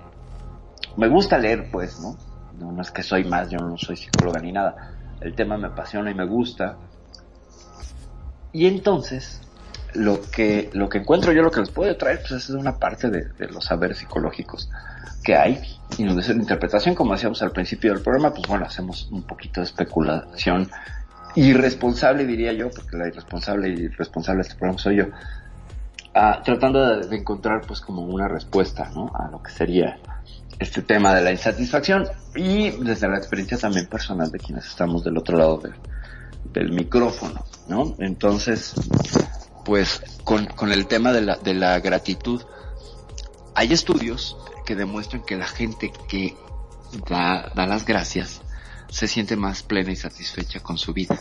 me 0.96 1.08
gusta 1.08 1.38
leer, 1.38 1.70
pues, 1.70 2.00
¿no? 2.00 2.16
¿no? 2.58 2.80
es 2.80 2.90
que 2.90 3.02
soy 3.02 3.24
más, 3.24 3.50
yo 3.50 3.58
no 3.58 3.76
soy 3.76 3.96
psicóloga 3.96 4.40
ni 4.40 4.52
nada 4.52 4.99
el 5.20 5.34
tema 5.34 5.56
me 5.56 5.68
apasiona 5.68 6.10
y 6.10 6.14
me 6.14 6.24
gusta. 6.26 6.76
Y 8.52 8.66
entonces, 8.66 9.40
lo 9.94 10.20
que, 10.30 10.70
lo 10.72 10.88
que 10.88 10.98
encuentro 10.98 11.32
yo, 11.32 11.42
lo 11.42 11.50
que 11.50 11.60
les 11.60 11.70
puedo 11.70 11.96
traer, 11.96 12.20
pues 12.20 12.32
es 12.32 12.50
una 12.50 12.78
parte 12.78 13.10
de, 13.10 13.48
los 13.48 13.64
saberes 13.64 13.98
psicológicos 13.98 14.70
que 15.22 15.36
hay. 15.36 15.60
Y 15.98 16.04
no 16.04 16.14
de 16.14 16.32
interpretación, 16.32 16.94
como 16.94 17.12
decíamos 17.12 17.42
al 17.42 17.52
principio 17.52 17.92
del 17.92 18.02
programa, 18.02 18.32
pues 18.32 18.46
bueno, 18.46 18.64
hacemos 18.64 19.08
un 19.10 19.22
poquito 19.22 19.60
de 19.60 19.66
especulación 19.66 20.70
irresponsable, 21.34 22.26
diría 22.26 22.52
yo, 22.52 22.70
porque 22.70 22.96
la 22.96 23.08
irresponsable 23.08 23.68
y 23.68 23.88
de 23.88 23.88
este 23.88 24.54
programa 24.54 24.78
soy 24.78 24.96
yo, 24.96 25.06
ah, 26.14 26.40
tratando 26.44 27.00
de, 27.00 27.16
encontrar 27.16 27.62
pues 27.66 27.80
como 27.80 28.02
una 28.02 28.28
respuesta, 28.28 28.90
¿no? 28.94 29.12
A 29.14 29.30
lo 29.30 29.42
que 29.42 29.50
sería 29.50 29.98
este 30.60 30.82
tema 30.82 31.14
de 31.14 31.22
la 31.22 31.32
insatisfacción 31.32 32.06
y 32.34 32.70
desde 32.70 33.08
la 33.08 33.16
experiencia 33.16 33.56
también 33.56 33.86
personal 33.86 34.30
de 34.30 34.38
quienes 34.38 34.66
estamos 34.66 35.02
del 35.02 35.16
otro 35.16 35.36
lado 35.36 35.62
del 36.52 36.72
micrófono, 36.72 37.44
¿no? 37.66 37.96
Entonces, 37.98 38.74
pues 39.64 40.02
con, 40.22 40.46
con 40.46 40.70
el 40.70 40.86
tema 40.86 41.12
de 41.12 41.22
la, 41.22 41.36
de 41.36 41.54
la 41.54 41.80
gratitud, 41.80 42.42
hay 43.54 43.72
estudios 43.72 44.36
que 44.66 44.76
demuestran 44.76 45.24
que 45.24 45.36
la 45.36 45.46
gente 45.46 45.90
que 46.08 46.36
da, 47.08 47.50
da 47.54 47.66
las 47.66 47.86
gracias 47.86 48.42
se 48.90 49.08
siente 49.08 49.36
más 49.36 49.62
plena 49.62 49.92
y 49.92 49.96
satisfecha 49.96 50.60
con 50.60 50.76
su 50.76 50.92
vida. 50.92 51.18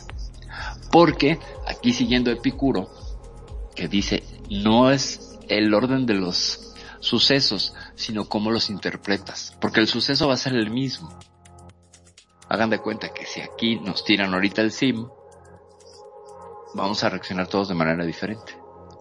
Porque 0.92 1.40
aquí 1.66 1.94
siguiendo 1.94 2.30
Epicuro, 2.30 2.90
que 3.76 3.88
dice, 3.88 4.24
no 4.50 4.92
es 4.92 5.38
el 5.48 5.74
orden 5.74 6.06
de 6.06 6.16
los 6.16 6.74
sucesos, 7.00 7.74
sino 8.00 8.30
cómo 8.30 8.50
los 8.50 8.70
interpretas, 8.70 9.58
porque 9.60 9.82
el 9.82 9.88
suceso 9.88 10.30
va 10.30 10.36
a 10.36 10.38
ser 10.38 10.54
el 10.54 10.72
mismo. 10.72 11.20
Hagan 12.48 12.70
de 12.70 12.80
cuenta 12.80 13.10
que 13.14 13.26
si 13.26 13.42
aquí 13.42 13.76
nos 13.76 14.06
tiran 14.06 14.34
ahorita 14.34 14.62
el 14.62 14.72
sim, 14.72 15.06
vamos 16.74 17.04
a 17.04 17.10
reaccionar 17.10 17.48
todos 17.48 17.68
de 17.68 17.76
manera 17.76 18.06
diferente. 18.06 18.58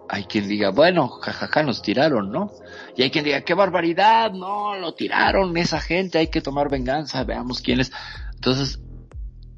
Hay 0.08 0.24
quien 0.24 0.48
diga, 0.48 0.70
bueno, 0.70 1.08
jajaja, 1.08 1.62
nos 1.62 1.80
tiraron, 1.80 2.32
¿no? 2.32 2.50
Y 2.96 3.02
hay 3.02 3.10
quien 3.10 3.24
diga, 3.24 3.42
qué 3.42 3.54
barbaridad, 3.54 4.32
no, 4.32 4.76
lo 4.76 4.94
tiraron 4.94 5.56
esa 5.56 5.80
gente, 5.80 6.18
hay 6.18 6.28
que 6.28 6.40
tomar 6.40 6.68
venganza, 6.68 7.22
veamos 7.22 7.60
quién 7.60 7.78
es. 7.78 7.92
Entonces, 8.34 8.80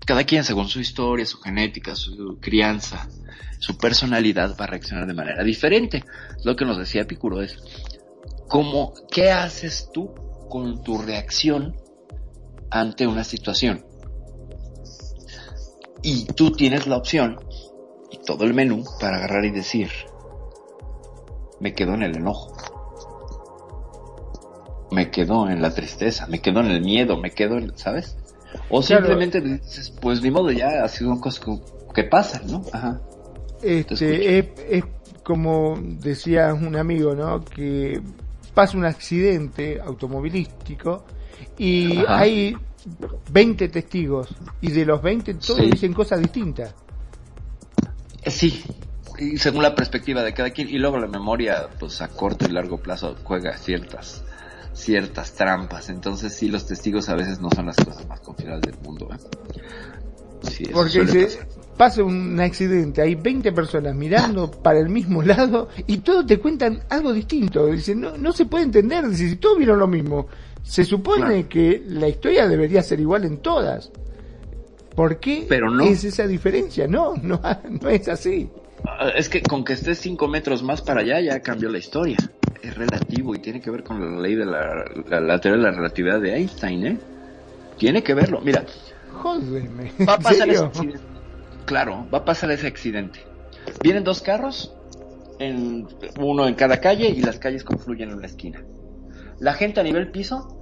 cada 0.05 0.25
quien 0.25 0.45
según 0.45 0.69
su 0.69 0.81
historia, 0.81 1.25
su 1.25 1.41
genética, 1.41 1.95
su 1.95 2.39
crianza 2.41 3.09
su 3.61 3.77
personalidad 3.77 4.57
va 4.59 4.65
a 4.65 4.69
reaccionar 4.69 5.07
de 5.07 5.15
manera 5.15 5.45
diferente. 5.45 6.03
Lo 6.45 6.57
que 6.57 6.65
nos 6.65 6.79
decía 6.79 7.03
Epicuro 7.03 7.43
es, 7.43 7.59
¿cómo, 8.51 8.93
¿qué 9.11 9.31
haces 9.31 9.89
tú 9.95 10.13
con 10.51 10.83
tu 10.83 10.99
reacción 10.99 11.77
ante 12.71 13.07
una 13.07 13.25
situación? 13.25 13.87
Y 16.03 16.27
tú 16.27 16.53
tienes 16.53 16.87
la 16.87 16.97
opción 16.97 17.39
y 18.11 18.19
todo 18.19 18.45
el 18.45 18.53
menú 18.53 18.85
para 19.01 19.17
agarrar 19.19 19.45
y 19.45 19.51
decir, 19.51 19.89
me 21.61 21.75
quedo 21.75 21.95
en 21.95 22.03
el 22.03 22.17
enojo, 22.17 22.57
me 24.91 25.11
quedo 25.11 25.49
en 25.49 25.63
la 25.63 25.73
tristeza, 25.73 26.27
me 26.27 26.41
quedo 26.41 26.61
en 26.61 26.73
el 26.73 26.81
miedo, 26.83 27.17
me 27.17 27.31
quedo 27.31 27.57
en, 27.57 27.77
¿sabes? 27.79 28.17
O 28.69 28.83
simplemente 28.83 29.41
dices, 29.41 29.91
pues 30.01 30.23
ni 30.23 30.31
modo, 30.33 30.51
ya 30.51 30.83
ha 30.83 30.89
sido 30.89 31.13
una 31.13 31.21
cosa 31.21 31.41
que 31.95 32.05
pasa, 32.05 32.43
¿no? 32.49 32.63
Ajá. 32.73 33.01
Este, 33.63 34.39
es, 34.39 34.85
como 35.23 35.79
decía 35.81 36.53
un 36.55 36.75
amigo, 36.75 37.15
¿no? 37.15 37.45
Que 37.45 38.01
pasa 38.55 38.77
un 38.77 38.85
accidente 38.85 39.81
automovilístico 39.81 41.05
y 41.59 42.05
hay 42.07 42.57
20 43.31 43.69
testigos 43.69 44.29
y 44.61 44.71
de 44.71 44.85
los 44.85 45.03
20 45.03 45.35
todos 45.35 45.71
dicen 45.71 45.93
cosas 45.93 46.21
distintas. 46.21 46.75
Eh, 48.23 48.31
sí, 48.31 48.63
y 49.19 49.39
según 49.39 49.63
la 49.63 49.75
perspectiva 49.75 50.23
de 50.23 50.33
cada 50.33 50.51
quien 50.51 50.69
y 50.69 50.79
luego 50.79 50.99
la 50.99 51.07
memoria 51.07 51.69
pues 51.79 52.01
a 52.01 52.09
corto 52.09 52.47
y 52.47 52.53
largo 52.53 52.79
plazo 52.79 53.17
juega 53.23 53.57
ciertas 53.57 54.25
ciertas 54.73 55.35
trampas 55.35 55.91
entonces 55.91 56.35
sí 56.35 56.49
los 56.49 56.67
testigos 56.67 57.09
a 57.09 57.15
veces 57.17 57.41
no 57.41 57.51
son 57.51 57.67
las 57.67 57.77
cosas 57.77 58.07
más 58.09 58.21
confiables 58.21 58.63
del 58.63 58.79
mundo 58.81 59.09
¿eh? 59.13 60.71
porque 60.73 61.07
se 61.09 61.41
pasa 61.81 62.05
un 62.05 62.39
accidente 62.39 63.01
hay 63.01 63.15
20 63.15 63.53
personas 63.53 63.95
mirando 63.95 64.51
para 64.51 64.79
el 64.79 64.91
mismo 64.91 65.23
lado 65.23 65.71
y 65.87 65.97
todos 65.97 66.27
te 66.27 66.39
cuentan 66.39 66.83
algo 66.91 67.11
distinto 67.15 67.69
dicen 67.69 68.03
no 68.03 68.19
no 68.19 68.33
se 68.33 68.45
puede 68.45 68.65
entender 68.65 69.15
si 69.15 69.37
todos 69.37 69.57
vieron 69.57 69.79
lo 69.79 69.87
mismo 69.87 70.27
se 70.63 70.85
supone 70.85 71.49
que 71.49 71.83
la 71.87 72.07
historia 72.07 72.47
debería 72.47 72.83
ser 72.83 73.01
igual 73.01 73.25
en 73.25 73.39
todas 73.39 73.91
¿Por 74.95 75.21
qué 75.21 75.47
Pero 75.49 75.71
no. 75.71 75.85
es 75.85 76.05
esa 76.05 76.27
diferencia? 76.27 76.87
No, 76.87 77.15
no, 77.23 77.41
no 77.81 77.89
es 77.89 78.09
así. 78.09 78.51
Ah, 78.85 79.09
es 79.17 79.31
que 79.31 79.41
con 79.41 79.65
que 79.65 79.73
estés 79.73 79.99
cinco 79.99 80.29
metros 80.29 80.63
más 80.63 80.83
para 80.83 81.01
allá 81.01 81.21
ya 81.21 81.41
cambió 81.41 81.71
la 81.71 81.79
historia. 81.79 82.19
Es 82.61 82.75
relativo 82.75 83.35
y 83.35 83.39
tiene 83.39 83.61
que 83.63 83.71
ver 83.71 83.85
con 83.85 84.01
la 84.01 84.21
ley 84.21 84.35
de 84.35 84.45
la, 84.45 84.85
la, 85.21 85.41
teoría 85.41 85.65
de 85.65 85.71
la 85.71 85.77
relatividad 85.77 86.21
de 86.21 86.35
Einstein, 86.35 86.87
¿eh? 86.87 86.99
Tiene 87.79 88.03
que 88.03 88.13
verlo. 88.13 88.43
Mira. 88.43 88.65
Jódeme. 89.13 89.93
Va 90.07 90.15
a 90.15 90.19
pasar 90.19 90.51
ese 90.51 90.65
accidente. 90.65 91.10
Claro, 91.65 92.07
va 92.13 92.19
a 92.19 92.25
pasar 92.25 92.51
ese 92.51 92.67
accidente. 92.67 93.21
Vienen 93.83 94.05
dos 94.05 94.23
carros, 94.23 94.75
en, 95.41 95.89
uno 96.19 96.47
en 96.47 96.55
cada 96.55 96.81
calle 96.81 97.09
y 97.09 97.23
las 97.23 97.39
calles 97.39 97.65
confluyen 97.65 98.11
en 98.11 98.21
la 98.21 98.27
esquina. 98.27 98.63
La 99.39 99.55
gente 99.55 99.81
a 99.81 99.83
nivel 99.83 100.11
piso 100.11 100.57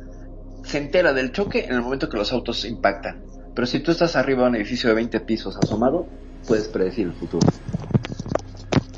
se 0.64 0.78
entera 0.78 1.12
del 1.12 1.32
choque 1.32 1.64
en 1.64 1.74
el 1.74 1.82
momento 1.82 2.08
que 2.08 2.16
los 2.16 2.32
autos 2.32 2.64
impactan. 2.64 3.24
Pero 3.54 3.66
si 3.66 3.80
tú 3.80 3.90
estás 3.90 4.14
arriba 4.14 4.44
de 4.44 4.48
un 4.50 4.56
edificio 4.56 4.88
de 4.88 4.94
20 4.94 5.20
pisos 5.20 5.56
asomado, 5.56 6.06
puedes 6.46 6.68
predecir 6.68 7.08
el 7.08 7.12
futuro. 7.12 7.46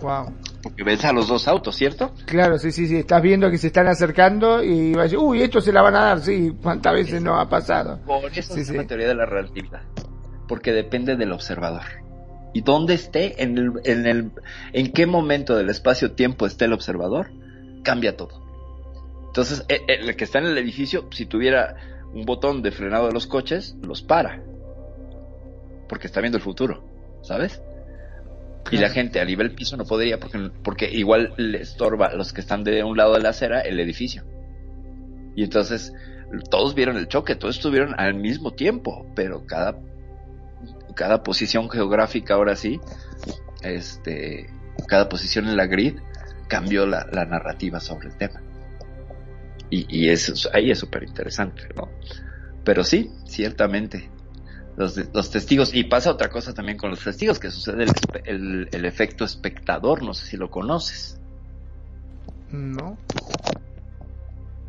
Wow. 0.02 0.35
Porque 0.62 0.85
ves 0.85 1.02
a 1.06 1.12
los 1.12 1.28
dos 1.28 1.48
autos, 1.48 1.74
¿cierto? 1.77 2.12
Claro, 2.27 2.59
sí, 2.59 2.70
sí, 2.70 2.86
sí. 2.86 2.97
Estás 2.97 3.22
viendo 3.22 3.51
que 3.51 3.56
se 3.56 3.68
están 3.68 3.89
acercando 3.89 4.62
y 4.62 4.93
vas 4.93 5.01
a 5.01 5.02
decir, 5.05 5.18
uy, 5.18 5.43
esto 5.43 5.62
se 5.62 5.72
la 5.72 5.81
van 5.81 5.97
a 5.97 6.01
dar, 6.01 6.20
sí. 6.20 6.55
¿Cuántas 6.62 6.93
veces 6.93 7.22
no 7.22 7.40
ha 7.40 7.48
pasado? 7.48 8.01
Por 8.06 8.31
eso 8.31 8.55
es 8.56 8.70
la 8.70 8.86
teoría 8.86 9.09
de 9.09 9.14
la 9.14 9.24
relatividad. 9.24 9.81
Porque 10.51 10.72
depende 10.72 11.14
del 11.14 11.31
observador. 11.31 11.85
Y 12.52 12.62
dónde 12.62 12.94
esté, 12.94 13.40
en 13.40 13.56
el, 13.56 13.70
en 13.85 14.06
el, 14.06 14.32
en 14.72 14.93
qué 14.93 15.06
momento 15.06 15.56
del 15.56 15.70
espacio-tiempo 15.70 16.44
esté 16.47 16.64
el 16.64 16.72
observador, 16.72 17.31
cambia 17.85 18.16
todo. 18.16 18.43
Entonces, 19.28 19.64
el, 19.68 19.82
e, 19.89 20.09
el 20.09 20.16
que 20.16 20.24
está 20.24 20.40
en 20.40 20.47
el 20.47 20.59
edificio, 20.59 21.09
si 21.12 21.27
tuviera 21.27 21.77
un 22.12 22.24
botón 22.24 22.62
de 22.62 22.72
frenado 22.72 23.06
de 23.06 23.12
los 23.12 23.28
coches, 23.28 23.77
los 23.81 24.02
para. 24.02 24.43
Porque 25.89 26.09
está 26.09 26.20
viendo 26.20 26.39
el 26.39 26.43
futuro, 26.43 26.82
¿sabes? 27.22 27.62
Y 28.72 28.78
la 28.78 28.90
gente 28.90 29.20
a 29.20 29.24
nivel 29.24 29.55
piso 29.55 29.77
no 29.77 29.85
podría 29.85 30.18
porque, 30.18 30.51
porque 30.64 30.90
igual 30.90 31.32
le 31.36 31.60
estorba 31.60 32.06
a 32.06 32.14
los 32.14 32.32
que 32.32 32.40
están 32.40 32.64
de 32.64 32.82
un 32.82 32.97
lado 32.97 33.14
de 33.14 33.20
la 33.20 33.28
acera 33.28 33.60
el 33.60 33.78
edificio. 33.78 34.24
Y 35.36 35.44
entonces 35.44 35.93
todos 36.51 36.74
vieron 36.74 36.97
el 36.97 37.09
choque, 37.09 37.36
todos 37.36 37.56
estuvieron 37.56 37.94
al 37.98 38.14
mismo 38.14 38.52
tiempo, 38.52 39.06
pero 39.14 39.47
cada, 39.47 39.77
cada 41.01 41.22
posición 41.22 41.70
geográfica 41.70 42.35
ahora 42.35 42.55
sí, 42.56 42.78
este, 43.62 44.51
cada 44.86 45.09
posición 45.09 45.48
en 45.48 45.56
la 45.56 45.64
grid 45.64 45.98
cambió 46.47 46.85
la, 46.85 47.09
la 47.10 47.24
narrativa 47.24 47.81
sobre 47.81 48.09
el 48.09 48.16
tema. 48.16 48.43
Y, 49.70 49.86
y 49.89 50.10
eso, 50.10 50.51
ahí 50.52 50.70
es 50.70 50.78
súper 50.78 51.05
interesante, 51.05 51.62
¿no? 51.74 51.89
Pero 52.64 52.85
sí, 52.85 53.10
ciertamente, 53.24 54.10
los, 54.77 55.01
los, 55.14 55.31
testigos. 55.31 55.72
Y 55.72 55.85
pasa 55.85 56.10
otra 56.10 56.28
cosa 56.28 56.52
también 56.52 56.77
con 56.77 56.90
los 56.90 57.02
testigos, 57.02 57.39
que 57.39 57.51
sucede 57.51 57.86
el, 58.27 58.68
el, 58.70 58.85
efecto 58.85 59.24
espectador, 59.24 60.02
no 60.02 60.12
sé 60.12 60.27
si 60.27 60.36
lo 60.36 60.51
conoces. 60.51 61.18
No. 62.52 62.98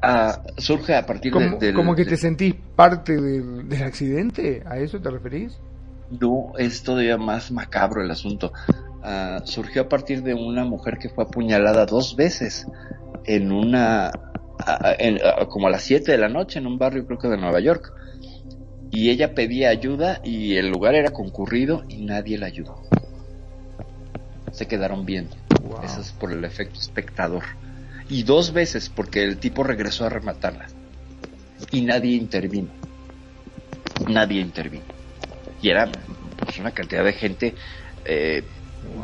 Ah, 0.02 0.42
surge 0.58 0.96
a 0.96 1.06
partir 1.06 1.34
de, 1.34 1.58
del... 1.58 1.76
¿Como 1.76 1.94
que 1.94 2.06
te 2.06 2.16
sentís 2.16 2.56
parte 2.74 3.20
del, 3.20 3.68
del, 3.68 3.84
accidente? 3.84 4.64
¿A 4.66 4.78
eso 4.78 5.02
te 5.02 5.10
referís? 5.10 5.60
No, 6.20 6.54
es 6.58 6.84
todavía 6.84 7.18
más 7.18 7.52
macabro 7.52 8.04
el 8.04 8.12
asunto. 8.12 8.52
Ah, 9.04 9.42
surgió 9.46 9.84
a 9.84 9.90
partir 9.90 10.24
de 10.24 10.34
una 10.34 10.66
mujer 10.66 10.98
que 10.98 11.10
fue 11.10 11.24
apuñalada 11.24 11.86
dos 11.86 12.16
veces 12.16 12.68
en 13.26 13.52
una... 13.52 14.12
En, 15.00 15.20
como 15.50 15.68
a 15.68 15.72
las 15.72 15.82
7 15.84 16.12
de 16.12 16.18
la 16.20 16.30
noche 16.30 16.60
en 16.60 16.68
un 16.68 16.78
barrio 16.78 17.08
creo 17.08 17.18
que 17.18 17.28
de 17.28 17.38
Nueva 17.38 17.60
York 17.60 17.92
y 18.92 19.10
ella 19.10 19.34
pedía 19.34 19.70
ayuda 19.70 20.20
y 20.24 20.58
el 20.58 20.70
lugar 20.70 20.96
era 20.96 21.12
concurrido 21.12 21.84
y 21.88 22.04
nadie 22.04 22.38
la 22.38 22.48
ayudó. 22.48 22.84
Se 24.52 24.68
quedaron 24.68 25.06
viendo. 25.06 25.36
Eso 25.84 26.02
es 26.02 26.12
por 26.12 26.32
el 26.34 26.44
efecto 26.44 26.78
espectador. 26.80 27.44
Y 28.10 28.24
dos 28.24 28.52
veces 28.52 28.90
porque 28.90 29.24
el 29.24 29.38
tipo 29.38 29.64
regresó 29.64 30.06
a 30.06 30.10
rematarla. 30.10 30.68
Y 31.72 31.82
nadie 31.82 32.18
intervino. 32.18 32.70
Nadie 34.10 34.42
intervino. 34.42 35.01
Y 35.62 35.70
era 35.70 35.90
pues, 36.38 36.58
una 36.60 36.72
cantidad 36.72 37.04
de 37.04 37.14
gente 37.14 37.56
eh, 38.06 38.44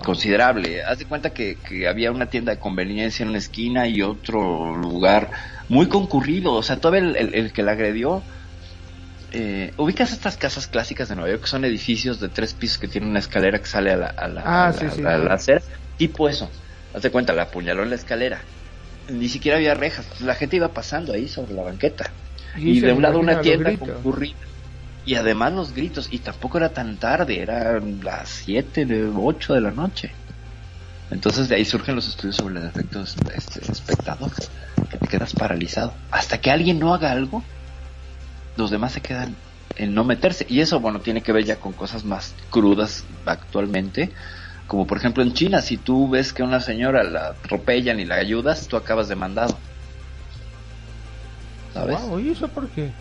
considerable. 0.04 0.84
Haz 0.84 1.00
de 1.00 1.06
cuenta 1.06 1.32
que, 1.32 1.58
que, 1.58 1.88
había 1.88 2.12
una 2.12 2.28
tienda 2.28 2.54
de 2.54 2.60
conveniencia 2.60 3.24
en 3.24 3.30
una 3.30 3.38
esquina 3.38 3.88
y 3.88 4.02
otro 4.02 4.76
lugar 4.76 5.30
muy 5.70 5.88
concurrido. 5.88 6.54
O 6.54 6.64
sea, 6.64 6.78
todo 6.78 6.96
el, 6.96 7.16
el, 7.16 7.34
el 7.36 7.54
que 7.54 7.64
la 7.64 7.74
agredió 7.74 8.24
eh, 9.34 9.74
ubicas 9.76 10.14
estas 10.14 10.38
casas 10.38 10.68
clásicas 10.68 11.10
de 11.10 11.16
Nueva 11.16 11.32
York 11.32 11.44
que 11.44 11.50
son 11.50 11.66
edificios 11.66 12.22
de 12.22 12.30
tres 12.30 12.54
pisos 12.54 12.78
que 12.78 12.88
tienen 12.88 13.10
una 13.10 13.20
escalera 13.20 13.60
que 13.60 13.66
sale 13.66 13.92
a 13.92 13.98
la, 13.98 14.08
a 14.08 14.28
la, 14.30 14.42
ah, 14.46 14.68
acera, 15.32 15.62
tipo 15.98 16.30
eso. 16.30 16.50
Hazte 16.94 17.12
cuenta, 17.12 17.34
la 17.34 17.44
apuñaló 17.44 17.84
en 17.84 17.90
la 17.90 17.96
escalera. 17.96 18.40
Ni 19.10 19.28
siquiera 19.28 19.58
había 19.58 19.74
rejas, 19.74 20.22
la 20.22 20.36
gente 20.36 20.56
iba 20.56 20.70
pasando 20.70 21.14
ahí 21.14 21.28
sobre 21.28 21.54
la 21.54 21.64
banqueta. 21.64 22.10
Y, 22.56 22.80
de 22.80 22.94
un 22.94 23.02
lado 23.02 23.20
una 23.20 23.42
tienda 23.42 23.76
concurrida. 23.78 24.38
Y 25.08 25.16
además 25.16 25.54
los 25.54 25.72
gritos, 25.74 26.10
y 26.12 26.20
tampoco 26.20 26.58
era 26.58 26.68
tan 26.68 26.98
tarde, 26.98 27.40
eran 27.40 28.04
las 28.04 28.28
7, 28.28 28.86
de 28.86 29.10
8 29.16 29.54
de 29.54 29.62
la 29.62 29.72
noche. 29.72 30.12
Entonces 31.10 31.48
de 31.48 31.56
ahí 31.56 31.64
surgen 31.64 31.96
los 31.96 32.10
estudios 32.10 32.36
sobre 32.36 32.60
el 32.60 32.68
efecto 32.68 33.02
este, 33.02 33.72
espectador, 33.72 34.30
que 34.92 34.98
te 34.98 35.08
quedas 35.08 35.32
paralizado. 35.34 35.94
Hasta 36.12 36.42
que 36.42 36.52
alguien 36.52 36.78
no 36.78 36.94
haga 36.94 37.10
algo, 37.10 37.42
los 38.58 38.70
demás 38.70 38.92
se 38.92 39.00
quedan 39.00 39.34
en 39.78 39.94
no 39.94 40.04
meterse. 40.04 40.46
Y 40.50 40.60
eso, 40.60 40.82
bueno, 40.82 41.00
tiene 41.00 41.22
que 41.22 41.32
ver 41.32 41.46
ya 41.46 41.56
con 41.56 41.72
cosas 41.72 42.04
más 42.04 42.36
crudas 42.50 43.06
actualmente. 43.26 44.12
Como 44.68 44.86
por 44.86 44.98
ejemplo 44.98 45.24
en 45.24 45.34
China, 45.34 45.62
si 45.62 45.78
tú 45.78 46.10
ves 46.10 46.34
que 46.34 46.44
una 46.44 46.60
señora 46.60 47.06
la 47.06 47.28
atropellan 47.30 48.02
y 48.02 48.04
la 48.04 48.16
ayudas, 48.16 48.68
tú 48.68 48.76
acabas 48.76 49.08
demandado. 49.08 49.58
¿Sabes? 51.74 51.98
¿y 52.22 52.32
eso 52.32 52.50
por 52.50 52.68
qué? 52.68 52.92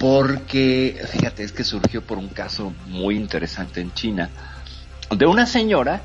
Porque, 0.00 0.98
fíjate, 1.12 1.44
es 1.44 1.52
que 1.52 1.62
surgió 1.62 2.00
por 2.00 2.16
un 2.16 2.28
caso 2.28 2.72
muy 2.86 3.16
interesante 3.16 3.82
en 3.82 3.92
China, 3.92 4.30
de 5.14 5.26
una 5.26 5.44
señora 5.44 6.00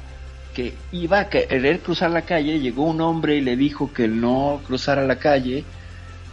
que 0.54 0.74
iba 0.92 1.22
a 1.22 1.30
querer 1.30 1.80
cruzar 1.80 2.12
la 2.12 2.24
calle, 2.24 2.60
llegó 2.60 2.84
un 2.84 3.00
hombre 3.00 3.38
y 3.38 3.42
le 3.42 3.56
dijo 3.56 3.94
que 3.94 4.10
no 4.10 4.62
cruzara 4.68 5.06
la 5.08 5.18
calle, 5.18 5.64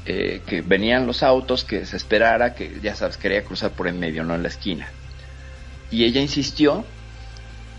eh, 0.07 0.43
que 0.45 0.61
venían 0.61 1.07
los 1.07 1.23
autos, 1.23 1.63
que 1.63 1.87
se 1.87 1.97
esperara, 1.97 2.55
que 2.57 2.81
ya 2.83 2.97
sabes, 2.97 3.17
quería 3.17 3.45
cruzar 3.45 3.71
por 3.71 3.87
en 3.87 4.01
medio, 4.01 4.25
no 4.25 4.35
en 4.35 4.43
la 4.43 4.49
esquina. 4.49 4.89
Y 5.93 6.03
ella 6.03 6.21
insistió 6.21 6.85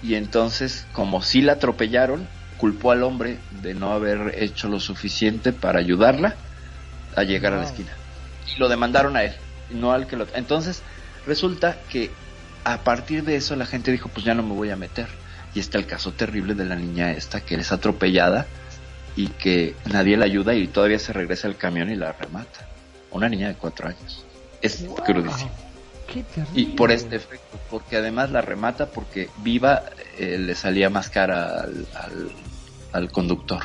y 0.02 0.16
entonces, 0.16 0.86
como 0.94 1.22
si 1.22 1.42
la 1.42 1.54
atropellaron, 1.54 2.26
culpó 2.58 2.92
al 2.92 3.04
hombre 3.04 3.38
de 3.62 3.74
no 3.74 3.92
haber 3.92 4.36
hecho 4.42 4.70
lo 4.70 4.80
suficiente 4.80 5.52
para 5.52 5.80
ayudarla 5.80 6.36
a 7.18 7.24
llegar 7.24 7.52
a 7.52 7.58
la 7.58 7.66
esquina. 7.66 7.92
Y 8.56 8.60
lo 8.60 8.70
demandaron 8.70 9.18
a 9.18 9.24
él, 9.24 9.34
no 9.70 9.92
al 9.92 10.08
que 10.08 10.16
lo... 10.16 10.28
Entonces, 10.36 10.82
resulta 11.26 11.80
que 11.90 12.12
a 12.64 12.84
partir 12.84 13.24
de 13.24 13.36
eso 13.36 13.56
la 13.56 13.66
gente 13.66 13.92
dijo, 13.92 14.10
pues 14.10 14.26
ya 14.26 14.34
no 14.34 14.44
me 14.44 14.54
voy 14.54 14.70
a 14.70 14.76
meter. 14.76 15.08
Y 15.56 15.60
está 15.60 15.78
el 15.78 15.86
caso 15.86 16.14
terrible 16.14 16.56
de 16.56 16.66
la 16.66 16.76
niña 16.76 17.12
esta 17.12 17.42
que 17.42 17.56
es 17.56 17.72
atropellada 17.72 18.48
y 19.16 19.28
que 19.28 19.76
nadie 19.92 20.18
la 20.18 20.26
ayuda 20.26 20.56
y 20.56 20.68
todavía 20.68 21.00
se 21.00 21.14
regresa 21.14 21.48
al 21.48 21.58
camión 21.58 21.92
y 21.92 21.96
la 21.96 22.14
remata. 22.14 22.68
Una 23.12 23.30
niña 23.30 23.50
de 23.50 23.56
cuatro 23.56 23.88
años. 23.88 24.26
Es 24.62 24.86
crudísimo. 25.06 25.52
Y 26.54 26.66
por 26.66 26.92
este 26.92 27.16
efecto, 27.16 27.60
porque 27.70 27.98
además 27.98 28.32
la 28.32 28.42
remata 28.42 28.88
porque 28.88 29.30
viva 29.38 29.84
eh, 30.18 30.38
le 30.38 30.54
salía 30.56 30.90
más 30.90 31.10
cara 31.10 31.62
al, 31.62 31.88
al, 32.92 33.12
conductor. 33.12 33.64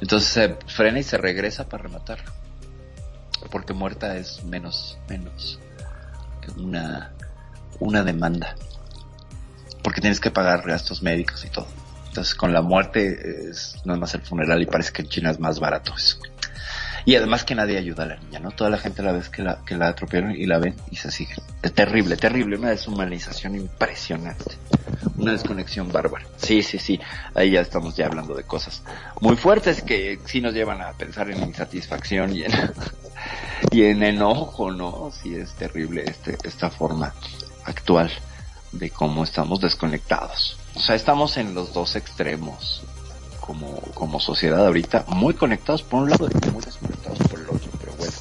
Entonces 0.00 0.28
se 0.28 0.56
frena 0.66 0.98
y 0.98 1.02
se 1.02 1.16
regresa 1.16 1.68
para 1.68 1.84
rematar. 1.84 2.18
Porque 3.50 3.72
muerta 3.72 4.16
es 4.16 4.44
menos, 4.44 4.98
menos 5.08 5.58
una, 6.56 7.12
una 7.78 8.02
demanda. 8.02 8.54
Porque 9.82 10.00
tienes 10.00 10.20
que 10.20 10.30
pagar 10.30 10.62
gastos 10.66 11.02
médicos 11.02 11.44
y 11.44 11.48
todo. 11.48 11.66
Entonces 12.08 12.34
con 12.34 12.52
la 12.52 12.62
muerte 12.62 13.48
es 13.48 13.76
no 13.84 13.94
es 13.94 14.00
más 14.00 14.14
el 14.14 14.22
funeral 14.22 14.60
y 14.60 14.66
parece 14.66 14.92
que 14.92 15.02
en 15.02 15.08
China 15.08 15.30
es 15.30 15.40
más 15.40 15.58
barato 15.58 15.94
eso. 15.96 16.18
Y 17.04 17.16
además 17.16 17.44
que 17.44 17.54
nadie 17.54 17.78
ayuda 17.78 18.04
a 18.04 18.06
la 18.06 18.16
niña, 18.16 18.38
¿no? 18.38 18.50
Toda 18.50 18.70
la 18.70 18.78
gente 18.78 19.02
la 19.02 19.12
vez 19.12 19.28
que 19.28 19.42
la, 19.42 19.58
que 19.64 19.76
la 19.76 19.88
atropellaron 19.88 20.32
y 20.36 20.46
la 20.46 20.58
ven 20.58 20.74
y 20.90 20.96
se 20.96 21.10
siguen. 21.10 21.38
Es 21.62 21.72
terrible, 21.72 22.16
terrible, 22.16 22.56
una 22.56 22.70
deshumanización 22.70 23.56
impresionante. 23.56 24.56
Una 25.16 25.32
desconexión 25.32 25.90
bárbara. 25.90 26.26
Sí, 26.36 26.62
sí, 26.62 26.78
sí. 26.78 27.00
Ahí 27.34 27.52
ya 27.52 27.60
estamos 27.60 27.96
ya 27.96 28.06
hablando 28.06 28.34
de 28.34 28.44
cosas 28.44 28.82
muy 29.20 29.36
fuertes 29.36 29.82
que 29.82 30.20
sí 30.24 30.40
nos 30.40 30.54
llevan 30.54 30.80
a 30.80 30.92
pensar 30.92 31.30
en 31.30 31.42
insatisfacción 31.42 32.34
y 32.34 32.44
en, 32.44 32.52
y 33.70 33.82
en 33.84 34.02
enojo, 34.02 34.70
¿no? 34.70 35.10
Sí 35.10 35.34
es 35.34 35.52
terrible 35.54 36.04
este, 36.06 36.36
esta 36.44 36.70
forma 36.70 37.14
actual 37.64 38.10
de 38.72 38.90
cómo 38.90 39.24
estamos 39.24 39.60
desconectados. 39.60 40.56
O 40.74 40.80
sea, 40.80 40.94
estamos 40.94 41.36
en 41.36 41.54
los 41.54 41.72
dos 41.72 41.96
extremos 41.96 42.82
como, 43.42 43.80
como 43.94 44.20
sociedad 44.20 44.64
ahorita, 44.64 45.04
muy 45.08 45.34
conectados 45.34 45.82
por 45.82 46.04
un 46.04 46.10
lado 46.10 46.28
y 46.28 46.50
muy 46.50 46.62
desconectados 46.62 47.18
por 47.18 47.40
el 47.40 47.48
otro, 47.48 47.70
pero 47.80 47.92
bueno, 47.98 48.12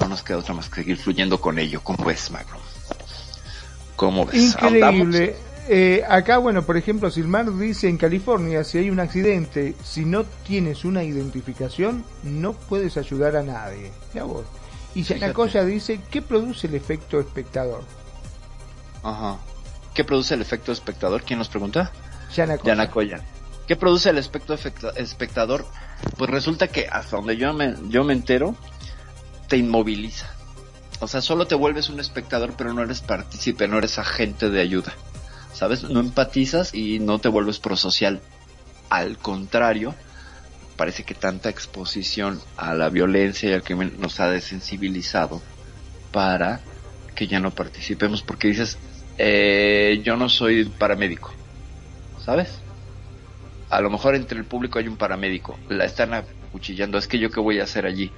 no 0.00 0.08
nos 0.08 0.22
queda 0.22 0.38
otra 0.38 0.54
más 0.54 0.68
que 0.70 0.76
seguir 0.76 0.96
fluyendo 0.96 1.40
con 1.40 1.58
ello, 1.58 1.82
como 1.82 2.04
ves, 2.04 2.30
Magno. 2.30 2.56
¿Cómo 3.96 4.24
ves? 4.24 4.54
Increíble. 4.54 5.36
Eh, 5.68 6.02
acá, 6.08 6.38
bueno, 6.38 6.62
por 6.62 6.78
ejemplo, 6.78 7.10
Silmar 7.10 7.54
dice 7.56 7.88
en 7.88 7.98
California, 7.98 8.64
si 8.64 8.78
hay 8.78 8.88
un 8.88 8.98
accidente, 8.98 9.76
si 9.84 10.06
no 10.06 10.24
tienes 10.24 10.86
una 10.86 11.04
identificación, 11.04 12.02
no 12.22 12.54
puedes 12.54 12.96
ayudar 12.96 13.36
a 13.36 13.42
nadie. 13.42 13.92
Ya 14.14 14.24
vos. 14.24 14.46
Y 14.94 15.02
Yanacoya 15.02 15.64
dice, 15.64 16.00
¿qué 16.10 16.22
produce 16.22 16.66
el 16.66 16.74
efecto 16.74 17.20
espectador? 17.20 17.82
Ajá. 19.02 19.36
¿Qué 19.94 20.02
produce 20.02 20.34
el 20.34 20.40
efecto 20.40 20.72
espectador? 20.72 21.22
¿Quién 21.22 21.38
nos 21.38 21.48
pregunta? 21.50 21.92
Yanacoya. 22.34 22.74
Yanacoya. 22.74 23.20
¿Qué 23.66 23.76
produce 23.76 24.10
el 24.10 24.18
aspecto 24.18 24.54
espectador? 24.96 25.66
Pues 26.16 26.30
resulta 26.30 26.68
que 26.68 26.88
hasta 26.88 27.16
donde 27.16 27.36
yo 27.36 27.52
me, 27.52 27.74
yo 27.88 28.04
me 28.04 28.12
entero, 28.12 28.56
te 29.48 29.56
inmoviliza. 29.56 30.30
O 31.00 31.08
sea, 31.08 31.20
solo 31.20 31.46
te 31.46 31.54
vuelves 31.54 31.88
un 31.88 32.00
espectador, 32.00 32.54
pero 32.56 32.74
no 32.74 32.82
eres 32.82 33.00
partícipe, 33.00 33.68
no 33.68 33.78
eres 33.78 33.98
agente 33.98 34.50
de 34.50 34.60
ayuda. 34.60 34.92
¿Sabes? 35.52 35.84
No 35.84 36.00
empatizas 36.00 36.74
y 36.74 36.98
no 37.00 37.18
te 37.18 37.28
vuelves 37.28 37.58
prosocial. 37.58 38.20
Al 38.88 39.18
contrario, 39.18 39.94
parece 40.76 41.04
que 41.04 41.14
tanta 41.14 41.48
exposición 41.48 42.40
a 42.56 42.74
la 42.74 42.88
violencia 42.88 43.50
y 43.50 43.52
al 43.52 43.62
crimen 43.62 43.94
nos 43.98 44.18
ha 44.20 44.30
desensibilizado 44.30 45.42
para 46.12 46.60
que 47.14 47.26
ya 47.26 47.38
no 47.38 47.50
participemos 47.50 48.22
porque 48.22 48.48
dices, 48.48 48.78
eh, 49.18 50.00
yo 50.02 50.16
no 50.16 50.28
soy 50.28 50.64
paramédico, 50.64 51.32
¿sabes? 52.24 52.48
A 53.70 53.80
lo 53.80 53.88
mejor 53.88 54.14
entre 54.14 54.38
el 54.38 54.44
público 54.44 54.78
hay 54.78 54.88
un 54.88 54.96
paramédico, 54.96 55.58
la 55.68 55.84
están 55.84 56.12
acuchillando, 56.12 56.98
es 56.98 57.06
que 57.06 57.18
yo 57.18 57.30
qué 57.30 57.40
voy 57.40 57.60
a 57.60 57.64
hacer 57.64 57.86
allí. 57.86 58.12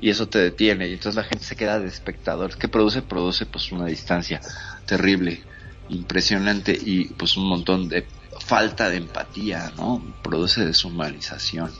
Y 0.00 0.10
eso 0.10 0.28
te 0.28 0.38
detiene, 0.38 0.88
y 0.88 0.92
entonces 0.92 1.16
la 1.16 1.24
gente 1.24 1.44
se 1.44 1.56
queda 1.56 1.80
de 1.80 1.88
espectador. 1.88 2.56
¿Qué 2.56 2.68
produce? 2.68 3.02
Produce 3.02 3.46
pues 3.46 3.72
una 3.72 3.86
distancia 3.86 4.40
terrible, 4.86 5.42
impresionante 5.88 6.78
y 6.78 7.06
pues 7.06 7.36
un 7.36 7.48
montón 7.48 7.88
de 7.88 8.06
falta 8.40 8.90
de 8.90 8.98
empatía, 8.98 9.72
¿no? 9.76 10.02
Produce 10.22 10.64
deshumanización. 10.64 11.70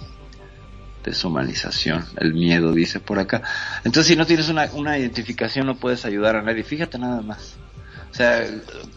Deshumanización, 1.04 2.06
el 2.16 2.32
miedo, 2.32 2.72
dice 2.72 2.98
por 2.98 3.18
acá. 3.18 3.42
Entonces 3.84 4.06
si 4.06 4.16
no 4.16 4.26
tienes 4.26 4.48
una, 4.48 4.70
una 4.72 4.98
identificación 4.98 5.66
no 5.66 5.76
puedes 5.76 6.04
ayudar 6.04 6.36
a 6.36 6.42
nadie. 6.42 6.64
Fíjate 6.64 6.98
nada 6.98 7.20
más. 7.20 7.56
O 8.14 8.16
sea, 8.16 8.46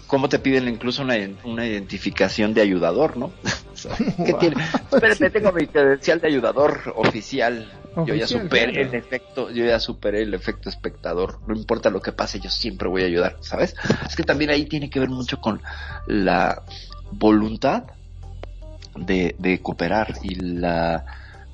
¿cómo 0.05 0.29
te 0.29 0.37
piden 0.37 0.67
incluso 0.67 1.01
una, 1.01 1.15
una 1.43 1.65
identificación 1.65 2.53
de 2.53 2.61
ayudador, 2.61 3.17
no? 3.17 3.31
¿Qué 4.23 4.35
tiene? 4.35 4.63
Espérate, 4.91 5.31
tengo 5.31 5.51
mi 5.51 5.65
credencial 5.65 6.21
de 6.21 6.27
ayudador 6.27 6.93
oficial. 6.95 7.67
yo 8.05 8.13
ya 8.13 8.27
superé 8.27 8.79
el 8.79 8.93
efecto, 8.93 9.49
yo 9.49 9.65
ya 9.65 9.79
superé 9.79 10.21
el 10.21 10.35
efecto 10.35 10.69
espectador. 10.69 11.39
No 11.47 11.55
importa 11.55 11.89
lo 11.89 11.99
que 11.99 12.11
pase, 12.11 12.39
yo 12.39 12.51
siempre 12.51 12.89
voy 12.89 13.01
a 13.01 13.05
ayudar, 13.07 13.37
¿sabes? 13.41 13.73
Es 14.07 14.15
que 14.15 14.21
también 14.21 14.51
ahí 14.51 14.65
tiene 14.65 14.91
que 14.91 14.99
ver 14.99 15.09
mucho 15.09 15.41
con 15.41 15.63
la 16.05 16.61
voluntad 17.09 17.85
de, 18.95 19.35
de 19.39 19.59
cooperar 19.63 20.13
y 20.21 20.35
la 20.35 21.05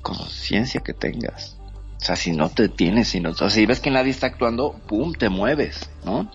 conciencia 0.02 0.82
que 0.82 0.92
tengas. 0.92 1.56
O 1.96 2.04
sea, 2.04 2.16
si 2.16 2.32
no 2.32 2.50
te 2.50 2.68
tienes, 2.68 3.08
si 3.08 3.20
no, 3.20 3.30
o 3.30 3.34
sea, 3.34 3.48
si 3.48 3.64
ves 3.64 3.80
que 3.80 3.90
nadie 3.90 4.10
está 4.10 4.26
actuando, 4.26 4.78
pum, 4.86 5.14
te 5.14 5.30
mueves, 5.30 5.88
¿no? 6.04 6.30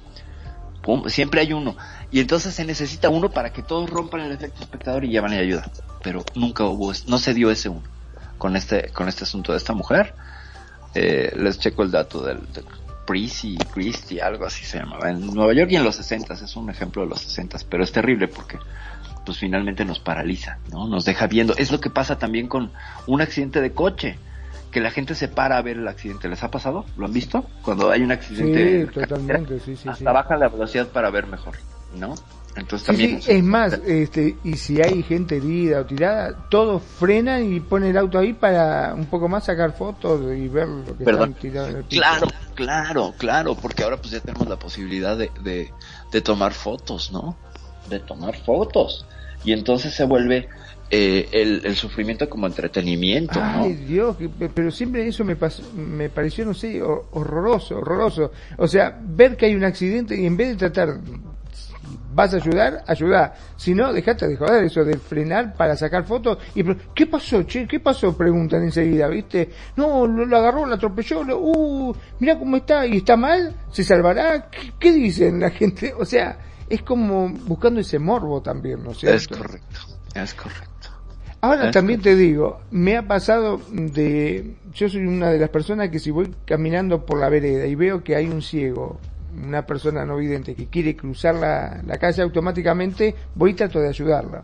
Siempre 1.07 1.41
hay 1.41 1.53
uno. 1.53 1.75
Y 2.11 2.19
entonces 2.19 2.53
se 2.53 2.65
necesita 2.65 3.09
uno 3.09 3.29
para 3.29 3.51
que 3.51 3.63
todos 3.63 3.89
rompan 3.89 4.21
el 4.21 4.31
efecto 4.31 4.61
espectador 4.61 5.05
y 5.05 5.09
llevan 5.09 5.33
y 5.33 5.37
ayuda. 5.37 5.69
Pero 6.03 6.23
nunca 6.35 6.63
hubo, 6.65 6.91
no 7.07 7.19
se 7.19 7.33
dio 7.33 7.51
ese 7.51 7.69
uno 7.69 7.83
con 8.37 8.55
este, 8.55 8.89
con 8.89 9.07
este 9.07 9.23
asunto 9.23 9.51
de 9.51 9.57
esta 9.57 9.73
mujer. 9.73 10.15
Eh, 10.95 11.31
les 11.35 11.59
checo 11.59 11.83
el 11.83 11.91
dato 11.91 12.23
del, 12.23 12.39
del 12.53 12.65
Prissy, 13.05 13.57
Christie, 13.73 14.21
algo 14.21 14.45
así 14.45 14.63
se 14.63 14.79
llamaba, 14.79 15.09
en 15.09 15.33
Nueva 15.33 15.53
York 15.53 15.71
y 15.71 15.75
en 15.75 15.83
los 15.83 15.95
60 15.95 16.33
es 16.33 16.55
un 16.55 16.69
ejemplo 16.69 17.01
de 17.01 17.09
los 17.09 17.21
60 17.21 17.57
pero 17.67 17.83
es 17.83 17.91
terrible 17.91 18.27
porque 18.27 18.59
pues 19.25 19.39
finalmente 19.39 19.83
nos 19.83 19.99
paraliza, 19.99 20.59
¿no? 20.71 20.87
Nos 20.87 21.05
deja 21.05 21.27
viendo. 21.27 21.55
Es 21.57 21.71
lo 21.71 21.79
que 21.79 21.89
pasa 21.89 22.17
también 22.17 22.47
con 22.47 22.71
un 23.07 23.21
accidente 23.21 23.61
de 23.61 23.73
coche 23.73 24.17
que 24.71 24.79
la 24.79 24.91
gente 24.91 25.15
se 25.15 25.27
para 25.27 25.57
a 25.57 25.61
ver 25.61 25.77
el 25.77 25.87
accidente. 25.87 26.27
¿Les 26.27 26.43
ha 26.43 26.51
pasado? 26.51 26.85
¿Lo 26.97 27.05
han 27.05 27.13
visto? 27.13 27.43
Cuando 27.63 27.89
hay 27.89 28.01
un 28.01 28.11
accidente. 28.11 28.85
Sí, 28.85 28.91
totalmente, 28.93 29.59
sí, 29.59 29.75
sí. 29.75 29.89
Hasta 29.89 30.11
baja 30.11 30.37
la 30.37 30.49
velocidad 30.49 30.87
para 30.87 31.09
ver 31.09 31.27
mejor, 31.27 31.55
¿no? 31.95 32.15
Entonces 32.55 32.87
también. 32.87 33.19
es 33.25 33.43
más, 33.43 33.73
este, 33.85 34.37
y 34.43 34.55
si 34.57 34.81
hay 34.81 35.03
gente 35.03 35.37
herida 35.37 35.81
o 35.81 35.85
tirada, 35.85 36.35
todos 36.49 36.81
frenan 36.81 37.53
y 37.53 37.59
ponen 37.59 37.91
el 37.91 37.97
auto 37.97 38.19
ahí 38.19 38.33
para 38.33 38.93
un 38.95 39.05
poco 39.05 39.29
más 39.29 39.45
sacar 39.45 39.71
fotos 39.73 40.21
y 40.35 40.47
ver 40.47 40.67
lo 40.67 40.97
que 40.97 41.03
están 41.03 41.33
tirado 41.35 41.67
en 41.69 41.75
el 41.77 41.83
piso. 41.83 42.01
Claro, 42.01 42.27
claro, 42.55 43.13
claro, 43.17 43.55
porque 43.55 43.83
ahora 43.83 43.97
pues 43.97 44.11
ya 44.11 44.19
tenemos 44.19 44.47
la 44.47 44.57
posibilidad 44.57 45.15
de, 45.15 45.31
de, 45.41 45.71
de 46.11 46.21
tomar 46.21 46.53
fotos, 46.53 47.11
¿no? 47.11 47.37
De 47.87 47.99
tomar 47.99 48.35
fotos. 48.43 49.05
Y 49.43 49.53
entonces 49.53 49.93
se 49.93 50.03
vuelve 50.03 50.49
eh, 50.91 51.29
el, 51.31 51.75
sufrimiento 51.75 52.27
como 52.27 52.47
entretenimiento. 52.47 53.39
Ay, 53.41 53.73
Dios, 53.75 54.17
pero 54.53 54.71
siempre 54.71 55.07
eso 55.07 55.23
me, 55.23 55.35
pasó, 55.35 55.63
me 55.73 56.09
pareció, 56.09 56.45
no 56.45 56.53
sé, 56.53 56.81
horroroso, 56.81 57.77
horroroso. 57.77 58.31
O 58.57 58.67
sea, 58.67 58.99
ver 59.01 59.37
que 59.37 59.45
hay 59.45 59.55
un 59.55 59.63
accidente 59.63 60.19
y 60.19 60.25
en 60.25 60.35
vez 60.35 60.49
de 60.49 60.55
tratar, 60.55 60.99
vas 62.13 62.33
a 62.33 62.37
ayudar, 62.37 62.83
ayudar. 62.87 63.35
Si 63.55 63.73
no, 63.73 63.93
dejate 63.93 64.27
de 64.27 64.35
joder 64.35 64.63
eso 64.63 64.83
de 64.83 64.97
frenar 64.97 65.53
para 65.53 65.75
sacar 65.75 66.05
fotos. 66.05 66.39
y 66.55 66.63
¿Qué 66.95 67.05
pasó, 67.05 67.43
che? 67.43 67.67
¿Qué 67.67 67.79
pasó? 67.79 68.17
Preguntan 68.17 68.63
enseguida, 68.63 69.07
¿viste? 69.07 69.49
No, 69.75 70.07
lo, 70.07 70.37
agarró, 70.37 70.65
lo 70.65 70.75
atropelló, 70.75 71.23
lo, 71.23 71.39
uh, 71.39 71.95
mira 72.19 72.37
cómo 72.37 72.57
está, 72.57 72.85
y 72.87 72.97
está 72.97 73.15
mal, 73.15 73.55
se 73.71 73.83
salvará. 73.83 74.49
¿Qué, 74.49 74.73
¿Qué, 74.79 74.91
dicen 74.91 75.39
la 75.39 75.51
gente? 75.51 75.93
O 75.93 76.05
sea, 76.05 76.37
es 76.67 76.81
como 76.81 77.29
buscando 77.29 77.79
ese 77.79 77.99
morbo 77.99 78.41
también, 78.41 78.83
¿no 78.83 78.91
es 78.91 79.03
Es 79.03 79.27
correcto, 79.27 79.79
es 80.15 80.33
correcto. 80.33 80.68
Ahora 81.41 81.71
también 81.71 82.01
te 82.01 82.15
digo, 82.15 82.59
me 82.71 82.97
ha 82.97 83.07
pasado 83.07 83.61
de, 83.71 84.55
yo 84.73 84.89
soy 84.89 85.05
una 85.05 85.29
de 85.29 85.39
las 85.39 85.49
personas 85.49 85.89
que 85.89 85.99
si 85.99 86.11
voy 86.11 86.33
caminando 86.45 87.05
por 87.05 87.19
la 87.19 87.29
vereda 87.29 87.65
y 87.65 87.75
veo 87.75 88.03
que 88.03 88.15
hay 88.15 88.27
un 88.27 88.41
ciego, 88.41 88.99
una 89.41 89.65
persona 89.65 90.05
no 90.05 90.17
vidente 90.17 90.53
que 90.53 90.67
quiere 90.67 90.97
cruzar 90.97 91.35
la, 91.35 91.81
la 91.85 91.97
calle 91.97 92.23
automáticamente, 92.23 93.15
voy 93.35 93.51
y 93.51 93.53
trato 93.53 93.79
de 93.79 93.87
ayudarla. 93.87 94.41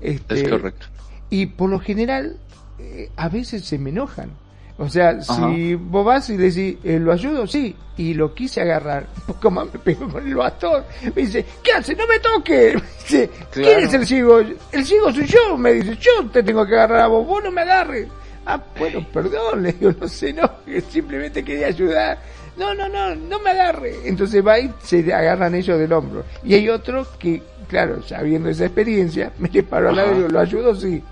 Este, 0.00 0.34
es 0.42 0.48
correcto. 0.48 0.86
Y 1.30 1.46
por 1.46 1.70
lo 1.70 1.78
general, 1.78 2.36
eh, 2.78 3.10
a 3.16 3.28
veces 3.28 3.64
se 3.64 3.78
me 3.78 3.90
enojan. 3.90 4.30
O 4.76 4.88
sea, 4.88 5.20
si 5.22 5.74
vos 5.74 6.04
vas 6.04 6.28
y 6.30 6.36
decís, 6.36 6.76
eh, 6.82 6.98
¿lo 6.98 7.12
ayudo? 7.12 7.46
Sí. 7.46 7.76
Y 7.96 8.14
lo 8.14 8.34
quise 8.34 8.60
agarrar. 8.60 9.06
Un 9.16 9.22
poco 9.34 9.50
más 9.50 9.72
me 9.72 9.78
pegó 9.78 10.08
con 10.08 10.26
el 10.26 10.34
bastón. 10.34 10.82
Me 11.14 11.22
dice, 11.22 11.44
¿qué 11.62 11.72
hace? 11.72 11.94
¡No 11.94 12.06
me 12.06 12.18
toque! 12.18 12.74
Me 13.04 13.18
dice, 13.18 13.30
¿quién 13.52 13.80
es 13.80 13.94
el 13.94 14.06
ciego? 14.06 14.40
El 14.40 14.84
ciego 14.84 15.12
soy 15.12 15.26
yo. 15.26 15.56
Me 15.56 15.74
dice, 15.74 15.96
yo 16.00 16.26
te 16.30 16.42
tengo 16.42 16.66
que 16.66 16.74
agarrar 16.74 17.02
a 17.02 17.06
vos. 17.06 17.26
Vos 17.26 17.44
no 17.44 17.52
me 17.52 17.60
agarres. 17.60 18.08
Ah, 18.46 18.60
bueno, 18.78 19.06
perdón. 19.12 19.62
Le 19.62 19.72
digo, 19.72 19.92
no 20.00 20.08
sé, 20.08 20.32
no. 20.32 20.50
Simplemente 20.88 21.44
quería 21.44 21.68
ayudar. 21.68 22.18
No, 22.56 22.74
no, 22.74 22.88
no, 22.88 23.14
no 23.14 23.38
me 23.40 23.50
agarre. 23.50 23.94
Entonces 24.04 24.44
va 24.44 24.58
y 24.58 24.72
se 24.82 25.12
agarran 25.12 25.54
ellos 25.54 25.78
del 25.78 25.92
hombro. 25.92 26.24
Y 26.42 26.54
hay 26.54 26.68
otros 26.68 27.08
que 27.18 27.42
claro, 27.64 28.02
sabiendo 28.02 28.48
esa 28.48 28.66
experiencia, 28.66 29.32
me 29.38 29.48
le 29.48 29.62
paro 29.62 29.88
al 29.88 29.96
lado 29.96 30.12
y 30.12 30.16
digo, 30.16 30.28
¿lo 30.28 30.40
ayudo? 30.40 30.74
Sí. 30.74 31.02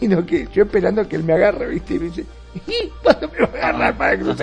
Y 0.00 0.08
no 0.08 0.24
que 0.24 0.48
yo 0.52 0.64
esperando 0.64 1.06
que 1.08 1.16
él 1.16 1.24
me 1.24 1.32
agarre, 1.32 1.68
¿viste? 1.68 1.94
Y 1.94 1.98
me 1.98 2.04
dice, 2.06 2.24
¿y 2.66 2.88
cuándo 3.02 3.28
me 3.28 3.38
va 3.40 3.46
a 3.46 3.68
agarrar 3.68 3.96
para 3.96 4.16
que 4.16 4.24
no 4.24 4.34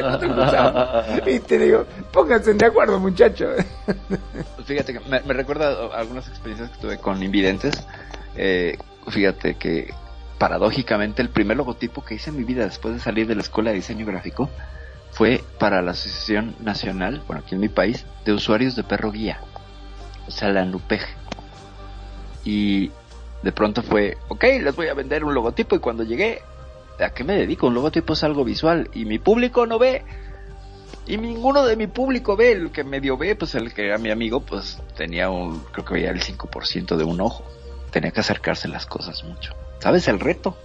te 1.48 1.58
digo, 1.58 1.86
pónganse 2.12 2.54
de 2.54 2.66
acuerdo, 2.66 3.00
muchachos. 3.00 3.64
Fíjate 4.66 4.94
que 4.94 5.00
me, 5.10 5.22
me 5.22 5.34
recuerda 5.34 5.96
algunas 5.96 6.28
experiencias 6.28 6.70
que 6.72 6.78
tuve 6.78 6.98
con 6.98 7.22
invidentes. 7.24 7.84
Eh, 8.36 8.78
fíjate 9.10 9.56
que 9.56 9.94
paradójicamente 10.38 11.22
el 11.22 11.30
primer 11.30 11.58
logotipo 11.58 12.04
que 12.06 12.16
hice 12.16 12.30
en 12.30 12.38
mi 12.38 12.44
vida 12.44 12.64
después 12.64 12.94
de 12.94 13.00
salir 13.00 13.28
de 13.28 13.36
la 13.36 13.42
escuela 13.42 13.72
de 13.72 13.78
diseño 13.78 14.06
gráfico 14.06 14.50
fue 15.12 15.44
para 15.58 15.82
la 15.82 15.92
Asociación 15.92 16.56
Nacional, 16.60 17.22
bueno, 17.28 17.42
aquí 17.44 17.56
en 17.56 17.62
mi 17.62 17.70
país, 17.70 18.06
de 18.26 18.34
usuarios 18.34 18.76
de 18.76 18.84
perro 18.84 19.12
guía, 19.12 19.40
o 20.28 20.32
sea, 20.32 20.50
la 20.50 20.64
NUPEG. 20.64 21.02
Y 22.46 22.92
de 23.44 23.52
pronto 23.52 23.82
fue, 23.82 24.18
ok, 24.28 24.44
les 24.61 24.76
voy 24.76 24.88
a 24.88 24.94
vender 24.94 25.24
un 25.24 25.34
logotipo 25.34 25.76
y 25.76 25.80
cuando 25.80 26.03
llegué, 26.03 26.41
¿a 26.99 27.10
qué 27.11 27.24
me 27.24 27.36
dedico? 27.36 27.68
Un 27.68 27.74
logotipo 27.74 28.14
es 28.14 28.24
algo 28.24 28.44
visual 28.44 28.90
y 28.94 29.06
mi 29.06 29.20
público 29.20 29.66
no 29.66 29.80
ve. 29.80 30.03
Y 31.07 31.18
ninguno 31.18 31.66
de 31.66 31.76
mi 31.76 31.88
público 31.88 32.36
ve, 32.36 32.52
el 32.52 32.72
que 32.72 32.84
medio 32.84 33.18
ve, 33.18 33.36
pues 33.36 33.56
el 33.56 33.74
que 33.74 33.86
era 33.86 33.98
mi 33.98 34.11
amigo, 34.11 34.41
pues 34.41 34.80
tenía 34.95 35.30
un, 35.30 35.61
creo 35.72 35.86
que 35.86 35.94
veía 35.95 36.11
el 36.11 36.22
5% 36.22 36.98
de 36.98 37.03
un 37.03 37.22
ojo. 37.22 37.44
Tenía 37.91 38.11
que 38.11 38.20
acercarse 38.20 38.68
las 38.68 38.86
cosas 38.86 39.24
mucho. 39.24 39.56
¿Sabes 39.80 40.07
el 40.07 40.20
reto? 40.20 40.56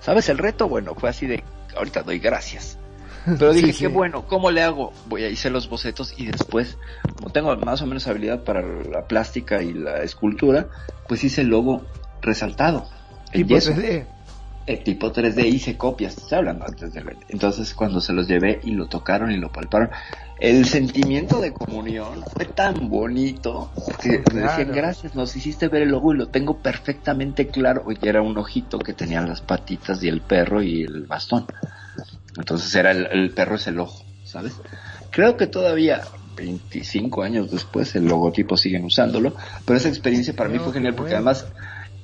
¿Sabes 0.00 0.28
el 0.28 0.38
reto? 0.38 0.68
Bueno, 0.68 0.94
fue 0.96 1.10
así 1.10 1.26
de, 1.26 1.44
ahorita 1.76 2.02
doy 2.02 2.18
gracias. 2.18 2.78
Pero 3.38 3.52
dije, 3.52 3.72
Sí, 3.72 3.78
qué 3.80 3.88
bueno, 3.88 4.26
¿cómo 4.26 4.50
le 4.50 4.62
hago? 4.62 4.92
Voy 5.06 5.24
a 5.24 5.28
hacer 5.28 5.52
los 5.52 5.68
bocetos 5.68 6.14
y 6.16 6.26
después, 6.26 6.78
como 7.16 7.30
tengo 7.30 7.54
más 7.56 7.82
o 7.82 7.86
menos 7.86 8.06
habilidad 8.06 8.44
para 8.44 8.62
la 8.62 9.06
plástica 9.06 9.62
y 9.62 9.72
la 9.72 10.02
escultura, 10.02 10.68
pues 11.08 11.22
hice 11.24 11.42
el 11.42 11.48
logo 11.48 11.82
resaltado. 12.20 12.88
en 13.32 13.42
Tipo 13.42 13.54
yeso. 13.54 13.72
3D. 13.72 14.06
El 14.64 14.84
tipo 14.84 15.12
3D 15.12 15.44
hice 15.46 15.76
copias, 15.76 16.16
estoy 16.16 16.38
hablando 16.38 16.64
antes 16.64 16.92
de 16.94 17.02
Entonces 17.28 17.74
cuando 17.74 18.00
se 18.00 18.12
los 18.12 18.28
llevé 18.28 18.60
y 18.62 18.70
lo 18.70 18.86
tocaron 18.86 19.32
y 19.32 19.36
lo 19.36 19.50
palparon, 19.50 19.90
el 20.38 20.66
sentimiento 20.66 21.40
de 21.40 21.52
comunión 21.52 22.22
fue 22.32 22.44
tan 22.44 22.88
bonito 22.88 23.72
que 24.00 24.22
me 24.32 24.42
decían 24.42 24.56
Claro. 24.56 24.72
gracias, 24.74 25.14
nos 25.16 25.34
hiciste 25.34 25.66
ver 25.66 25.82
el 25.82 25.88
logo 25.90 26.14
y 26.14 26.16
lo 26.16 26.28
tengo 26.28 26.58
perfectamente 26.58 27.48
claro. 27.48 27.84
Y 27.90 28.06
era 28.06 28.22
un 28.22 28.38
ojito 28.38 28.78
que 28.78 28.92
tenía 28.92 29.20
las 29.22 29.40
patitas 29.40 30.02
y 30.04 30.08
el 30.08 30.20
perro 30.20 30.62
y 30.62 30.82
el 30.82 31.06
bastón. 31.06 31.46
Entonces 32.36 32.74
era 32.74 32.90
el, 32.92 33.06
el 33.06 33.30
perro 33.30 33.56
es 33.56 33.66
el 33.66 33.78
ojo, 33.78 34.04
¿sabes? 34.24 34.54
Creo 35.10 35.36
que 35.36 35.46
todavía 35.46 36.02
25 36.36 37.22
años 37.22 37.50
después 37.50 37.94
el 37.94 38.06
logotipo 38.06 38.56
siguen 38.56 38.84
usándolo, 38.84 39.34
pero 39.66 39.76
esa 39.76 39.88
experiencia 39.88 40.34
para 40.34 40.48
mí 40.48 40.56
No, 40.58 40.64
fue 40.64 40.72
genial 40.72 40.94
porque 40.94 41.14
bueno. 41.14 41.30
además 41.30 41.46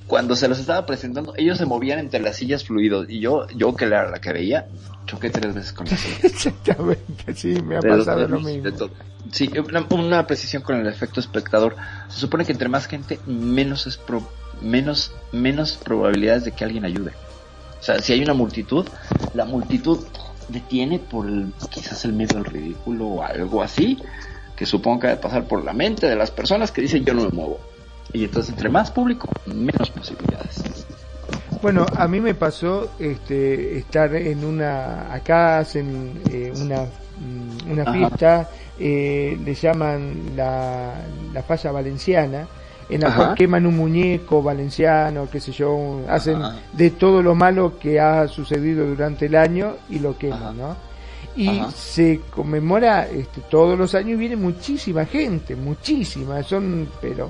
cuando 0.06 0.36
se 0.36 0.48
los 0.48 0.58
estaba 0.58 0.86
presentando, 0.86 1.34
ellos 1.36 1.58
se 1.58 1.66
movían 1.66 1.98
entre 1.98 2.20
las 2.20 2.36
sillas 2.36 2.64
fluidos 2.64 3.06
y 3.10 3.20
yo, 3.20 3.46
yo 3.48 3.74
que 3.76 3.84
era 3.84 4.08
la 4.10 4.20
que 4.20 4.32
veía, 4.32 4.66
choqué 5.06 5.28
tres 5.30 5.54
veces 5.54 5.72
con 5.72 5.86
la. 5.86 5.92
Exactamente, 6.22 7.34
sí, 7.34 7.60
me 7.62 7.76
ha 7.76 7.80
De 7.80 7.88
los 7.88 8.06
pasado 8.06 8.26
lo 8.28 8.40
mismo. 8.40 8.88
Sí, 9.32 9.50
una, 9.58 9.86
una 9.90 10.26
precisión 10.26 10.62
con 10.62 10.76
el 10.76 10.86
efecto 10.86 11.20
espectador. 11.20 11.76
Se 12.08 12.18
supone 12.20 12.46
que 12.46 12.52
entre 12.52 12.68
más 12.70 12.86
gente, 12.86 13.18
menos 13.26 13.86
es 13.86 13.98
pro- 13.98 14.26
menos, 14.62 15.12
menos 15.32 15.72
probabilidades 15.84 16.44
de 16.44 16.52
que 16.52 16.64
alguien 16.64 16.86
ayude. 16.86 17.12
O 17.80 17.82
sea, 17.82 18.00
si 18.00 18.12
hay 18.12 18.22
una 18.22 18.34
multitud, 18.34 18.86
la 19.34 19.44
multitud 19.44 20.04
detiene 20.48 20.98
por 20.98 21.26
el, 21.26 21.52
quizás 21.70 22.04
el 22.04 22.12
miedo 22.12 22.38
al 22.38 22.44
ridículo 22.44 23.06
o 23.06 23.22
algo 23.22 23.62
así, 23.62 23.98
que 24.56 24.66
supongo 24.66 25.00
que 25.00 25.06
debe 25.08 25.20
pasar 25.20 25.44
por 25.44 25.64
la 25.64 25.72
mente 25.72 26.06
de 26.06 26.16
las 26.16 26.30
personas 26.30 26.72
que 26.72 26.82
dicen 26.82 27.04
yo 27.04 27.14
no 27.14 27.22
me 27.24 27.30
muevo. 27.30 27.60
Y 28.12 28.24
entonces 28.24 28.50
entre 28.50 28.68
más 28.68 28.90
público, 28.90 29.28
menos 29.46 29.90
posibilidades. 29.90 30.62
Bueno, 31.60 31.86
a 31.96 32.06
mí 32.08 32.20
me 32.20 32.34
pasó 32.34 32.92
este, 32.98 33.78
estar 33.78 34.14
en 34.14 34.44
una, 34.44 35.12
acá 35.12 35.58
hacen 35.58 36.22
eh, 36.30 36.52
una, 36.56 36.82
mm, 36.84 37.70
una 37.72 37.82
Ajá. 37.82 37.92
fiesta, 37.92 38.50
eh, 38.78 39.38
le 39.44 39.54
llaman 39.54 40.36
la, 40.36 40.94
la 41.32 41.42
falla 41.42 41.72
valenciana, 41.72 42.46
en 42.88 43.00
la 43.02 43.08
Ajá. 43.08 43.16
cual 43.16 43.34
queman 43.34 43.66
un 43.66 43.76
muñeco 43.76 44.42
valenciano, 44.42 45.28
qué 45.30 45.40
sé 45.40 45.52
yo, 45.52 46.00
hacen 46.08 46.36
Ajá. 46.42 46.56
de 46.72 46.90
todo 46.90 47.22
lo 47.22 47.34
malo 47.34 47.78
que 47.78 48.00
ha 48.00 48.26
sucedido 48.28 48.86
durante 48.86 49.26
el 49.26 49.36
año 49.36 49.74
y 49.90 49.98
lo 49.98 50.10
Ajá. 50.10 50.18
queman, 50.18 50.56
¿no? 50.58 50.76
Y 51.36 51.60
se 51.74 52.20
conmemora 52.30 53.06
este, 53.06 53.40
todos 53.42 53.78
los 53.78 53.94
años 53.94 54.12
y 54.12 54.16
viene 54.16 54.34
muchísima 54.36 55.04
gente, 55.04 55.54
muchísima, 55.54 56.42
son, 56.42 56.88
pero 57.00 57.28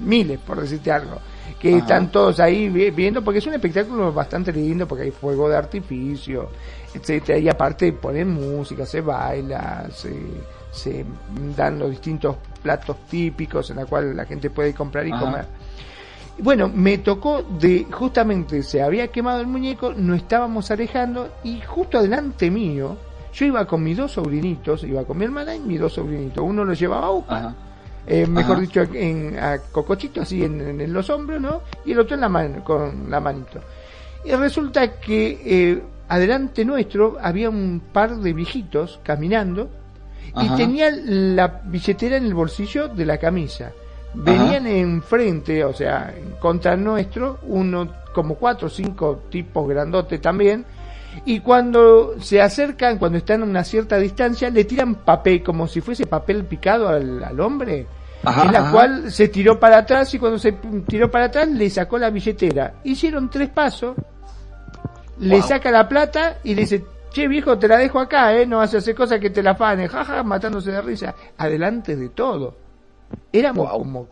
miles, 0.00 0.38
por 0.38 0.60
decirte 0.60 0.90
algo, 0.92 1.18
que 1.58 1.70
Ajá. 1.70 1.78
están 1.78 2.10
todos 2.12 2.38
ahí 2.40 2.68
vi- 2.68 2.90
viendo, 2.90 3.22
porque 3.22 3.38
es 3.38 3.46
un 3.46 3.54
espectáculo 3.54 4.12
bastante 4.12 4.52
lindo, 4.52 4.86
porque 4.86 5.04
hay 5.04 5.10
fuego 5.10 5.48
de 5.48 5.56
artificio, 5.56 6.50
etcétera, 6.94 7.38
y 7.38 7.48
aparte 7.48 7.92
ponen 7.92 8.32
música, 8.32 8.86
se 8.86 9.00
baila, 9.00 9.88
se, 9.92 10.10
se 10.70 11.04
dan 11.56 11.78
los 11.78 11.90
distintos 11.90 12.36
platos 12.62 12.96
típicos 13.08 13.70
en 13.70 13.76
la 13.76 13.86
cual 13.86 14.16
la 14.16 14.24
gente 14.24 14.50
puede 14.50 14.74
comprar 14.74 15.06
y 15.06 15.12
Ajá. 15.12 15.24
comer. 15.24 15.46
Bueno, 16.40 16.68
me 16.72 16.98
tocó 16.98 17.42
de, 17.42 17.86
justamente 17.90 18.62
se 18.62 18.80
había 18.80 19.08
quemado 19.08 19.40
el 19.40 19.48
muñeco, 19.48 19.92
no 19.94 20.14
estábamos 20.14 20.70
alejando 20.70 21.28
y 21.42 21.60
justo 21.60 21.98
adelante 21.98 22.48
mío, 22.50 22.96
yo 23.34 23.46
iba 23.46 23.66
con 23.66 23.82
mis 23.82 23.96
dos 23.96 24.12
sobrinitos, 24.12 24.84
iba 24.84 25.04
con 25.04 25.18
mi 25.18 25.24
hermana 25.24 25.56
y 25.56 25.60
mis 25.60 25.80
dos 25.80 25.94
sobrinitos, 25.94 26.44
uno 26.44 26.64
lo 26.64 26.74
llevaba 26.74 27.06
a 27.06 27.10
UPA, 27.10 27.54
eh, 28.06 28.26
mejor 28.26 28.52
Ajá. 28.52 28.60
dicho, 28.60 28.82
en, 28.94 29.36
a 29.36 29.58
Cocochito, 29.58 30.22
así 30.22 30.44
en, 30.44 30.80
en 30.80 30.92
los 30.92 31.10
hombros, 31.10 31.40
¿no? 31.40 31.62
Y 31.84 31.92
el 31.92 31.98
otro 31.98 32.14
en 32.14 32.20
la 32.20 32.28
mano, 32.28 32.62
con 32.62 33.10
la 33.10 33.18
manito. 33.18 33.58
Y 34.24 34.30
resulta 34.32 35.00
que 35.00 35.40
eh, 35.44 35.82
adelante 36.08 36.64
nuestro 36.64 37.16
había 37.20 37.50
un 37.50 37.82
par 37.92 38.16
de 38.16 38.32
viejitos 38.32 39.00
caminando 39.02 39.68
y 40.36 40.46
Ajá. 40.46 40.56
tenían 40.56 41.36
la 41.36 41.60
billetera 41.64 42.16
en 42.16 42.26
el 42.26 42.34
bolsillo 42.34 42.88
de 42.88 43.06
la 43.06 43.18
camisa. 43.18 43.72
Venían 44.14 44.66
enfrente, 44.66 45.64
o 45.64 45.72
sea, 45.72 46.14
contra 46.40 46.76
nuestro, 46.76 47.38
uno 47.42 47.88
como 48.14 48.34
cuatro 48.36 48.66
o 48.66 48.70
cinco 48.70 49.24
tipos 49.30 49.68
grandotes 49.68 50.20
también, 50.20 50.64
y 51.24 51.40
cuando 51.40 52.14
se 52.20 52.40
acercan, 52.40 52.98
cuando 52.98 53.18
están 53.18 53.42
a 53.42 53.44
una 53.44 53.64
cierta 53.64 53.98
distancia, 53.98 54.50
le 54.50 54.64
tiran 54.64 54.96
papel, 54.96 55.42
como 55.42 55.66
si 55.66 55.80
fuese 55.80 56.06
papel 56.06 56.44
picado 56.44 56.88
al, 56.88 57.22
al 57.22 57.40
hombre, 57.40 57.86
Ajá, 58.24 58.44
en 58.44 58.52
la 58.52 58.58
ajá. 58.60 58.72
cual 58.72 59.12
se 59.12 59.28
tiró 59.28 59.60
para 59.60 59.78
atrás 59.78 60.12
y 60.14 60.18
cuando 60.18 60.38
se 60.38 60.52
tiró 60.86 61.10
para 61.10 61.26
atrás 61.26 61.48
le 61.48 61.68
sacó 61.70 61.98
la 61.98 62.10
billetera. 62.10 62.74
Hicieron 62.84 63.30
tres 63.30 63.48
pasos, 63.50 63.96
le 65.20 65.42
saca 65.42 65.70
la 65.70 65.88
plata 65.88 66.38
y 66.44 66.54
le 66.54 66.62
dice, 66.62 66.84
che 67.18 67.28
viejo, 67.28 67.58
te 67.58 67.66
la 67.66 67.76
dejo 67.78 67.98
acá, 67.98 68.32
eh, 68.36 68.46
no 68.46 68.58
vas 68.58 68.72
a 68.74 68.78
hacer 68.78 68.94
cosas 68.94 69.18
que 69.18 69.30
te 69.30 69.42
la 69.42 69.54
fanen, 69.54 69.88
jaja, 69.88 70.22
matándose 70.22 70.70
de 70.70 70.80
risa, 70.82 71.14
adelante 71.36 71.96
de 71.96 72.10
todo. 72.10 72.56
Éramos 73.32 73.68
Wow. 73.70 73.78
como, 73.78 74.08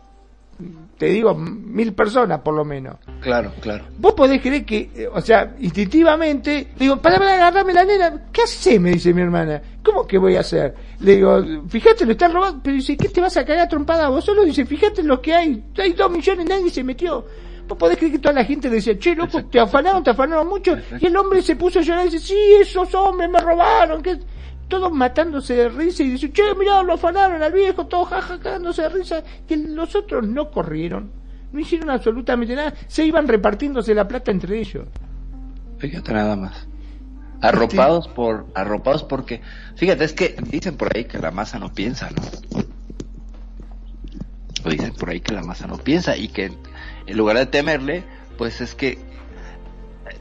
te 0.97 1.05
digo, 1.05 1.35
mil 1.35 1.93
personas 1.93 2.41
por 2.41 2.53
lo 2.55 2.65
menos. 2.65 2.95
Claro, 3.21 3.51
claro. 3.61 3.85
Vos 3.99 4.13
podés 4.13 4.41
creer 4.41 4.65
que, 4.65 4.89
eh, 4.95 5.07
o 5.11 5.21
sea, 5.21 5.55
instintivamente, 5.59 6.69
digo, 6.77 6.97
para, 6.97 7.17
para 7.17 7.35
agarrarme 7.35 7.73
la 7.73 7.85
nena, 7.85 8.23
¿qué 8.31 8.41
haces? 8.41 8.79
Me 8.81 8.91
dice 8.91 9.13
mi 9.13 9.21
hermana. 9.21 9.61
¿Cómo 9.83 10.05
que 10.05 10.17
voy 10.17 10.35
a 10.35 10.41
hacer? 10.41 10.73
Le 10.99 11.15
digo, 11.15 11.41
fíjate, 11.69 12.05
lo 12.05 12.11
están 12.13 12.33
robando, 12.33 12.59
pero 12.63 12.75
dice, 12.75 12.97
¿qué 12.97 13.07
te 13.09 13.21
vas 13.21 13.37
a 13.37 13.45
cagar 13.45 13.65
a 13.65 13.69
trompada 13.69 14.09
vos 14.09 14.25
solo? 14.25 14.43
Dice, 14.43 14.65
fíjate 14.65 15.03
lo 15.03 15.21
que 15.21 15.33
hay, 15.33 15.63
hay 15.77 15.93
dos 15.93 16.11
millones, 16.11 16.45
nadie 16.45 16.69
se 16.69 16.83
metió. 16.83 17.25
Vos 17.67 17.77
podés 17.77 17.97
creer 17.97 18.13
que 18.13 18.19
toda 18.19 18.33
la 18.33 18.45
gente 18.45 18.69
decía, 18.69 18.97
che, 18.97 19.15
loco, 19.15 19.43
te 19.45 19.59
afanaron, 19.59 20.03
te 20.03 20.11
afanaron 20.11 20.47
mucho. 20.47 20.77
Y 20.99 21.05
el 21.05 21.17
hombre 21.17 21.41
se 21.41 21.55
puso 21.55 21.79
a 21.79 21.81
llorar 21.81 22.07
y 22.07 22.11
dice, 22.11 22.27
sí, 22.27 22.37
esos 22.61 22.93
hombres 22.95 23.29
me 23.29 23.39
robaron, 23.39 24.01
que 24.01 24.19
todos 24.67 24.91
matándose 24.91 25.55
de 25.55 25.69
risa 25.69 26.03
y 26.03 26.11
dice, 26.11 26.31
che, 26.31 26.55
mirá, 26.55 26.83
lo 26.83 26.93
afanaron 26.93 27.41
al 27.41 27.51
viejo, 27.51 27.85
todos 27.87 28.09
jaja, 28.09 28.39
cagándose 28.39 28.83
de 28.83 28.89
risa. 28.89 29.23
Y 29.47 29.55
los 29.55 29.95
otros 29.95 30.25
no 30.27 30.51
corrieron, 30.51 31.11
no 31.51 31.59
hicieron 31.59 31.89
absolutamente 31.89 32.55
nada, 32.55 32.73
se 32.87 33.05
iban 33.05 33.27
repartiéndose 33.27 33.93
la 33.93 34.07
plata 34.07 34.31
entre 34.31 34.59
ellos. 34.59 34.87
Fíjate 35.77 36.13
nada 36.13 36.35
más. 36.35 36.67
Arropados 37.39 38.07
por, 38.07 38.47
arropados 38.55 39.03
porque, 39.03 39.41
fíjate, 39.75 40.03
es 40.03 40.13
que 40.13 40.35
dicen 40.49 40.75
por 40.75 40.95
ahí 40.95 41.05
que 41.05 41.19
la 41.19 41.31
masa 41.31 41.59
no 41.59 41.71
piensa, 41.71 42.09
¿no? 42.09 42.23
O 44.65 44.69
dicen 44.69 44.93
por 44.93 45.09
ahí 45.09 45.21
que 45.21 45.35
la 45.35 45.43
masa 45.43 45.67
no 45.67 45.77
piensa 45.77 46.17
y 46.17 46.29
que 46.29 46.51
en 47.07 47.17
lugar 47.17 47.37
de 47.37 47.45
temerle, 47.45 48.03
pues 48.37 48.61
es 48.61 48.75
que 48.75 48.99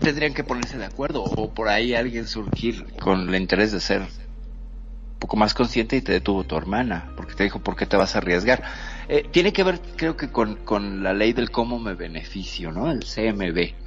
tendrían 0.00 0.34
que 0.34 0.44
ponerse 0.44 0.78
de 0.78 0.84
acuerdo 0.84 1.22
o 1.22 1.52
por 1.52 1.68
ahí 1.68 1.94
alguien 1.94 2.26
surgir 2.26 2.86
con 3.00 3.28
el 3.28 3.34
interés 3.40 3.72
de 3.72 3.80
ser 3.80 4.02
un 4.02 5.18
poco 5.18 5.36
más 5.36 5.54
consciente 5.54 5.96
y 5.96 6.02
te 6.02 6.12
detuvo 6.12 6.44
tu 6.44 6.56
hermana, 6.56 7.12
porque 7.16 7.34
te 7.34 7.44
dijo, 7.44 7.60
¿por 7.60 7.76
qué 7.76 7.86
te 7.86 7.96
vas 7.96 8.14
a 8.14 8.18
arriesgar? 8.18 8.62
Eh, 9.08 9.26
tiene 9.30 9.52
que 9.52 9.62
ver, 9.62 9.80
creo 9.96 10.16
que 10.16 10.30
con, 10.30 10.56
con 10.56 11.02
la 11.02 11.12
ley 11.12 11.32
del 11.32 11.50
cómo 11.50 11.78
me 11.78 11.94
beneficio, 11.94 12.72
¿no? 12.72 12.90
El 12.90 13.00
CMB 13.00 13.86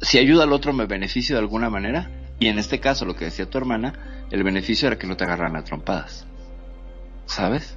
si 0.00 0.18
ayuda 0.18 0.44
al 0.44 0.52
otro 0.52 0.72
me 0.72 0.86
beneficio 0.86 1.36
de 1.36 1.40
alguna 1.40 1.70
manera. 1.70 2.10
Y 2.38 2.48
en 2.48 2.58
este 2.58 2.80
caso, 2.80 3.04
lo 3.04 3.16
que 3.16 3.26
decía 3.26 3.48
tu 3.48 3.58
hermana, 3.58 4.26
el 4.30 4.42
beneficio 4.44 4.88
era 4.88 4.98
que 4.98 5.06
no 5.06 5.16
te 5.16 5.24
agarran 5.24 5.56
a 5.56 5.64
trompadas. 5.64 6.26
¿Sabes? 7.24 7.76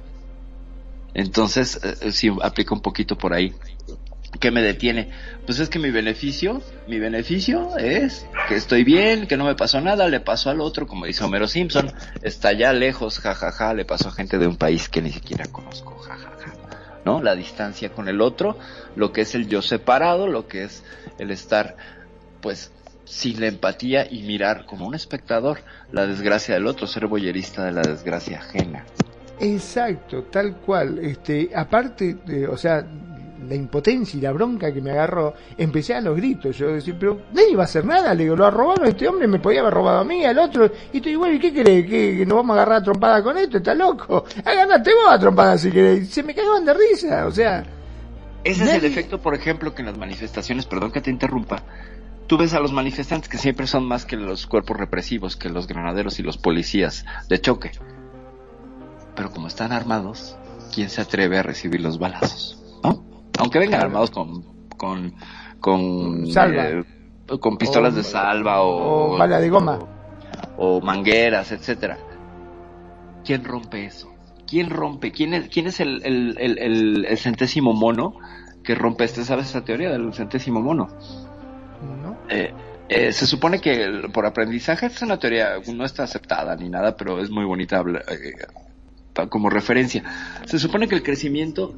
Entonces, 1.14 1.80
eh, 1.82 2.12
sí, 2.12 2.30
aplica 2.42 2.74
un 2.74 2.82
poquito 2.82 3.16
por 3.16 3.32
ahí. 3.32 3.54
¿Qué 4.38 4.50
me 4.50 4.62
detiene? 4.62 5.10
Pues 5.44 5.58
es 5.58 5.68
que 5.68 5.78
mi 5.78 5.90
beneficio, 5.90 6.62
mi 6.86 7.00
beneficio 7.00 7.76
es 7.76 8.26
que 8.48 8.54
estoy 8.54 8.84
bien, 8.84 9.26
que 9.26 9.36
no 9.36 9.44
me 9.44 9.56
pasó 9.56 9.80
nada, 9.80 10.08
le 10.08 10.20
pasó 10.20 10.50
al 10.50 10.60
otro, 10.60 10.86
como 10.86 11.06
dice 11.06 11.24
Homero 11.24 11.48
Simpson, 11.48 11.92
está 12.22 12.48
allá 12.48 12.72
lejos, 12.72 13.18
jajaja, 13.18 13.74
le 13.74 13.84
pasó 13.84 14.08
a 14.08 14.12
gente 14.12 14.38
de 14.38 14.46
un 14.46 14.56
país 14.56 14.88
que 14.88 15.02
ni 15.02 15.10
siquiera 15.10 15.46
conozco, 15.46 15.96
jajaja. 15.98 16.54
¿No? 17.04 17.22
La 17.22 17.34
distancia 17.34 17.90
con 17.90 18.08
el 18.08 18.20
otro, 18.20 18.58
lo 18.94 19.12
que 19.12 19.22
es 19.22 19.34
el 19.34 19.48
yo 19.48 19.62
separado, 19.62 20.28
lo 20.28 20.46
que 20.46 20.64
es 20.64 20.84
el 21.18 21.30
estar, 21.30 21.76
pues, 22.40 22.72
sin 23.04 23.40
la 23.40 23.48
empatía 23.48 24.06
y 24.08 24.22
mirar 24.22 24.64
como 24.66 24.86
un 24.86 24.94
espectador 24.94 25.60
la 25.90 26.06
desgracia 26.06 26.54
del 26.54 26.66
otro, 26.66 26.86
ser 26.86 27.06
boyerista 27.06 27.64
de 27.64 27.72
la 27.72 27.82
desgracia 27.82 28.38
ajena. 28.38 28.84
Exacto, 29.40 30.24
tal 30.24 30.56
cual. 30.56 30.98
Este, 30.98 31.50
aparte, 31.54 32.18
de, 32.26 32.46
o 32.46 32.56
sea, 32.56 32.86
la 33.48 33.54
impotencia 33.54 34.18
y 34.18 34.20
la 34.20 34.32
bronca 34.32 34.72
que 34.72 34.80
me 34.80 34.90
agarró, 34.90 35.34
empecé 35.56 35.94
a 35.94 36.00
los 36.00 36.16
gritos. 36.16 36.56
Yo 36.56 36.68
decía, 36.68 36.94
pero 36.98 37.22
nadie 37.32 37.52
iba 37.52 37.62
a 37.62 37.64
hacer 37.64 37.84
nada. 37.84 38.14
Le 38.14 38.24
digo, 38.24 38.36
lo 38.36 38.46
ha 38.46 38.50
robado 38.50 38.84
este 38.84 39.08
hombre, 39.08 39.26
me 39.26 39.38
podía 39.38 39.60
haber 39.60 39.74
robado 39.74 39.98
a 40.00 40.04
mí, 40.04 40.24
al 40.24 40.38
otro. 40.38 40.70
Y 40.92 40.98
estoy, 40.98 41.16
bueno, 41.16 41.34
¿y 41.34 41.38
qué 41.38 41.52
crees? 41.52 41.86
¿Que, 41.86 42.24
nos 42.26 42.36
vamos 42.36 42.56
a 42.56 42.62
agarrar 42.62 42.78
a 42.78 42.84
trompada 42.84 43.22
con 43.22 43.36
esto? 43.38 43.58
¿Está 43.58 43.74
loco? 43.74 44.24
Agárrate 44.44 44.90
vos 44.94 45.12
a 45.12 45.18
trompada 45.18 45.58
si 45.58 45.70
querés. 45.70 46.08
Se 46.08 46.22
me 46.22 46.34
cagaban 46.34 46.64
de 46.64 46.74
risa, 46.74 47.26
o 47.26 47.30
sea. 47.30 47.64
Ese 48.42 48.64
es 48.64 48.74
el 48.74 48.84
efecto, 48.84 49.20
por 49.20 49.34
ejemplo, 49.34 49.74
que 49.74 49.82
en 49.82 49.86
las 49.86 49.98
manifestaciones, 49.98 50.64
perdón 50.64 50.92
que 50.92 51.02
te 51.02 51.10
interrumpa, 51.10 51.62
tú 52.26 52.38
ves 52.38 52.54
a 52.54 52.60
los 52.60 52.72
manifestantes 52.72 53.28
que 53.28 53.36
siempre 53.36 53.66
son 53.66 53.84
más 53.84 54.06
que 54.06 54.16
los 54.16 54.46
cuerpos 54.46 54.78
represivos, 54.78 55.36
que 55.36 55.50
los 55.50 55.66
granaderos 55.66 56.18
y 56.20 56.22
los 56.22 56.38
policías 56.38 57.04
de 57.28 57.40
choque. 57.40 57.72
Pero 59.14 59.30
como 59.30 59.48
están 59.48 59.72
armados, 59.72 60.36
¿quién 60.74 60.88
se 60.88 61.02
atreve 61.02 61.38
a 61.38 61.42
recibir 61.42 61.80
los 61.82 61.98
balazos? 61.98 62.59
Aunque 63.40 63.58
vengan 63.58 63.80
armados 63.82 64.10
con, 64.10 64.42
con, 64.76 65.14
con, 65.60 66.26
Salva. 66.30 66.84
con 67.40 67.56
pistolas 67.58 67.92
O- 67.94 67.96
de 67.96 68.02
salva 68.04 68.62
o, 68.62 69.14
o 69.14 69.18
bala 69.18 69.40
de 69.40 69.48
goma. 69.50 69.78
o, 70.56 70.76
o 70.76 70.80
mangueras, 70.80 71.50
etcétera. 71.52 71.98
¿Quién 73.24 73.44
rompe 73.44 73.84
eso? 73.86 74.08
¿Quién 74.46 74.70
rompe? 74.70 75.12
¿Quién 75.12 75.34
es, 75.34 75.48
quién 75.48 75.66
es 75.68 75.80
el, 75.80 76.02
el, 76.04 76.36
el, 76.38 76.58
el- 76.58 77.04
el 77.06 77.18
centésimo 77.18 77.72
mono 77.72 78.14
que 78.64 78.74
rompe 78.74 79.04
este? 79.04 79.24
¿Sabes 79.24 79.48
esa 79.50 79.64
teoría 79.64 79.90
del 79.90 80.12
centésimo 80.12 80.60
mono? 80.60 80.88
¿no? 82.02 82.16
Eh, 82.28 82.52
eh, 82.88 83.12
se 83.12 83.26
supone 83.26 83.60
que 83.60 84.08
por 84.12 84.26
aprendizaje 84.26 84.86
es 84.86 85.00
una 85.02 85.18
teoría, 85.18 85.50
no 85.72 85.84
está 85.84 86.02
aceptada 86.02 86.56
ni 86.56 86.68
nada, 86.68 86.96
pero 86.96 87.20
es 87.20 87.30
muy 87.30 87.44
bonita 87.44 87.82
eh, 88.08 89.28
como 89.28 89.48
referencia. 89.50 90.02
Se 90.46 90.58
supone 90.58 90.88
que 90.88 90.96
el 90.96 91.02
crecimiento 91.02 91.74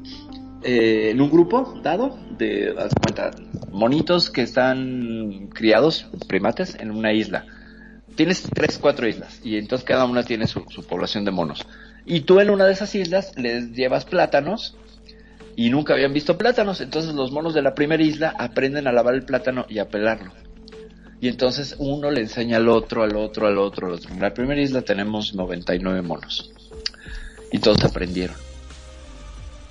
eh, 0.63 1.09
en 1.11 1.21
un 1.21 1.29
grupo 1.29 1.79
dado 1.81 2.17
de, 2.37 2.73
monitos 3.71 4.29
que 4.29 4.41
están 4.41 5.49
criados, 5.53 6.07
primates, 6.27 6.75
en 6.79 6.91
una 6.91 7.13
isla. 7.13 7.45
Tienes 8.15 8.43
tres, 8.43 8.77
cuatro 8.77 9.07
islas 9.07 9.41
y 9.43 9.57
entonces 9.57 9.85
cada 9.85 10.05
una 10.05 10.23
tiene 10.23 10.47
su, 10.47 10.63
su 10.69 10.83
población 10.83 11.25
de 11.25 11.31
monos. 11.31 11.65
Y 12.05 12.21
tú 12.21 12.39
en 12.39 12.49
una 12.49 12.65
de 12.65 12.73
esas 12.73 12.93
islas 12.95 13.33
les 13.37 13.71
llevas 13.71 14.05
plátanos 14.05 14.77
y 15.55 15.69
nunca 15.69 15.93
habían 15.93 16.13
visto 16.13 16.37
plátanos. 16.37 16.81
Entonces 16.81 17.13
los 17.13 17.31
monos 17.31 17.53
de 17.53 17.61
la 17.61 17.73
primera 17.73 18.03
isla 18.03 18.33
aprenden 18.37 18.87
a 18.87 18.91
lavar 18.91 19.15
el 19.15 19.23
plátano 19.23 19.65
y 19.69 19.79
a 19.79 19.87
pelarlo. 19.89 20.31
Y 21.21 21.29
entonces 21.29 21.75
uno 21.79 22.11
le 22.11 22.21
enseña 22.21 22.57
al 22.57 22.67
otro, 22.67 23.03
al 23.03 23.15
otro, 23.15 23.47
al 23.47 23.57
otro, 23.57 23.87
al 23.87 23.93
otro. 23.93 24.13
En 24.13 24.19
la 24.19 24.33
primera 24.33 24.61
isla 24.61 24.81
tenemos 24.81 25.33
99 25.33 26.01
monos. 26.01 26.51
Y 27.51 27.59
todos 27.59 27.83
aprendieron. 27.85 28.35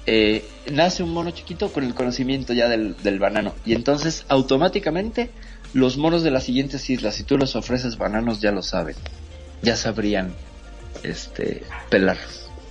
Eh, 0.07 0.45
nace 0.73 1.03
un 1.03 1.11
mono 1.13 1.31
chiquito 1.31 1.73
con 1.73 1.85
el 1.85 1.95
conocimiento 1.95 2.53
ya 2.53 2.69
del, 2.69 2.97
del 3.03 3.19
banano. 3.19 3.55
Y 3.65 3.75
entonces 3.75 4.25
automáticamente 4.29 5.31
los 5.75 5.97
monos 5.97 6.23
de 6.23 6.31
las 6.31 6.45
siguientes 6.45 6.89
islas, 6.91 7.15
si 7.15 7.23
tú 7.25 7.39
les 7.39 7.55
ofreces 7.57 7.97
bananos, 7.99 8.41
ya 8.41 8.51
lo 8.53 8.63
saben. 8.63 8.97
Ya 9.63 9.77
sabrían 9.77 10.35
este, 11.03 11.63
pelar. 11.89 12.19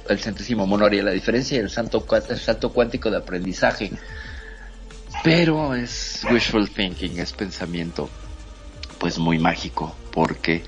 El 0.10 0.20
centésimo 0.20 0.68
mono 0.68 0.86
haría 0.86 1.04
la 1.04 1.12
diferencia 1.12 1.56
y 1.58 1.62
el, 1.62 1.70
santo, 1.70 2.06
cua- 2.06 2.24
el 2.30 2.40
salto 2.40 2.72
cuántico 2.74 3.10
de 3.10 3.18
aprendizaje. 3.18 3.92
Pero 5.24 5.76
es 5.76 6.22
wishful 6.32 6.70
thinking, 6.70 7.20
es 7.20 7.32
pensamiento 7.34 8.10
pues 8.98 9.18
muy 9.20 9.40
mágico 9.40 9.96
porque 10.12 10.64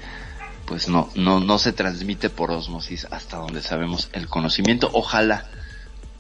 pues 0.66 0.88
no, 0.88 1.10
no, 1.16 1.40
no 1.40 1.60
se 1.60 1.74
transmite 1.74 2.30
por 2.30 2.52
osmosis 2.52 3.06
hasta 3.12 3.38
donde 3.38 3.62
sabemos 3.62 4.10
el 4.14 4.28
conocimiento. 4.28 4.90
Ojalá. 4.94 5.46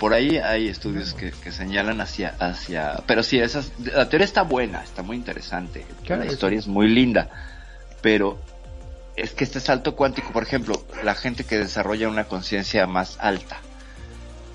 Por 0.04 0.14
ahí 0.14 0.36
hay 0.38 0.68
estudios 0.68 1.14
que, 1.14 1.32
que 1.32 1.54
señalan 1.54 2.02
hacia, 2.02 2.36
hacia, 2.38 2.98
pero 3.08 3.24
sí, 3.24 3.40
esas, 3.40 3.72
la 3.80 4.10
teoría 4.10 4.26
está 4.26 4.42
buena, 4.42 4.84
está 4.84 5.02
muy 5.02 5.16
interesante, 5.16 5.86
Claro 6.04 6.26
la 6.26 6.30
historia 6.34 6.60
es 6.60 6.68
muy 6.68 6.90
linda, 6.90 7.30
pero 8.02 8.38
es 9.16 9.32
que 9.32 9.46
este 9.46 9.62
salto 9.62 9.96
cuántico, 9.96 10.34
por 10.34 10.44
ejemplo, 10.44 10.86
la 11.06 11.16
gente 11.16 11.46
que 11.46 11.58
desarrolla 11.58 12.10
una 12.10 12.26
conciencia 12.26 12.86
más 12.86 13.16
alta, 13.22 13.62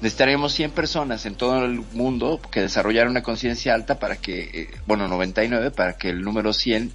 necesitaríamos 0.02 0.52
100 0.52 0.72
personas 0.72 1.24
en 1.24 1.34
todo 1.34 1.64
el 1.64 1.80
mundo 1.92 2.42
que 2.50 2.60
desarrollaran 2.60 3.12
una 3.12 3.22
conciencia 3.22 3.72
alta 3.72 3.98
para 3.98 4.16
que, 4.16 4.50
eh, 4.52 4.70
bueno, 4.84 5.08
99, 5.08 5.70
para 5.70 5.94
que 5.94 6.10
el 6.10 6.20
número 6.20 6.52
100 6.52 6.92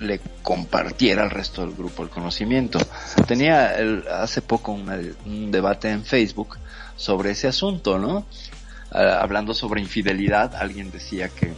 le 0.00 0.20
compartiera 0.42 1.22
al 1.22 1.30
resto 1.30 1.62
del 1.62 1.74
grupo 1.74 2.02
el 2.02 2.10
conocimiento. 2.10 2.78
Tenía 3.26 3.74
el- 3.76 4.04
hace 4.06 4.42
poco 4.42 4.72
una- 4.72 5.00
un 5.24 5.50
debate 5.50 5.88
en 5.90 6.04
Facebook 6.04 6.58
sobre 6.96 7.30
ese 7.30 7.48
asunto, 7.48 7.98
¿no? 7.98 8.26
Ah, 8.90 9.18
hablando 9.20 9.54
sobre 9.54 9.80
infidelidad, 9.80 10.54
alguien 10.54 10.90
decía 10.90 11.28
que 11.28 11.54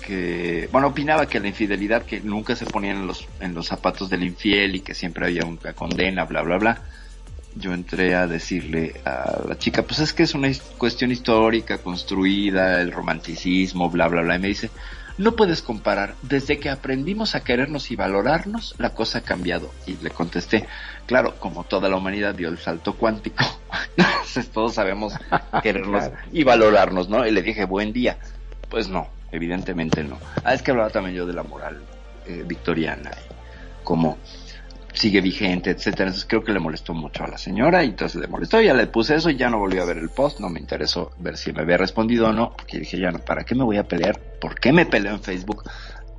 que, 0.00 0.68
bueno, 0.72 0.88
opinaba 0.88 1.26
que 1.26 1.38
la 1.38 1.48
infidelidad 1.48 2.02
que 2.04 2.20
nunca 2.20 2.56
se 2.56 2.66
ponía 2.66 2.92
en 2.92 3.06
los, 3.06 3.28
en 3.38 3.54
los 3.54 3.66
zapatos 3.66 4.10
del 4.10 4.24
infiel 4.24 4.76
y 4.76 4.80
que 4.80 4.94
siempre 4.94 5.26
había 5.26 5.44
una 5.44 5.72
condena, 5.74 6.24
bla, 6.24 6.42
bla, 6.42 6.58
bla. 6.58 6.82
Yo 7.54 7.72
entré 7.72 8.14
a 8.14 8.26
decirle 8.26 9.00
a 9.04 9.42
la 9.48 9.58
chica, 9.58 9.82
pues 9.82 10.00
es 10.00 10.12
que 10.12 10.22
es 10.22 10.34
una 10.34 10.50
cuestión 10.78 11.10
histórica, 11.10 11.78
construida, 11.78 12.80
el 12.80 12.92
romanticismo, 12.92 13.90
bla, 13.90 14.08
bla, 14.08 14.22
bla. 14.22 14.36
Y 14.36 14.38
me 14.38 14.48
dice, 14.48 14.70
no 15.20 15.36
puedes 15.36 15.62
comparar. 15.62 16.14
Desde 16.22 16.58
que 16.58 16.70
aprendimos 16.70 17.34
a 17.34 17.44
querernos 17.44 17.90
y 17.90 17.96
valorarnos, 17.96 18.74
la 18.78 18.90
cosa 18.94 19.18
ha 19.18 19.20
cambiado. 19.22 19.70
Y 19.86 19.96
le 19.96 20.10
contesté, 20.10 20.66
claro, 21.06 21.36
como 21.38 21.64
toda 21.64 21.88
la 21.88 21.96
humanidad 21.96 22.34
dio 22.34 22.48
el 22.48 22.58
salto 22.58 22.94
cuántico. 22.96 23.44
Entonces 23.96 24.50
todos 24.50 24.74
sabemos 24.74 25.14
querernos 25.62 26.08
Claro. 26.08 26.16
y 26.32 26.42
valorarnos, 26.44 27.08
¿no? 27.08 27.26
Y 27.26 27.30
le 27.30 27.42
dije, 27.42 27.64
buen 27.64 27.92
día. 27.92 28.18
Pues 28.68 28.88
no, 28.88 29.08
evidentemente 29.32 30.02
no. 30.04 30.18
Ah, 30.44 30.54
es 30.54 30.62
que 30.62 30.70
hablaba 30.70 30.90
también 30.90 31.16
yo 31.16 31.26
de 31.26 31.32
la 31.34 31.42
moral 31.42 31.82
eh, 32.26 32.44
victoriana 32.46 33.10
y 33.10 33.84
cómo 33.84 34.16
sigue 34.92 35.20
vigente, 35.20 35.70
etcétera. 35.70 36.06
Entonces 36.08 36.26
creo 36.28 36.42
que 36.44 36.52
le 36.52 36.60
molestó 36.60 36.94
mucho 36.94 37.24
a 37.24 37.28
la 37.28 37.36
señora 37.38 37.84
y 37.84 37.88
entonces 37.88 38.20
le 38.20 38.26
molestó, 38.26 38.60
ya 38.60 38.74
le 38.74 38.86
puse 38.86 39.14
eso 39.16 39.28
y 39.30 39.36
ya 39.36 39.50
no 39.50 39.58
volví 39.58 39.78
a 39.78 39.84
ver 39.84 39.98
el 39.98 40.08
post, 40.08 40.40
no 40.40 40.48
me 40.48 40.60
interesó 40.60 41.12
ver 41.18 41.36
si 41.36 41.52
me 41.52 41.60
había 41.62 41.76
respondido 41.76 42.28
o 42.28 42.32
no, 42.32 42.52
porque 42.56 42.78
dije 42.78 42.98
ya 42.98 43.10
no, 43.10 43.18
¿para 43.18 43.44
qué 43.44 43.54
me 43.54 43.64
voy 43.64 43.76
a 43.76 43.84
pelear? 43.84 44.18
¿Por 44.40 44.54
qué 44.58 44.72
me 44.72 44.86
peleo 44.86 45.12
en 45.14 45.22
Facebook? 45.22 45.62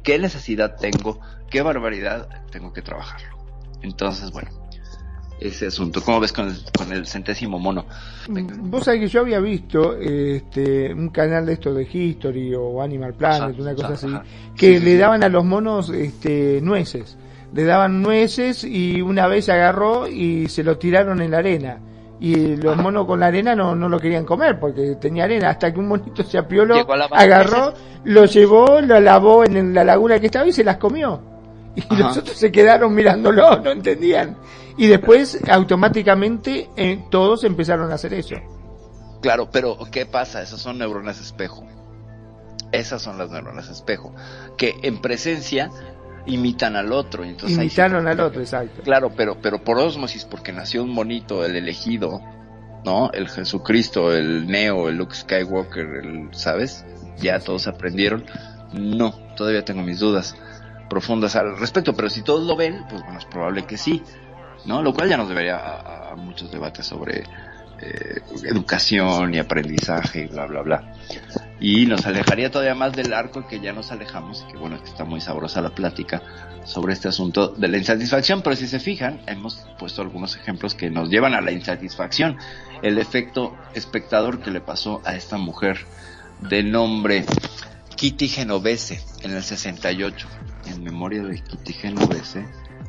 ¿Qué 0.03 0.18
necesidad 0.19 0.76
tengo? 0.80 1.19
¿Qué 1.49 1.61
barbaridad 1.61 2.27
tengo 2.52 2.72
que 2.73 2.81
trabajarlo? 2.81 3.38
Entonces, 3.81 4.31
bueno, 4.31 4.49
ese 5.39 5.68
asunto. 5.68 6.02
¿Cómo 6.03 6.19
ves 6.19 6.31
con 6.31 6.48
el, 6.49 6.57
con 6.77 6.91
el 6.93 7.06
centésimo 7.07 7.57
mono? 7.60 7.85
Vos 8.60 8.85
sabés 8.85 9.02
que 9.02 9.07
yo 9.07 9.22
había 9.22 9.39
visto 9.39 9.98
este, 9.98 10.93
un 10.93 11.10
canal 11.10 11.45
de 11.45 11.53
esto 11.53 11.73
de 11.73 11.88
History 11.91 12.53
o 12.56 12.81
Animal 12.81 13.14
Planet, 13.15 13.53
Ajá, 13.53 13.61
una 13.61 13.73
cosa 13.76 13.93
así, 13.93 14.07
ajá. 14.07 14.23
que 14.56 14.77
Sí, 14.80 14.85
le 14.85 14.91
sí. 14.91 14.98
daban 14.98 15.23
a 15.23 15.30
los 15.30 15.43
monos 15.43 15.89
este, 15.89 16.60
nueces. 16.61 17.18
Le 17.53 17.64
daban 17.65 18.02
nueces 18.02 18.64
y 18.64 19.02
una 19.02 19.27
vez 19.27 19.49
agarró 19.49 20.07
y 20.07 20.48
se 20.48 20.64
lo 20.64 20.77
tiraron 20.77 21.22
en 21.22 21.31
la 21.31 21.39
arena. 21.39 21.80
Y 22.22 22.56
los 22.56 22.77
monos 22.77 23.07
con 23.07 23.19
la 23.19 23.26
arena 23.26 23.56
no, 23.56 23.76
no 23.76 23.89
lo 23.89 23.99
querían 23.99 24.26
comer 24.26 24.60
porque 24.60 24.95
tenía 25.02 25.23
arena. 25.23 25.49
Hasta 25.49 25.73
que 25.73 25.80
un 25.80 25.88
monito 25.88 26.23
se 26.23 26.38
apioló, 26.38 26.76
agarró, 27.10 27.73
lo 28.03 28.26
llevó, 28.26 28.80
lo 28.80 28.99
lavó 28.99 29.43
en 29.43 29.73
la 29.73 29.84
laguna 29.84 30.19
que 30.19 30.27
estaba 30.27 30.45
y 30.45 30.52
se 30.53 30.64
las 30.64 30.77
comió. 30.77 31.19
Y 31.76 31.81
Ajá. 31.81 31.95
los 31.95 32.18
otros 32.18 32.38
se 32.38 32.52
quedaron 32.52 32.93
mirándolo, 32.93 33.57
no 33.64 33.72
entendían. 33.72 34.38
Y 34.77 34.85
después 34.85 35.39
automáticamente 35.49 36.69
eh, 36.77 37.03
todos 37.10 37.43
empezaron 37.43 37.91
a 37.91 37.95
hacer 37.95 38.14
eso. 38.14 38.35
Claro, 39.23 39.49
pero 39.52 39.80
¿qué 39.91 40.06
pasa? 40.06 40.43
Esas 40.43 40.61
son 40.61 40.77
neuronas 40.77 41.19
espejo. 41.19 41.65
Esas 42.72 43.02
son 43.02 43.18
las 43.18 43.31
neuronas 43.31 43.68
espejo. 43.68 44.14
Que 44.57 44.76
en 44.84 45.02
presencia 45.02 45.72
imitan 46.26 46.76
al 46.76 46.91
otro. 46.91 47.23
Entonces 47.23 47.57
ahí 47.57 47.65
Imitaron 47.65 48.07
al 48.07 48.19
otro, 48.19 48.41
exacto. 48.41 48.81
Claro, 48.84 49.11
pero, 49.15 49.39
pero 49.41 49.64
por 49.64 49.77
osmosis, 49.80 50.26
porque 50.26 50.52
nació 50.52 50.84
un 50.84 50.91
monito, 50.91 51.45
el 51.45 51.56
elegido, 51.56 52.22
¿no? 52.85 53.11
El 53.11 53.30
Jesucristo, 53.30 54.14
el 54.14 54.48
Neo, 54.48 54.89
el 54.89 54.98
Luke 54.98 55.15
Skywalker, 55.15 55.85
el, 56.03 56.30
¿sabes? 56.31 56.85
Ya 57.18 57.39
todos 57.39 57.68
aprendieron. 57.68 58.26
No, 58.73 59.11
todavía 59.35 59.65
tengo 59.65 59.81
mis 59.81 59.99
dudas 59.99 60.35
profundas 60.89 61.35
al 61.35 61.57
respecto, 61.57 61.93
pero 61.93 62.10
si 62.10 62.22
todos 62.22 62.45
lo 62.45 62.56
ven, 62.56 62.84
pues 62.89 63.02
bueno, 63.03 63.19
es 63.19 63.26
probable 63.26 63.65
que 63.65 63.77
sí, 63.77 64.03
¿no? 64.65 64.81
Lo 64.81 64.93
cual 64.93 65.10
ya 65.10 65.18
nos 65.18 65.30
debería 65.30 65.57
a, 65.57 66.11
a 66.11 66.15
muchos 66.15 66.52
debates 66.52 66.85
sobre 66.85 67.23
eh, 67.81 68.22
educación 68.43 69.34
y 69.34 69.39
aprendizaje 69.39 70.22
y 70.22 70.27
bla, 70.27 70.45
bla, 70.45 70.61
bla. 70.61 70.93
Y 71.61 71.85
nos 71.85 72.07
alejaría 72.07 72.49
todavía 72.49 72.73
más 72.73 72.93
del 72.93 73.13
arco 73.13 73.47
que 73.47 73.59
ya 73.59 73.71
nos 73.71 73.91
alejamos, 73.91 74.43
que 74.51 74.57
bueno, 74.57 74.81
que 74.81 74.89
está 74.89 75.05
muy 75.05 75.21
sabrosa 75.21 75.61
la 75.61 75.69
plática 75.69 76.23
sobre 76.65 76.93
este 76.93 77.07
asunto 77.07 77.49
de 77.49 77.67
la 77.67 77.77
insatisfacción, 77.77 78.41
pero 78.41 78.55
si 78.55 78.67
se 78.67 78.79
fijan, 78.79 79.21
hemos 79.27 79.63
puesto 79.77 80.01
algunos 80.01 80.35
ejemplos 80.35 80.73
que 80.73 80.89
nos 80.89 81.09
llevan 81.09 81.35
a 81.35 81.41
la 81.41 81.51
insatisfacción. 81.51 82.38
El 82.81 82.97
efecto 82.97 83.55
espectador 83.75 84.41
que 84.41 84.49
le 84.49 84.59
pasó 84.59 85.01
a 85.05 85.15
esta 85.15 85.38
mujer 85.38 85.85
de 86.49 86.63
nombre 86.63 87.25
Kitty 87.95 88.27
Genovese 88.27 88.99
en 89.21 89.31
el 89.31 89.43
68. 89.43 90.27
En 90.65 90.83
memoria 90.83 91.21
de 91.23 91.43
Kitty 91.43 91.73
Genovese 91.73 92.43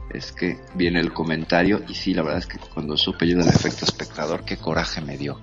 es 0.08 0.32
que 0.32 0.58
viene 0.74 1.00
el 1.00 1.12
comentario 1.12 1.82
y 1.88 1.94
sí, 1.94 2.14
la 2.14 2.22
verdad 2.22 2.38
es 2.38 2.46
que 2.46 2.58
cuando 2.58 2.96
supe 2.96 3.28
yo 3.28 3.36
del 3.36 3.48
efecto 3.48 3.84
espectador, 3.84 4.46
qué 4.46 4.56
coraje 4.56 5.02
me 5.02 5.18
dio. 5.18 5.38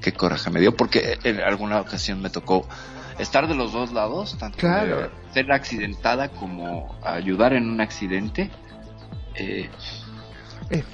Qué 0.00 0.12
coraje 0.12 0.50
me 0.50 0.60
dio 0.60 0.76
porque 0.76 1.18
en 1.24 1.40
alguna 1.40 1.80
ocasión 1.80 2.20
me 2.22 2.30
tocó 2.30 2.68
estar 3.18 3.48
de 3.48 3.54
los 3.54 3.72
dos 3.72 3.92
lados, 3.92 4.36
tanto 4.38 4.58
Claro. 4.58 5.10
ser 5.32 5.50
accidentada 5.52 6.28
como 6.28 6.94
ayudar 7.02 7.54
en 7.54 7.68
un 7.68 7.80
accidente. 7.80 8.50
Eh, 9.34 9.68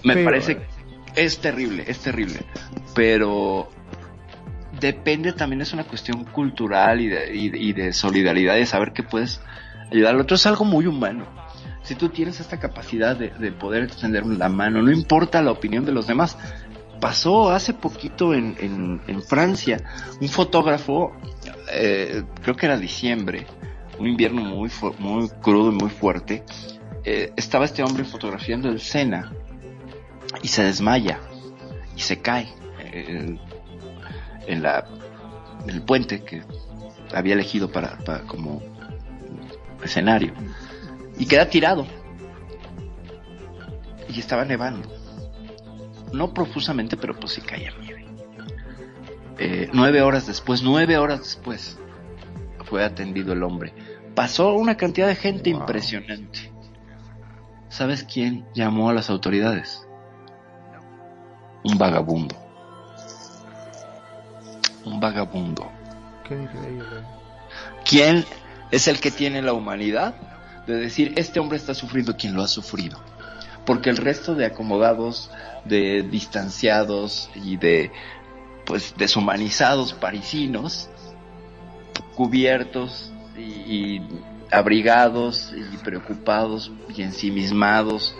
me 0.05 0.16
parece 0.24 0.53
eh. 0.53 0.66
es 1.16 1.39
terrible, 1.39 1.85
es 1.87 1.99
terrible, 1.99 2.41
pero 2.95 3.69
depende 4.81 5.33
también 5.33 5.61
es 5.62 5.73
una 5.73 5.85
cuestión 5.85 6.24
cultural 6.24 7.01
y 7.01 7.09
de, 7.09 7.35
y 7.35 7.49
de- 7.51 7.59
y 7.59 7.73
de 7.73 7.93
solidaridad 7.93 8.57
y 8.57 8.61
de 8.61 8.66
saber 8.66 8.93
que 8.93 9.03
puedes 9.03 9.41
ayudar 9.91 10.15
al 10.15 10.20
otro 10.20 10.35
es 10.37 10.47
algo 10.47 10.65
muy 10.65 10.87
humano. 10.87 11.27
Si 11.83 11.95
tú 11.97 12.09
tienes 12.09 12.39
esta 12.41 12.59
capacidad 12.61 13.16
de, 13.16 13.31
de 13.31 13.51
poder 13.53 13.83
extender 13.85 14.24
la 14.27 14.49
mano, 14.49 14.83
no 14.83 14.91
importa 14.93 15.43
la 15.43 15.51
opinión 15.51 15.85
de 15.85 15.93
los 15.93 16.07
demás. 16.07 16.39
Pasó 17.03 17.51
hace 17.51 17.74
poquito 17.74 18.33
en, 18.33 19.01
Francia, 19.27 19.83
un 20.20 20.29
fotógrafo, 20.29 21.12
eh, 21.73 22.23
creo 22.43 22.55
que 22.55 22.66
era 22.66 22.79
diciembre, 22.79 23.45
un 23.99 24.07
invierno 24.07 24.41
muy, 24.41 24.70
muy 25.01 25.29
crudo 25.43 25.73
y 25.73 25.74
muy 25.74 25.91
fuerte, 25.91 26.45
eh, 27.03 27.33
estaba 27.35 27.65
este 27.65 27.83
hombre 27.83 28.05
fotografiando 28.05 28.69
el 28.69 28.81
Sena 28.81 29.33
y 30.43 30.47
se 30.47 30.62
desmaya 30.62 31.19
y 31.97 32.01
se 32.03 32.20
cae 32.20 32.47
en 32.93 33.41
en 34.47 34.65
el 35.70 35.83
puente 35.83 36.23
que 36.23 36.45
había 37.12 37.35
elegido 37.35 37.73
para 37.73 37.99
como 38.29 38.62
escenario. 39.83 40.35
Y 41.19 41.27
queda 41.27 41.51
tirado. 41.51 41.85
Y 44.09 44.20
estaba 44.20 44.45
nevando 44.45 45.02
no 46.12 46.32
profusamente 46.34 46.97
pero 46.97 47.14
pues 47.18 47.32
sí 47.32 47.40
caía 47.40 47.72
nieve 47.80 48.06
Eh, 49.39 49.68
nueve 49.72 50.02
horas 50.02 50.26
después 50.26 50.62
nueve 50.62 50.98
horas 50.98 51.20
después 51.20 51.78
fue 52.64 52.84
atendido 52.84 53.32
el 53.32 53.43
hombre 53.43 53.72
pasó 54.14 54.55
una 54.55 54.76
cantidad 54.76 55.06
de 55.09 55.16
gente 55.16 55.51
Wow. 55.52 55.60
impresionante 55.60 56.52
¿sabes 57.68 58.05
quién 58.05 58.44
llamó 58.55 58.90
a 58.90 58.93
las 58.94 59.09
autoridades? 59.10 59.86
un 61.64 61.78
vagabundo. 61.78 62.34
Un 64.84 64.98
vagabundo. 64.98 65.70
Qué 66.26 66.34
increíble. 66.34 66.84
¿Quién 67.89 68.24
es 68.72 68.89
el 68.89 68.98
que 68.98 69.12
tiene 69.12 69.43
la 69.43 69.52
humanidad 69.52 70.14
de 70.66 70.74
decir, 70.74 71.12
este 71.16 71.39
hombre 71.39 71.59
está 71.59 71.72
sufriendo 71.72 72.16
quien 72.16 72.34
lo 72.34 72.43
ha 72.43 72.48
sufrido? 72.48 72.98
Porque 73.64 73.90
el 73.90 73.97
resto 73.97 74.34
de 74.34 74.47
acomodados, 74.47 75.30
de 75.64 76.02
distanciados 76.02 77.30
y 77.34 77.56
de, 77.56 77.93
pues, 78.64 78.94
deshumanizados 78.97 79.93
parisinos, 79.93 80.89
cubiertos 82.14 83.12
y, 83.36 84.01
abrigados 84.51 85.52
y 85.56 85.76
preocupados 85.78 86.70
y 86.94 87.02
ensimismados 87.02 88.14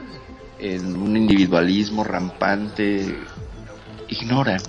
en 0.59 0.97
un 0.97 1.16
individualismo 1.16 2.05
rampante, 2.05 3.14
ignoran 4.09 4.60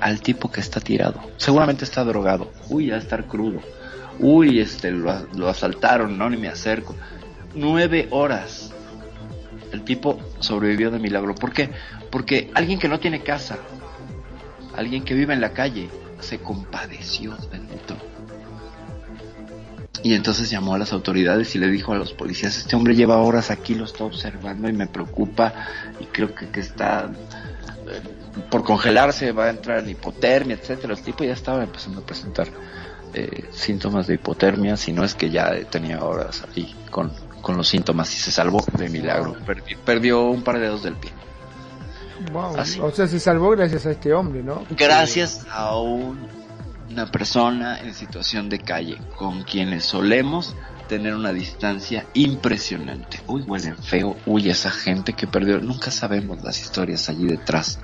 al 0.00 0.20
tipo 0.20 0.50
que 0.50 0.60
está 0.60 0.80
tirado. 0.80 1.20
Seguramente 1.36 1.84
está 1.84 2.04
drogado. 2.04 2.52
Uy, 2.68 2.90
a 2.92 2.98
estar 2.98 3.26
crudo. 3.26 3.60
Uy, 4.20 4.60
este, 4.60 4.90
lo, 4.90 5.26
lo 5.34 5.48
asaltaron, 5.48 6.18
no, 6.18 6.28
ni 6.30 6.36
me 6.36 6.48
acerco. 6.48 6.94
Nueve 7.54 8.08
horas. 8.10 8.67
El 9.72 9.84
tipo 9.84 10.18
sobrevivió 10.38 10.90
de 10.90 10.98
milagro. 10.98 11.34
¿Por 11.34 11.52
qué? 11.52 11.70
Porque 12.10 12.50
alguien 12.54 12.78
que 12.78 12.88
no 12.88 12.98
tiene 12.98 13.22
casa, 13.22 13.58
alguien 14.76 15.04
que 15.04 15.14
vive 15.14 15.34
en 15.34 15.40
la 15.40 15.52
calle, 15.52 15.88
se 16.20 16.38
compadeció 16.38 17.34
otro. 17.34 17.96
Y 20.02 20.14
entonces 20.14 20.48
llamó 20.48 20.74
a 20.74 20.78
las 20.78 20.92
autoridades 20.92 21.54
y 21.54 21.58
le 21.58 21.68
dijo 21.68 21.92
a 21.92 21.96
los 21.96 22.12
policías, 22.12 22.56
este 22.56 22.76
hombre 22.76 22.94
lleva 22.94 23.18
horas 23.18 23.50
aquí, 23.50 23.74
lo 23.74 23.84
está 23.84 24.04
observando 24.04 24.68
y 24.68 24.72
me 24.72 24.86
preocupa 24.86 25.52
y 25.98 26.04
creo 26.04 26.34
que, 26.34 26.48
que 26.48 26.60
está 26.60 27.10
eh, 27.88 28.44
por 28.48 28.62
congelarse, 28.62 29.32
va 29.32 29.46
a 29.46 29.50
entrar 29.50 29.80
en 29.80 29.90
hipotermia, 29.90 30.54
etcétera. 30.54 30.94
El 30.94 31.02
tipo 31.02 31.24
ya 31.24 31.32
estaba 31.32 31.64
empezando 31.64 32.00
a 32.00 32.06
presentar 32.06 32.48
eh, 33.12 33.48
síntomas 33.50 34.06
de 34.06 34.14
hipotermia, 34.14 34.76
si 34.76 34.92
no 34.92 35.02
es 35.02 35.14
que 35.14 35.30
ya 35.30 35.52
tenía 35.64 36.04
horas 36.04 36.44
ahí 36.54 36.74
con, 36.90 37.10
con 37.42 37.56
los 37.56 37.68
síntomas 37.68 38.12
y 38.14 38.18
se 38.18 38.30
salvó 38.30 38.64
de 38.76 38.88
milagro. 38.88 39.36
Perdi- 39.46 39.76
perdió 39.84 40.24
un 40.26 40.42
par 40.42 40.56
de 40.56 40.62
dedos 40.62 40.82
del 40.82 40.94
pie. 40.94 41.12
Wow. 42.32 42.56
Así. 42.58 42.80
O 42.80 42.90
sea, 42.90 43.06
se 43.06 43.20
salvó 43.20 43.50
gracias 43.50 43.86
a 43.86 43.92
este 43.92 44.12
hombre, 44.12 44.42
¿no? 44.42 44.64
Gracias 44.70 45.46
a 45.50 45.76
un- 45.78 46.26
una 46.90 47.06
persona 47.10 47.78
en 47.80 47.94
situación 47.94 48.48
de 48.48 48.58
calle 48.58 48.98
con 49.16 49.42
quienes 49.44 49.84
solemos 49.84 50.56
tener 50.88 51.14
una 51.14 51.32
distancia 51.32 52.06
impresionante. 52.14 53.20
Uy, 53.26 53.42
huelen 53.42 53.76
feo. 53.76 54.16
Uy, 54.26 54.48
esa 54.48 54.70
gente 54.70 55.12
que 55.12 55.26
perdió. 55.26 55.60
Nunca 55.60 55.90
sabemos 55.90 56.42
las 56.42 56.60
historias 56.60 57.08
allí 57.08 57.26
detrás. 57.26 57.78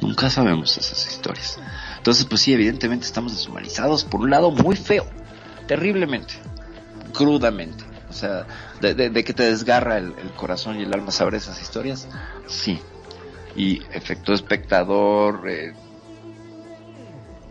Nunca 0.00 0.30
sabemos 0.30 0.76
esas 0.78 1.06
historias. 1.06 1.58
Entonces, 1.98 2.24
pues 2.24 2.40
sí, 2.40 2.54
evidentemente 2.54 3.04
estamos 3.04 3.32
deshumanizados 3.36 4.04
por 4.04 4.20
un 4.22 4.30
lado 4.30 4.50
muy 4.50 4.76
feo. 4.76 5.04
Terriblemente. 5.66 6.34
Crudamente. 7.12 7.84
O 8.08 8.12
sea, 8.12 8.46
de, 8.80 9.10
de- 9.10 9.24
que 9.24 9.32
te 9.34 9.44
desgarra 9.44 9.98
el, 9.98 10.14
el 10.18 10.30
corazón 10.36 10.78
y 10.78 10.82
el 10.82 10.92
alma 10.94 11.10
saber 11.10 11.34
esas 11.34 11.60
historias. 11.60 12.08
Sí. 12.46 12.80
Y 13.56 13.82
efecto 13.92 14.32
espectador, 14.32 15.48
eh, 15.48 15.72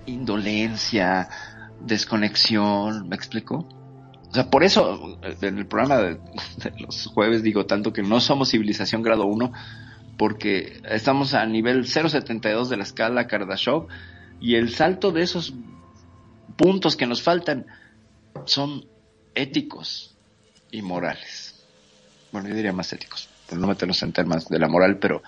indolencia, 0.05 1.29
desconexión, 1.81 3.07
¿me 3.09 3.15
explico? 3.15 3.67
O 4.29 4.33
sea, 4.33 4.49
por 4.49 4.63
eso 4.63 5.17
eh, 5.23 5.37
en 5.41 5.57
el 5.57 5.67
programa 5.67 5.97
de, 5.97 6.19
los 6.79 7.07
jueves 7.07 7.43
digo 7.43 7.65
tanto 7.65 7.93
que 7.93 8.03
no 8.03 8.19
somos 8.19 8.49
civilización 8.49 9.01
grado 9.01 9.25
1 9.25 9.51
porque 10.17 10.81
estamos 10.89 11.33
a 11.33 11.45
nivel 11.45 11.85
0.72 11.85 12.67
de 12.69 12.77
la 12.77 12.83
escala 12.83 13.27
Kardashev 13.27 13.87
y 14.39 14.55
el 14.55 14.73
salto 14.73 15.11
de 15.11 15.21
esos 15.23 15.53
puntos 16.55 16.95
que 16.95 17.05
nos 17.05 17.21
faltan 17.21 17.67
son 18.45 18.85
éticos 19.35 20.16
y 20.71 20.81
morales. 20.81 21.55
Bueno, 22.31 22.49
yo 22.49 22.55
diría 22.55 22.73
más 22.73 22.91
éticos, 22.93 23.29
por 23.49 23.57
no 23.57 23.67
meternos 23.67 24.01
en 24.03 24.11
temas 24.11 24.47
de 24.49 24.59
la 24.59 24.67
moral, 24.67 24.97
pero 24.99 25.21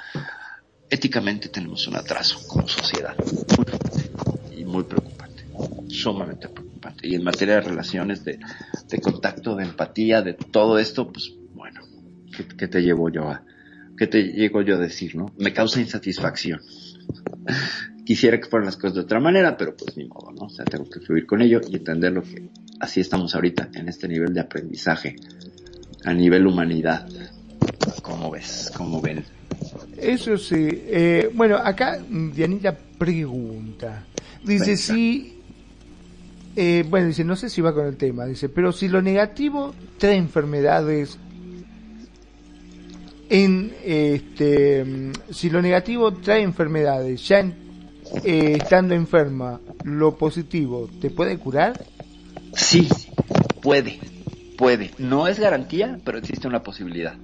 éticamente 0.89 1.49
tenemos 1.49 1.87
un 1.87 1.95
atraso 1.95 2.39
como 2.47 2.67
sociedad 2.67 3.15
muy 3.17 3.43
fuerte 3.47 4.11
y 4.55 4.65
muy 4.65 4.83
preocupante, 4.83 5.45
sumamente 5.87 6.49
preocupante. 6.49 7.07
Y 7.07 7.15
en 7.15 7.23
materia 7.23 7.55
de 7.55 7.61
relaciones, 7.61 8.23
de, 8.23 8.39
de 8.87 9.01
contacto, 9.01 9.55
de 9.55 9.65
empatía, 9.65 10.21
de 10.21 10.33
todo 10.33 10.79
esto, 10.79 11.11
pues 11.11 11.33
bueno, 11.53 11.81
¿qué, 12.57 12.67
te 12.67 12.81
llevo 12.81 13.09
yo 13.09 13.29
a, 13.29 13.43
qué 13.97 14.07
te 14.07 14.23
llego 14.23 14.61
yo 14.61 14.75
a 14.75 14.79
decir, 14.79 15.15
no? 15.15 15.33
Me 15.37 15.53
causa 15.53 15.79
insatisfacción. 15.79 16.61
Quisiera 18.05 18.39
que 18.39 18.49
fueran 18.49 18.65
las 18.65 18.75
cosas 18.75 18.95
de 18.95 19.01
otra 19.01 19.19
manera, 19.19 19.55
pero 19.55 19.77
pues 19.77 19.95
ni 19.95 20.05
modo, 20.05 20.31
¿no? 20.31 20.47
O 20.47 20.49
sea, 20.49 20.65
tengo 20.65 20.89
que 20.89 20.99
fluir 20.99 21.27
con 21.27 21.41
ello 21.41 21.61
y 21.69 21.75
entender 21.75 22.11
lo 22.11 22.23
que 22.23 22.49
así 22.79 22.99
estamos 23.01 23.35
ahorita 23.35 23.69
en 23.73 23.89
este 23.89 24.07
nivel 24.07 24.33
de 24.33 24.41
aprendizaje, 24.41 25.15
a 26.05 26.13
nivel 26.13 26.47
humanidad. 26.47 27.07
¿Cómo 28.01 28.31
ves? 28.31 28.71
¿Cómo 28.75 29.01
ven? 29.01 29.23
Eso 29.97 30.37
sí. 30.37 30.67
Eh, 30.71 31.29
bueno, 31.33 31.57
acá 31.57 31.99
Dianita 32.09 32.75
pregunta. 32.97 34.05
Dice 34.43 34.65
Venga. 34.65 34.77
si... 34.77 35.37
eh, 36.55 36.85
bueno, 36.89 37.07
dice, 37.07 37.23
no 37.23 37.35
sé 37.35 37.49
si 37.49 37.61
va 37.61 37.73
con 37.73 37.85
el 37.85 37.97
tema, 37.97 38.25
dice, 38.25 38.49
pero 38.49 38.71
si 38.71 38.87
lo 38.87 39.01
negativo 39.01 39.73
trae 39.97 40.15
enfermedades 40.15 41.17
en 43.29 43.71
este 43.85 45.11
si 45.29 45.51
lo 45.51 45.61
negativo 45.61 46.11
trae 46.13 46.41
enfermedades 46.41 47.27
ya 47.27 47.39
en- 47.41 47.53
eh, 48.23 48.57
estando 48.59 48.95
enferma 48.95 49.61
lo 49.83 50.17
positivo 50.17 50.89
te 50.99 51.11
puede 51.11 51.37
curar 51.37 51.79
Sí, 52.53 52.87
puede, 53.61 53.99
puede. 54.57 54.91
No 54.97 55.27
es 55.27 55.39
garantía, 55.39 55.99
pero 56.03 56.17
existe 56.17 56.47
una 56.47 56.63
posibilidad. 56.63 57.15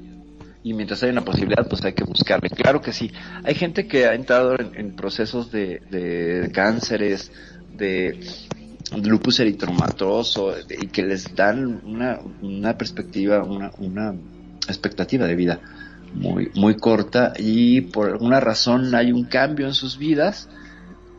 y 0.63 0.73
mientras 0.73 1.03
hay 1.03 1.11
una 1.11 1.23
posibilidad, 1.23 1.67
pues 1.67 1.83
hay 1.85 1.93
que 1.93 2.03
buscarle. 2.03 2.49
Claro 2.49 2.81
que 2.81 2.91
sí. 2.91 3.11
Hay 3.43 3.53
gente 3.53 3.87
que 3.87 4.07
ha 4.07 4.15
entrado 4.15 4.55
en, 4.57 4.95
procesos 4.95 5.51
de, 5.51 5.81
de, 5.91 6.49
cánceres, 6.51 7.31
de 7.77 8.19
lupus 9.03 9.39
eritromatoso, 9.39 10.55
y 10.81 10.87
que 10.87 11.03
les 11.03 11.35
dan 11.35 11.81
una, 11.85 12.19
una 12.41 12.77
perspectiva, 12.77 13.43
una, 13.43 13.71
una 13.77 14.15
expectativa 14.67 15.27
de 15.27 15.35
vida 15.35 15.59
muy, 16.15 16.49
muy 16.55 16.75
corta 16.75 17.33
y 17.37 17.81
por 17.81 18.09
alguna 18.09 18.39
razón 18.39 18.95
hay 18.95 19.11
un 19.11 19.25
cambio 19.25 19.67
en 19.67 19.73
sus 19.73 19.97
vidas 19.97 20.49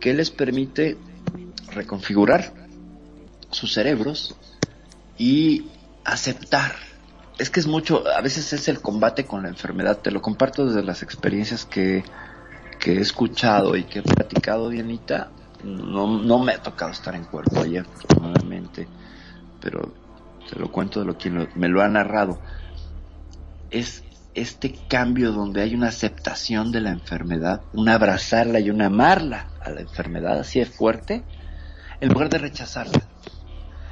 que 0.01 0.15
les 0.15 0.31
permite 0.31 0.97
reconfigurar 1.73 2.53
sus 3.57 3.73
cerebros 3.73 4.37
y 5.19 5.66
aceptar 6.05 6.77
es 7.39 7.51
que 7.51 7.61
es 7.61 7.66
mucho, 7.66 8.05
a 8.09 8.20
veces 8.20 8.53
es 8.53 8.69
el 8.69 8.81
combate 8.81 9.24
con 9.24 9.43
la 9.43 9.49
enfermedad, 9.49 9.99
te 9.99 10.11
lo 10.11 10.23
comparto 10.23 10.66
desde 10.66 10.83
las 10.83 11.03
experiencias 11.03 11.66
que, 11.66 12.05
he 12.87 13.01
escuchado 13.01 13.74
y 13.77 13.83
que 13.83 13.99
he 13.99 14.03
platicado, 14.03 14.69
Dianita, 14.69 15.31
no, 15.65 16.23
no 16.23 16.39
me 16.39 16.53
ha 16.53 16.62
tocado 16.62 16.93
estar 16.93 17.16
en 17.16 17.24
cuerpo 17.24 17.61
ayer, 17.61 17.85
afortunadamente, 17.85 18.87
pero 19.61 19.93
te 20.49 20.57
lo 20.57 20.70
cuento 20.70 21.01
de 21.01 21.07
lo 21.07 21.19
que 21.19 21.28
me 21.31 21.69
lo 21.69 21.83
ha 21.83 21.89
narrado. 21.89 22.39
Es 23.70 24.05
este 24.35 24.78
cambio 24.89 25.33
donde 25.33 25.62
hay 25.62 25.74
una 25.74 25.89
aceptación 25.89 26.70
de 26.70 26.81
la 26.81 26.91
enfermedad, 26.91 27.62
un 27.73 27.89
abrazarla 27.89 28.61
y 28.61 28.70
un 28.70 28.83
amarla 28.83 29.49
a 29.61 29.70
la 29.70 29.81
enfermedad, 29.81 30.39
así 30.39 30.61
es 30.61 30.69
fuerte, 30.69 31.24
en 32.01 32.11
lugar 32.11 32.28
de 32.28 32.39
rechazarla. 32.39 33.03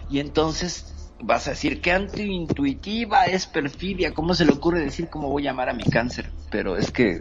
Y 0.09 0.19
entonces 0.21 0.95
vas 1.21 1.47
a 1.47 1.51
decir 1.51 1.81
que 1.81 1.93
antiintuitiva 1.93 3.25
es 3.25 3.47
perfidia, 3.47 4.13
¿cómo 4.13 4.35
se 4.35 4.45
le 4.45 4.53
ocurre 4.53 4.81
decir 4.81 5.09
cómo 5.09 5.31
voy 5.31 5.47
a 5.47 5.51
amar 5.51 5.69
a 5.69 5.75
mi 5.75 5.85
cáncer? 5.85 6.31
Pero 6.51 6.77
es 6.77 6.91
que, 6.91 7.21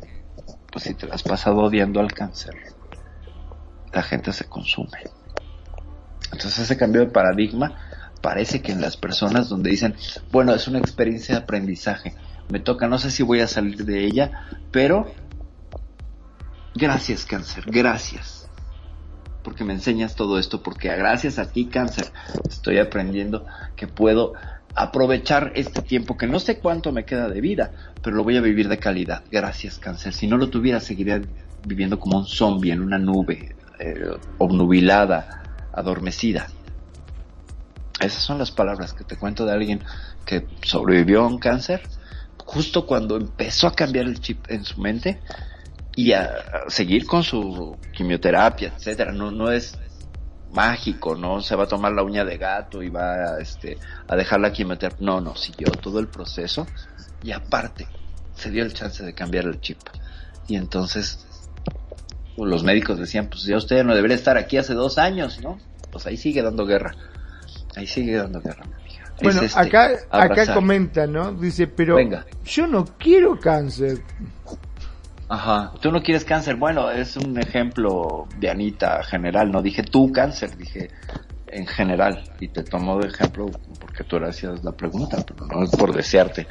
pues 0.72 0.86
si 0.86 0.94
te 0.94 1.08
has 1.12 1.24
pasado 1.24 1.58
odiando 1.58 2.00
al 2.00 2.12
cáncer, 2.12 2.54
la 3.94 4.04
gente 4.04 4.34
se 4.34 4.46
consume. 4.46 5.00
Entonces 6.26 6.60
ese 6.60 6.78
cambio 6.78 7.02
de 7.02 7.12
paradigma 7.12 7.76
parece 8.22 8.62
que 8.62 8.72
en 8.72 8.82
las 8.82 8.98
personas 8.98 9.50
donde 9.50 9.70
dicen, 9.70 9.96
bueno, 10.32 10.54
es 10.54 10.68
una 10.68 10.80
experiencia 10.80 11.36
de 11.36 11.42
aprendizaje, 11.42 12.16
me 12.50 12.60
toca, 12.60 12.88
no 12.88 12.98
sé 12.98 13.12
si 13.12 13.24
voy 13.24 13.40
a 13.40 13.48
salir 13.48 13.86
de 13.86 14.06
ella, 14.06 14.48
pero 14.72 15.12
gracias 16.76 17.26
cáncer, 17.26 17.66
gracias 17.68 18.43
porque 19.44 19.64
me 19.64 19.74
enseñas 19.74 20.16
todo 20.16 20.40
esto, 20.40 20.64
porque 20.64 20.90
gracias 20.96 21.38
a 21.38 21.52
ti, 21.52 21.66
cáncer, 21.66 22.12
estoy 22.48 22.80
aprendiendo 22.80 23.46
que 23.76 23.88
puedo 23.88 24.34
aprovechar 24.76 25.52
este 25.56 25.82
tiempo 25.82 26.18
que 26.18 26.26
no 26.26 26.40
sé 26.40 26.60
cuánto 26.60 26.92
me 26.92 27.06
queda 27.06 27.30
de 27.30 27.42
vida, 27.42 27.72
pero 28.02 28.16
lo 28.16 28.24
voy 28.24 28.38
a 28.38 28.42
vivir 28.42 28.70
de 28.70 28.80
calidad. 28.80 29.24
Gracias, 29.32 29.78
cáncer. 29.78 30.14
Si 30.14 30.28
no 30.28 30.38
lo 30.38 30.50
tuviera, 30.50 30.80
seguiría 30.80 31.22
viviendo 31.66 32.00
como 32.00 32.18
un 32.18 32.26
zombie 32.26 32.72
en 32.72 32.82
una 32.82 32.98
nube, 32.98 33.56
eh, 33.80 34.18
obnubilada, 34.40 35.44
adormecida. 35.74 36.48
Esas 38.00 38.24
son 38.24 38.40
las 38.40 38.52
palabras 38.52 38.94
que 38.94 39.04
te 39.04 39.16
cuento 39.16 39.46
de 39.46 39.54
alguien 39.54 39.82
que 40.26 40.48
sobrevivió 40.64 41.22
a 41.22 41.28
un 41.28 41.38
cáncer. 41.38 41.82
Justo 42.46 42.86
cuando 42.86 43.16
empezó 43.16 43.68
a 43.68 43.74
cambiar 43.74 44.06
el 44.06 44.20
chip 44.20 44.46
en 44.50 44.66
su 44.66 44.82
mente, 44.82 45.22
y 45.96 46.14
a, 46.14 46.64
seguir 46.68 47.06
con 47.06 47.24
su 47.24 47.78
quimioterapia, 47.92 48.74
etcétera. 48.76 49.12
No, 49.12 49.32
no 49.32 49.52
es 49.52 49.78
mágico, 50.52 51.16
no 51.16 51.42
se 51.42 51.56
va 51.56 51.64
a 51.64 51.68
tomar 51.68 51.94
la 51.94 52.04
uña 52.04 52.24
de 52.24 52.38
gato 52.38 52.84
y 52.84 52.90
va 52.90 53.14
a, 53.14 53.40
este, 53.40 53.78
a 54.08 54.16
dejar 54.16 54.40
la 54.40 54.52
quimioterapia. 54.52 55.06
No, 55.06 55.22
no, 55.22 55.36
siguió 55.36 55.72
todo 55.72 56.00
el 56.00 56.08
proceso 56.08 56.68
y 57.24 57.32
aparte 57.32 57.88
se 58.36 58.52
dio 58.52 58.64
el 58.64 58.74
chance 58.74 59.04
de 59.04 59.14
cambiar 59.14 59.46
el 59.46 59.60
chip. 59.62 59.80
Y 60.48 60.56
entonces 60.56 61.26
pues, 62.36 62.50
los 62.50 62.64
médicos 62.64 63.00
decían, 63.00 63.28
pues 63.28 63.44
ya 63.44 63.58
usted 63.58 63.84
no 63.84 63.96
debería 63.96 64.16
estar 64.16 64.38
aquí 64.38 64.58
hace 64.58 64.74
dos 64.74 64.98
años, 64.98 65.40
¿no? 65.42 65.60
Pues 65.92 66.06
ahí 66.08 66.18
sigue 66.18 66.42
dando 66.42 66.66
guerra. 66.66 66.96
Ahí 67.76 67.88
sigue 67.88 68.16
dando 68.16 68.40
guerra, 68.40 68.66
Bueno, 69.22 69.42
este, 69.42 69.60
acá, 69.60 69.90
acá 70.12 70.54
comenta, 70.54 71.08
¿no? 71.08 71.34
Dice, 71.34 71.66
pero 71.66 71.96
Venga. 71.96 72.26
yo 72.46 72.68
no 72.68 72.86
quiero 73.00 73.40
cáncer. 73.40 74.04
Ajá. 75.34 75.72
Tú 75.82 75.92
no 75.92 76.04
quieres 76.04 76.26
cáncer. 76.26 76.58
Bueno, 76.58 76.92
es 76.92 77.18
un 77.18 77.40
ejemplo 77.40 78.28
de 78.38 78.52
Anita 78.52 79.02
general. 79.02 79.52
No 79.52 79.64
dije 79.64 79.82
tú 79.82 80.12
cáncer, 80.12 80.56
dije 80.56 80.92
en 81.48 81.66
general. 81.66 82.24
Y 82.40 82.50
te 82.50 82.62
tomo 82.62 83.00
de 83.00 83.08
ejemplo 83.08 83.48
porque 83.80 84.04
tú 84.04 84.18
hacías 84.18 84.64
la 84.64 84.74
pregunta, 84.74 85.18
pero 85.26 85.48
no 85.48 85.64
es 85.64 85.72
por 85.72 85.92
desearte. 85.92 86.46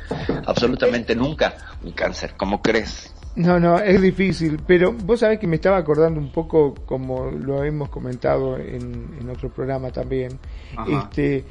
Absolutamente 0.47 1.15
nunca 1.15 1.55
un 1.85 1.93
cáncer. 1.93 2.35
¿Cómo 2.37 2.61
crees? 2.61 3.15
No, 3.37 3.61
no, 3.61 3.79
es 3.79 4.03
difícil, 4.03 4.61
pero 4.67 4.93
vos 4.93 5.21
sabés 5.21 5.39
que 5.39 5.47
me 5.47 5.57
estaba 5.57 5.79
acordando 5.79 6.21
un 6.21 6.31
poco, 6.33 6.75
como 6.85 7.31
lo 7.31 7.65
hemos 7.65 7.89
comentado 7.89 8.59
en, 8.59 9.17
en 9.19 9.31
otro 9.31 9.49
programa 9.49 9.91
también, 9.91 10.39
este, 10.87 11.43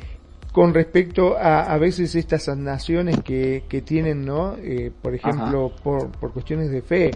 con 0.52 0.74
respecto 0.74 1.38
a 1.38 1.62
a 1.64 1.78
veces 1.78 2.16
estas 2.16 2.48
naciones 2.58 3.22
que, 3.22 3.64
que 3.70 3.82
tienen, 3.82 4.26
¿no? 4.26 4.56
Eh, 4.58 4.92
por 5.02 5.16
ejemplo, 5.16 5.72
por, 5.84 6.12
por 6.12 6.34
cuestiones 6.34 6.72
de 6.72 6.82
fe, 6.82 7.12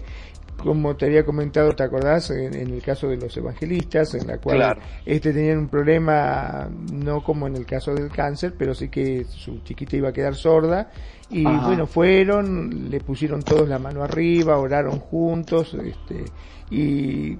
como 0.56 0.96
te 0.96 1.06
había 1.06 1.24
comentado, 1.24 1.72
¿te 1.72 1.82
acordás? 1.82 2.30
En, 2.30 2.54
el 2.54 2.82
caso 2.82 3.08
de 3.08 3.16
los 3.16 3.36
evangelistas, 3.36 4.14
en 4.14 4.26
la 4.26 4.38
cual 4.38 4.78
este 5.04 5.32
tenían 5.32 5.58
un 5.58 5.68
problema, 5.68 6.68
no 6.92 7.22
como 7.22 7.46
en 7.46 7.56
el 7.56 7.66
caso 7.66 7.94
del 7.94 8.10
cáncer, 8.10 8.54
pero 8.56 8.74
sí 8.74 8.88
que 8.88 9.24
su 9.24 9.60
chiquita 9.60 9.96
iba 9.96 10.08
a 10.08 10.12
quedar 10.12 10.34
sorda. 10.34 10.90
Y 11.28 11.44
bueno, 11.44 11.86
fueron, 11.86 12.88
le 12.88 13.00
pusieron 13.00 13.42
todos 13.42 13.68
la 13.68 13.78
mano 13.78 14.02
arriba, 14.02 14.58
oraron 14.58 15.00
juntos, 15.00 15.74
este, 15.74 16.24
y 16.70 17.36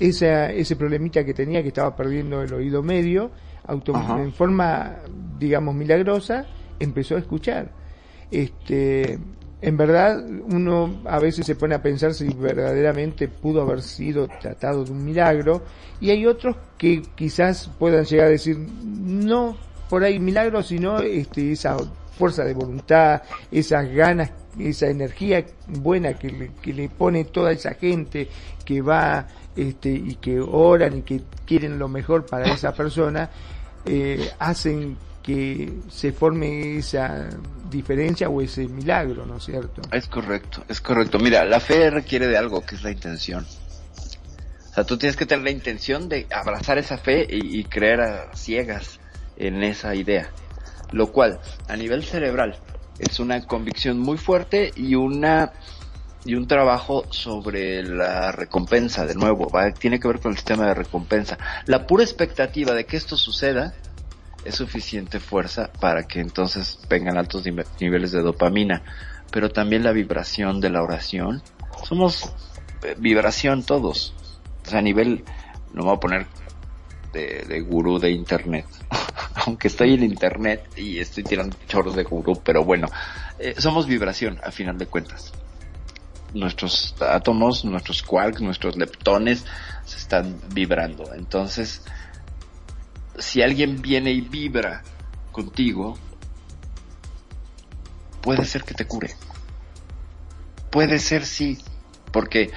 esa, 0.00 0.50
ese 0.50 0.76
problemita 0.76 1.24
que 1.24 1.34
tenía, 1.34 1.62
que 1.62 1.68
estaba 1.68 1.94
perdiendo 1.94 2.42
el 2.42 2.52
oído 2.54 2.82
medio, 2.82 3.30
en 3.68 4.32
forma, 4.32 4.96
digamos, 5.38 5.74
milagrosa, 5.74 6.46
empezó 6.78 7.16
a 7.16 7.18
escuchar. 7.18 7.70
Este, 8.30 9.18
en 9.60 9.76
verdad, 9.76 10.24
uno 10.26 11.02
a 11.04 11.18
veces 11.18 11.46
se 11.46 11.54
pone 11.54 11.74
a 11.74 11.82
pensar 11.82 12.14
si 12.14 12.28
verdaderamente 12.28 13.28
pudo 13.28 13.62
haber 13.62 13.82
sido 13.82 14.26
tratado 14.40 14.84
de 14.84 14.90
un 14.90 15.04
milagro, 15.04 15.62
y 16.00 16.10
hay 16.10 16.26
otros 16.26 16.56
que 16.76 17.02
quizás 17.14 17.70
puedan 17.78 18.04
llegar 18.04 18.26
a 18.26 18.30
decir, 18.30 18.58
no 18.58 19.56
por 19.88 20.02
ahí 20.02 20.18
milagro, 20.18 20.62
sino 20.62 20.98
este, 20.98 21.52
esa 21.52 21.76
fuerza 22.18 22.44
de 22.44 22.54
voluntad, 22.54 23.22
esas 23.50 23.88
ganas, 23.90 24.30
esa 24.58 24.88
energía 24.88 25.44
buena 25.68 26.14
que 26.14 26.30
le, 26.30 26.50
que 26.60 26.72
le 26.72 26.88
pone 26.88 27.24
toda 27.24 27.52
esa 27.52 27.74
gente 27.74 28.28
que 28.64 28.80
va 28.80 29.26
este, 29.56 29.90
y 29.90 30.16
que 30.16 30.40
oran 30.40 30.98
y 30.98 31.02
que 31.02 31.22
quieren 31.44 31.78
lo 31.78 31.88
mejor 31.88 32.26
para 32.26 32.52
esa 32.52 32.72
persona, 32.72 33.30
eh, 33.84 34.30
hacen 34.38 34.96
que 35.22 35.72
se 35.88 36.12
forme 36.12 36.78
esa 36.78 37.28
diferencia 37.70 38.28
o 38.28 38.40
ese 38.40 38.66
milagro, 38.66 39.24
¿no 39.24 39.36
es 39.36 39.44
cierto? 39.44 39.82
Es 39.92 40.08
correcto, 40.08 40.64
es 40.68 40.80
correcto. 40.80 41.18
Mira, 41.18 41.44
la 41.44 41.60
fe 41.60 41.90
requiere 41.90 42.26
de 42.26 42.36
algo 42.36 42.60
que 42.62 42.74
es 42.74 42.82
la 42.82 42.90
intención. 42.90 43.46
O 44.70 44.74
sea, 44.74 44.84
tú 44.84 44.96
tienes 44.96 45.16
que 45.16 45.26
tener 45.26 45.44
la 45.44 45.50
intención 45.50 46.08
de 46.08 46.26
abrazar 46.34 46.78
esa 46.78 46.98
fe 46.98 47.26
y, 47.28 47.60
y 47.60 47.64
creer 47.64 48.00
a 48.00 48.34
ciegas 48.34 48.98
en 49.36 49.62
esa 49.62 49.94
idea. 49.94 50.30
Lo 50.92 51.12
cual, 51.12 51.40
a 51.68 51.76
nivel 51.76 52.04
cerebral, 52.04 52.58
es 52.98 53.20
una 53.20 53.44
convicción 53.46 53.98
muy 53.98 54.18
fuerte 54.18 54.72
y 54.76 54.94
una 54.94 55.52
y 56.24 56.34
un 56.34 56.46
trabajo 56.46 57.04
sobre 57.10 57.82
la 57.82 58.32
recompensa, 58.32 59.06
de 59.06 59.14
nuevo, 59.14 59.50
tiene 59.78 59.98
que 59.98 60.08
ver 60.08 60.20
con 60.20 60.32
el 60.32 60.36
sistema 60.36 60.66
de 60.66 60.74
recompensa. 60.74 61.38
La 61.66 61.86
pura 61.86 62.04
expectativa 62.04 62.72
de 62.74 62.86
que 62.86 62.96
esto 62.96 63.16
suceda 63.16 63.74
es 64.44 64.54
suficiente 64.54 65.20
fuerza 65.20 65.70
para 65.80 66.04
que 66.04 66.20
entonces 66.20 66.78
vengan 66.88 67.16
altos 67.16 67.44
niveles 67.80 68.12
de 68.12 68.22
dopamina, 68.22 68.82
pero 69.30 69.50
también 69.50 69.82
la 69.82 69.92
vibración 69.92 70.60
de 70.60 70.70
la 70.70 70.82
oración. 70.82 71.42
Somos 71.84 72.32
eh, 72.84 72.94
vibración 72.98 73.64
todos. 73.64 74.14
O 74.64 74.70
sea, 74.70 74.78
a 74.78 74.82
nivel, 74.82 75.24
no 75.72 75.82
me 75.82 75.88
voy 75.88 75.96
a 75.96 76.00
poner 76.00 76.26
de, 77.12 77.44
de 77.48 77.60
gurú 77.60 77.98
de 77.98 78.10
internet, 78.10 78.66
aunque 79.46 79.68
estoy 79.68 79.94
en 79.94 80.04
internet 80.04 80.68
y 80.76 81.00
estoy 81.00 81.24
tirando 81.24 81.56
chorros 81.66 81.96
de 81.96 82.04
gurú, 82.04 82.40
pero 82.44 82.64
bueno, 82.64 82.88
eh, 83.40 83.54
somos 83.58 83.86
vibración 83.86 84.38
a 84.44 84.52
final 84.52 84.78
de 84.78 84.86
cuentas 84.86 85.32
nuestros 86.34 86.94
átomos, 87.00 87.64
nuestros 87.64 88.02
quarks, 88.02 88.40
nuestros 88.40 88.76
leptones 88.76 89.44
se 89.84 89.98
están 89.98 90.40
vibrando. 90.52 91.12
Entonces, 91.14 91.82
si 93.18 93.42
alguien 93.42 93.82
viene 93.82 94.12
y 94.12 94.20
vibra 94.20 94.82
contigo, 95.30 95.98
puede 98.20 98.44
ser 98.44 98.64
que 98.64 98.74
te 98.74 98.86
cure. 98.86 99.10
Puede 100.70 100.98
ser 100.98 101.26
sí, 101.26 101.58
porque 102.12 102.50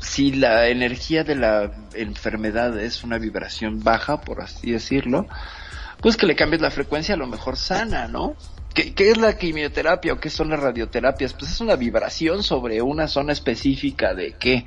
si 0.00 0.32
la 0.32 0.68
energía 0.68 1.24
de 1.24 1.34
la 1.34 1.72
enfermedad 1.94 2.78
es 2.78 3.04
una 3.04 3.18
vibración 3.18 3.82
baja, 3.82 4.20
por 4.20 4.40
así 4.40 4.72
decirlo, 4.72 5.26
pues 6.00 6.16
que 6.16 6.26
le 6.26 6.36
cambies 6.36 6.60
la 6.60 6.70
frecuencia 6.70 7.14
a 7.14 7.18
lo 7.18 7.26
mejor 7.26 7.56
sana, 7.56 8.08
¿no? 8.08 8.36
¿Qué, 8.74 9.10
es 9.10 9.16
la 9.16 9.38
quimioterapia 9.38 10.12
o 10.12 10.20
qué 10.20 10.30
son 10.30 10.50
las 10.50 10.58
radioterapias? 10.58 11.32
Pues 11.34 11.52
es 11.52 11.60
una 11.60 11.76
vibración 11.76 12.42
sobre 12.42 12.82
una 12.82 13.06
zona 13.06 13.32
específica 13.32 14.14
de 14.14 14.32
qué? 14.32 14.66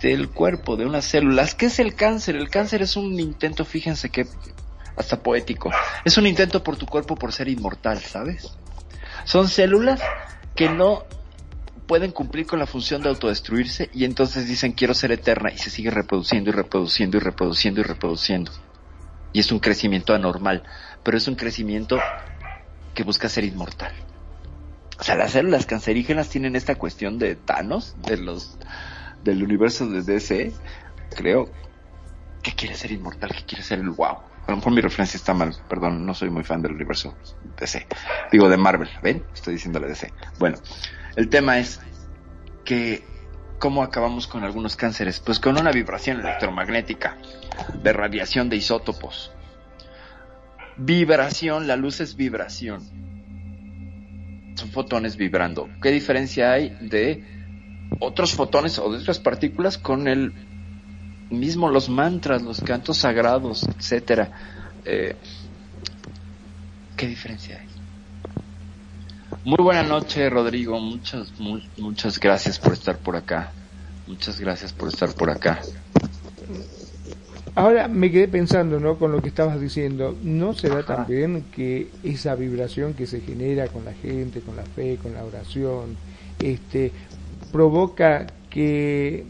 Del 0.00 0.30
cuerpo, 0.30 0.76
de 0.76 0.86
unas 0.86 1.04
células. 1.04 1.56
¿Qué 1.56 1.66
es 1.66 1.80
el 1.80 1.96
cáncer? 1.96 2.36
El 2.36 2.48
cáncer 2.48 2.80
es 2.80 2.96
un 2.96 3.18
intento, 3.18 3.64
fíjense 3.64 4.10
que 4.10 4.26
hasta 4.96 5.20
poético. 5.20 5.70
Es 6.04 6.16
un 6.16 6.26
intento 6.26 6.62
por 6.62 6.76
tu 6.76 6.86
cuerpo 6.86 7.16
por 7.16 7.32
ser 7.32 7.48
inmortal, 7.48 7.98
¿sabes? 7.98 8.56
Son 9.24 9.48
células 9.48 10.00
que 10.54 10.68
no 10.68 11.04
pueden 11.88 12.12
cumplir 12.12 12.46
con 12.46 12.60
la 12.60 12.66
función 12.66 13.02
de 13.02 13.08
autodestruirse 13.08 13.90
y 13.92 14.04
entonces 14.04 14.46
dicen 14.46 14.72
quiero 14.72 14.94
ser 14.94 15.10
eterna 15.10 15.50
y 15.50 15.58
se 15.58 15.70
sigue 15.70 15.90
reproduciendo 15.90 16.50
y 16.50 16.52
reproduciendo 16.52 17.16
y 17.16 17.20
reproduciendo 17.20 17.80
y 17.80 17.84
reproduciendo. 17.84 18.52
Y 19.32 19.40
es 19.40 19.50
un 19.50 19.58
crecimiento 19.58 20.14
anormal, 20.14 20.62
pero 21.02 21.16
es 21.16 21.26
un 21.26 21.34
crecimiento 21.34 21.98
que 22.98 23.04
busca 23.04 23.28
ser 23.28 23.44
inmortal. 23.44 23.92
O 24.98 25.04
sea, 25.04 25.14
las 25.14 25.30
células 25.30 25.66
cancerígenas 25.66 26.30
tienen 26.30 26.56
esta 26.56 26.74
cuestión 26.74 27.16
de 27.20 27.36
Thanos, 27.36 27.94
de 28.02 28.16
los, 28.16 28.58
del 29.22 29.44
universo 29.44 29.88
de 29.88 30.02
DC, 30.02 30.52
creo, 31.14 31.48
que 32.42 32.56
quiere 32.56 32.74
ser 32.74 32.90
inmortal, 32.90 33.30
que 33.30 33.44
quiere 33.44 33.62
ser 33.62 33.78
el 33.78 33.90
wow. 33.90 34.16
A 34.44 34.50
lo 34.50 34.56
mejor 34.56 34.72
mi 34.72 34.80
referencia 34.80 35.16
está 35.16 35.32
mal, 35.32 35.54
perdón, 35.68 36.04
no 36.04 36.12
soy 36.12 36.28
muy 36.28 36.42
fan 36.42 36.60
del 36.60 36.72
universo 36.72 37.14
DC. 37.60 37.86
Digo 38.32 38.48
de 38.48 38.56
Marvel, 38.56 38.90
¿ven? 39.00 39.22
Estoy 39.32 39.54
diciéndole 39.54 39.86
DC. 39.86 40.12
Bueno, 40.40 40.58
el 41.14 41.28
tema 41.28 41.60
es 41.60 41.78
que 42.64 43.04
¿cómo 43.60 43.84
acabamos 43.84 44.26
con 44.26 44.42
algunos 44.42 44.74
cánceres? 44.74 45.20
Pues 45.20 45.38
con 45.38 45.56
una 45.56 45.70
vibración 45.70 46.18
electromagnética 46.18 47.16
de 47.80 47.92
radiación 47.92 48.48
de 48.48 48.56
isótopos 48.56 49.30
Vibración, 50.78 51.66
la 51.66 51.76
luz 51.76 52.00
es 52.00 52.16
vibración. 52.16 52.82
Son 54.54 54.70
fotones 54.70 55.16
vibrando. 55.16 55.68
¿Qué 55.82 55.90
diferencia 55.90 56.52
hay 56.52 56.70
de 56.80 57.24
otros 58.00 58.32
fotones 58.32 58.78
o 58.78 58.90
de 58.92 58.98
otras 58.98 59.18
partículas 59.18 59.78
con 59.78 60.08
el 60.08 60.32
mismo 61.30 61.68
los 61.68 61.88
mantras, 61.88 62.42
los 62.42 62.60
cantos 62.60 62.98
sagrados, 62.98 63.64
etcétera? 63.64 64.30
Eh, 64.84 65.16
¿Qué 66.96 67.06
diferencia 67.06 67.60
hay? 67.60 67.68
Muy 69.44 69.62
buena 69.62 69.82
noche, 69.82 70.28
Rodrigo. 70.28 70.80
Muchas, 70.80 71.32
muchas 71.76 72.18
gracias 72.18 72.58
por 72.58 72.72
estar 72.72 72.98
por 72.98 73.16
acá. 73.16 73.52
Muchas 74.06 74.40
gracias 74.40 74.72
por 74.72 74.88
estar 74.88 75.12
por 75.14 75.30
acá. 75.30 75.60
Ahora 77.58 77.88
me 77.88 78.08
quedé 78.12 78.28
pensando, 78.28 78.78
¿no? 78.78 78.94
Con 78.98 79.10
lo 79.10 79.20
que 79.20 79.30
estabas 79.30 79.60
diciendo, 79.60 80.14
¿no 80.22 80.54
será 80.54 80.84
también 80.84 81.46
que 81.52 81.88
esa 82.04 82.36
vibración 82.36 82.94
que 82.94 83.04
se 83.04 83.20
genera 83.20 83.66
con 83.66 83.84
la 83.84 83.94
gente, 83.94 84.42
con 84.42 84.54
la 84.54 84.62
fe, 84.62 84.96
con 85.02 85.12
la 85.12 85.24
oración, 85.24 85.96
este, 86.38 86.92
provoca 87.50 88.28
que, 88.48 89.26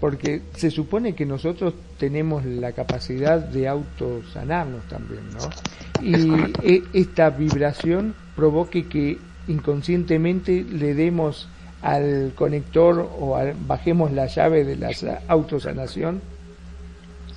porque 0.00 0.42
se 0.56 0.72
supone 0.72 1.14
que 1.14 1.24
nosotros 1.24 1.74
tenemos 1.98 2.44
la 2.44 2.72
capacidad 2.72 3.38
de 3.38 3.68
autosanarnos 3.68 4.82
también, 4.88 5.22
¿no? 5.30 5.48
Y 6.02 6.48
e, 6.68 6.82
esta 6.94 7.30
vibración 7.30 8.16
provoque 8.34 8.88
que 8.88 9.18
inconscientemente 9.46 10.64
le 10.64 10.94
demos 10.94 11.48
al 11.80 12.32
conector 12.34 13.08
o 13.20 13.38
bajemos 13.68 14.10
la 14.10 14.26
llave 14.26 14.64
de 14.64 14.74
la 14.74 14.90
autosanación 15.28 16.31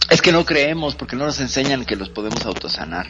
es 0.09 0.21
que 0.21 0.31
no 0.31 0.45
creemos 0.45 0.95
porque 0.95 1.15
no 1.15 1.25
nos 1.25 1.39
enseñan 1.39 1.85
que 1.85 1.95
los 1.95 2.09
podemos 2.09 2.45
autosanar. 2.45 3.07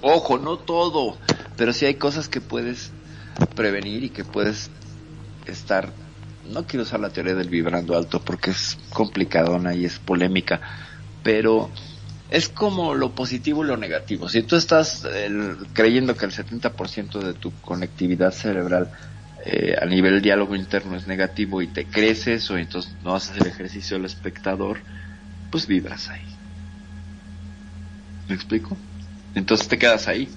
Ojo, 0.00 0.38
no 0.38 0.58
todo, 0.58 1.16
pero 1.56 1.72
sí 1.72 1.86
hay 1.86 1.94
cosas 1.94 2.28
que 2.28 2.40
puedes 2.40 2.92
prevenir 3.54 4.04
y 4.04 4.10
que 4.10 4.24
puedes 4.24 4.70
estar. 5.46 5.92
No 6.50 6.66
quiero 6.66 6.82
usar 6.82 7.00
la 7.00 7.10
teoría 7.10 7.34
del 7.34 7.48
vibrando 7.48 7.96
alto 7.96 8.20
porque 8.20 8.50
es 8.50 8.78
complicadona 8.92 9.74
y 9.74 9.84
es 9.84 9.98
polémica, 9.98 10.60
pero 11.22 11.70
es 12.30 12.48
como 12.48 12.94
lo 12.94 13.14
positivo 13.14 13.64
y 13.64 13.68
lo 13.68 13.76
negativo. 13.76 14.28
Si 14.28 14.42
tú 14.42 14.56
estás 14.56 15.06
creyendo 15.72 16.16
que 16.16 16.24
el 16.24 16.32
70% 16.32 17.20
de 17.20 17.34
tu 17.34 17.52
conectividad 17.60 18.32
cerebral 18.32 18.90
eh, 19.44 19.76
a 19.80 19.84
nivel 19.86 20.22
diálogo 20.22 20.54
interno 20.54 20.96
es 20.96 21.06
negativo 21.06 21.62
y 21.62 21.66
te 21.66 21.84
creces 21.84 22.48
o 22.50 22.56
entonces 22.56 22.94
no 23.02 23.14
haces 23.14 23.36
el 23.38 23.46
ejercicio 23.48 23.96
del 23.96 24.06
espectador, 24.06 24.78
pues 25.52 25.66
vibras 25.66 26.08
ahí. 26.08 26.24
¿Me 28.28 28.34
explico? 28.34 28.76
Entonces 29.34 29.68
te 29.68 29.78
quedas 29.78 30.08
ahí. 30.08 30.28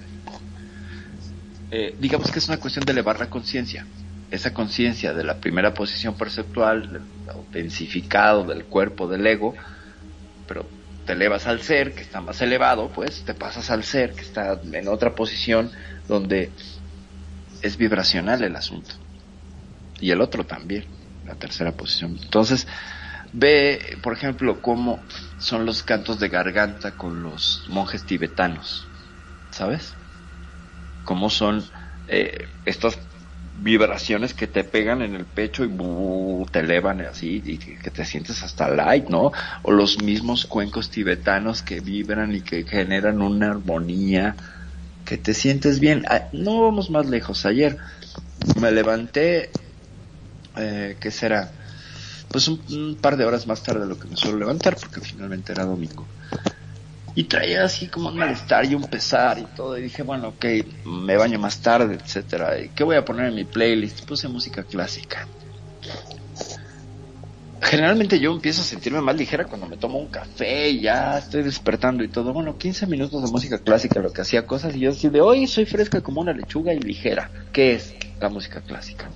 Eh, 1.70 1.96
digamos 1.98 2.30
que 2.30 2.38
es 2.38 2.46
una 2.46 2.58
cuestión 2.58 2.84
de 2.84 2.92
elevar 2.92 3.18
la 3.18 3.28
conciencia. 3.28 3.86
Esa 4.30 4.52
conciencia 4.52 5.14
de 5.14 5.24
la 5.24 5.38
primera 5.38 5.72
posición 5.72 6.14
perceptual, 6.16 6.92
del 6.92 7.02
densificado 7.50 8.44
del 8.44 8.66
cuerpo, 8.66 9.08
del 9.08 9.26
ego, 9.26 9.54
pero 10.46 10.68
te 11.06 11.14
elevas 11.14 11.46
al 11.46 11.62
ser, 11.62 11.94
que 11.94 12.02
está 12.02 12.20
más 12.20 12.42
elevado, 12.42 12.90
pues 12.90 13.22
te 13.24 13.32
pasas 13.32 13.70
al 13.70 13.84
ser, 13.84 14.12
que 14.12 14.22
está 14.22 14.60
en 14.70 14.88
otra 14.88 15.14
posición 15.14 15.70
donde 16.08 16.50
es 17.62 17.76
vibracional 17.78 18.42
el 18.42 18.54
asunto. 18.54 18.94
Y 19.98 20.10
el 20.10 20.20
otro 20.20 20.44
también, 20.44 20.84
la 21.24 21.36
tercera 21.36 21.72
posición. 21.72 22.18
Entonces, 22.22 22.66
Ve, 23.32 23.98
por 24.02 24.12
ejemplo, 24.12 24.60
cómo 24.60 25.04
son 25.38 25.66
los 25.66 25.82
cantos 25.82 26.18
de 26.18 26.28
garganta 26.28 26.92
con 26.92 27.22
los 27.22 27.64
monjes 27.68 28.04
tibetanos, 28.04 28.88
¿sabes? 29.50 29.96
Cómo 31.02 31.30
son 31.30 31.64
eh, 32.06 32.48
estas 32.64 32.98
vibraciones 33.58 34.34
que 34.34 34.46
te 34.46 34.64
pegan 34.64 35.02
en 35.02 35.14
el 35.14 35.24
pecho 35.26 35.64
y 35.64 35.70
te 36.50 36.60
elevan 36.60 37.00
así 37.00 37.42
y 37.44 37.58
que 37.58 37.90
te 37.90 38.04
sientes 38.04 38.42
hasta 38.42 38.68
light, 38.68 39.08
¿no? 39.08 39.32
O 39.62 39.72
los 39.72 40.02
mismos 40.02 40.46
cuencos 40.46 40.90
tibetanos 40.90 41.62
que 41.62 41.80
vibran 41.80 42.34
y 42.34 42.42
que 42.42 42.64
generan 42.64 43.22
una 43.22 43.50
armonía, 43.50 44.36
que 45.04 45.16
te 45.16 45.34
sientes 45.34 45.80
bien. 45.80 46.04
Ah, 46.08 46.28
no 46.32 46.62
vamos 46.62 46.90
más 46.90 47.06
lejos. 47.06 47.46
Ayer 47.46 47.78
me 48.60 48.72
levanté, 48.72 49.50
eh, 50.56 50.96
¿qué 51.00 51.10
será? 51.10 51.52
Pues 52.30 52.48
un, 52.48 52.98
par 53.00 53.16
de 53.16 53.24
horas 53.24 53.46
más 53.46 53.62
tarde 53.62 53.80
de 53.80 53.86
lo 53.86 53.98
que 53.98 54.08
me 54.08 54.16
suelo 54.16 54.38
levantar, 54.38 54.76
porque 54.76 55.00
finalmente 55.00 55.52
era 55.52 55.64
domingo. 55.64 56.06
Y 57.14 57.24
traía 57.24 57.64
así 57.64 57.88
como 57.88 58.08
un 58.08 58.18
malestar 58.18 58.66
y 58.66 58.74
un 58.74 58.84
pesar 58.84 59.38
y 59.38 59.44
todo. 59.56 59.78
Y 59.78 59.82
dije, 59.82 60.02
bueno, 60.02 60.28
ok, 60.28 60.44
me 60.84 61.16
baño 61.16 61.38
más 61.38 61.60
tarde, 61.62 61.94
etcétera. 61.94 62.60
¿Y 62.60 62.68
qué 62.70 62.84
voy 62.84 62.96
a 62.96 63.04
poner 63.04 63.26
en 63.28 63.34
mi 63.34 63.44
playlist? 63.44 64.04
Puse 64.04 64.28
música 64.28 64.64
clásica. 64.64 65.26
Generalmente 67.62 68.20
yo 68.20 68.32
empiezo 68.32 68.60
a 68.60 68.64
sentirme 68.64 69.00
más 69.00 69.16
ligera 69.16 69.46
cuando 69.46 69.66
me 69.66 69.78
tomo 69.78 69.98
un 69.98 70.08
café 70.08 70.68
y 70.68 70.82
ya 70.82 71.18
estoy 71.18 71.42
despertando 71.42 72.04
y 72.04 72.08
todo. 72.08 72.34
Bueno, 72.34 72.58
15 72.58 72.86
minutos 72.86 73.22
de 73.22 73.30
música 73.30 73.58
clásica, 73.58 73.98
lo 74.00 74.12
que 74.12 74.20
hacía 74.20 74.46
cosas 74.46 74.76
y 74.76 74.80
yo 74.80 74.90
decía, 74.90 75.08
de 75.08 75.22
hoy 75.22 75.46
soy 75.46 75.64
fresca 75.64 76.02
como 76.02 76.20
una 76.20 76.34
lechuga 76.34 76.74
y 76.74 76.80
ligera. 76.80 77.30
¿Qué 77.52 77.74
es 77.74 77.94
la 78.20 78.28
música 78.28 78.60
clásica? 78.60 79.10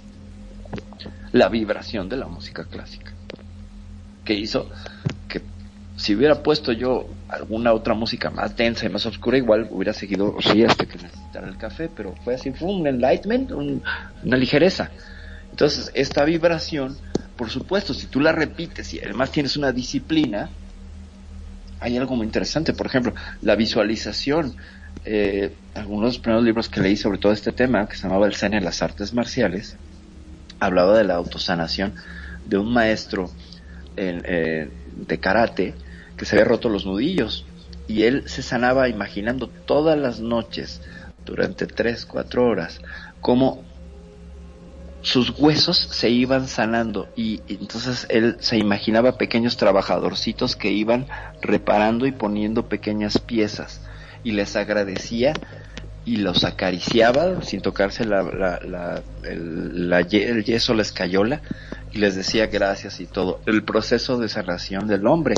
La 1.32 1.48
vibración 1.48 2.08
de 2.08 2.16
la 2.16 2.26
música 2.26 2.64
clásica. 2.64 3.12
Que 4.24 4.34
hizo 4.34 4.68
que 5.28 5.42
si 5.96 6.14
hubiera 6.14 6.42
puesto 6.42 6.72
yo 6.72 7.08
alguna 7.28 7.72
otra 7.72 7.94
música 7.94 8.30
más 8.30 8.56
densa 8.56 8.86
y 8.86 8.88
más 8.88 9.06
oscura, 9.06 9.38
igual 9.38 9.68
hubiera 9.70 9.92
seguido 9.92 10.36
sí 10.40 10.64
hasta 10.64 10.86
que 10.86 10.98
necesitara 10.98 11.48
el 11.48 11.56
café, 11.56 11.88
pero 11.94 12.14
fue 12.24 12.34
así, 12.34 12.52
fue 12.52 12.68
un 12.68 12.86
enlightenment, 12.86 13.52
una 13.52 14.36
ligereza. 14.36 14.90
Entonces, 15.50 15.90
esta 15.94 16.24
vibración, 16.24 16.96
por 17.36 17.50
supuesto, 17.50 17.92
si 17.94 18.06
tú 18.06 18.20
la 18.20 18.32
repites 18.32 18.94
y 18.94 19.00
además 19.00 19.30
tienes 19.30 19.56
una 19.56 19.72
disciplina, 19.72 20.48
hay 21.80 21.96
algo 21.96 22.14
muy 22.14 22.26
interesante. 22.26 22.72
Por 22.72 22.86
ejemplo, 22.86 23.14
la 23.42 23.56
visualización. 23.56 24.54
Eh, 25.04 25.54
algunos 25.74 26.02
de 26.02 26.06
los 26.08 26.18
primeros 26.18 26.44
libros 26.44 26.68
que 26.68 26.80
leí 26.80 26.96
sobre 26.96 27.18
todo 27.18 27.32
este 27.32 27.52
tema, 27.52 27.86
que 27.88 27.96
se 27.96 28.02
llamaba 28.02 28.26
El 28.26 28.34
Zen 28.34 28.54
en 28.54 28.64
las 28.64 28.82
Artes 28.82 29.14
Marciales, 29.14 29.76
hablaba 30.60 30.96
de 30.96 31.04
la 31.04 31.14
autosanación 31.14 31.94
de 32.46 32.58
un 32.58 32.72
maestro 32.72 33.30
eh, 33.96 34.70
de 34.96 35.18
karate 35.18 35.74
que 36.16 36.24
se 36.24 36.36
había 36.36 36.44
roto 36.44 36.68
los 36.68 36.86
nudillos 36.86 37.44
y 37.88 38.04
él 38.04 38.24
se 38.26 38.42
sanaba 38.42 38.88
imaginando 38.88 39.48
todas 39.48 39.98
las 39.98 40.20
noches 40.20 40.80
durante 41.24 41.66
tres, 41.66 42.06
cuatro 42.06 42.46
horas 42.46 42.80
cómo 43.20 43.64
sus 45.02 45.30
huesos 45.38 45.78
se 45.78 46.10
iban 46.10 46.46
sanando 46.46 47.08
y, 47.16 47.40
entonces 47.48 48.06
él 48.10 48.36
se 48.40 48.58
imaginaba 48.58 49.16
pequeños 49.16 49.56
trabajadorcitos 49.56 50.56
que 50.56 50.70
iban 50.70 51.06
reparando 51.40 52.06
y 52.06 52.12
poniendo 52.12 52.68
pequeñas 52.68 53.18
piezas 53.18 53.80
y 54.22 54.32
les 54.32 54.56
agradecía 54.56 55.32
y 56.10 56.16
los 56.16 56.42
acariciaba 56.42 57.40
sin 57.40 57.60
tocarse 57.60 58.04
la, 58.04 58.24
la, 58.24 59.00
el, 59.22 59.92
el, 59.92 60.44
yeso, 60.44 60.74
la 60.74 60.82
escayola, 60.82 61.40
y 61.92 61.98
les 61.98 62.16
decía 62.16 62.48
gracias 62.48 62.98
y 62.98 63.06
todo. 63.06 63.40
El 63.46 63.62
proceso 63.62 64.18
de 64.18 64.28
sanación 64.28 64.88
del 64.88 65.06
hombre, 65.06 65.36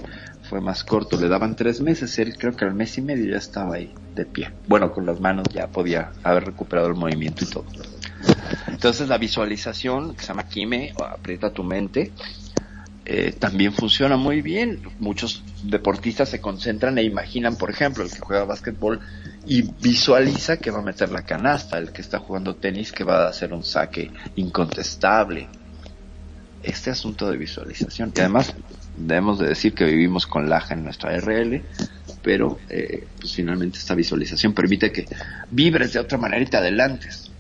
fue 0.49 0.63
más 0.63 0.83
corto, 0.83 1.21
le 1.21 1.29
daban 1.29 1.57
tres 1.57 1.83
meses, 1.83 2.19
él 2.19 2.39
creo 2.39 2.57
que 2.57 2.65
al 2.65 2.73
mes 2.73 2.97
y 2.97 3.03
medio 3.03 3.33
ya 3.33 3.37
estaba 3.37 3.75
ahí 3.75 3.93
de 4.15 4.25
pie. 4.25 4.51
Bueno, 4.67 4.93
con 4.93 5.05
las 5.05 5.21
manos 5.21 5.47
ya 5.53 5.67
podía 5.67 6.13
haber 6.23 6.47
recuperado 6.47 6.89
el 6.89 6.95
movimiento 6.95 7.45
y 7.45 7.49
todo. 7.49 7.67
Entonces 8.67 9.09
la 9.09 9.19
visualización, 9.19 10.15
que 10.15 10.23
se 10.23 10.29
llama 10.29 10.49
Kime, 10.49 10.95
o 10.99 11.05
aprieta 11.05 11.53
tu 11.53 11.65
mente, 11.65 12.13
eh, 13.05 13.35
también 13.39 13.75
funciona 13.75 14.17
muy 14.17 14.41
bien. 14.41 14.81
Muchos 15.01 15.45
deportistas 15.65 16.31
se 16.31 16.41
concentran 16.41 16.97
e 16.97 17.03
imaginan, 17.03 17.57
por 17.57 17.69
ejemplo, 17.69 18.05
el 18.05 18.11
que 18.11 18.21
juega 18.21 18.45
básquetbol 18.45 19.01
y 19.47 19.63
visualiza 19.63 20.59
que 20.59 20.71
va 20.71 20.79
a 20.79 20.83
meter 20.83 21.11
la 21.11 21.23
canasta, 21.23 21.79
el 21.79 21.93
que 21.93 22.01
está 22.01 22.19
jugando 22.19 22.57
tenis 22.57 22.93
que 22.93 23.05
va 23.05 23.27
a 23.27 23.29
hacer 23.29 23.53
un 23.53 23.65
saque 23.65 24.11
incontestable. 24.37 25.49
Este 26.63 26.91
asunto 26.91 27.29
de 27.29 27.37
visualización. 27.37 28.13
Y 28.15 28.21
además 28.21 28.55
debemos 28.97 29.41
de 29.41 29.49
decir 29.49 29.75
que 29.75 29.85
vivimos 29.85 30.27
con 30.27 30.49
laja 30.49 30.75
en 30.75 30.85
nuestra 30.85 31.17
RL, 31.19 31.65
pero 32.23 32.59
eh, 32.69 33.07
pues 33.19 33.35
finalmente 33.35 33.79
esta 33.79 33.97
visualización 33.97 34.53
permite 34.53 34.93
que 34.93 35.07
vibres 35.51 35.93
de 35.93 35.99
otra 35.99 36.19
manera 36.19 36.43
y 36.43 36.47
te 36.47 36.57
adelantes. 36.57 37.31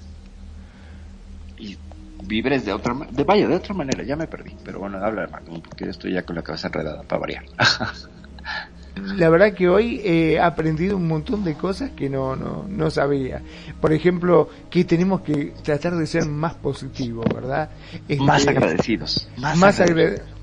Y 1.56 1.78
vibres 2.24 2.64
de 2.64 2.72
otra 2.72 2.94
manera, 2.94 3.16
de, 3.16 3.22
vaya, 3.22 3.46
de 3.46 3.54
otra 3.54 3.74
manera, 3.74 4.02
ya 4.02 4.16
me 4.16 4.26
perdí, 4.26 4.56
pero 4.64 4.80
bueno, 4.80 4.98
habla 4.98 5.26
de 5.26 5.60
porque 5.60 5.88
estoy 5.88 6.14
ya 6.14 6.22
con 6.22 6.34
la 6.34 6.42
cabeza 6.42 6.66
enredada 6.66 7.04
para 7.04 7.20
variar. 7.20 7.44
la 8.94 9.28
verdad 9.30 9.54
que 9.54 9.68
hoy 9.68 10.00
he 10.04 10.38
aprendido 10.38 10.96
un 10.96 11.08
montón 11.08 11.44
de 11.44 11.54
cosas 11.54 11.90
que 11.92 12.10
no, 12.10 12.36
no, 12.36 12.66
no 12.68 12.90
sabía. 12.90 13.42
Por 13.80 13.92
ejemplo, 13.92 14.50
que 14.70 14.84
tenemos 14.84 15.22
que 15.22 15.54
tratar 15.62 15.96
de 15.96 16.06
ser 16.06 16.26
más 16.26 16.54
positivos, 16.54 17.26
¿verdad? 17.32 17.70
Este, 18.08 18.22
más 18.22 18.46
agradecidos. 18.46 19.28
Más, 19.38 19.56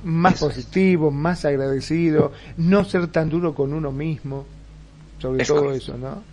más, 0.04 0.40
positivos, 0.40 1.14
más 1.14 1.46
agradecidos, 1.46 2.32
no 2.58 2.84
ser 2.86 3.08
tan 3.08 3.30
duro 3.30 3.54
con 3.54 3.74
uno 3.74 3.92
mismo, 3.92 4.46
sobre 5.20 5.46
todo 5.46 5.72
eso, 5.72 5.98
¿no? 5.98 6.24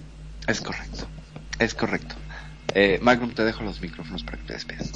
Es 0.47 0.61
correcto, 0.61 1.07
es 1.59 1.75
correcto. 1.75 2.15
Eh, 2.75 2.99
Magnum, 3.03 3.31
te 3.31 3.45
dejo 3.45 3.63
los 3.63 3.81
micrófonos 3.81 4.23
para 4.23 4.39
que 4.39 4.45
te 4.45 4.53
despidas. 4.55 4.93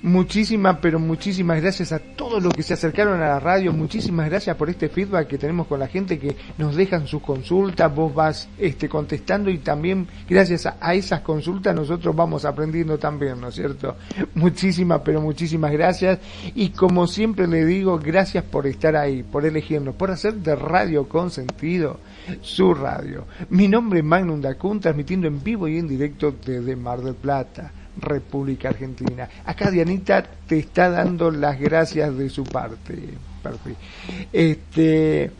Muchísimas, 0.00 0.78
pero 0.80 1.00
muchísimas 1.00 1.60
gracias 1.60 1.90
a 1.90 1.98
todos 1.98 2.40
los 2.40 2.54
que 2.54 2.62
se 2.62 2.74
acercaron 2.74 3.20
a 3.20 3.30
la 3.30 3.40
radio. 3.40 3.72
Muchísimas 3.72 4.28
gracias 4.30 4.54
por 4.54 4.70
este 4.70 4.88
feedback 4.88 5.26
que 5.26 5.38
tenemos 5.38 5.66
con 5.66 5.80
la 5.80 5.88
gente 5.88 6.20
que 6.20 6.36
nos 6.56 6.76
dejan 6.76 7.08
sus 7.08 7.20
consultas. 7.20 7.92
Vos 7.92 8.14
vas 8.14 8.48
este, 8.58 8.88
contestando 8.88 9.50
y 9.50 9.58
también 9.58 10.06
gracias 10.28 10.66
a, 10.66 10.94
esas 10.94 11.22
consultas 11.22 11.74
nosotros 11.74 12.14
vamos 12.14 12.44
aprendiendo 12.44 12.96
también, 12.96 13.40
¿no 13.40 13.48
es 13.48 13.56
cierto? 13.56 13.96
Muchísimas, 14.34 15.00
pero 15.04 15.20
muchísimas 15.20 15.72
gracias. 15.72 16.20
Y 16.54 16.68
como 16.70 17.08
siempre 17.08 17.48
le 17.48 17.64
digo, 17.64 17.98
gracias 17.98 18.44
por 18.44 18.68
estar 18.68 18.94
ahí, 18.94 19.24
por 19.24 19.44
elegirnos, 19.46 19.96
por 19.96 20.12
hacer 20.12 20.34
de 20.34 20.54
Radio 20.54 21.08
con 21.08 21.32
sentido 21.32 21.98
su 22.40 22.72
radio. 22.72 23.24
Mi 23.50 23.66
nombre 23.66 23.98
es 23.98 24.04
Magnum 24.04 24.40
Dacun, 24.40 24.78
transmitiendo 24.78 25.26
en 25.26 25.42
vivo 25.42 25.66
y 25.66 25.78
en 25.78 25.88
directo 25.88 26.32
desde 26.44 26.76
Mar 26.76 27.00
del 27.00 27.16
Plata. 27.16 27.72
República 28.00 28.68
Argentina. 28.68 29.28
Acá 29.44 29.70
Dianita 29.70 30.22
te 30.22 30.58
está 30.58 30.90
dando 30.90 31.30
las 31.30 31.58
gracias 31.58 32.16
de 32.16 32.28
su 32.28 32.44
parte. 32.44 33.14
Este, 34.32 35.30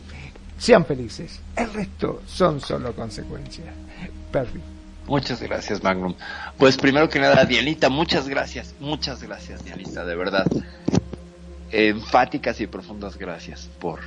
sean 0.57 0.85
felices. 0.85 1.39
El 1.55 1.73
resto 1.73 2.21
son 2.25 2.59
solo 2.61 2.93
consecuencias. 2.93 3.67
Perfi. 4.31 4.59
Muchas 5.07 5.41
gracias, 5.41 5.83
Magnum. 5.83 6.13
Pues 6.57 6.77
primero 6.77 7.09
que 7.09 7.19
nada, 7.19 7.43
Dianita, 7.43 7.89
muchas 7.89 8.27
gracias, 8.27 8.75
muchas 8.79 9.23
gracias, 9.23 9.65
Dianita, 9.65 10.05
de 10.05 10.15
verdad. 10.15 10.45
Enfáticas 11.71 12.61
y 12.61 12.67
profundas 12.67 13.17
gracias 13.17 13.69
por, 13.79 13.99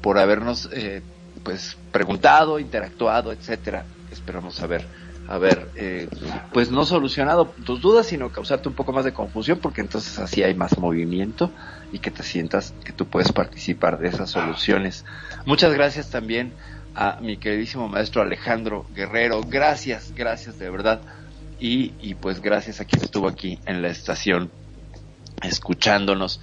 por 0.00 0.18
habernos 0.18 0.70
eh, 0.72 1.02
pues 1.42 1.76
preguntado, 1.92 2.58
interactuado, 2.58 3.30
etcétera. 3.32 3.84
Esperamos 4.10 4.60
haber 4.62 4.86
haber, 5.28 5.68
eh, 5.76 6.08
pues 6.52 6.70
no 6.70 6.84
solucionado 6.86 7.46
tus 7.64 7.80
dudas, 7.80 8.06
sino 8.06 8.30
causarte 8.30 8.68
un 8.68 8.74
poco 8.74 8.92
más 8.92 9.04
de 9.04 9.12
confusión, 9.12 9.58
porque 9.58 9.82
entonces 9.82 10.18
así 10.18 10.42
hay 10.42 10.54
más 10.54 10.78
movimiento 10.78 11.50
y 11.92 11.98
que 11.98 12.10
te 12.10 12.22
sientas 12.22 12.74
que 12.84 12.92
tú 12.92 13.06
puedes 13.06 13.30
participar 13.32 13.98
de 13.98 14.08
esas 14.08 14.30
soluciones. 14.30 15.04
Muchas 15.44 15.74
gracias 15.74 16.10
también 16.10 16.52
a 16.94 17.18
mi 17.20 17.36
queridísimo 17.36 17.88
maestro 17.88 18.22
Alejandro 18.22 18.86
Guerrero. 18.94 19.42
Gracias, 19.46 20.12
gracias 20.14 20.58
de 20.58 20.70
verdad. 20.70 21.00
Y, 21.60 21.92
y 22.00 22.14
pues 22.14 22.40
gracias 22.40 22.80
a 22.80 22.84
quien 22.86 23.02
estuvo 23.02 23.28
aquí 23.28 23.58
en 23.66 23.82
la 23.82 23.88
estación 23.88 24.50
escuchándonos 25.42 26.40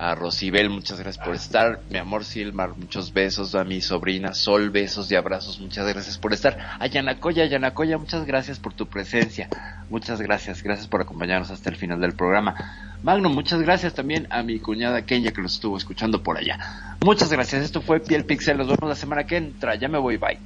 a 0.00 0.14
Rosibel, 0.14 0.70
muchas 0.70 0.98
gracias 0.98 1.22
por 1.22 1.34
estar, 1.34 1.80
mi 1.90 1.98
amor 1.98 2.24
Silmar, 2.24 2.70
muchos 2.74 3.12
besos, 3.12 3.54
a 3.54 3.64
mi 3.64 3.82
sobrina 3.82 4.32
Sol, 4.32 4.70
besos 4.70 5.12
y 5.12 5.14
abrazos, 5.14 5.60
muchas 5.60 5.86
gracias 5.86 6.16
por 6.16 6.32
estar, 6.32 6.56
a 6.78 6.86
Yanacoya, 6.86 7.44
Yanacoya, 7.44 7.98
muchas 7.98 8.24
gracias 8.24 8.58
por 8.58 8.72
tu 8.72 8.86
presencia, 8.86 9.50
muchas 9.90 10.22
gracias, 10.22 10.62
gracias 10.62 10.88
por 10.88 11.02
acompañarnos 11.02 11.50
hasta 11.50 11.68
el 11.68 11.76
final 11.76 12.00
del 12.00 12.14
programa. 12.14 12.96
Magno, 13.02 13.28
muchas 13.28 13.60
gracias 13.60 13.92
también 13.92 14.26
a 14.30 14.42
mi 14.42 14.58
cuñada 14.58 15.04
Kenya 15.04 15.32
que 15.32 15.42
nos 15.42 15.52
estuvo 15.56 15.76
escuchando 15.76 16.22
por 16.22 16.38
allá. 16.38 16.96
Muchas 17.04 17.30
gracias, 17.30 17.62
esto 17.62 17.82
fue 17.82 18.00
Piel 18.00 18.24
Pixel, 18.24 18.56
nos 18.56 18.68
vemos 18.68 18.88
la 18.88 18.96
semana 18.96 19.24
que 19.24 19.36
entra, 19.36 19.74
ya 19.74 19.88
me 19.88 19.98
voy, 19.98 20.16
bye. 20.16 20.38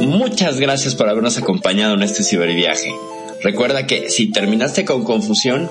Muchas 0.00 0.58
gracias 0.58 0.96
por 0.96 1.08
habernos 1.08 1.38
acompañado 1.38 1.94
en 1.94 2.02
este 2.02 2.24
ciberviaje. 2.24 2.92
Recuerda 3.44 3.86
que 3.86 4.10
si 4.10 4.32
terminaste 4.32 4.84
con 4.84 5.04
confusión, 5.04 5.70